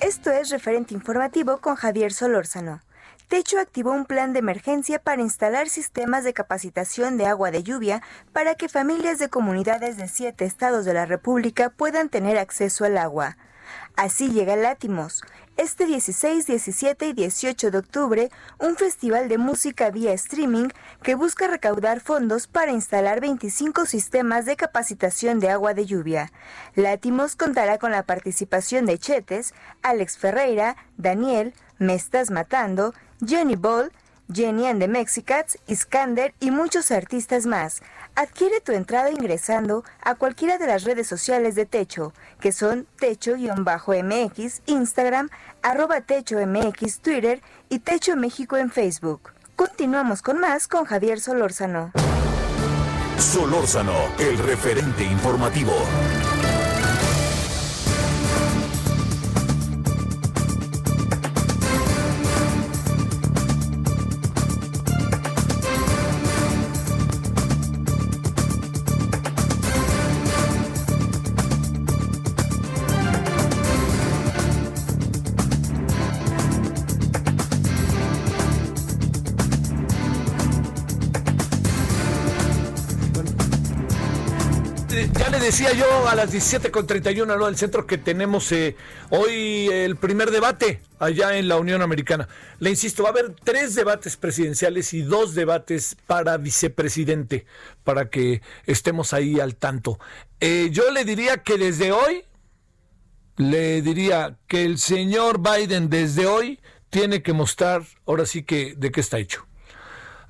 Esto 0.02 0.30
es 0.30 0.50
referente 0.50 0.94
informativo 0.94 1.60
con 1.60 1.76
Javier 1.76 2.12
Solórzano. 2.12 2.82
Techo 3.30 3.60
activó 3.62 3.94
un 3.94 4.06
plan 4.06 4.34
de 4.34 4.40
emergencia 4.40 5.00
para 5.00 5.22
instalar 5.22 5.70
sistemas 5.70 6.26
de 6.26 6.34
capacitación 6.34 7.16
de 7.16 7.28
agua 7.28 7.50
de 7.50 7.64
lluvia 7.64 8.02
para 8.34 8.56
que 8.56 8.68
familias 8.68 9.20
de 9.20 9.30
comunidades 9.30 9.96
de 9.96 10.10
siete 10.10 10.44
estados 10.44 10.84
de 10.84 10.94
la 10.94 11.06
República 11.06 11.70
puedan 11.70 12.10
tener 12.10 12.38
acceso 12.38 12.84
al 12.84 12.98
agua. 12.98 13.38
Así 13.96 14.32
llega 14.32 14.58
Látimos, 14.58 15.24
este 15.58 15.86
16, 15.86 16.48
17 16.48 17.08
y 17.08 17.14
18 17.14 17.72
de 17.72 17.78
octubre 17.78 18.32
un 18.60 18.76
festival 18.76 19.30
de 19.30 19.38
música 19.38 19.90
vía 19.90 20.14
streaming 20.14 20.70
que 21.02 21.16
busca 21.16 21.48
recaudar 21.48 22.02
fondos 22.02 22.48
para 22.48 22.72
instalar 22.72 23.22
25 23.22 23.86
sistemas 23.86 24.46
de 24.46 24.58
capacitación 24.58 25.40
de 25.40 25.50
agua 25.50 25.74
de 25.74 25.86
lluvia. 25.86 26.32
Látimos 26.76 27.36
contará 27.36 27.78
con 27.78 27.92
la 27.92 28.04
participación 28.04 28.86
de 28.86 28.98
Chetes, 28.98 29.54
Alex 29.82 30.18
Ferreira, 30.18 30.76
Daniel, 30.98 31.54
Me 31.78 31.96
Estás 31.96 32.32
Matando, 32.32 32.94
Jenny 33.26 33.56
Ball, 33.56 33.92
Jenny 34.34 34.68
and 34.68 34.80
the 34.80 34.88
Mexicats, 34.88 35.58
Iskander 35.68 36.34
y 36.40 36.52
muchos 36.52 36.92
artistas 36.92 37.46
más. 37.46 37.82
Adquiere 38.16 38.62
tu 38.62 38.72
entrada 38.72 39.12
ingresando 39.12 39.84
a 40.02 40.16
cualquiera 40.16 40.58
de 40.58 40.68
las 40.68 40.86
redes 40.86 41.06
sociales 41.06 41.54
de 41.56 41.66
Techo, 41.66 42.14
que 42.40 42.54
son 42.54 42.88
Techo-MX, 42.98 44.62
Instagram, 44.68 45.30
arroba 45.62 46.00
Techo 46.00 46.38
MX, 46.40 47.00
Twitter 47.00 47.42
y 47.68 47.80
Techo 47.80 48.16
México 48.16 48.56
en 48.56 48.72
Facebook. 48.72 49.32
Continuamos 49.58 50.22
con 50.22 50.40
más 50.40 50.70
con 50.70 50.86
Javier 50.86 51.20
Solórzano. 51.20 51.92
Solórzano, 53.20 53.96
el 54.20 54.38
referente 54.38 55.04
informativo. 55.04 55.74
Decía 85.46 85.74
yo 85.74 86.10
a 86.10 86.16
las 86.16 86.34
17.31 86.34 87.38
¿no? 87.38 87.46
del 87.46 87.56
centro 87.56 87.86
que 87.86 88.00
tenemos 88.00 88.52
eh, 88.52 88.76
hoy 89.12 89.68
el 89.68 89.96
primer 89.96 90.32
debate 90.32 90.82
allá 90.98 91.38
en 91.38 91.48
la 91.48 91.58
Unión 91.58 91.84
Americana. 91.84 92.28
Le 92.58 92.72
insisto, 92.72 93.04
va 93.04 93.10
a 93.10 93.12
haber 93.12 93.36
tres 93.44 93.76
debates 93.76 94.18
presidenciales 94.18 94.92
y 94.94 95.04
dos 95.04 95.36
debates 95.36 95.98
para 96.08 96.38
vicepresidente, 96.38 97.46
para 97.84 98.10
que 98.10 98.42
estemos 98.66 99.14
ahí 99.14 99.40
al 99.40 99.56
tanto. 99.56 100.00
Eh, 100.40 100.70
yo 100.72 100.90
le 100.90 101.06
diría 101.06 101.38
que 101.38 101.60
desde 101.60 101.92
hoy, 101.92 102.24
le 103.38 103.84
diría 103.84 104.38
que 104.48 104.66
el 104.66 104.80
señor 104.80 105.42
Biden 105.42 105.92
desde 105.92 106.26
hoy 106.26 106.60
tiene 106.90 107.22
que 107.22 107.34
mostrar, 107.34 107.84
ahora 108.08 108.26
sí 108.26 108.42
que, 108.42 108.74
de 108.76 108.92
qué 108.92 109.00
está 109.00 109.20
hecho. 109.20 109.46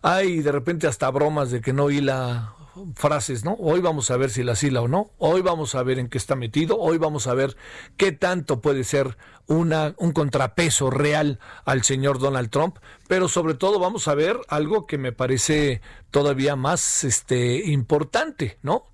Hay 0.02 0.42
de 0.42 0.52
repente 0.52 0.88
hasta 0.88 1.10
bromas 1.10 1.52
de 1.52 1.62
que 1.62 1.72
no 1.72 1.90
hila 1.90 2.55
frases, 2.96 3.44
¿no? 3.44 3.54
Hoy 3.60 3.82
vamos 3.82 4.12
a 4.12 4.18
ver 4.18 4.30
si 4.30 4.44
la 4.44 4.56
sila 4.56 4.82
o 4.82 4.88
no, 4.88 5.12
hoy 5.18 5.42
vamos 5.42 5.76
a 5.76 5.84
ver 5.84 6.00
en 6.00 6.10
qué 6.10 6.18
está 6.18 6.36
metido, 6.36 6.78
hoy 6.78 6.98
vamos 6.98 7.28
a 7.28 7.34
ver 7.34 7.56
qué 7.98 8.12
tanto 8.12 8.62
puede 8.62 8.84
ser 8.84 9.18
una, 9.48 9.96
un 9.98 10.12
contrapeso 10.12 10.90
real 10.90 11.40
al 11.66 11.84
señor 11.84 12.20
Donald 12.20 12.50
Trump, 12.50 12.78
pero 13.08 13.28
sobre 13.28 13.54
todo 13.54 13.80
vamos 13.80 14.08
a 14.08 14.16
ver 14.16 14.40
algo 14.48 14.86
que 14.86 14.98
me 14.98 15.12
parece 15.12 15.82
todavía 16.12 16.56
más 16.56 17.04
este, 17.04 17.66
importante, 17.70 18.58
¿no? 18.62 18.86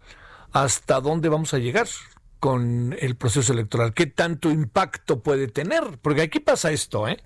¿Hasta 0.51 0.99
dónde 0.99 1.29
vamos 1.29 1.53
a 1.53 1.59
llegar? 1.59 1.87
Con 2.41 2.97
el 2.99 3.15
proceso 3.15 3.53
electoral? 3.53 3.93
¿Qué 3.93 4.07
tanto 4.07 4.49
impacto 4.49 5.21
puede 5.21 5.47
tener? 5.47 5.99
Porque 6.01 6.23
aquí 6.23 6.39
pasa 6.39 6.71
esto, 6.71 7.07
¿eh? 7.07 7.23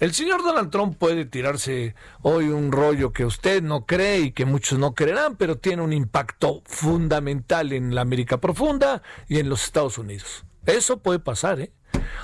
El 0.00 0.12
señor 0.12 0.42
Donald 0.42 0.70
Trump 0.70 0.98
puede 0.98 1.24
tirarse 1.24 1.94
hoy 2.20 2.48
un 2.48 2.72
rollo 2.72 3.12
que 3.12 3.24
usted 3.24 3.62
no 3.62 3.86
cree 3.86 4.18
y 4.18 4.32
que 4.32 4.44
muchos 4.44 4.80
no 4.80 4.92
creerán, 4.92 5.36
pero 5.36 5.56
tiene 5.56 5.82
un 5.82 5.92
impacto 5.92 6.62
fundamental 6.66 7.72
en 7.72 7.94
la 7.94 8.00
América 8.00 8.38
profunda 8.38 9.02
y 9.28 9.38
en 9.38 9.48
los 9.48 9.62
Estados 9.62 9.98
Unidos. 9.98 10.44
Eso 10.66 10.98
puede 10.98 11.20
pasar, 11.20 11.60
¿eh? 11.60 11.70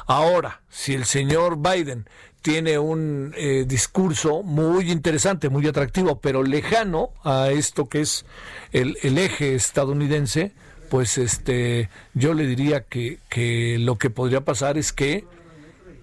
Ahora, 0.07 0.63
si 0.69 0.95
el 0.95 1.05
señor 1.05 1.59
Biden 1.59 2.09
tiene 2.43 2.77
un 2.81 3.33
eh, 3.37 3.65
discurso 3.69 4.43
muy 4.43 4.91
interesante, 4.91 5.49
muy 5.49 5.65
atractivo, 5.69 6.21
pero 6.21 6.43
lejano 6.43 7.11
a 7.23 7.51
esto 7.53 7.89
que 7.89 8.01
es 8.01 8.27
el, 8.73 8.99
el 9.03 9.17
eje 9.17 9.55
estadounidense, 9.55 10.53
pues 10.93 11.17
este, 11.17 11.89
yo 12.13 12.35
le 12.35 12.47
diría 12.47 12.83
que, 12.83 13.19
que 13.31 13.79
lo 13.79 13.97
que 13.97 14.11
podría 14.11 14.45
pasar 14.45 14.77
es 14.77 14.93
que 14.93 15.25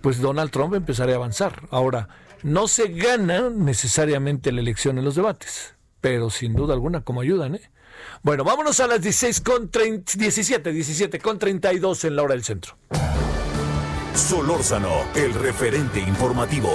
pues 0.02 0.20
Donald 0.20 0.50
Trump 0.50 0.74
empezaría 0.74 1.14
a 1.14 1.18
avanzar. 1.18 1.68
Ahora, 1.70 2.10
no 2.42 2.68
se 2.68 2.88
gana 2.88 3.52
necesariamente 3.52 4.52
la 4.52 4.62
elección 4.62 4.98
en 4.98 5.06
los 5.06 5.14
debates, 5.14 5.76
pero 6.02 6.32
sin 6.32 6.56
duda 6.56 6.74
alguna 6.74 7.02
como 7.02 7.22
ayudan, 7.22 7.54
¿eh? 7.54 7.70
Bueno, 8.24 8.44
vámonos 8.44 8.80
a 8.80 8.88
las 8.88 9.00
16 9.04 9.42
con 9.42 9.70
17, 9.70 10.72
17 10.72 11.20
con 11.20 11.38
32 11.38 12.06
en 12.06 12.16
la 12.16 12.24
hora 12.24 12.34
del 12.34 12.44
centro. 12.44 12.76
Solórzano, 14.16 15.04
el 15.14 15.36
referente 15.36 16.00
informativo. 16.00 16.74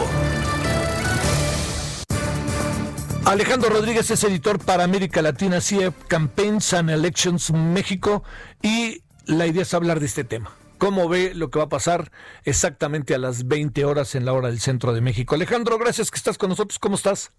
Alejandro 3.26 3.70
Rodríguez 3.70 4.10
es 4.10 4.22
editor 4.22 4.62
para 4.62 4.84
América 4.84 5.22
Latina, 5.22 5.60
CIE 5.62 5.92
Campaigns 6.09 6.74
and 6.74 6.90
Elections 6.90 7.51
México 7.52 8.22
y 8.60 9.02
la 9.24 9.46
idea 9.46 9.62
es 9.62 9.72
hablar 9.72 9.98
de 9.98 10.06
este 10.06 10.24
tema. 10.24 10.55
¿Cómo 10.76 11.09
ve 11.09 11.32
lo 11.34 11.51
que 11.51 11.59
va 11.59 11.64
a 11.64 11.68
pasar 11.70 12.12
exactamente 12.44 13.14
a 13.14 13.18
las 13.18 13.48
20 13.48 13.82
horas 13.86 14.14
en 14.14 14.26
la 14.26 14.34
hora 14.34 14.48
del 14.48 14.60
centro 14.60 14.92
de 14.92 15.01
México? 15.01 15.34
Alejandro, 15.34 15.78
gracias 15.78 16.10
que 16.10 16.18
estás 16.18 16.36
con 16.36 16.51
nosotros. 16.51 16.78
¿Cómo 16.78 16.96
estás? 16.96 17.32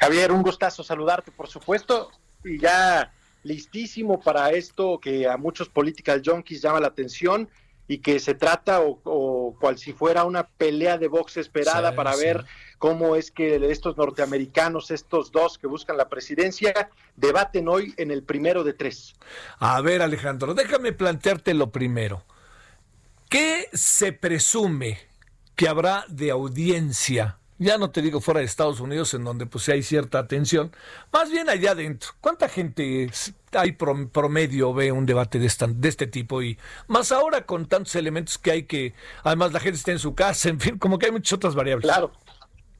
Javier, 0.00 0.32
un 0.32 0.42
gustazo 0.42 0.82
saludarte, 0.82 1.30
por 1.30 1.48
supuesto, 1.48 2.10
y 2.42 2.58
ya 2.58 3.12
listísimo 3.42 4.18
para 4.18 4.50
esto 4.50 4.98
que 4.98 5.28
a 5.28 5.36
muchos 5.36 5.68
political 5.68 6.22
junkies 6.24 6.62
llama 6.62 6.80
la 6.80 6.88
atención 6.88 7.50
y 7.86 7.98
que 7.98 8.18
se 8.20 8.34
trata 8.34 8.80
o, 8.80 9.54
cual 9.60 9.76
si 9.76 9.92
fuera 9.92 10.24
una 10.24 10.46
pelea 10.46 10.96
de 10.96 11.08
box 11.08 11.36
esperada 11.36 11.94
para 11.94 12.16
ver 12.16 12.44
cómo 12.82 13.14
es 13.14 13.30
que 13.30 13.54
estos 13.70 13.96
norteamericanos, 13.96 14.90
estos 14.90 15.30
dos 15.30 15.56
que 15.56 15.68
buscan 15.68 15.96
la 15.96 16.08
presidencia, 16.08 16.90
debaten 17.14 17.68
hoy 17.68 17.94
en 17.96 18.10
el 18.10 18.24
primero 18.24 18.64
de 18.64 18.72
tres. 18.72 19.14
A 19.60 19.80
ver, 19.82 20.02
Alejandro, 20.02 20.52
déjame 20.52 20.92
plantearte 20.92 21.54
lo 21.54 21.70
primero. 21.70 22.24
¿Qué 23.28 23.68
se 23.72 24.12
presume 24.12 24.98
que 25.54 25.68
habrá 25.68 26.04
de 26.08 26.32
audiencia? 26.32 27.38
Ya 27.58 27.78
no 27.78 27.92
te 27.92 28.02
digo 28.02 28.20
fuera 28.20 28.40
de 28.40 28.46
Estados 28.46 28.80
Unidos, 28.80 29.14
en 29.14 29.22
donde 29.22 29.46
pues 29.46 29.68
hay 29.68 29.84
cierta 29.84 30.18
atención, 30.18 30.72
más 31.12 31.30
bien 31.30 31.48
allá 31.48 31.70
adentro. 31.70 32.10
¿Cuánta 32.20 32.48
gente 32.48 33.08
hay 33.52 33.72
promedio 33.72 34.74
ve 34.74 34.90
un 34.90 35.06
debate 35.06 35.38
de, 35.38 35.48
de 35.68 35.88
este 35.88 36.08
tipo? 36.08 36.42
Y 36.42 36.58
más 36.88 37.12
ahora 37.12 37.46
con 37.46 37.66
tantos 37.66 37.94
elementos 37.94 38.38
que 38.38 38.50
hay 38.50 38.62
que, 38.64 38.94
además 39.22 39.52
la 39.52 39.60
gente 39.60 39.78
está 39.78 39.92
en 39.92 40.00
su 40.00 40.16
casa, 40.16 40.48
en 40.48 40.58
fin, 40.58 40.78
como 40.78 40.98
que 40.98 41.06
hay 41.06 41.12
muchas 41.12 41.34
otras 41.34 41.54
variables. 41.54 41.84
Claro. 41.84 42.10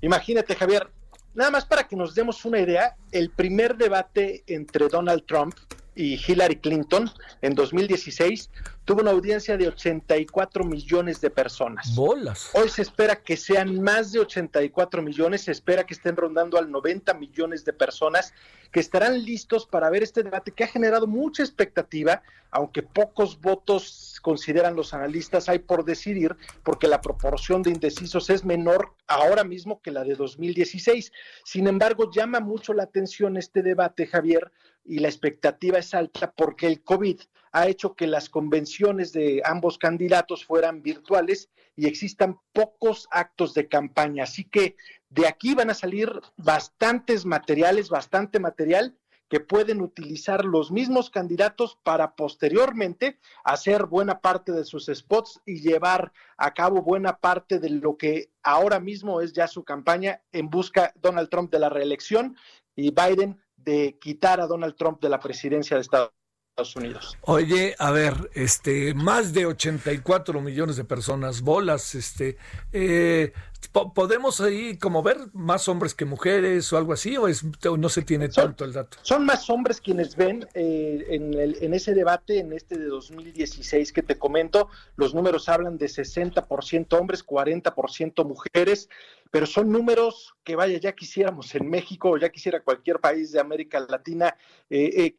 Imagínate, 0.02 0.56
Javier, 0.56 0.88
nada 1.32 1.52
más 1.52 1.64
para 1.64 1.86
que 1.86 1.94
nos 1.94 2.14
demos 2.14 2.44
una 2.44 2.58
idea, 2.58 2.96
el 3.12 3.30
primer 3.30 3.76
debate 3.76 4.42
entre 4.48 4.88
Donald 4.88 5.24
Trump 5.26 5.54
y 5.94 6.14
Hillary 6.14 6.56
Clinton 6.56 7.10
en 7.42 7.54
2016 7.54 8.50
tuvo 8.84 9.02
una 9.02 9.10
audiencia 9.12 9.56
de 9.56 9.68
84 9.68 10.64
millones 10.64 11.20
de 11.20 11.30
personas. 11.30 11.94
Bolas. 11.94 12.50
Hoy 12.54 12.68
se 12.68 12.82
espera 12.82 13.16
que 13.16 13.36
sean 13.36 13.80
más 13.80 14.12
de 14.12 14.20
84 14.20 15.02
millones, 15.02 15.42
se 15.42 15.52
espera 15.52 15.84
que 15.84 15.94
estén 15.94 16.16
rondando 16.16 16.58
al 16.58 16.70
90 16.70 17.14
millones 17.14 17.64
de 17.64 17.72
personas 17.72 18.32
que 18.72 18.80
estarán 18.80 19.22
listos 19.22 19.66
para 19.66 19.90
ver 19.90 20.02
este 20.02 20.22
debate 20.22 20.50
que 20.50 20.64
ha 20.64 20.68
generado 20.68 21.06
mucha 21.06 21.42
expectativa, 21.42 22.22
aunque 22.50 22.82
pocos 22.82 23.40
votos 23.40 24.18
consideran 24.22 24.74
los 24.74 24.94
analistas 24.94 25.48
hay 25.48 25.58
por 25.58 25.84
decidir, 25.84 26.36
porque 26.62 26.88
la 26.88 27.00
proporción 27.00 27.62
de 27.62 27.70
indecisos 27.70 28.30
es 28.30 28.44
menor 28.44 28.94
ahora 29.06 29.44
mismo 29.44 29.80
que 29.82 29.90
la 29.90 30.04
de 30.04 30.14
2016. 30.14 31.12
Sin 31.44 31.66
embargo, 31.66 32.10
llama 32.10 32.40
mucho 32.40 32.72
la 32.72 32.84
atención 32.84 33.36
este 33.36 33.62
debate, 33.62 34.06
Javier, 34.06 34.50
y 34.84 34.98
la 34.98 35.08
expectativa 35.08 35.78
es 35.78 35.94
alta 35.94 36.32
porque 36.32 36.66
el 36.66 36.82
COVID 36.82 37.20
ha 37.52 37.66
hecho 37.68 37.94
que 37.94 38.06
las 38.06 38.28
convenciones 38.28 39.12
de 39.12 39.42
ambos 39.44 39.78
candidatos 39.78 40.44
fueran 40.44 40.82
virtuales 40.82 41.50
y 41.76 41.86
existan 41.86 42.38
pocos 42.52 43.06
actos 43.10 43.54
de 43.54 43.68
campaña. 43.68 44.24
Así 44.24 44.44
que 44.44 44.76
de 45.10 45.26
aquí 45.26 45.54
van 45.54 45.70
a 45.70 45.74
salir 45.74 46.10
bastantes 46.36 47.26
materiales, 47.26 47.90
bastante 47.90 48.40
material 48.40 48.96
que 49.28 49.40
pueden 49.40 49.80
utilizar 49.80 50.44
los 50.44 50.70
mismos 50.70 51.08
candidatos 51.08 51.78
para 51.82 52.16
posteriormente 52.16 53.18
hacer 53.44 53.86
buena 53.86 54.20
parte 54.20 54.52
de 54.52 54.64
sus 54.64 54.90
spots 54.92 55.40
y 55.46 55.60
llevar 55.60 56.12
a 56.36 56.52
cabo 56.52 56.82
buena 56.82 57.16
parte 57.16 57.58
de 57.58 57.70
lo 57.70 57.96
que 57.96 58.30
ahora 58.42 58.78
mismo 58.78 59.22
es 59.22 59.32
ya 59.32 59.48
su 59.48 59.64
campaña 59.64 60.20
en 60.32 60.50
busca 60.50 60.92
Donald 60.96 61.30
Trump 61.30 61.50
de 61.50 61.60
la 61.60 61.70
reelección 61.70 62.36
y 62.76 62.90
Biden 62.90 63.40
de 63.64 63.98
quitar 64.00 64.40
a 64.40 64.46
Donald 64.46 64.74
Trump 64.76 65.00
de 65.00 65.08
la 65.08 65.20
presidencia 65.20 65.76
de 65.76 65.82
Estados 65.82 66.12
Unidos. 66.76 67.16
Oye, 67.22 67.74
a 67.78 67.90
ver, 67.92 68.30
este, 68.34 68.92
más 68.92 69.32
de 69.32 69.46
84 69.46 70.40
millones 70.42 70.76
de 70.76 70.84
personas, 70.84 71.40
bolas, 71.40 71.94
este, 71.94 72.36
eh, 72.74 73.32
¿podemos 73.94 74.38
ahí 74.42 74.76
como 74.76 75.02
ver 75.02 75.16
más 75.32 75.66
hombres 75.68 75.94
que 75.94 76.04
mujeres 76.04 76.70
o 76.72 76.76
algo 76.76 76.92
así 76.92 77.16
o 77.16 77.26
es, 77.26 77.42
no 77.78 77.88
se 77.88 78.02
tiene 78.02 78.28
tanto 78.28 78.66
el 78.66 78.74
dato? 78.74 78.98
Son 79.00 79.24
más 79.24 79.48
hombres 79.48 79.80
quienes 79.80 80.14
ven 80.14 80.46
eh, 80.52 81.06
en, 81.08 81.32
el, 81.32 81.56
en 81.62 81.72
ese 81.72 81.94
debate, 81.94 82.40
en 82.40 82.52
este 82.52 82.76
de 82.76 82.84
2016 82.84 83.90
que 83.90 84.02
te 84.02 84.18
comento, 84.18 84.68
los 84.96 85.14
números 85.14 85.48
hablan 85.48 85.78
de 85.78 85.86
60% 85.86 87.00
hombres, 87.00 87.26
40% 87.26 88.26
mujeres, 88.26 88.90
pero 89.30 89.46
son 89.46 89.72
números 89.72 90.34
que 90.44 90.54
vaya, 90.54 90.78
ya 90.78 90.92
quisiéramos 90.92 91.54
en 91.54 91.70
México 91.70 92.10
o 92.10 92.18
ya 92.18 92.28
quisiera 92.28 92.60
cualquier 92.60 93.00
país 93.00 93.32
de 93.32 93.40
América 93.40 93.80
Latina 93.88 94.36
eh, 94.68 94.90
eh 94.94 95.16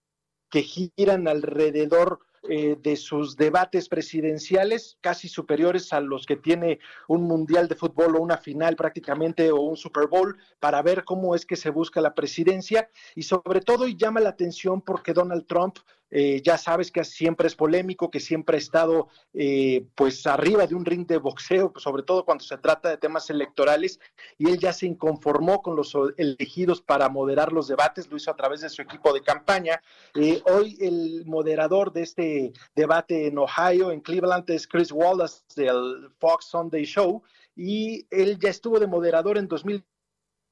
que 0.54 0.62
giran 0.62 1.28
alrededor 1.28 2.20
eh, 2.48 2.78
de 2.80 2.96
sus 2.96 3.36
debates 3.38 3.90
presidenciales, 3.90 5.00
casi 5.02 5.28
superiores 5.28 5.92
a 5.94 6.00
los 6.00 6.28
que 6.28 6.36
tiene 6.36 6.78
un 7.08 7.24
mundial 7.24 7.68
de 7.68 7.74
fútbol 7.74 8.16
o 8.16 8.22
una 8.22 8.38
final 8.38 8.76
prácticamente 8.76 9.50
o 9.50 9.62
un 9.62 9.76
Super 9.76 10.06
Bowl, 10.08 10.38
para 10.60 10.84
ver 10.84 11.06
cómo 11.06 11.34
es 11.34 11.48
que 11.48 11.56
se 11.56 11.72
busca 11.72 12.02
la 12.02 12.14
presidencia. 12.14 12.88
Y 13.16 13.24
sobre 13.24 13.62
todo 13.62 13.88
y 13.88 13.98
llama 13.98 14.20
la 14.20 14.30
atención 14.30 14.82
porque 14.82 15.12
Donald 15.14 15.48
Trump 15.48 15.78
eh, 16.16 16.44
ya 16.44 16.60
sabes 16.60 16.92
que 16.92 17.04
siempre 17.04 17.48
es 17.48 17.56
polémico, 17.56 18.12
que 18.12 18.20
siempre 18.20 18.58
ha 18.58 18.60
estado 18.60 19.08
eh, 19.34 19.88
pues 19.96 20.28
arriba 20.28 20.68
de 20.68 20.76
un 20.76 20.86
ring 20.86 21.08
de 21.08 21.18
boxeo, 21.18 21.74
sobre 21.78 22.04
todo 22.04 22.24
cuando 22.24 22.44
se 22.44 22.60
trata 22.60 22.90
de 22.90 22.98
temas 22.98 23.32
electorales, 23.32 24.00
y 24.38 24.48
él 24.48 24.60
ya 24.60 24.74
se 24.74 24.86
inconformó 24.86 25.64
con 25.64 25.76
los 25.76 25.98
elegidos 26.18 26.84
para 26.84 27.10
moderar 27.10 27.52
los 27.52 27.68
debates, 27.68 28.12
lo 28.12 28.18
hizo 28.18 28.30
a 28.30 28.36
través 28.36 28.62
de 28.62 28.70
su 28.70 28.84
equipo 28.84 29.12
de 29.12 29.24
campaña. 29.24 29.82
Eh, 30.14 30.44
hoy 30.46 30.78
el 30.80 31.26
moderador 31.26 31.92
de 31.92 32.04
este 32.04 32.54
debate 32.76 33.26
en 33.26 33.40
Ohio, 33.40 33.90
en 33.90 34.02
Cleveland, 34.02 34.48
es 34.52 34.68
Chris 34.68 34.92
Wallace 34.92 35.42
del 35.56 36.12
Fox 36.20 36.46
Sunday 36.46 36.86
Show, 36.86 37.24
y 37.56 38.06
él 38.12 38.38
ya 38.38 38.50
estuvo 38.50 38.80
de 38.80 38.86
moderador 38.86 39.40
en 39.40 39.48
2000 39.48 39.84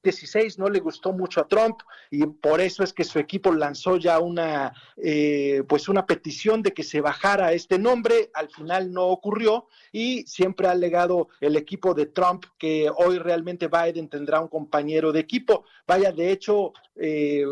16 0.04 0.58
no 0.58 0.70
le 0.70 0.80
gustó 0.80 1.14
mucho 1.14 1.42
a 1.42 1.48
Trump 1.48 1.82
y 2.10 2.26
por 2.26 2.62
eso 2.62 2.84
es 2.84 2.94
que 2.94 3.04
su 3.04 3.20
equipo 3.20 3.52
lanzó 3.52 3.98
ya 3.98 4.20
una 4.20 4.74
eh, 4.98 5.64
pues 5.68 5.90
una 5.90 6.06
petición 6.06 6.62
de 6.62 6.74
que 6.74 6.84
se 6.84 7.02
bajara 7.02 7.54
este 7.54 7.78
nombre. 7.78 8.32
Al 8.34 8.50
final 8.50 8.92
no 8.92 9.08
ocurrió 9.08 9.68
y 9.92 10.24
siempre 10.24 10.68
ha 10.68 10.72
alegado 10.72 11.30
el 11.40 11.56
equipo 11.56 11.94
de 11.94 12.08
Trump 12.08 12.46
que 12.58 12.90
hoy 12.90 13.20
realmente 13.20 13.68
Biden 13.68 14.10
tendrá 14.10 14.40
un 14.40 14.48
compañero 14.48 15.12
de 15.12 15.20
equipo. 15.20 15.66
Vaya 15.86 16.12
de 16.12 16.32
hecho 16.32 16.74
eh, 16.96 17.46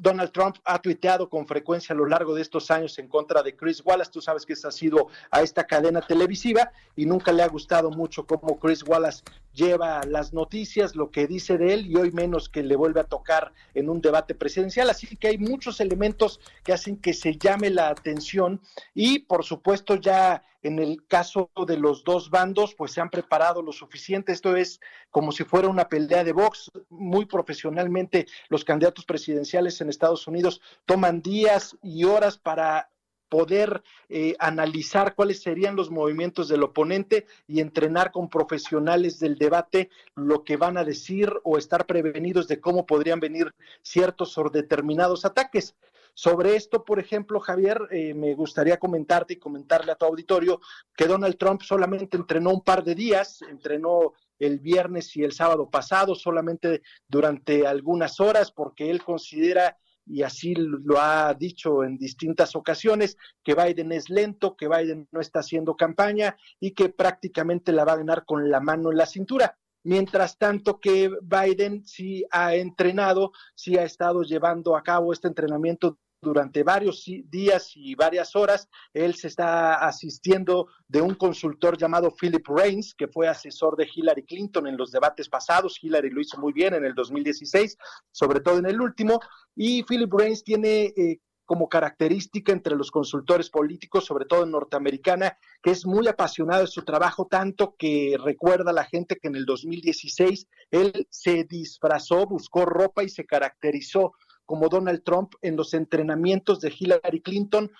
Donald 0.00 0.32
Trump 0.32 0.56
ha 0.64 0.80
tuiteado 0.80 1.28
con 1.28 1.46
frecuencia 1.46 1.92
a 1.92 1.96
lo 1.96 2.06
largo 2.06 2.34
de 2.34 2.40
estos 2.40 2.70
años 2.70 2.98
en 2.98 3.06
contra 3.06 3.42
de 3.42 3.54
Chris 3.54 3.82
Wallace. 3.84 4.10
Tú 4.10 4.22
sabes 4.22 4.46
que 4.46 4.54
ha 4.54 4.70
sido 4.70 5.08
a 5.30 5.42
esta 5.42 5.66
cadena 5.66 6.00
televisiva 6.00 6.72
y 6.96 7.04
nunca 7.04 7.32
le 7.32 7.42
ha 7.42 7.48
gustado 7.48 7.90
mucho 7.90 8.26
cómo 8.26 8.58
Chris 8.58 8.82
Wallace 8.82 9.22
lleva 9.52 10.00
las 10.04 10.32
noticias, 10.32 10.96
lo 10.96 11.10
que 11.10 11.26
dice 11.26 11.58
de 11.58 11.74
él 11.74 11.86
y 11.86 11.96
hoy 11.96 12.12
menos 12.12 12.48
que 12.48 12.62
le 12.62 12.76
vuelve 12.76 13.00
a 13.00 13.04
tocar 13.04 13.52
en 13.74 13.90
un 13.90 14.00
debate 14.00 14.34
presidencial. 14.34 14.88
Así 14.88 15.16
que 15.16 15.28
hay 15.28 15.38
muchos 15.38 15.80
elementos 15.80 16.40
que 16.64 16.72
hacen 16.72 16.96
que 16.96 17.12
se 17.12 17.36
llame 17.36 17.68
la 17.68 17.90
atención 17.90 18.62
y 18.94 19.18
por 19.18 19.44
supuesto 19.44 19.96
ya 19.96 20.42
en 20.62 20.78
el 20.78 21.06
caso 21.06 21.50
de 21.66 21.76
los 21.76 22.04
dos 22.04 22.30
bandos, 22.30 22.74
pues 22.74 22.92
se 22.92 23.00
han 23.00 23.10
preparado 23.10 23.62
lo 23.62 23.72
suficiente. 23.72 24.32
Esto 24.32 24.56
es 24.56 24.80
como 25.10 25.32
si 25.32 25.44
fuera 25.44 25.68
una 25.68 25.88
pelea 25.88 26.24
de 26.24 26.32
box. 26.32 26.70
Muy 26.88 27.26
profesionalmente, 27.26 28.26
los 28.48 28.64
candidatos 28.64 29.04
presidenciales 29.04 29.80
en 29.80 29.88
Estados 29.88 30.26
Unidos 30.26 30.60
toman 30.84 31.22
días 31.22 31.76
y 31.82 32.04
horas 32.04 32.38
para 32.38 32.90
poder 33.30 33.82
eh, 34.08 34.34
analizar 34.38 35.14
cuáles 35.14 35.40
serían 35.40 35.76
los 35.76 35.90
movimientos 35.90 36.48
del 36.48 36.64
oponente 36.64 37.26
y 37.46 37.60
entrenar 37.60 38.10
con 38.10 38.28
profesionales 38.28 39.20
del 39.20 39.38
debate 39.38 39.88
lo 40.16 40.44
que 40.44 40.56
van 40.56 40.76
a 40.76 40.84
decir 40.84 41.32
o 41.44 41.56
estar 41.56 41.86
prevenidos 41.86 42.48
de 42.48 42.60
cómo 42.60 42.84
podrían 42.84 43.20
venir 43.20 43.54
ciertos 43.82 44.36
o 44.36 44.50
determinados 44.50 45.24
ataques. 45.24 45.76
Sobre 46.14 46.56
esto, 46.56 46.84
por 46.84 46.98
ejemplo, 46.98 47.40
Javier, 47.40 47.80
eh, 47.90 48.14
me 48.14 48.34
gustaría 48.34 48.78
comentarte 48.78 49.34
y 49.34 49.38
comentarle 49.38 49.92
a 49.92 49.96
tu 49.96 50.06
auditorio 50.06 50.60
que 50.96 51.06
Donald 51.06 51.36
Trump 51.38 51.62
solamente 51.62 52.16
entrenó 52.16 52.50
un 52.50 52.62
par 52.62 52.84
de 52.84 52.94
días, 52.94 53.42
entrenó 53.42 54.12
el 54.38 54.58
viernes 54.58 55.16
y 55.16 55.22
el 55.22 55.32
sábado 55.32 55.70
pasado, 55.70 56.14
solamente 56.14 56.82
durante 57.08 57.66
algunas 57.66 58.20
horas, 58.20 58.50
porque 58.50 58.90
él 58.90 59.02
considera 59.02 59.76
y 60.06 60.22
así 60.22 60.54
lo 60.56 61.00
ha 61.00 61.32
dicho 61.34 61.84
en 61.84 61.96
distintas 61.96 62.56
ocasiones, 62.56 63.16
que 63.44 63.54
Biden 63.54 63.92
es 63.92 64.10
lento, 64.10 64.56
que 64.56 64.68
Biden 64.68 65.08
no 65.12 65.20
está 65.20 65.40
haciendo 65.40 65.76
campaña 65.76 66.36
y 66.58 66.72
que 66.72 66.88
prácticamente 66.88 67.72
la 67.72 67.84
va 67.84 67.92
a 67.92 67.98
ganar 67.98 68.24
con 68.24 68.50
la 68.50 68.60
mano 68.60 68.90
en 68.90 68.96
la 68.96 69.06
cintura. 69.06 69.56
Mientras 69.82 70.36
tanto 70.36 70.78
que 70.78 71.10
Biden 71.22 71.84
sí 71.86 72.24
ha 72.30 72.54
entrenado, 72.54 73.32
sí 73.54 73.76
ha 73.76 73.84
estado 73.84 74.22
llevando 74.22 74.76
a 74.76 74.82
cabo 74.82 75.12
este 75.12 75.28
entrenamiento 75.28 75.98
durante 76.22 76.62
varios 76.62 77.04
días 77.26 77.72
y 77.74 77.94
varias 77.94 78.36
horas. 78.36 78.68
Él 78.92 79.14
se 79.14 79.28
está 79.28 79.74
asistiendo 79.74 80.68
de 80.86 81.00
un 81.00 81.14
consultor 81.14 81.78
llamado 81.78 82.14
Philip 82.14 82.46
Reins, 82.46 82.94
que 82.94 83.08
fue 83.08 83.28
asesor 83.28 83.76
de 83.76 83.88
Hillary 83.92 84.24
Clinton 84.24 84.66
en 84.66 84.76
los 84.76 84.90
debates 84.90 85.28
pasados. 85.28 85.78
Hillary 85.82 86.10
lo 86.10 86.20
hizo 86.20 86.38
muy 86.38 86.52
bien 86.52 86.74
en 86.74 86.84
el 86.84 86.94
2016, 86.94 87.76
sobre 88.10 88.40
todo 88.40 88.58
en 88.58 88.66
el 88.66 88.80
último. 88.80 89.20
Y 89.56 89.82
Philip 89.84 90.12
Reins 90.12 90.44
tiene 90.44 90.92
eh, 90.96 91.20
como 91.50 91.68
característica 91.68 92.52
entre 92.52 92.76
los 92.76 92.92
consultores 92.92 93.50
políticos, 93.50 94.04
sobre 94.04 94.24
todo 94.24 94.44
en 94.44 94.52
norteamericana, 94.52 95.36
que 95.60 95.72
es 95.72 95.84
muy 95.84 96.06
apasionado 96.06 96.60
de 96.60 96.68
su 96.68 96.84
trabajo, 96.84 97.26
tanto 97.26 97.74
que 97.76 98.16
recuerda 98.22 98.70
a 98.70 98.72
la 98.72 98.84
gente 98.84 99.16
que 99.16 99.26
en 99.26 99.34
el 99.34 99.46
2016 99.46 100.46
él 100.70 101.08
se 101.10 101.42
disfrazó, 101.42 102.24
buscó 102.24 102.66
ropa 102.66 103.02
y 103.02 103.08
se 103.08 103.26
caracterizó 103.26 104.12
como 104.46 104.68
Donald 104.68 105.02
Trump 105.02 105.32
en 105.42 105.56
los 105.56 105.74
entrenamientos 105.74 106.60
de 106.60 106.72
Hillary 106.78 107.20
Clinton 107.20 107.72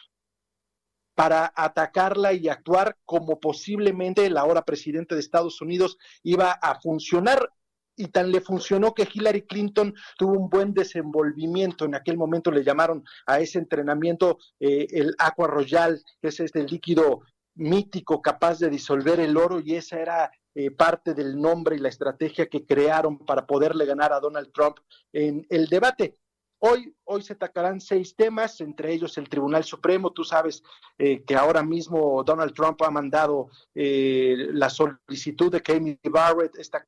para 1.14 1.52
atacarla 1.54 2.32
y 2.32 2.48
actuar 2.48 2.98
como 3.04 3.38
posiblemente 3.38 4.28
la 4.30 4.40
ahora 4.40 4.64
presidente 4.64 5.14
de 5.14 5.20
Estados 5.20 5.60
Unidos 5.60 5.96
iba 6.24 6.50
a 6.50 6.80
funcionar 6.80 7.52
y 8.00 8.08
tan 8.08 8.32
le 8.32 8.40
funcionó 8.40 8.94
que 8.94 9.06
Hillary 9.12 9.42
Clinton 9.42 9.94
tuvo 10.16 10.32
un 10.32 10.48
buen 10.48 10.72
desenvolvimiento. 10.72 11.84
En 11.84 11.94
aquel 11.94 12.16
momento 12.16 12.50
le 12.50 12.64
llamaron 12.64 13.04
a 13.26 13.40
ese 13.40 13.58
entrenamiento 13.58 14.38
eh, 14.58 14.86
el 14.90 15.14
Aqua 15.18 15.46
Royal, 15.46 16.02
que 16.20 16.28
es 16.28 16.40
este 16.40 16.62
líquido 16.64 17.20
mítico 17.56 18.22
capaz 18.22 18.58
de 18.58 18.70
disolver 18.70 19.20
el 19.20 19.36
oro 19.36 19.60
y 19.60 19.74
esa 19.74 19.98
era 19.98 20.32
eh, 20.54 20.70
parte 20.70 21.12
del 21.12 21.38
nombre 21.38 21.76
y 21.76 21.78
la 21.78 21.90
estrategia 21.90 22.46
que 22.46 22.64
crearon 22.64 23.18
para 23.18 23.46
poderle 23.46 23.84
ganar 23.84 24.14
a 24.14 24.20
Donald 24.20 24.50
Trump 24.50 24.78
en 25.12 25.46
el 25.50 25.66
debate. 25.66 26.16
Hoy, 26.62 26.94
hoy 27.04 27.22
se 27.22 27.34
atacarán 27.34 27.80
seis 27.80 28.16
temas, 28.16 28.60
entre 28.62 28.92
ellos 28.94 29.16
el 29.18 29.28
Tribunal 29.28 29.64
Supremo. 29.64 30.12
Tú 30.12 30.24
sabes 30.24 30.62
eh, 30.96 31.22
que 31.24 31.34
ahora 31.34 31.62
mismo 31.62 32.22
Donald 32.24 32.54
Trump 32.54 32.80
ha 32.82 32.90
mandado 32.90 33.48
la 33.74 34.70
solicitud 34.70 35.52
de 35.52 35.62
que 35.62 35.98
Barrett, 36.04 36.56
esta 36.56 36.86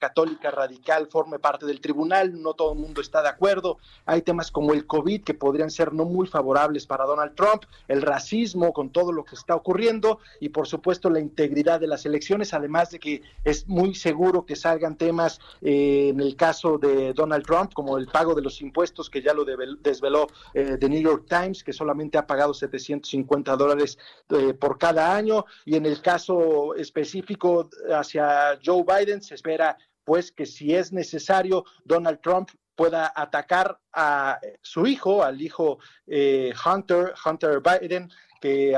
católica 0.00 0.50
radical 0.50 1.06
forme 1.06 1.38
parte 1.38 1.66
del 1.66 1.80
tribunal, 1.80 2.42
no 2.42 2.54
todo 2.54 2.72
el 2.72 2.78
mundo 2.78 3.00
está 3.00 3.22
de 3.22 3.28
acuerdo, 3.28 3.78
hay 4.06 4.22
temas 4.22 4.50
como 4.50 4.72
el 4.72 4.86
COVID 4.86 5.22
que 5.22 5.34
podrían 5.34 5.70
ser 5.70 5.92
no 5.92 6.04
muy 6.04 6.26
favorables 6.26 6.86
para 6.86 7.04
Donald 7.04 7.34
Trump, 7.36 7.64
el 7.86 8.02
racismo 8.02 8.72
con 8.72 8.90
todo 8.90 9.12
lo 9.12 9.24
que 9.24 9.36
está 9.36 9.54
ocurriendo 9.54 10.18
y 10.40 10.48
por 10.48 10.66
supuesto 10.66 11.10
la 11.10 11.20
integridad 11.20 11.78
de 11.78 11.86
las 11.86 12.06
elecciones, 12.06 12.54
además 12.54 12.90
de 12.90 12.98
que 12.98 13.22
es 13.44 13.68
muy 13.68 13.94
seguro 13.94 14.44
que 14.46 14.56
salgan 14.56 14.96
temas 14.96 15.38
eh, 15.60 16.08
en 16.08 16.20
el 16.20 16.34
caso 16.34 16.78
de 16.78 17.12
Donald 17.12 17.44
Trump 17.44 17.72
como 17.74 17.98
el 17.98 18.06
pago 18.06 18.34
de 18.34 18.42
los 18.42 18.60
impuestos 18.62 19.10
que 19.10 19.22
ya 19.22 19.34
lo 19.34 19.44
desveló 19.44 20.26
eh, 20.54 20.76
The 20.80 20.88
New 20.88 21.02
York 21.02 21.26
Times, 21.28 21.62
que 21.62 21.72
solamente 21.72 22.18
ha 22.18 22.26
pagado 22.26 22.54
750 22.54 23.56
dólares 23.56 23.98
eh, 24.30 24.54
por 24.54 24.78
cada 24.78 25.14
año. 25.14 25.44
Y 25.64 25.76
en 25.76 25.86
el 25.86 26.00
caso 26.00 26.74
específico 26.74 27.68
hacia 27.92 28.58
Joe 28.64 28.84
Biden 28.84 29.22
se 29.22 29.34
espera 29.34 29.76
pues 30.10 30.32
que 30.32 30.44
si 30.44 30.74
es 30.74 30.92
necesario, 30.92 31.64
Donald 31.84 32.18
Trump 32.20 32.50
pueda 32.74 33.12
atacar 33.14 33.78
a 33.92 34.40
su 34.60 34.84
hijo, 34.88 35.22
al 35.22 35.40
hijo 35.40 35.78
eh, 36.08 36.52
Hunter, 36.66 37.14
Hunter 37.24 37.62
Biden, 37.62 38.10
que 38.40 38.76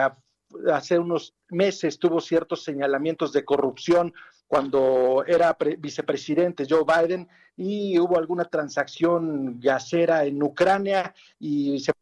hace 0.70 0.98
unos 0.98 1.34
meses 1.48 1.98
tuvo 1.98 2.20
ciertos 2.20 2.64
señalamientos 2.64 3.32
de 3.32 3.46
corrupción 3.46 4.12
cuando 4.46 5.24
era 5.26 5.56
vicepresidente 5.78 6.66
Joe 6.68 6.84
Biden 6.84 7.26
y 7.56 7.98
hubo 7.98 8.18
alguna 8.18 8.44
transacción 8.44 9.58
gasera 9.58 10.26
en 10.26 10.42
Ucrania 10.42 11.14
y 11.38 11.80
se 11.80 11.92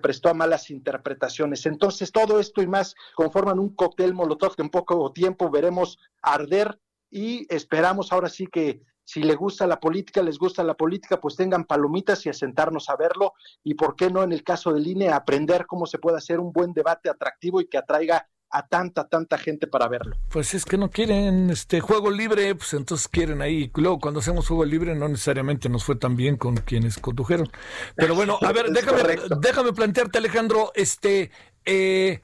prestó 0.00 0.28
a 0.28 0.34
malas 0.34 0.70
interpretaciones. 0.70 1.66
Entonces, 1.66 2.12
todo 2.12 2.38
esto 2.38 2.62
y 2.62 2.68
más 2.68 2.94
conforman 3.16 3.58
un 3.58 3.74
cóctel 3.74 4.14
molotov 4.14 4.54
que 4.54 4.62
en 4.62 4.70
poco 4.70 5.12
tiempo 5.12 5.50
veremos 5.50 5.98
arder 6.22 6.78
y 7.16 7.46
esperamos 7.48 8.12
ahora 8.12 8.28
sí 8.28 8.46
que 8.46 8.82
si 9.02 9.22
le 9.22 9.36
gusta 9.36 9.66
la 9.66 9.80
política, 9.80 10.20
les 10.20 10.38
gusta 10.38 10.62
la 10.62 10.74
política, 10.74 11.18
pues 11.18 11.34
tengan 11.34 11.64
palomitas 11.64 12.26
y 12.26 12.28
asentarnos 12.28 12.90
a 12.90 12.96
verlo 12.96 13.32
y 13.64 13.72
por 13.72 13.96
qué 13.96 14.10
no 14.10 14.22
en 14.22 14.32
el 14.32 14.44
caso 14.44 14.70
del 14.72 14.86
INE 14.86 15.08
aprender 15.08 15.64
cómo 15.66 15.86
se 15.86 15.98
puede 15.98 16.18
hacer 16.18 16.40
un 16.40 16.52
buen 16.52 16.74
debate 16.74 17.08
atractivo 17.08 17.62
y 17.62 17.68
que 17.68 17.78
atraiga 17.78 18.28
a 18.50 18.66
tanta, 18.66 19.08
tanta 19.08 19.38
gente 19.38 19.66
para 19.66 19.88
verlo. 19.88 20.14
Pues 20.28 20.52
es 20.52 20.66
que 20.66 20.76
no 20.76 20.90
quieren 20.90 21.48
este 21.48 21.80
juego 21.80 22.10
libre, 22.10 22.54
pues 22.54 22.74
entonces 22.74 23.08
quieren 23.08 23.40
ahí. 23.40 23.70
Luego, 23.74 23.98
cuando 23.98 24.20
hacemos 24.20 24.46
juego 24.46 24.66
libre, 24.66 24.94
no 24.94 25.08
necesariamente 25.08 25.70
nos 25.70 25.84
fue 25.84 25.96
tan 25.96 26.16
bien 26.16 26.36
con 26.36 26.56
quienes 26.58 26.98
condujeron. 26.98 27.48
Pero 27.94 28.14
bueno, 28.14 28.38
a 28.42 28.52
ver, 28.52 28.66
déjame, 28.70 29.02
déjame 29.40 29.72
plantearte, 29.72 30.18
Alejandro, 30.18 30.70
este, 30.74 31.30
eh, 31.64 32.20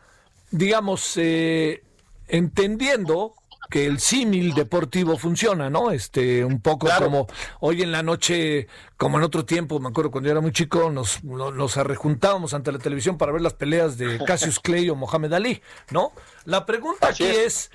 digamos, 0.50 1.16
eh, 1.16 1.82
entendiendo 2.28 3.34
que 3.72 3.86
el 3.86 4.00
símil 4.00 4.52
deportivo 4.52 5.16
funciona, 5.16 5.70
¿no? 5.70 5.92
Este, 5.92 6.44
un 6.44 6.60
poco 6.60 6.88
como 6.98 7.26
hoy 7.60 7.80
en 7.80 7.90
la 7.90 8.02
noche, 8.02 8.68
como 8.98 9.16
en 9.16 9.24
otro 9.24 9.46
tiempo, 9.46 9.80
me 9.80 9.88
acuerdo 9.88 10.10
cuando 10.10 10.26
yo 10.28 10.32
era 10.32 10.42
muy 10.42 10.52
chico, 10.52 10.90
nos, 10.90 11.24
nos 11.24 11.76
arrejuntábamos 11.78 12.52
ante 12.52 12.70
la 12.70 12.78
televisión 12.78 13.16
para 13.16 13.32
ver 13.32 13.40
las 13.40 13.54
peleas 13.54 13.96
de 13.96 14.18
Cassius 14.26 14.60
Clay 14.60 14.90
o 14.90 14.94
Mohamed 14.94 15.32
Ali, 15.32 15.62
¿no? 15.90 16.12
La 16.44 16.66
pregunta 16.66 17.08
aquí 17.08 17.24
es, 17.24 17.70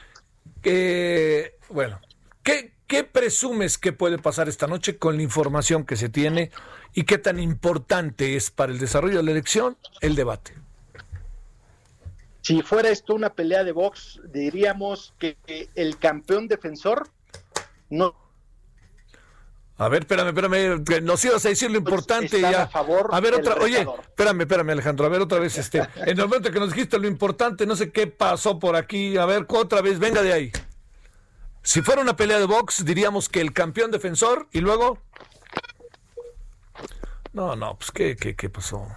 que, 0.62 1.56
bueno, 1.70 2.00
¿qué, 2.44 2.76
¿qué 2.86 3.04
presumes 3.04 3.80
que 3.80 3.92
puede 3.92 4.20
pasar 4.20 4.48
esta 4.48 4.68
noche 4.68 4.98
con 5.00 5.18
la 5.18 5.24
información 5.24 5.84
que 5.84 5.96
se 5.96 6.10
tiene 6.10 6.52
y 6.94 7.06
qué 7.06 7.18
tan 7.18 7.40
importante 7.40 8.36
es 8.36 8.52
para 8.52 8.72
el 8.72 8.78
desarrollo 8.78 9.18
de 9.18 9.24
la 9.24 9.32
elección 9.32 9.78
el 10.02 10.14
debate? 10.14 10.54
Si 12.48 12.62
fuera 12.62 12.88
esto 12.88 13.14
una 13.14 13.34
pelea 13.34 13.66
de 13.66 13.74
box, 13.74 14.22
diríamos 14.24 15.14
que 15.20 15.36
el 15.76 15.98
campeón 15.98 16.48
defensor 16.48 17.10
no. 17.90 18.16
A 19.76 19.90
ver, 19.90 20.04
espérame, 20.04 20.30
espérame, 20.30 21.04
nos 21.04 21.26
ibas 21.26 21.46
a 21.46 21.50
decir 21.50 21.70
lo 21.70 21.84
pues, 21.84 21.92
importante 21.92 22.40
ya. 22.40 22.64
A, 22.64 22.68
favor 22.70 23.10
a 23.12 23.20
ver 23.20 23.34
otra, 23.34 23.56
oye, 23.56 23.82
espérame, 23.82 24.40
espérame 24.44 24.70
Alejandro, 24.70 25.06
a 25.06 25.10
ver 25.10 25.20
otra 25.20 25.40
vez 25.40 25.58
este, 25.58 25.80
en 25.80 26.08
el 26.08 26.16
momento 26.16 26.50
que 26.50 26.62
nos 26.62 26.72
dijiste 26.72 26.98
lo 26.98 27.10
importante, 27.10 27.66
no 27.66 27.76
sé 27.76 27.92
qué 27.92 28.08
pasó 28.08 28.60
por 28.60 28.78
aquí, 28.78 29.18
a 29.18 29.26
ver, 29.26 29.46
otra 29.50 29.82
vez, 29.82 30.00
venga 30.00 30.22
de 30.22 30.32
ahí. 30.32 30.52
Si 31.64 31.82
fuera 31.82 32.02
una 32.02 32.16
pelea 32.16 32.40
de 32.40 32.46
box, 32.46 32.86
diríamos 32.86 33.28
que 33.28 33.42
el 33.42 33.52
campeón 33.52 33.92
defensor 33.92 34.48
y 34.54 34.62
luego 34.62 35.00
No, 37.34 37.58
no, 37.58 37.78
pues 37.78 37.92
qué 37.92 38.16
qué 38.16 38.38
qué 38.38 38.50
pasó. 38.50 38.88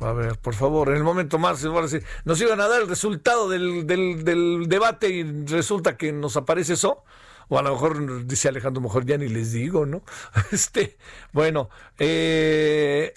A 0.00 0.12
ver, 0.12 0.38
por 0.38 0.54
favor, 0.54 0.90
en 0.90 0.96
el 0.96 1.04
momento 1.04 1.38
más, 1.38 1.64
nos 1.64 2.40
iban 2.40 2.60
a 2.60 2.68
dar 2.68 2.82
el 2.82 2.88
resultado 2.88 3.48
del, 3.48 3.86
del, 3.86 4.66
debate 4.68 5.08
y 5.08 5.44
resulta 5.46 5.96
que 5.96 6.12
nos 6.12 6.36
aparece 6.36 6.74
eso. 6.74 7.04
O 7.48 7.58
a 7.58 7.62
lo 7.62 7.72
mejor, 7.72 8.26
dice 8.26 8.48
Alejandro, 8.48 8.82
mejor 8.82 9.06
ya 9.06 9.16
ni 9.16 9.28
les 9.28 9.52
digo, 9.52 9.86
¿no? 9.86 10.02
Este, 10.52 10.98
bueno, 11.32 11.70
eh, 11.98 13.14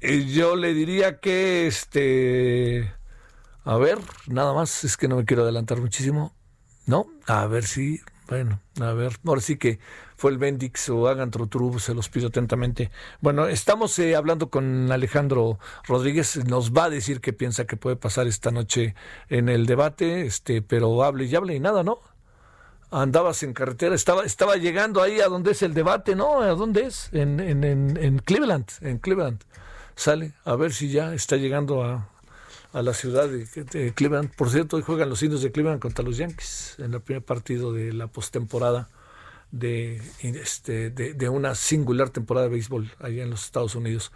eh, 0.00 0.24
yo 0.26 0.56
le 0.56 0.72
diría 0.72 1.18
que, 1.18 1.66
este, 1.66 2.92
a 3.64 3.76
ver, 3.76 3.98
nada 4.28 4.54
más, 4.54 4.84
es 4.84 4.96
que 4.96 5.08
no 5.08 5.16
me 5.16 5.24
quiero 5.24 5.42
adelantar 5.42 5.80
muchísimo, 5.80 6.34
¿no? 6.86 7.06
A 7.26 7.46
ver 7.46 7.64
si, 7.64 8.00
bueno, 8.28 8.60
a 8.80 8.92
ver, 8.92 9.18
ahora 9.26 9.40
sí 9.40 9.56
que 9.56 9.80
fue 10.22 10.30
el 10.30 10.38
Bendix 10.38 10.88
o 10.88 11.08
hagan 11.08 11.32
Trotru, 11.32 11.80
se 11.80 11.94
los 11.94 12.08
pido 12.08 12.28
atentamente. 12.28 12.92
Bueno, 13.20 13.48
estamos 13.48 13.98
eh, 13.98 14.14
hablando 14.14 14.50
con 14.50 14.92
Alejandro 14.92 15.58
Rodríguez, 15.82 16.44
nos 16.46 16.72
va 16.72 16.84
a 16.84 16.90
decir 16.90 17.20
qué 17.20 17.32
piensa 17.32 17.66
que 17.66 17.76
puede 17.76 17.96
pasar 17.96 18.28
esta 18.28 18.52
noche 18.52 18.94
en 19.28 19.48
el 19.48 19.66
debate, 19.66 20.24
este, 20.24 20.62
pero 20.62 21.02
hable 21.02 21.24
y 21.24 21.34
hable 21.34 21.56
y 21.56 21.58
nada, 21.58 21.82
¿no? 21.82 21.98
Andabas 22.92 23.42
en 23.42 23.52
carretera, 23.52 23.96
estaba, 23.96 24.22
estaba 24.22 24.54
llegando 24.54 25.02
ahí 25.02 25.20
a 25.20 25.26
donde 25.26 25.50
es 25.50 25.62
el 25.62 25.74
debate, 25.74 26.14
¿no? 26.14 26.40
¿A 26.40 26.50
dónde 26.50 26.82
es? 26.82 27.08
En, 27.12 27.40
en, 27.40 27.64
en, 27.64 28.18
Cleveland, 28.20 28.70
en 28.80 28.98
Cleveland. 28.98 29.42
Sale, 29.96 30.34
a 30.44 30.54
ver 30.54 30.72
si 30.72 30.88
ya 30.88 31.14
está 31.14 31.36
llegando 31.36 31.82
a, 31.82 32.08
a 32.72 32.80
la 32.82 32.94
ciudad 32.94 33.28
de, 33.28 33.44
de, 33.44 33.92
Cleveland. 33.92 34.32
Por 34.36 34.50
cierto, 34.50 34.76
hoy 34.76 34.82
juegan 34.82 35.10
los 35.10 35.20
indios 35.20 35.42
de 35.42 35.50
Cleveland 35.50 35.80
contra 35.80 36.04
los 36.04 36.16
Yankees 36.16 36.76
en 36.78 36.94
el 36.94 37.00
primer 37.00 37.24
partido 37.24 37.72
de 37.72 37.92
la 37.92 38.06
postemporada 38.06 38.88
de, 39.52 40.00
este, 40.22 40.90
de, 40.90 41.28
una 41.28 41.54
singular 41.54 42.10
temporada 42.10 42.46
de 42.46 42.52
béisbol 42.54 42.90
allá 42.98 43.22
en 43.22 43.30
los 43.30 43.44
Estados 43.44 43.76
Unidos. 43.76 44.10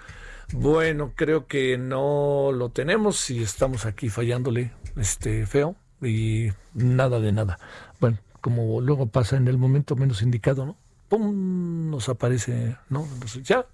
Bueno, 0.52 1.12
creo 1.14 1.46
que 1.46 1.76
no 1.78 2.50
lo 2.52 2.70
tenemos 2.70 3.30
y 3.30 3.42
estamos 3.42 3.84
aquí 3.84 4.08
fallándole 4.08 4.72
este 4.96 5.46
feo 5.46 5.76
y 6.02 6.48
nada 6.74 7.20
de 7.20 7.32
nada. 7.32 7.58
Bueno, 8.00 8.18
como 8.40 8.80
luego 8.80 9.06
pasa 9.06 9.36
en 9.36 9.46
el 9.46 9.58
momento 9.58 9.94
menos 9.94 10.22
indicado, 10.22 10.66
¿no? 10.66 10.76
¡Pum! 11.08 11.90
Nos 11.90 12.08
aparece, 12.08 12.76
¿no? 12.88 13.06
ya. 13.42 13.66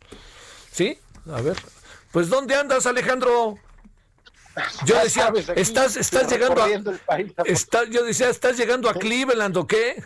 ¿Sí? 0.70 0.98
A 1.30 1.40
ver. 1.40 1.56
Pues 2.10 2.28
¿dónde 2.28 2.55
andas, 2.55 2.86
Alejandro? 2.86 3.56
Yo 4.84 5.02
decía, 5.02 5.32
estás, 5.56 5.97
estás 5.97 6.30
llegando 6.30 6.62
a, 6.62 6.68
yo 7.90 8.05
decía, 8.05 8.28
¿estás 8.28 8.59
llegando 8.59 8.90
a 8.90 8.94
Cleveland 8.94 9.56
o 9.56 9.66
qué? 9.66 10.02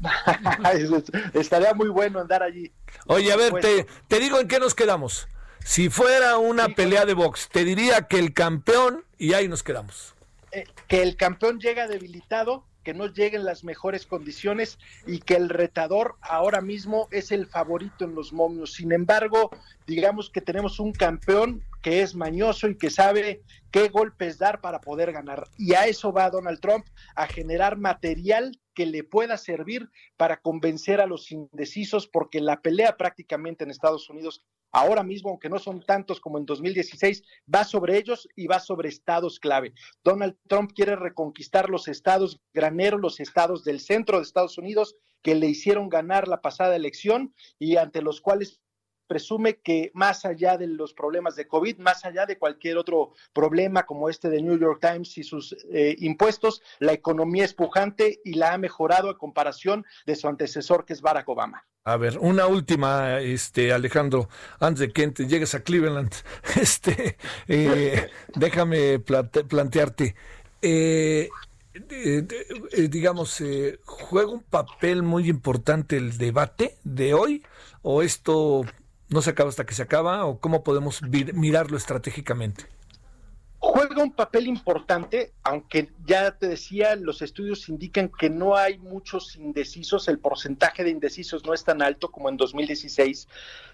Estaría 1.34 1.74
muy 1.74 1.88
bueno 1.88 2.20
andar 2.20 2.42
allí. 2.42 2.72
Oye, 3.06 3.32
a 3.32 3.36
ver, 3.36 3.54
te, 3.60 3.86
te, 4.06 4.20
digo 4.20 4.40
en 4.40 4.48
qué 4.48 4.58
nos 4.58 4.74
quedamos. 4.74 5.28
Si 5.64 5.90
fuera 5.90 6.38
una 6.38 6.68
pelea 6.68 7.04
de 7.04 7.14
box, 7.14 7.48
te 7.50 7.64
diría 7.64 8.02
que 8.02 8.18
el 8.18 8.32
campeón, 8.32 9.04
y 9.18 9.34
ahí 9.34 9.48
nos 9.48 9.62
quedamos. 9.62 10.14
Eh, 10.52 10.64
que 10.86 11.02
el 11.02 11.16
campeón 11.16 11.60
llega 11.60 11.88
debilitado, 11.88 12.64
que 12.82 12.94
no 12.94 13.06
lleguen 13.06 13.44
las 13.44 13.64
mejores 13.64 14.06
condiciones 14.06 14.78
y 15.06 15.18
que 15.18 15.34
el 15.34 15.50
retador 15.50 16.16
ahora 16.22 16.62
mismo 16.62 17.08
es 17.10 17.32
el 17.32 17.46
favorito 17.46 18.06
en 18.06 18.14
los 18.14 18.32
momios. 18.32 18.72
Sin 18.72 18.92
embargo, 18.92 19.50
digamos 19.86 20.30
que 20.30 20.40
tenemos 20.40 20.80
un 20.80 20.92
campeón 20.92 21.62
que 21.82 22.02
es 22.02 22.14
mañoso 22.14 22.68
y 22.68 22.76
que 22.76 22.90
sabe 22.90 23.42
qué 23.70 23.88
golpes 23.88 24.38
dar 24.38 24.60
para 24.60 24.80
poder 24.80 25.12
ganar. 25.12 25.44
Y 25.56 25.74
a 25.74 25.86
eso 25.86 26.12
va 26.12 26.30
Donald 26.30 26.60
Trump, 26.60 26.86
a 27.14 27.26
generar 27.26 27.78
material 27.78 28.58
que 28.74 28.86
le 28.86 29.04
pueda 29.04 29.36
servir 29.36 29.90
para 30.16 30.40
convencer 30.40 31.00
a 31.00 31.06
los 31.06 31.30
indecisos, 31.32 32.06
porque 32.06 32.40
la 32.40 32.60
pelea 32.60 32.96
prácticamente 32.96 33.64
en 33.64 33.70
Estados 33.70 34.08
Unidos 34.08 34.44
ahora 34.70 35.02
mismo, 35.02 35.30
aunque 35.30 35.48
no 35.48 35.58
son 35.58 35.82
tantos 35.82 36.20
como 36.20 36.38
en 36.38 36.46
2016, 36.46 37.22
va 37.52 37.64
sobre 37.64 37.96
ellos 37.96 38.28
y 38.36 38.46
va 38.46 38.60
sobre 38.60 38.88
estados 38.88 39.40
clave. 39.40 39.72
Donald 40.04 40.36
Trump 40.48 40.72
quiere 40.74 40.96
reconquistar 40.96 41.70
los 41.70 41.88
estados 41.88 42.40
graneros, 42.52 43.00
los 43.00 43.20
estados 43.20 43.64
del 43.64 43.80
centro 43.80 44.18
de 44.18 44.24
Estados 44.24 44.58
Unidos 44.58 44.96
que 45.22 45.34
le 45.34 45.48
hicieron 45.48 45.88
ganar 45.88 46.28
la 46.28 46.40
pasada 46.40 46.76
elección 46.76 47.34
y 47.58 47.76
ante 47.76 48.02
los 48.02 48.20
cuales 48.20 48.60
presume 49.08 49.56
que 49.56 49.90
más 49.94 50.24
allá 50.24 50.56
de 50.56 50.68
los 50.68 50.92
problemas 50.92 51.34
de 51.34 51.48
COVID, 51.48 51.78
más 51.78 52.04
allá 52.04 52.26
de 52.26 52.38
cualquier 52.38 52.76
otro 52.76 53.14
problema 53.32 53.84
como 53.84 54.08
este 54.08 54.28
de 54.28 54.42
New 54.42 54.58
York 54.58 54.80
Times 54.80 55.18
y 55.18 55.24
sus 55.24 55.56
eh, 55.72 55.96
impuestos, 55.98 56.62
la 56.78 56.92
economía 56.92 57.44
es 57.44 57.54
pujante 57.54 58.20
y 58.24 58.34
la 58.34 58.52
ha 58.52 58.58
mejorado 58.58 59.10
a 59.10 59.18
comparación 59.18 59.84
de 60.06 60.14
su 60.14 60.28
antecesor 60.28 60.84
que 60.84 60.92
es 60.92 61.00
Barack 61.00 61.28
Obama. 61.28 61.66
A 61.84 61.96
ver, 61.96 62.18
una 62.18 62.46
última, 62.46 63.18
este 63.20 63.72
Alejandro, 63.72 64.28
antes 64.60 64.80
de 64.80 64.92
que 64.92 65.10
llegues 65.26 65.54
a 65.54 65.62
Cleveland, 65.62 66.12
este, 66.60 67.16
eh, 67.48 68.10
déjame 68.34 68.98
plantearte. 68.98 70.14
Eh, 70.60 71.30
digamos, 72.90 73.42
¿juega 73.84 74.30
un 74.30 74.42
papel 74.42 75.02
muy 75.02 75.30
importante 75.30 75.96
el 75.96 76.18
debate 76.18 76.76
de 76.84 77.14
hoy? 77.14 77.42
¿O 77.82 78.02
esto 78.02 78.64
no 79.08 79.22
se 79.22 79.30
acaba 79.30 79.48
hasta 79.48 79.66
que 79.66 79.74
se 79.74 79.82
acaba 79.82 80.24
o 80.24 80.38
cómo 80.38 80.62
podemos 80.62 81.02
mirarlo 81.02 81.76
estratégicamente? 81.76 82.66
Juega 83.60 84.04
un 84.04 84.12
papel 84.12 84.46
importante, 84.46 85.32
aunque 85.42 85.90
ya 86.06 86.30
te 86.38 86.46
decía, 86.46 86.94
los 86.94 87.22
estudios 87.22 87.68
indican 87.68 88.08
que 88.08 88.30
no 88.30 88.56
hay 88.56 88.78
muchos 88.78 89.34
indecisos, 89.34 90.06
el 90.06 90.20
porcentaje 90.20 90.84
de 90.84 90.90
indecisos 90.90 91.44
no 91.44 91.52
es 91.52 91.64
tan 91.64 91.82
alto 91.82 92.12
como 92.12 92.28
en 92.28 92.36
2016. 92.36 93.26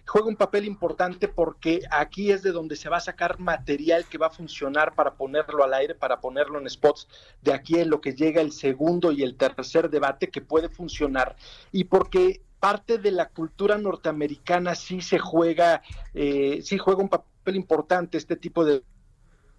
Juega 0.06 0.28
un 0.28 0.36
papel 0.36 0.64
importante 0.64 1.28
porque 1.28 1.82
aquí 1.90 2.32
es 2.32 2.42
de 2.42 2.52
donde 2.52 2.76
se 2.76 2.88
va 2.88 2.96
a 2.96 3.00
sacar 3.00 3.38
material 3.38 4.06
que 4.06 4.16
va 4.16 4.28
a 4.28 4.30
funcionar 4.30 4.94
para 4.94 5.16
ponerlo 5.16 5.62
al 5.62 5.74
aire, 5.74 5.94
para 5.94 6.18
ponerlo 6.18 6.58
en 6.58 6.70
spots, 6.70 7.06
de 7.42 7.52
aquí 7.52 7.78
en 7.78 7.90
lo 7.90 8.00
que 8.00 8.14
llega 8.14 8.40
el 8.40 8.52
segundo 8.52 9.12
y 9.12 9.22
el 9.22 9.36
tercer 9.36 9.90
debate 9.90 10.30
que 10.30 10.40
puede 10.40 10.70
funcionar. 10.70 11.36
Y 11.72 11.84
porque 11.84 12.40
parte 12.64 12.96
de 12.96 13.10
la 13.10 13.28
cultura 13.28 13.76
norteamericana 13.76 14.74
sí 14.74 15.02
se 15.02 15.18
juega, 15.18 15.82
eh, 16.14 16.60
sí 16.62 16.78
juega 16.78 17.02
un 17.02 17.10
papel 17.10 17.56
importante 17.56 18.16
este 18.16 18.36
tipo 18.36 18.64
de 18.64 18.82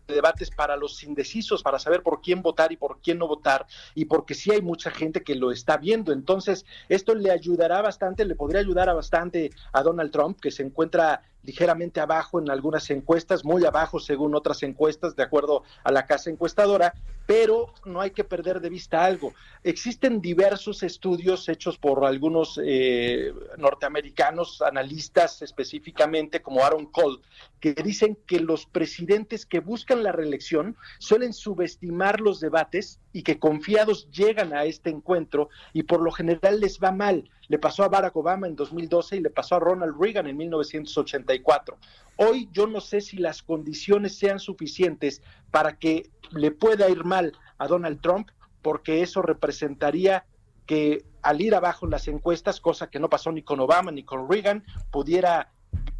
debates 0.07 0.49
para 0.49 0.75
los 0.75 1.03
indecisos, 1.03 1.61
para 1.61 1.77
saber 1.77 2.01
por 2.01 2.19
quién 2.19 2.41
votar 2.41 2.71
y 2.71 2.77
por 2.77 3.01
quién 3.01 3.19
no 3.19 3.27
votar, 3.27 3.67
y 3.93 4.05
porque 4.05 4.33
sí 4.33 4.49
hay 4.49 4.63
mucha 4.63 4.89
gente 4.89 5.21
que 5.21 5.35
lo 5.35 5.51
está 5.51 5.77
viendo. 5.77 6.13
Entonces, 6.13 6.65
esto 6.89 7.13
le 7.13 7.29
ayudará 7.29 7.79
bastante, 7.83 8.25
le 8.25 8.33
podría 8.33 8.61
ayudar 8.61 8.89
a 8.89 8.95
bastante 8.95 9.51
a 9.71 9.83
Donald 9.83 10.09
Trump, 10.11 10.39
que 10.39 10.49
se 10.49 10.63
encuentra 10.63 11.21
ligeramente 11.45 11.99
abajo 11.99 12.39
en 12.39 12.49
algunas 12.49 12.89
encuestas, 12.89 13.45
muy 13.45 13.65
abajo 13.65 13.99
según 13.99 14.35
otras 14.35 14.63
encuestas, 14.63 15.15
de 15.15 15.23
acuerdo 15.23 15.63
a 15.83 15.91
la 15.91 16.05
casa 16.05 16.29
encuestadora, 16.29 16.93
pero 17.25 17.73
no 17.85 18.01
hay 18.01 18.11
que 18.11 18.23
perder 18.23 18.59
de 18.61 18.69
vista 18.69 19.03
algo. 19.03 19.33
Existen 19.63 20.21
diversos 20.21 20.83
estudios 20.83 21.49
hechos 21.49 21.77
por 21.77 22.05
algunos 22.05 22.59
eh, 22.63 23.33
norteamericanos, 23.57 24.61
analistas 24.61 25.41
específicamente, 25.41 26.41
como 26.41 26.63
Aaron 26.63 26.85
Cole, 26.85 27.19
que 27.59 27.73
dicen 27.73 28.17
que 28.27 28.39
los 28.39 28.65
presidentes 28.65 29.45
que 29.45 29.59
buscan 29.59 30.03
la 30.03 30.11
reelección 30.11 30.75
suelen 30.99 31.33
subestimar 31.33 32.21
los 32.21 32.39
debates 32.39 32.99
y 33.15 33.23
que 33.23 33.39
confiados 33.39 34.11
llegan 34.11 34.53
a 34.53 34.65
este 34.65 34.89
encuentro 34.89 35.47
y 35.71 35.83
por 35.83 36.01
lo 36.01 36.11
general 36.11 36.59
les 36.59 36.81
va 36.81 36.91
mal. 36.91 37.29
Le 37.47 37.57
pasó 37.57 37.85
a 37.85 37.87
Barack 37.87 38.13
Obama 38.17 38.45
en 38.45 38.57
2012 38.57 39.15
y 39.15 39.19
le 39.21 39.29
pasó 39.29 39.55
a 39.55 39.59
Ronald 39.59 39.95
Reagan 39.97 40.27
en 40.27 40.35
1984. 40.35 41.77
Hoy 42.17 42.49
yo 42.51 42.67
no 42.67 42.81
sé 42.81 42.99
si 42.99 43.15
las 43.15 43.41
condiciones 43.41 44.17
sean 44.17 44.41
suficientes 44.41 45.21
para 45.49 45.79
que 45.79 46.09
le 46.31 46.51
pueda 46.51 46.89
ir 46.89 47.05
mal 47.05 47.31
a 47.57 47.69
Donald 47.69 48.01
Trump, 48.01 48.31
porque 48.61 49.01
eso 49.01 49.21
representaría 49.21 50.25
que 50.65 51.05
al 51.21 51.39
ir 51.39 51.55
abajo 51.55 51.85
en 51.85 51.91
las 51.91 52.09
encuestas, 52.09 52.59
cosa 52.59 52.89
que 52.89 52.99
no 52.99 53.09
pasó 53.09 53.31
ni 53.31 53.43
con 53.43 53.61
Obama 53.61 53.93
ni 53.93 54.03
con 54.03 54.29
Reagan, 54.29 54.65
pudiera 54.91 55.53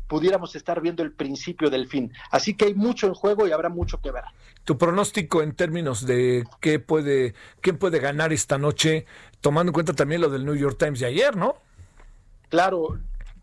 pudiéramos 0.08 0.56
estar 0.56 0.82
viendo 0.82 1.04
el 1.04 1.12
principio 1.12 1.70
del 1.70 1.88
fin. 1.88 2.12
Así 2.32 2.54
que 2.54 2.66
hay 2.66 2.74
mucho 2.74 3.08
en 3.08 3.14
juego 3.14 3.48
y 3.48 3.52
habrá 3.52 3.70
mucho 3.70 4.00
que 4.02 4.12
ver. 4.12 4.24
Tu 4.64 4.78
pronóstico 4.78 5.42
en 5.42 5.54
términos 5.54 6.06
de 6.06 6.44
qué 6.60 6.80
puede, 6.80 7.36
quién 7.62 7.78
puede 7.78 8.00
ganar 8.00 8.34
esta 8.34 8.58
noche, 8.58 9.06
tomando 9.42 9.70
en 9.70 9.74
cuenta 9.74 9.94
también 9.94 10.22
lo 10.22 10.30
del 10.30 10.46
New 10.46 10.56
York 10.56 10.78
Times 10.78 11.00
de 11.00 11.08
ayer, 11.08 11.36
¿no? 11.36 11.56
Claro, 12.50 13.00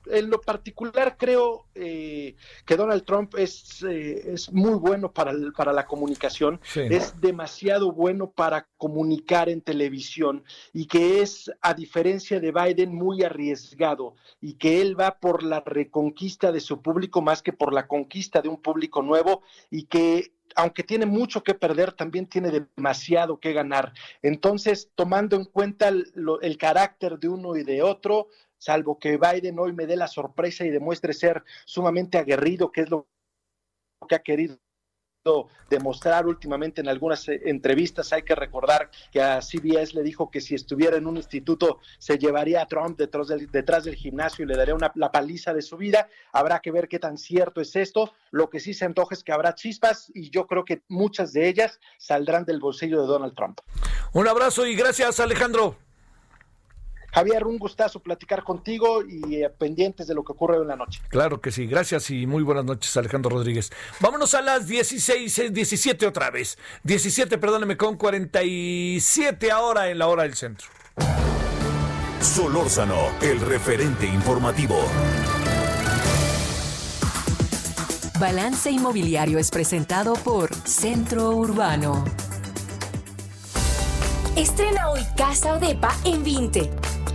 en 0.06 0.30
lo 0.30 0.40
particular 0.40 1.16
creo 1.18 1.66
eh, 1.74 2.36
que 2.64 2.76
Donald 2.76 3.04
Trump 3.04 3.34
es, 3.36 3.82
eh, 3.82 4.32
es 4.32 4.52
muy 4.52 4.74
bueno 4.74 5.12
para, 5.12 5.32
para 5.56 5.72
la 5.72 5.86
comunicación, 5.86 6.60
es 6.74 7.20
demasiado 7.20 7.92
bueno 7.92 8.30
para 8.30 8.68
comunicar 8.76 9.48
en 9.48 9.60
televisión 9.60 10.44
y 10.72 10.86
que 10.86 11.22
es, 11.22 11.50
a 11.60 11.74
diferencia 11.74 12.40
de 12.40 12.52
Biden, 12.52 12.94
muy 12.94 13.22
arriesgado 13.22 14.16
y 14.40 14.54
que 14.54 14.80
él 14.80 14.98
va 14.98 15.18
por 15.18 15.42
la 15.42 15.60
reconquista 15.60 16.52
de 16.52 16.60
su 16.60 16.82
público 16.82 17.22
más 17.22 17.42
que 17.42 17.52
por 17.52 17.72
la 17.72 17.86
conquista 17.86 18.42
de 18.42 18.48
un 18.48 18.60
público 18.60 19.02
nuevo 19.02 19.42
y 19.70 19.84
que 19.84 20.32
aunque 20.54 20.82
tiene 20.82 21.06
mucho 21.06 21.42
que 21.42 21.54
perder, 21.54 21.92
también 21.92 22.26
tiene 22.26 22.50
demasiado 22.50 23.40
que 23.40 23.54
ganar. 23.54 23.94
Entonces, 24.20 24.90
tomando 24.94 25.36
en 25.36 25.46
cuenta 25.46 25.88
el 25.88 26.58
carácter 26.58 27.18
de 27.18 27.28
uno 27.28 27.56
y 27.56 27.64
de 27.64 27.82
otro, 27.82 28.28
salvo 28.62 28.96
que 28.96 29.18
Biden 29.18 29.58
hoy 29.58 29.72
me 29.72 29.86
dé 29.86 29.96
la 29.96 30.06
sorpresa 30.06 30.64
y 30.64 30.70
demuestre 30.70 31.12
ser 31.12 31.42
sumamente 31.64 32.16
aguerrido, 32.16 32.70
que 32.70 32.82
es 32.82 32.90
lo 32.90 33.08
que 34.08 34.14
ha 34.14 34.22
querido 34.22 34.56
demostrar 35.68 36.26
últimamente 36.26 36.80
en 36.80 36.88
algunas 36.88 37.28
eh, 37.28 37.40
entrevistas. 37.46 38.12
Hay 38.12 38.22
que 38.22 38.36
recordar 38.36 38.90
que 39.10 39.20
a 39.20 39.40
CBS 39.40 39.94
le 39.94 40.02
dijo 40.02 40.30
que 40.30 40.40
si 40.40 40.54
estuviera 40.54 40.96
en 40.96 41.06
un 41.08 41.16
instituto 41.16 41.80
se 41.98 42.18
llevaría 42.18 42.62
a 42.62 42.66
Trump 42.66 42.96
detrás 42.96 43.28
del, 43.28 43.50
detrás 43.50 43.84
del 43.84 43.96
gimnasio 43.96 44.44
y 44.44 44.48
le 44.48 44.56
daría 44.56 44.74
una, 44.74 44.92
la 44.94 45.10
paliza 45.10 45.52
de 45.54 45.62
su 45.62 45.76
vida. 45.76 46.08
Habrá 46.32 46.60
que 46.60 46.70
ver 46.70 46.86
qué 46.86 47.00
tan 47.00 47.18
cierto 47.18 47.60
es 47.60 47.74
esto. 47.74 48.12
Lo 48.30 48.48
que 48.48 48.60
sí 48.60 48.74
se 48.74 48.84
antoja 48.84 49.14
es 49.14 49.24
que 49.24 49.32
habrá 49.32 49.56
chispas 49.56 50.10
y 50.14 50.30
yo 50.30 50.46
creo 50.46 50.64
que 50.64 50.82
muchas 50.88 51.32
de 51.32 51.48
ellas 51.48 51.80
saldrán 51.98 52.44
del 52.44 52.60
bolsillo 52.60 53.00
de 53.00 53.08
Donald 53.08 53.34
Trump. 53.34 53.60
Un 54.12 54.28
abrazo 54.28 54.66
y 54.66 54.76
gracias 54.76 55.18
Alejandro. 55.18 55.76
Javier, 57.12 57.44
un 57.44 57.58
gustazo 57.58 58.00
platicar 58.00 58.42
contigo 58.42 59.02
y 59.02 59.36
eh, 59.36 59.50
pendientes 59.50 60.06
de 60.06 60.14
lo 60.14 60.24
que 60.24 60.32
ocurre 60.32 60.56
en 60.56 60.66
la 60.66 60.76
noche. 60.76 61.00
Claro 61.08 61.40
que 61.40 61.52
sí, 61.52 61.66
gracias 61.66 62.10
y 62.10 62.26
muy 62.26 62.42
buenas 62.42 62.64
noches, 62.64 62.96
Alejandro 62.96 63.30
Rodríguez. 63.30 63.70
Vámonos 64.00 64.34
a 64.34 64.40
las 64.40 64.66
16, 64.66 65.52
17 65.52 66.06
otra 66.06 66.30
vez. 66.30 66.58
17, 66.84 67.36
perdóneme, 67.36 67.76
con 67.76 67.96
47 67.96 69.50
ahora 69.50 69.90
en 69.90 69.98
la 69.98 70.08
hora 70.08 70.22
del 70.22 70.34
centro. 70.34 70.68
Solórzano, 72.20 73.10
el 73.20 73.40
referente 73.40 74.06
informativo. 74.06 74.78
Balance 78.18 78.70
Inmobiliario 78.70 79.38
es 79.38 79.50
presentado 79.50 80.14
por 80.14 80.54
Centro 80.54 81.30
Urbano. 81.30 82.04
Estrena 84.42 84.90
hoy 84.90 85.06
Casa 85.16 85.54
Odepa 85.54 85.96
en 86.04 86.24
20 86.24 86.68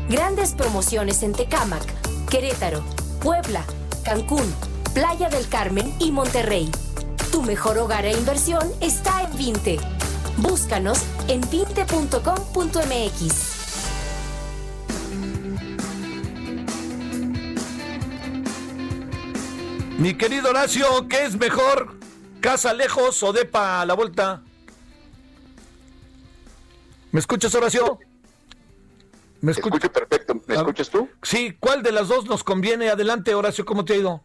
Grandes 0.07 0.53
promociones 0.53 1.23
en 1.23 1.33
Tecámac, 1.33 1.83
Querétaro, 2.29 2.81
Puebla, 3.21 3.65
Cancún, 4.05 4.55
Playa 4.93 5.27
del 5.27 5.49
Carmen 5.49 5.93
y 5.99 6.13
Monterrey. 6.13 6.71
Tu 7.29 7.41
mejor 7.41 7.79
hogar 7.79 8.05
e 8.05 8.13
inversión 8.13 8.71
está 8.79 9.23
en 9.23 9.37
Vinte. 9.37 9.77
Búscanos 10.37 11.03
en 11.27 11.41
vinte.com.mx. 11.49 11.97
Mi 19.97 20.13
querido 20.13 20.51
Horacio, 20.51 21.09
¿qué 21.09 21.25
es 21.25 21.35
mejor? 21.35 21.97
¿Casa 22.39 22.73
lejos 22.73 23.21
o 23.21 23.33
depa 23.33 23.81
a 23.81 23.85
la 23.85 23.95
vuelta? 23.95 24.43
¿Me 27.11 27.19
escuchas, 27.19 27.53
Horacio? 27.55 27.99
¿Me 29.41 29.51
escucho 29.51 29.91
perfecto. 29.91 30.35
¿Me 30.47 30.55
ah, 30.55 30.59
escuchas 30.59 30.89
tú? 30.89 31.09
Sí, 31.23 31.55
¿cuál 31.59 31.83
de 31.83 31.91
las 31.91 32.07
dos 32.07 32.25
nos 32.25 32.43
conviene? 32.43 32.89
Adelante, 32.89 33.33
Horacio, 33.35 33.65
¿cómo 33.65 33.85
te 33.85 33.93
ha 33.93 33.97
ido? 33.97 34.23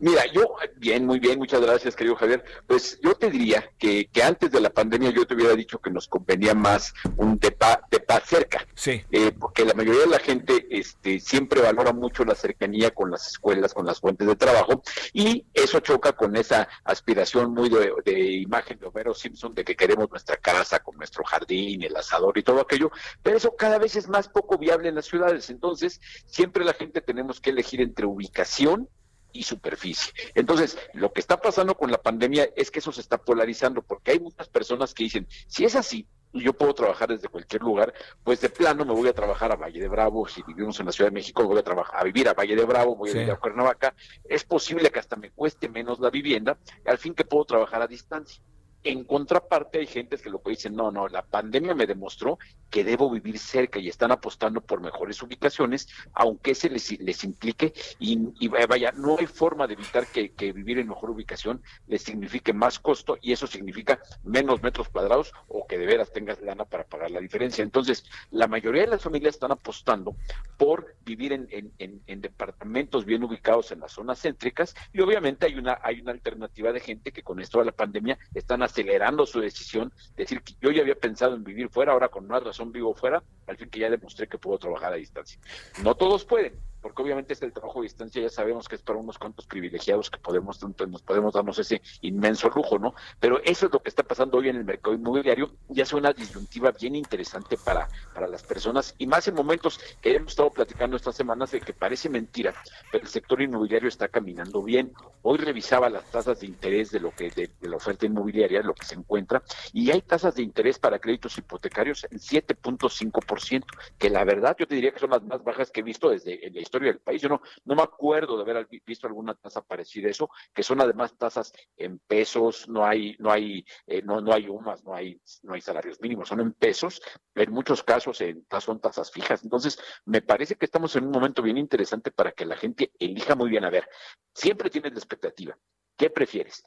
Mira, 0.00 0.24
yo, 0.32 0.54
bien, 0.76 1.04
muy 1.04 1.18
bien, 1.18 1.38
muchas 1.38 1.60
gracias, 1.60 1.96
querido 1.96 2.14
Javier. 2.14 2.44
Pues 2.66 3.00
yo 3.02 3.14
te 3.14 3.30
diría 3.30 3.72
que, 3.78 4.08
que 4.12 4.22
antes 4.22 4.52
de 4.52 4.60
la 4.60 4.70
pandemia 4.70 5.10
yo 5.10 5.26
te 5.26 5.34
hubiera 5.34 5.54
dicho 5.56 5.80
que 5.80 5.90
nos 5.90 6.06
convenía 6.06 6.54
más 6.54 6.94
un 7.16 7.38
depa, 7.38 7.82
depa 7.90 8.20
cerca. 8.20 8.64
Sí. 8.74 9.02
Eh, 9.10 9.32
porque 9.32 9.64
la 9.64 9.74
mayoría 9.74 10.02
de 10.02 10.06
la 10.06 10.20
gente 10.20 10.66
este, 10.70 11.18
siempre 11.18 11.60
valora 11.62 11.92
mucho 11.92 12.24
la 12.24 12.36
cercanía 12.36 12.92
con 12.92 13.10
las 13.10 13.26
escuelas, 13.26 13.74
con 13.74 13.86
las 13.86 13.98
fuentes 13.98 14.28
de 14.28 14.36
trabajo, 14.36 14.82
y 15.12 15.46
eso 15.52 15.80
choca 15.80 16.12
con 16.12 16.36
esa 16.36 16.68
aspiración 16.84 17.52
muy 17.52 17.68
de, 17.68 17.92
de 18.04 18.20
imagen 18.32 18.78
de 18.78 18.86
Homero 18.86 19.14
Simpson 19.14 19.52
de 19.52 19.64
que 19.64 19.74
queremos 19.74 20.08
nuestra 20.10 20.36
casa 20.36 20.78
con 20.78 20.96
nuestro 20.96 21.24
jardín, 21.24 21.82
el 21.82 21.96
asador 21.96 22.38
y 22.38 22.44
todo 22.44 22.60
aquello, 22.60 22.92
pero 23.22 23.36
eso 23.36 23.56
cada 23.56 23.78
vez 23.78 23.96
es 23.96 24.08
más 24.08 24.28
poco 24.28 24.58
viable 24.58 24.88
en 24.88 24.94
las 24.94 25.06
ciudades. 25.06 25.50
Entonces, 25.50 26.00
siempre 26.26 26.64
la 26.64 26.74
gente 26.74 27.00
tenemos 27.00 27.40
que 27.40 27.50
elegir 27.50 27.80
entre 27.80 28.06
ubicación 28.06 28.88
y 29.32 29.42
superficie. 29.42 30.12
Entonces, 30.34 30.78
lo 30.94 31.12
que 31.12 31.20
está 31.20 31.40
pasando 31.40 31.76
con 31.76 31.90
la 31.90 31.98
pandemia 31.98 32.48
es 32.56 32.70
que 32.70 32.78
eso 32.78 32.92
se 32.92 33.00
está 33.00 33.18
polarizando, 33.18 33.82
porque 33.82 34.12
hay 34.12 34.20
muchas 34.20 34.48
personas 34.48 34.94
que 34.94 35.04
dicen, 35.04 35.26
si 35.46 35.64
es 35.64 35.76
así, 35.76 36.06
yo 36.32 36.52
puedo 36.52 36.74
trabajar 36.74 37.08
desde 37.08 37.28
cualquier 37.28 37.62
lugar, 37.62 37.92
pues 38.22 38.40
de 38.40 38.50
plano 38.50 38.84
me 38.84 38.92
voy 38.92 39.08
a 39.08 39.14
trabajar 39.14 39.50
a 39.52 39.56
Valle 39.56 39.80
de 39.80 39.88
Bravo, 39.88 40.28
si 40.28 40.42
vivimos 40.42 40.78
en 40.80 40.86
la 40.86 40.92
Ciudad 40.92 41.10
de 41.10 41.14
México, 41.14 41.44
voy 41.44 41.58
a 41.58 41.62
trabajar 41.62 42.00
a 42.00 42.04
vivir 42.04 42.28
a 42.28 42.34
Valle 42.34 42.54
de 42.54 42.64
Bravo, 42.64 42.96
voy 42.96 43.10
a 43.10 43.14
vivir 43.14 43.30
a 43.30 43.36
Cuernavaca, 43.36 43.94
es 44.24 44.44
posible 44.44 44.90
que 44.90 44.98
hasta 44.98 45.16
me 45.16 45.30
cueste 45.30 45.68
menos 45.68 46.00
la 46.00 46.10
vivienda, 46.10 46.58
al 46.84 46.98
fin 46.98 47.14
que 47.14 47.24
puedo 47.24 47.44
trabajar 47.44 47.82
a 47.82 47.86
distancia. 47.86 48.42
En 48.88 49.04
contraparte 49.04 49.80
hay 49.80 49.86
gente 49.86 50.16
que 50.16 50.30
lo 50.30 50.40
que 50.40 50.48
dicen, 50.48 50.74
no, 50.74 50.90
no, 50.90 51.08
la 51.08 51.20
pandemia 51.20 51.74
me 51.74 51.86
demostró 51.86 52.38
que 52.70 52.84
debo 52.84 53.10
vivir 53.10 53.38
cerca 53.38 53.78
y 53.78 53.86
están 53.86 54.12
apostando 54.12 54.62
por 54.62 54.80
mejores 54.80 55.22
ubicaciones, 55.22 55.88
aunque 56.14 56.54
se 56.54 56.70
les, 56.70 56.98
les 56.98 57.22
implique 57.22 57.74
y, 57.98 58.48
vaya, 58.48 58.92
no 58.92 59.18
hay 59.18 59.26
forma 59.26 59.66
de 59.66 59.74
evitar 59.74 60.06
que, 60.06 60.32
vivir 60.54 60.78
en 60.78 60.88
mejor 60.88 61.10
ubicación 61.10 61.62
les 61.86 62.00
signifique 62.00 62.54
más 62.54 62.78
costo 62.78 63.18
y 63.20 63.32
eso 63.32 63.46
significa 63.46 64.00
menos 64.24 64.62
metros 64.62 64.88
cuadrados 64.88 65.34
o 65.48 65.66
que 65.66 65.76
de 65.76 65.84
veras 65.84 66.10
tengas 66.10 66.40
lana 66.40 66.64
para 66.64 66.84
pagar 66.84 67.10
la 67.10 67.20
diferencia. 67.20 67.62
Entonces, 67.62 68.06
la 68.30 68.46
mayoría 68.46 68.84
de 68.84 68.88
las 68.88 69.02
familias 69.02 69.34
están 69.34 69.52
apostando 69.52 70.16
por 70.56 70.94
vivir 71.04 71.34
en, 71.34 71.46
en, 71.50 72.20
departamentos 72.22 73.04
bien 73.04 73.22
ubicados 73.22 73.70
en 73.70 73.80
las 73.80 73.92
zonas 73.92 74.22
céntricas 74.22 74.74
y 74.94 75.00
obviamente 75.00 75.44
hay 75.44 75.56
una, 75.56 75.78
hay 75.82 76.00
una 76.00 76.12
alternativa 76.12 76.72
de 76.72 76.80
gente 76.80 77.12
que 77.12 77.22
con 77.22 77.38
esto 77.38 77.58
de 77.58 77.66
la 77.66 77.72
pandemia 77.72 78.18
están 78.34 78.62
acelerando 78.78 79.26
su 79.26 79.40
decisión, 79.40 79.92
decir 80.16 80.42
que 80.42 80.54
yo 80.60 80.70
ya 80.70 80.82
había 80.82 80.94
pensado 80.94 81.34
en 81.34 81.42
vivir 81.42 81.68
fuera, 81.68 81.92
ahora 81.92 82.08
con 82.08 82.26
más 82.26 82.42
razón 82.42 82.70
vivo 82.70 82.94
fuera, 82.94 83.22
al 83.46 83.56
fin 83.56 83.68
que 83.68 83.80
ya 83.80 83.90
demostré 83.90 84.28
que 84.28 84.38
puedo 84.38 84.58
trabajar 84.58 84.92
a 84.92 84.96
distancia. 84.96 85.40
No 85.82 85.96
todos 85.96 86.24
pueden, 86.24 86.54
porque 86.80 87.02
obviamente 87.02 87.32
este 87.32 87.46
el 87.46 87.52
trabajo 87.52 87.80
a 87.80 87.82
distancia 87.82 88.22
ya 88.22 88.28
sabemos 88.28 88.68
que 88.68 88.76
es 88.76 88.82
para 88.82 88.98
unos 88.98 89.18
cuantos 89.18 89.46
privilegiados 89.46 90.10
que 90.10 90.18
podemos 90.18 90.62
nos 90.62 91.02
podemos 91.02 91.32
darnos 91.32 91.58
ese 91.58 91.80
inmenso 92.02 92.48
lujo, 92.50 92.78
¿no? 92.78 92.94
Pero 93.20 93.40
eso 93.42 93.66
es 93.66 93.72
lo 93.72 93.80
que 93.80 93.88
está 93.88 94.02
pasando 94.02 94.38
hoy 94.38 94.48
en 94.48 94.56
el 94.56 94.64
mercado 94.64 94.94
inmobiliario 94.94 95.50
y 95.68 95.80
hace 95.80 95.96
una 95.96 96.12
disyuntiva 96.12 96.72
bien 96.72 96.94
interesante 96.94 97.56
para, 97.56 97.88
para 98.14 98.26
las 98.26 98.42
personas 98.42 98.94
y 98.98 99.06
más 99.06 99.26
en 99.28 99.34
momentos 99.34 99.80
que 100.00 100.16
hemos 100.16 100.32
estado 100.32 100.50
platicando 100.50 100.96
estas 100.96 101.16
semanas 101.16 101.50
de 101.50 101.60
que 101.60 101.72
parece 101.72 102.08
mentira, 102.08 102.54
pero 102.90 103.04
el 103.04 103.10
sector 103.10 103.40
inmobiliario 103.40 103.88
está 103.88 104.08
caminando 104.08 104.62
bien. 104.62 104.92
Hoy 105.22 105.38
revisaba 105.38 105.90
las 105.90 106.04
tasas 106.10 106.40
de 106.40 106.46
interés 106.46 106.90
de 106.90 107.00
lo 107.00 107.10
que 107.10 107.30
de, 107.30 107.50
la 107.60 107.76
oferta 107.76 108.06
inmobiliaria, 108.06 108.62
lo 108.62 108.74
que 108.74 108.84
se 108.84 108.94
encuentra, 108.94 109.42
y 109.72 109.90
hay 109.90 110.02
tasas 110.02 110.34
de 110.34 110.42
interés 110.42 110.78
para 110.78 110.98
créditos 110.98 111.36
hipotecarios 111.38 112.06
en 112.10 112.18
7.5%, 112.18 113.64
que 113.98 114.10
la 114.10 114.24
verdad 114.24 114.56
yo 114.58 114.66
te 114.66 114.74
diría 114.74 114.92
que 114.92 115.00
son 115.00 115.10
las 115.10 115.22
más 115.22 115.42
bajas 115.42 115.70
que 115.70 115.80
he 115.80 115.82
visto 115.82 116.10
desde 116.10 116.46
el 116.46 116.56
historia 116.68 116.92
del 116.92 117.00
país. 117.00 117.20
Yo 117.20 117.28
no, 117.28 117.40
no 117.64 117.74
me 117.74 117.82
acuerdo 117.82 118.36
de 118.36 118.42
haber 118.42 118.68
visto 118.84 119.06
alguna 119.06 119.34
tasa 119.34 119.62
parecida 119.62 120.08
a 120.08 120.10
eso, 120.10 120.30
que 120.54 120.62
son 120.62 120.80
además 120.80 121.16
tasas 121.16 121.52
en 121.76 121.98
pesos, 121.98 122.68
no 122.68 122.84
hay, 122.84 123.16
no 123.18 123.30
hay, 123.32 123.64
eh, 123.86 124.02
no, 124.02 124.20
no 124.20 124.32
hay 124.32 124.48
UMAS, 124.48 124.84
no 124.84 124.94
hay, 124.94 125.20
no 125.42 125.54
hay 125.54 125.60
salarios 125.60 126.00
mínimos, 126.00 126.28
son 126.28 126.40
en 126.40 126.52
pesos, 126.52 127.00
en 127.34 127.50
muchos 127.50 127.82
casos 127.82 128.20
en, 128.20 128.46
son 128.60 128.80
tasas 128.80 129.10
fijas. 129.10 129.42
Entonces, 129.42 129.78
me 130.04 130.22
parece 130.22 130.56
que 130.56 130.66
estamos 130.66 130.94
en 130.96 131.06
un 131.06 131.10
momento 131.10 131.42
bien 131.42 131.58
interesante 131.58 132.10
para 132.10 132.32
que 132.32 132.44
la 132.44 132.56
gente 132.56 132.92
elija 132.98 133.34
muy 133.34 133.50
bien. 133.50 133.64
A 133.64 133.70
ver, 133.70 133.88
siempre 134.34 134.70
tienes 134.70 134.92
la 134.92 134.98
expectativa. 134.98 135.58
¿Qué 135.96 136.10
prefieres? 136.10 136.62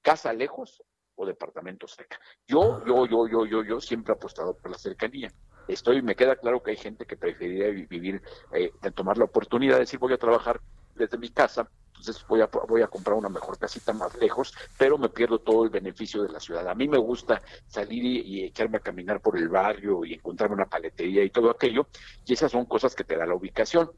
¿Casa 0.00 0.32
lejos 0.32 0.82
o 1.16 1.26
departamento 1.26 1.86
cerca? 1.86 2.18
Yo, 2.46 2.84
yo, 2.86 3.06
yo, 3.06 3.28
yo, 3.28 3.46
yo, 3.46 3.64
yo 3.64 3.80
siempre 3.80 4.12
he 4.12 4.16
apostado 4.16 4.56
por 4.56 4.70
la 4.70 4.78
cercanía 4.78 5.30
estoy, 5.68 6.02
me 6.02 6.14
queda 6.14 6.36
claro 6.36 6.62
que 6.62 6.72
hay 6.72 6.76
gente 6.76 7.06
que 7.06 7.16
preferiría 7.16 7.68
vivir, 7.68 8.22
eh, 8.52 8.72
tomar 8.94 9.18
la 9.18 9.24
oportunidad 9.24 9.74
de 9.74 9.80
decir 9.80 9.98
voy 9.98 10.12
a 10.12 10.18
trabajar 10.18 10.60
desde 10.94 11.18
mi 11.18 11.30
casa, 11.30 11.68
entonces 12.02 12.24
voy 12.26 12.40
a, 12.40 12.46
voy 12.46 12.82
a 12.82 12.88
comprar 12.88 13.16
una 13.16 13.28
mejor 13.28 13.58
casita 13.58 13.92
más 13.92 14.16
lejos, 14.16 14.52
pero 14.76 14.98
me 14.98 15.08
pierdo 15.08 15.38
todo 15.38 15.64
el 15.64 15.70
beneficio 15.70 16.22
de 16.22 16.30
la 16.30 16.40
ciudad. 16.40 16.66
A 16.68 16.74
mí 16.74 16.88
me 16.88 16.98
gusta 16.98 17.40
salir 17.68 18.04
y, 18.04 18.44
echarme 18.44 18.78
a 18.78 18.80
caminar 18.80 19.20
por 19.20 19.38
el 19.38 19.48
barrio 19.48 20.04
y 20.04 20.14
encontrarme 20.14 20.56
una 20.56 20.66
paletería 20.66 21.22
y 21.22 21.30
todo 21.30 21.50
aquello, 21.50 21.86
y 22.26 22.32
esas 22.32 22.50
son 22.50 22.66
cosas 22.66 22.94
que 22.94 23.04
te 23.04 23.16
da 23.16 23.24
la 23.24 23.34
ubicación. 23.34 23.90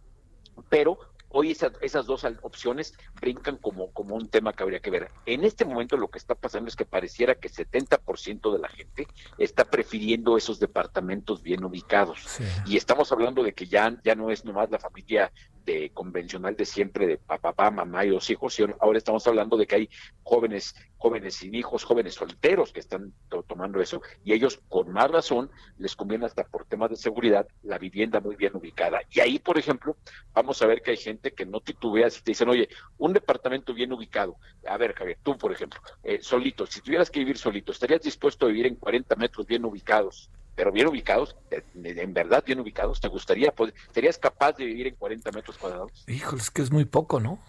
Pero 0.69 0.99
hoy 1.35 1.51
esas, 1.51 2.07
dos 2.07 2.25
opciones 2.43 2.95
brincan 3.21 3.57
como, 3.57 3.91
como 3.91 4.15
un 4.15 4.29
tema 4.29 4.53
que 4.53 4.63
habría 4.63 4.79
que 4.79 4.91
ver. 4.91 5.11
En 5.27 5.45
este 5.45 5.65
momento 5.65 5.97
lo 5.97 6.09
que 6.09 6.19
está 6.19 6.37
pasando 6.37 6.69
es 6.69 6.77
que 6.77 6.85
pareciera 6.85 7.35
que 7.35 7.51
70% 7.51 8.53
de 8.53 8.59
la 8.61 8.69
gente 8.69 9.09
está 9.37 9.65
prefiriendo 9.65 10.37
esos 10.37 10.61
departamentos 10.61 11.43
bien 11.43 11.65
ubicados. 11.65 12.39
Y 12.67 12.77
estamos 12.77 13.11
hablando 13.11 13.43
de 13.43 13.53
que 13.53 13.67
ya, 13.67 14.01
ya 14.05 14.15
no 14.15 14.31
es 14.31 14.45
nomás 14.45 14.71
la 14.71 14.79
familia 14.79 15.33
de 15.65 15.91
convencional 15.91 16.57
de 16.57 16.65
siempre 16.65 17.07
de 17.07 17.19
papá, 17.19 17.71
mamá 17.71 18.05
y 18.05 18.11
los 18.11 18.29
hijos, 18.31 18.59
y 18.59 18.65
ahora 18.81 18.99
estamos 18.99 19.27
hablando 19.27 19.57
de 19.57 19.67
que 19.67 19.77
hay 19.77 19.91
jóvenes, 20.23 20.75
jóvenes 20.97 21.35
sin 21.37 21.55
hijos, 21.55 21.85
jóvenes 21.85 22.15
solteros 22.15 22.73
que 22.73 22.81
están 22.81 23.13
tomando 23.47 23.81
eso, 23.81 24.03
y 24.25 24.33
ellos 24.33 24.61
con 24.69 24.93
más 24.93 25.11
razón 25.11 25.51
les 25.79 25.97
conviene 25.97 26.27
hasta 26.27 26.45
por 26.45 26.67
temas 26.67 26.91
de 26.91 26.97
seguridad 26.97 27.47
la 27.63 27.79
vivienda 27.79 28.21
muy 28.21 28.37
bien 28.37 28.55
ubicada. 28.55 29.01
Y 29.11 29.21
ahí, 29.21 29.39
por 29.39 29.59
ejemplo, 29.59 29.97
vamos 30.33 30.61
a 30.63 30.67
ver 30.67 30.83
que 30.83 30.93
hay 30.93 30.97
gente 30.97 31.33
que 31.33 31.47
no 31.47 31.61
titubea 31.61 32.11
si 32.11 32.23
te 32.23 32.33
dicen, 32.33 32.49
oye, 32.49 32.69
un 32.99 33.13
departamento 33.13 33.75
bien 33.75 33.93
ubicado, 33.93 34.37
a 34.67 34.77
ver, 34.77 34.95
Javier, 34.95 35.19
tú, 35.23 35.37
por 35.37 35.53
ejemplo, 35.53 35.81
eh, 36.03 36.19
solito, 36.21 36.67
si 36.67 36.81
tuvieras 36.81 37.11
que 37.11 37.21
vivir 37.21 37.39
solito, 37.39 37.73
¿estarías 37.73 38.03
dispuesto 38.03 38.47
a 38.47 38.49
vivir 38.49 38.67
en 38.67 38.77
40 38.77 39.17
metros 39.17 39.47
bien 39.47 39.65
ubicados? 39.65 40.31
Pero 40.55 40.73
bien 40.73 40.87
ubicados, 40.87 41.37
en 41.51 42.15
verdad 42.15 42.43
bien 42.47 42.61
ubicados, 42.61 43.01
¿te 43.01 43.09
gustaría, 43.09 43.53
serías 43.93 44.19
capaz 44.19 44.57
de 44.57 44.65
vivir 44.65 44.87
en 44.87 44.95
40 44.95 45.33
metros 45.33 45.59
cuadrados? 45.59 46.05
Híjole, 46.07 46.41
es 46.41 46.51
que 46.51 46.63
es 46.63 46.71
muy 46.71 46.85
poco, 46.85 47.21
¿no? 47.21 47.41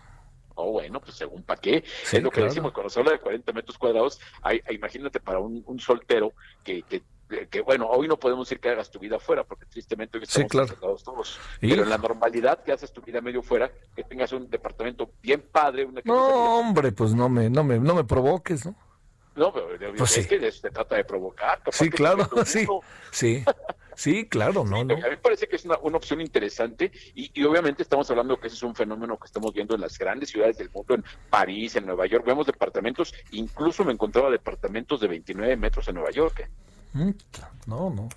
Oh, 0.55 0.71
bueno, 0.71 1.01
pues 1.01 1.15
según 1.15 1.43
para 1.43 1.59
qué. 1.59 1.83
es 2.11 2.23
lo 2.23 2.31
que 2.31 2.41
decimos, 2.41 2.71
cuando 2.71 2.89
se 2.89 2.99
habla 2.99 3.11
de 3.11 3.19
40 3.19 3.51
metros 3.51 3.77
cuadrados, 3.77 4.19
hay, 4.41 4.61
imagínate 4.69 5.19
para 5.19 5.39
un, 5.39 5.79
soltero 5.79 6.33
que, 6.63 6.83
que, 6.83 7.61
bueno, 7.61 7.87
hoy 7.89 8.07
no 8.07 8.17
podemos 8.17 8.47
decir 8.47 8.61
que 8.61 8.69
hagas 8.69 8.89
tu 8.89 8.97
vida 8.97 9.19
fuera, 9.19 9.43
porque 9.43 9.65
tristemente 9.65 10.17
hoy 10.17 10.23
estamos 10.23 10.69
sí, 10.69 10.77
todos. 10.79 11.39
Pero 11.59 11.83
en 11.83 11.89
la 11.89 11.97
normalidad 11.97 12.63
que 12.63 12.71
haces 12.71 12.93
tu 12.93 13.01
vida 13.01 13.19
medio 13.19 13.43
fuera, 13.43 13.69
que 13.95 14.03
tengas 14.03 14.31
un 14.31 14.49
departamento 14.49 15.11
bien 15.21 15.43
padre. 15.51 15.85
Una 15.85 16.01
no, 16.05 16.59
hombre, 16.59 16.93
pues 16.93 17.13
no 17.13 17.27
me, 17.27 17.49
no 17.49 17.63
me, 17.63 17.77
no 17.77 17.93
me 17.93 18.05
provoques, 18.05 18.65
¿no? 18.65 18.75
No, 19.35 19.53
pero 19.53 19.93
pues 19.97 20.17
es 20.17 20.27
que 20.27 20.51
se 20.51 20.69
trata 20.71 20.95
de 20.95 21.03
provocar. 21.03 21.61
Sí, 21.71 21.89
claro, 21.89 22.29
sí, 22.45 22.65
sí. 23.11 23.43
Sí, 23.95 24.25
claro, 24.27 24.65
no, 24.65 24.83
no. 24.83 24.93
A 24.93 24.97
mí 24.97 25.03
me 25.09 25.17
parece 25.17 25.47
que 25.47 25.55
es 25.55 25.65
una, 25.65 25.75
opción 25.75 26.19
interesante 26.19 26.91
y, 27.15 27.43
obviamente 27.43 27.81
estamos 27.81 28.09
hablando 28.11 28.37
que 28.39 28.47
ese 28.47 28.57
es 28.57 28.63
un 28.63 28.75
fenómeno 28.75 29.17
que 29.17 29.25
estamos 29.25 29.53
viendo 29.53 29.73
en 29.73 29.81
las 29.81 29.97
grandes 29.97 30.29
ciudades 30.29 30.57
del 30.57 30.69
mundo, 30.69 30.95
en 30.95 31.03
París, 31.29 31.75
en 31.75 31.85
Nueva 31.85 32.05
York. 32.05 32.25
Vemos 32.25 32.45
departamentos, 32.45 33.13
incluso 33.31 33.85
me 33.85 33.93
encontraba 33.93 34.29
departamentos 34.29 34.99
de 34.99 35.07
29 35.07 35.55
metros 35.55 35.87
en 35.87 35.95
Nueva 35.95 36.11
York. 36.11 36.41
¿eh? 36.41 36.49
Mm, 36.93 37.11
no, 37.67 37.89
no. 37.89 38.09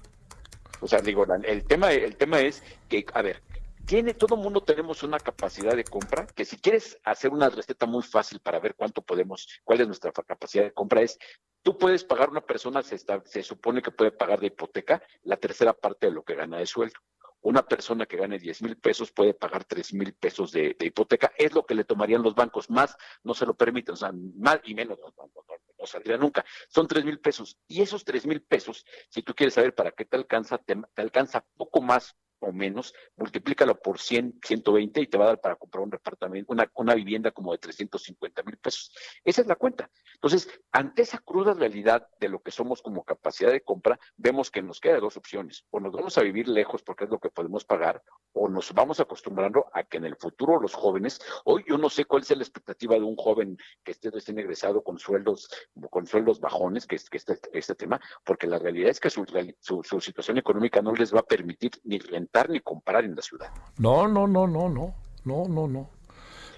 O 0.80 0.88
sea, 0.88 1.00
digo, 1.00 1.26
el 1.44 1.64
tema, 1.64 1.92
el 1.92 2.16
tema 2.16 2.40
es 2.40 2.62
que, 2.88 3.04
a 3.14 3.22
ver, 3.22 3.42
tiene, 3.88 4.12
todo 4.12 4.36
mundo 4.36 4.60
tenemos 4.60 5.02
una 5.02 5.18
capacidad 5.18 5.74
de 5.74 5.82
compra, 5.82 6.26
que 6.26 6.44
si 6.44 6.58
quieres 6.58 7.00
hacer 7.04 7.30
una 7.30 7.48
receta 7.48 7.86
muy 7.86 8.02
fácil 8.02 8.38
para 8.38 8.60
ver 8.60 8.74
cuánto 8.74 9.00
podemos, 9.00 9.48
cuál 9.64 9.80
es 9.80 9.86
nuestra 9.86 10.12
capacidad 10.12 10.64
de 10.64 10.74
compra, 10.74 11.00
es 11.00 11.18
tú 11.62 11.78
puedes 11.78 12.04
pagar 12.04 12.28
una 12.28 12.42
persona, 12.42 12.82
se, 12.82 12.98
se 12.98 13.42
supone 13.42 13.80
que 13.80 13.90
puede 13.90 14.10
pagar 14.10 14.40
de 14.40 14.48
hipoteca 14.48 15.02
la 15.22 15.38
tercera 15.38 15.72
parte 15.72 16.08
de 16.08 16.12
lo 16.12 16.22
que 16.22 16.34
gana 16.34 16.58
de 16.58 16.66
sueldo. 16.66 17.00
una 17.40 17.66
persona 17.66 18.04
que 18.04 18.18
gane 18.18 18.38
10 18.38 18.60
mil 18.62 18.76
pesos 18.76 19.10
puede 19.10 19.32
pagar 19.32 19.64
3 19.64 19.94
mil 19.94 20.12
pesos 20.12 20.52
de, 20.52 20.76
hipoteca. 20.80 21.32
Es 21.38 21.54
lo 21.54 21.64
que 21.64 21.74
le 21.74 21.84
tomarían 21.84 22.22
los 22.22 22.34
bancos. 22.34 22.68
Más 22.68 22.94
no 23.22 23.32
se 23.32 23.46
lo 23.46 23.54
permiten, 23.54 23.94
o 23.94 23.96
sea, 23.96 24.12
más 24.12 24.60
y 24.64 24.74
menos 24.74 24.98
no, 24.98 25.14
no, 25.16 25.86
saldría 25.86 26.18
nunca. 26.18 26.44
Son 26.68 26.86
3 26.86 27.06
mil 27.06 27.20
pesos. 27.20 27.56
Y 27.68 27.80
esos 27.80 28.04
3 28.04 28.26
mil 28.26 28.42
pesos, 28.42 28.84
si 29.08 29.22
tú 29.22 29.34
quieres 29.34 29.54
saber 29.54 29.74
para 29.74 29.92
qué 29.92 30.04
te 30.04 30.16
alcanza, 30.16 30.58
te 30.58 30.76
alcanza 30.96 31.46
poco 31.56 31.80
más 31.80 32.16
o 32.40 32.52
menos, 32.52 32.94
multiplícalo 33.16 33.78
por 33.80 33.98
100, 33.98 34.40
120 34.42 35.00
y 35.00 35.06
te 35.06 35.18
va 35.18 35.24
a 35.24 35.28
dar 35.28 35.40
para 35.40 35.56
comprar 35.56 35.84
un 35.84 35.90
departamento, 35.90 36.52
una, 36.52 36.70
una 36.74 36.94
vivienda 36.94 37.30
como 37.30 37.52
de 37.52 37.58
350 37.58 38.42
mil 38.42 38.56
pesos. 38.58 38.92
Esa 39.24 39.42
es 39.42 39.46
la 39.46 39.56
cuenta. 39.56 39.90
Entonces, 40.14 40.48
ante 40.72 41.02
esa 41.02 41.18
cruda 41.18 41.54
realidad 41.54 42.08
de 42.20 42.28
lo 42.28 42.40
que 42.40 42.50
somos 42.50 42.82
como 42.82 43.04
capacidad 43.04 43.50
de 43.50 43.62
compra, 43.62 43.98
vemos 44.16 44.50
que 44.50 44.62
nos 44.62 44.80
quedan 44.80 45.00
dos 45.00 45.16
opciones. 45.16 45.64
O 45.70 45.80
nos 45.80 45.92
vamos 45.92 46.16
a 46.18 46.22
vivir 46.22 46.48
lejos 46.48 46.82
porque 46.82 47.04
es 47.04 47.10
lo 47.10 47.18
que 47.18 47.30
podemos 47.30 47.64
pagar, 47.64 48.02
o 48.32 48.48
nos 48.48 48.72
vamos 48.72 49.00
acostumbrando 49.00 49.66
a 49.72 49.84
que 49.84 49.96
en 49.96 50.04
el 50.04 50.16
futuro 50.16 50.60
los 50.60 50.74
jóvenes, 50.74 51.20
hoy 51.44 51.64
yo 51.68 51.78
no 51.78 51.90
sé 51.90 52.04
cuál 52.04 52.22
es 52.22 52.30
la 52.30 52.42
expectativa 52.42 52.94
de 52.94 53.02
un 53.02 53.16
joven 53.16 53.56
que 53.82 53.92
esté 53.92 54.10
recién 54.10 54.38
egresado 54.38 54.82
con 54.82 54.98
sueldos, 54.98 55.48
con 55.90 56.06
sueldos 56.06 56.40
bajones, 56.40 56.86
que 56.86 56.96
es 56.96 57.06
este, 57.10 57.38
este 57.52 57.74
tema, 57.74 58.00
porque 58.24 58.46
la 58.46 58.58
realidad 58.58 58.90
es 58.90 59.00
que 59.00 59.10
su, 59.10 59.24
su, 59.60 59.82
su 59.82 60.00
situación 60.00 60.38
económica 60.38 60.82
no 60.82 60.92
les 60.92 61.14
va 61.14 61.20
a 61.20 61.26
permitir 61.26 61.72
ni 61.84 61.98
rentar 61.98 62.27
ni 62.48 62.60
comprar 62.60 63.04
en 63.04 63.14
la 63.14 63.22
ciudad. 63.22 63.48
No, 63.78 64.08
no, 64.08 64.26
no, 64.26 64.46
no, 64.46 64.68
no, 64.68 64.94
no, 65.24 65.48
no, 65.48 65.68
no. 65.68 65.90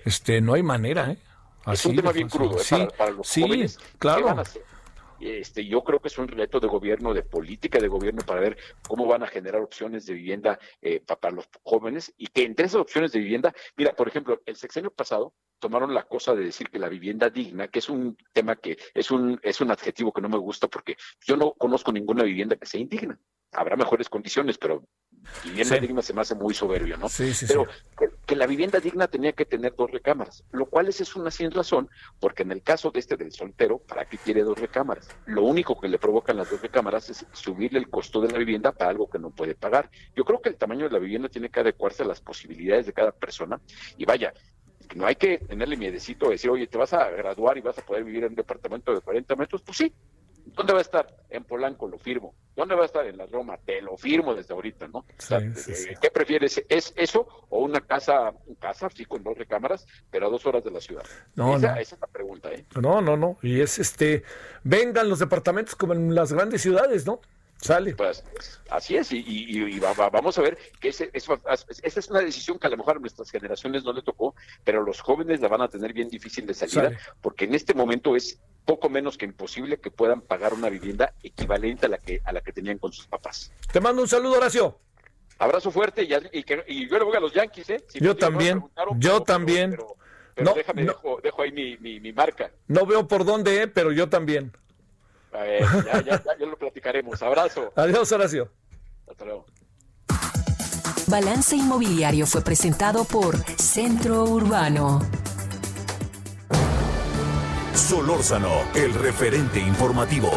Este, 0.05 0.41
no 0.41 0.55
hay 0.55 0.63
manera, 0.63 1.11
¿eh? 1.11 1.19
es 1.73 1.85
un 1.85 1.97
tema 1.97 2.13
bien 2.13 2.29
crudo 2.29 2.59
¿eh? 2.59 2.89
para, 2.97 3.11
los 3.13 3.33
jóvenes. 3.33 3.79
Claro. 3.99 4.43
Este, 5.21 5.67
yo 5.67 5.85
creo 5.85 6.01
que 6.01 6.09
es 6.09 6.17
un 6.17 6.29
reto 6.29 6.61
de 6.61 6.67
gobierno, 6.67 7.13
de 7.13 7.23
política 7.23 7.79
de 7.79 7.89
gobierno 7.89 8.23
para 8.25 8.41
ver 8.41 8.57
cómo 8.89 9.07
van 9.07 9.23
a 9.23 9.27
generar 9.27 9.61
opciones 9.61 10.07
de 10.07 10.15
vivienda 10.15 10.59
eh, 10.81 11.01
para 11.01 11.35
los 11.35 11.47
jóvenes 11.63 12.15
y 12.17 12.29
que 12.29 12.45
entre 12.45 12.65
esas 12.65 12.81
opciones 12.81 13.13
de 13.13 13.19
vivienda, 13.19 13.55
mira, 13.77 13.93
por 13.93 14.09
ejemplo, 14.09 14.41
el 14.47 14.57
sexenio 14.57 14.91
pasado 14.91 15.35
tomaron 15.59 15.93
la 15.93 16.05
cosa 16.05 16.35
de 16.35 16.45
decir 16.45 16.71
que 16.71 16.79
la 16.79 16.89
vivienda 16.89 17.29
digna, 17.29 17.69
que 17.69 17.81
es 17.81 17.91
un 17.91 18.17
tema 18.33 18.57
que 18.57 18.79
es 18.95 19.11
un, 19.11 19.39
es 19.43 19.61
un 19.61 19.71
adjetivo 19.71 20.11
que 20.11 20.23
no 20.23 20.31
me 20.31 20.39
gusta 20.39 20.69
porque 20.69 20.97
yo 21.27 21.37
no 21.37 21.53
conozco 21.53 21.93
ninguna 21.93 22.25
vivienda 22.25 22.57
que 22.57 22.65
sea 22.65 22.81
indigna 22.81 23.21
habrá 23.53 23.77
mejores 23.77 24.09
condiciones, 24.09 24.59
pero 24.59 24.85
vivienda 25.45 25.79
digna 25.79 26.03
se 26.03 26.15
me 26.15 26.21
hace 26.21 26.35
muy 26.35 26.55
soberbio, 26.55 26.97
¿no? 26.97 27.09
Sí, 27.09 27.35
sí, 27.35 27.47
pero 27.47 27.67
que, 28.27 28.37
la 28.37 28.47
vivienda 28.47 28.81
digna 28.81 29.09
tenía 29.09 29.33
que 29.33 29.45
tener 29.45 29.75
dos 29.77 29.91
recámaras, 29.91 30.45
lo 30.53 30.67
cual 30.67 30.89
es, 30.89 31.01
es 31.01 31.15
una 31.17 31.31
sin 31.31 31.51
razón, 31.51 31.91
porque 32.21 32.43
en 32.43 32.53
el 32.53 32.63
caso 32.63 32.91
de 32.91 33.01
este 33.01 33.17
del 33.17 33.33
soltero, 33.33 33.79
¿para 33.79 34.05
qué 34.07 34.19
quiere 34.19 34.43
dos 34.43 34.59
recámaras? 34.59 35.09
Lo 35.27 35.43
único 35.43 35.79
que 35.79 35.89
le 35.89 35.99
provocan 35.99 36.37
las 36.37 36.51
dos 36.51 36.63
recámaras 36.63 37.11
es 37.11 37.27
subirle 37.33 37.79
el 37.79 37.91
costo 37.91 38.21
de 38.21 38.31
la 38.31 38.39
vivienda 38.39 38.73
para 38.73 38.91
algo 38.91 39.11
que 39.11 39.19
no 39.19 39.31
puede 39.31 39.55
pagar. 39.55 39.91
Yo 40.15 40.25
creo 40.25 40.41
que 40.41 40.49
el 40.49 40.57
tamaño 40.57 40.85
de 40.85 40.93
la 40.93 40.99
vivienda 40.99 41.29
tiene 41.29 41.51
que 41.51 41.61
adecuarse 41.61 42.03
a 42.03 42.07
las 42.07 42.21
posibilidades 42.21 42.87
de 42.87 42.93
cada 42.93 43.13
persona 43.13 43.61
y 43.97 44.05
vaya, 44.05 44.33
no 44.95 45.07
hay 45.07 45.17
que 45.17 45.39
tenerle 45.39 45.77
miedecito 45.77 46.27
de 46.27 46.33
decir, 46.33 46.51
oye, 46.51 46.67
te 46.67 46.79
vas 46.79 46.93
a 46.93 47.11
graduar 47.11 47.59
y 47.59 47.61
vas 47.61 47.79
a 47.79 47.83
poder 47.83 48.05
vivir 48.05 48.25
en 48.25 48.31
un 48.31 48.37
departamento 48.37 48.95
de 48.95 49.01
40 49.01 49.37
metros, 49.37 49.63
pues 49.63 49.79
sí, 49.79 49.93
¿Dónde 50.61 50.75
va 50.75 50.81
a 50.81 50.83
estar? 50.83 51.17
En 51.31 51.45
Polanco, 51.45 51.89
lo 51.89 51.99
firmo. 51.99 52.35
¿Dónde 52.55 52.75
va 52.75 52.83
a 52.83 52.85
estar? 52.85 53.07
En 53.07 53.17
la 53.17 53.25
Roma, 53.25 53.57
te 53.65 53.81
lo 53.81 53.97
firmo 53.97 54.35
desde 54.35 54.53
ahorita, 54.53 54.89
¿no? 54.89 55.07
Eh, 55.31 55.97
¿Qué 56.03 56.11
prefieres? 56.11 56.63
¿Es 56.69 56.93
eso 56.97 57.47
o 57.49 57.61
una 57.61 57.81
casa, 57.81 58.35
casa, 58.59 58.91
sí, 58.95 59.07
con 59.07 59.25
dos 59.25 59.39
recámaras, 59.39 59.87
pero 60.11 60.27
a 60.27 60.31
dos 60.31 60.45
horas 60.45 60.63
de 60.63 60.71
la 60.71 60.83
ciudad? 60.83 61.03
No, 61.35 61.57
esa, 61.57 61.81
esa 61.81 61.95
es 61.95 62.01
la 62.03 62.09
pregunta, 62.09 62.53
¿eh? 62.53 62.67
No, 62.79 63.01
no, 63.01 63.17
no. 63.17 63.39
Y 63.41 63.63
es 63.63 63.79
este, 63.79 64.23
vengan 64.63 65.09
los 65.09 65.19
departamentos 65.19 65.75
como 65.75 65.95
en 65.95 66.15
las 66.15 66.31
grandes 66.31 66.61
ciudades, 66.61 67.07
¿no? 67.07 67.23
Sale. 67.63 67.95
Pues 67.95 68.23
así 68.71 68.97
es, 68.97 69.13
y, 69.13 69.81
vamos 69.81 70.39
a 70.39 70.43
ver 70.43 70.59
que 70.79 70.89
esa 70.89 71.05
es 71.13 72.11
una 72.11 72.21
decisión 72.21 72.59
que 72.59 72.67
a 72.67 72.71
lo 72.71 72.79
mejor 72.79 72.97
a 72.97 73.01
nuestras 73.01 73.31
generaciones 73.31 73.85
no 73.85 73.93
le 73.93 74.03
tocó, 74.03 74.35
pero 74.65 74.83
los 74.83 75.01
jóvenes 75.01 75.41
la 75.41 75.49
van 75.49 75.63
a 75.63 75.69
tener 75.69 75.93
bien 75.93 76.09
difícil 76.09 76.47
de 76.47 76.55
salida, 76.55 76.99
porque 77.21 77.45
en 77.45 77.55
este 77.55 77.75
momento 77.75 78.17
es 78.17 78.39
poco 78.65 78.89
menos 78.89 79.19
que 79.19 79.25
imposible 79.25 79.81
que 79.81 79.91
puedan 79.91 80.21
pagar 80.21 80.55
una 80.55 80.69
vivienda 80.69 81.15
equivalente 81.23 81.87
a 81.87 81.89
la 81.89 81.99
que, 81.99 82.21
a 82.25 82.33
la 82.33 82.41
que 82.41 82.53
tenían 82.53 82.79
con 82.79 82.93
sus 82.93 83.07
papás. 83.07 83.53
Te 83.73 83.81
mando 83.81 84.03
un 84.03 84.09
saludo, 84.09 84.37
Horacio. 84.37 84.79
Abrazo 85.39 85.71
fuerte 85.71 86.03
y, 86.03 86.15
y, 86.33 86.89
yo 86.89 86.99
le 86.99 87.05
voy 87.05 87.17
a 87.17 87.21
los 87.21 87.33
Yankees, 87.33 87.71
¿eh? 87.71 87.85
yo 87.95 88.15
también, 88.15 88.63
yo 88.99 89.23
también. 89.23 89.79
Pero, 90.35 90.55
déjame, 90.55 90.85
dejo, 90.85 91.21
dejo, 91.23 91.43
ahí 91.43 91.53
mi, 91.53 91.77
mi, 91.79 91.99
mi 91.99 92.13
marca. 92.13 92.51
No 92.69 92.85
veo 92.85 93.09
por 93.09 93.25
dónde, 93.25 93.63
¿eh? 93.63 93.67
pero 93.67 93.91
yo 93.91 94.09
también 94.09 94.53
ya, 95.33 96.03
ya, 96.03 96.23
ya, 96.39 96.47
lo 96.47 96.57
platicaremos. 96.57 97.23
Abrazo. 97.23 97.73
Adiós, 97.77 98.11
Horacio. 98.13 98.51
Hasta 99.09 99.25
luego. 99.25 99.47
Balance 101.07 101.57
Inmobiliario 101.57 102.27
fue 102.27 102.43
presentado 102.43 103.05
por 103.05 103.37
Centro 103.59 104.25
Urbano. 104.25 105.01
Solórzano, 107.81 108.63
el 108.75 108.93
referente 108.93 109.59
informativo. 109.59 110.31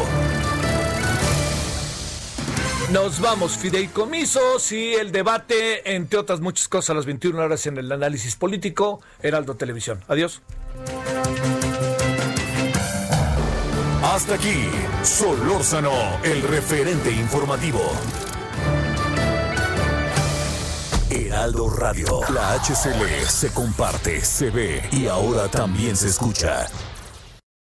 Nos 2.90 3.20
vamos, 3.20 3.58
fideicomisos 3.58 4.72
y 4.72 4.94
el 4.94 5.12
debate, 5.12 5.94
entre 5.94 6.18
otras 6.18 6.40
muchas 6.40 6.68
cosas, 6.68 6.90
a 6.90 6.94
las 6.94 7.06
21 7.06 7.38
horas 7.38 7.66
en 7.66 7.76
el 7.76 7.92
análisis 7.92 8.34
político, 8.36 9.00
Heraldo 9.20 9.56
Televisión. 9.56 10.02
Adiós. 10.08 10.40
Hasta 14.02 14.34
aquí, 14.34 14.68
Solórzano, 15.02 15.92
el 16.24 16.42
referente 16.42 17.10
informativo. 17.10 17.82
Heraldo 21.10 21.68
Radio, 21.68 22.20
la 22.32 22.54
HCL 22.54 23.28
se 23.28 23.52
comparte, 23.52 24.24
se 24.24 24.50
ve 24.50 24.88
y 24.90 25.06
ahora 25.06 25.48
también 25.48 25.94
se 25.96 26.08
escucha. 26.08 26.66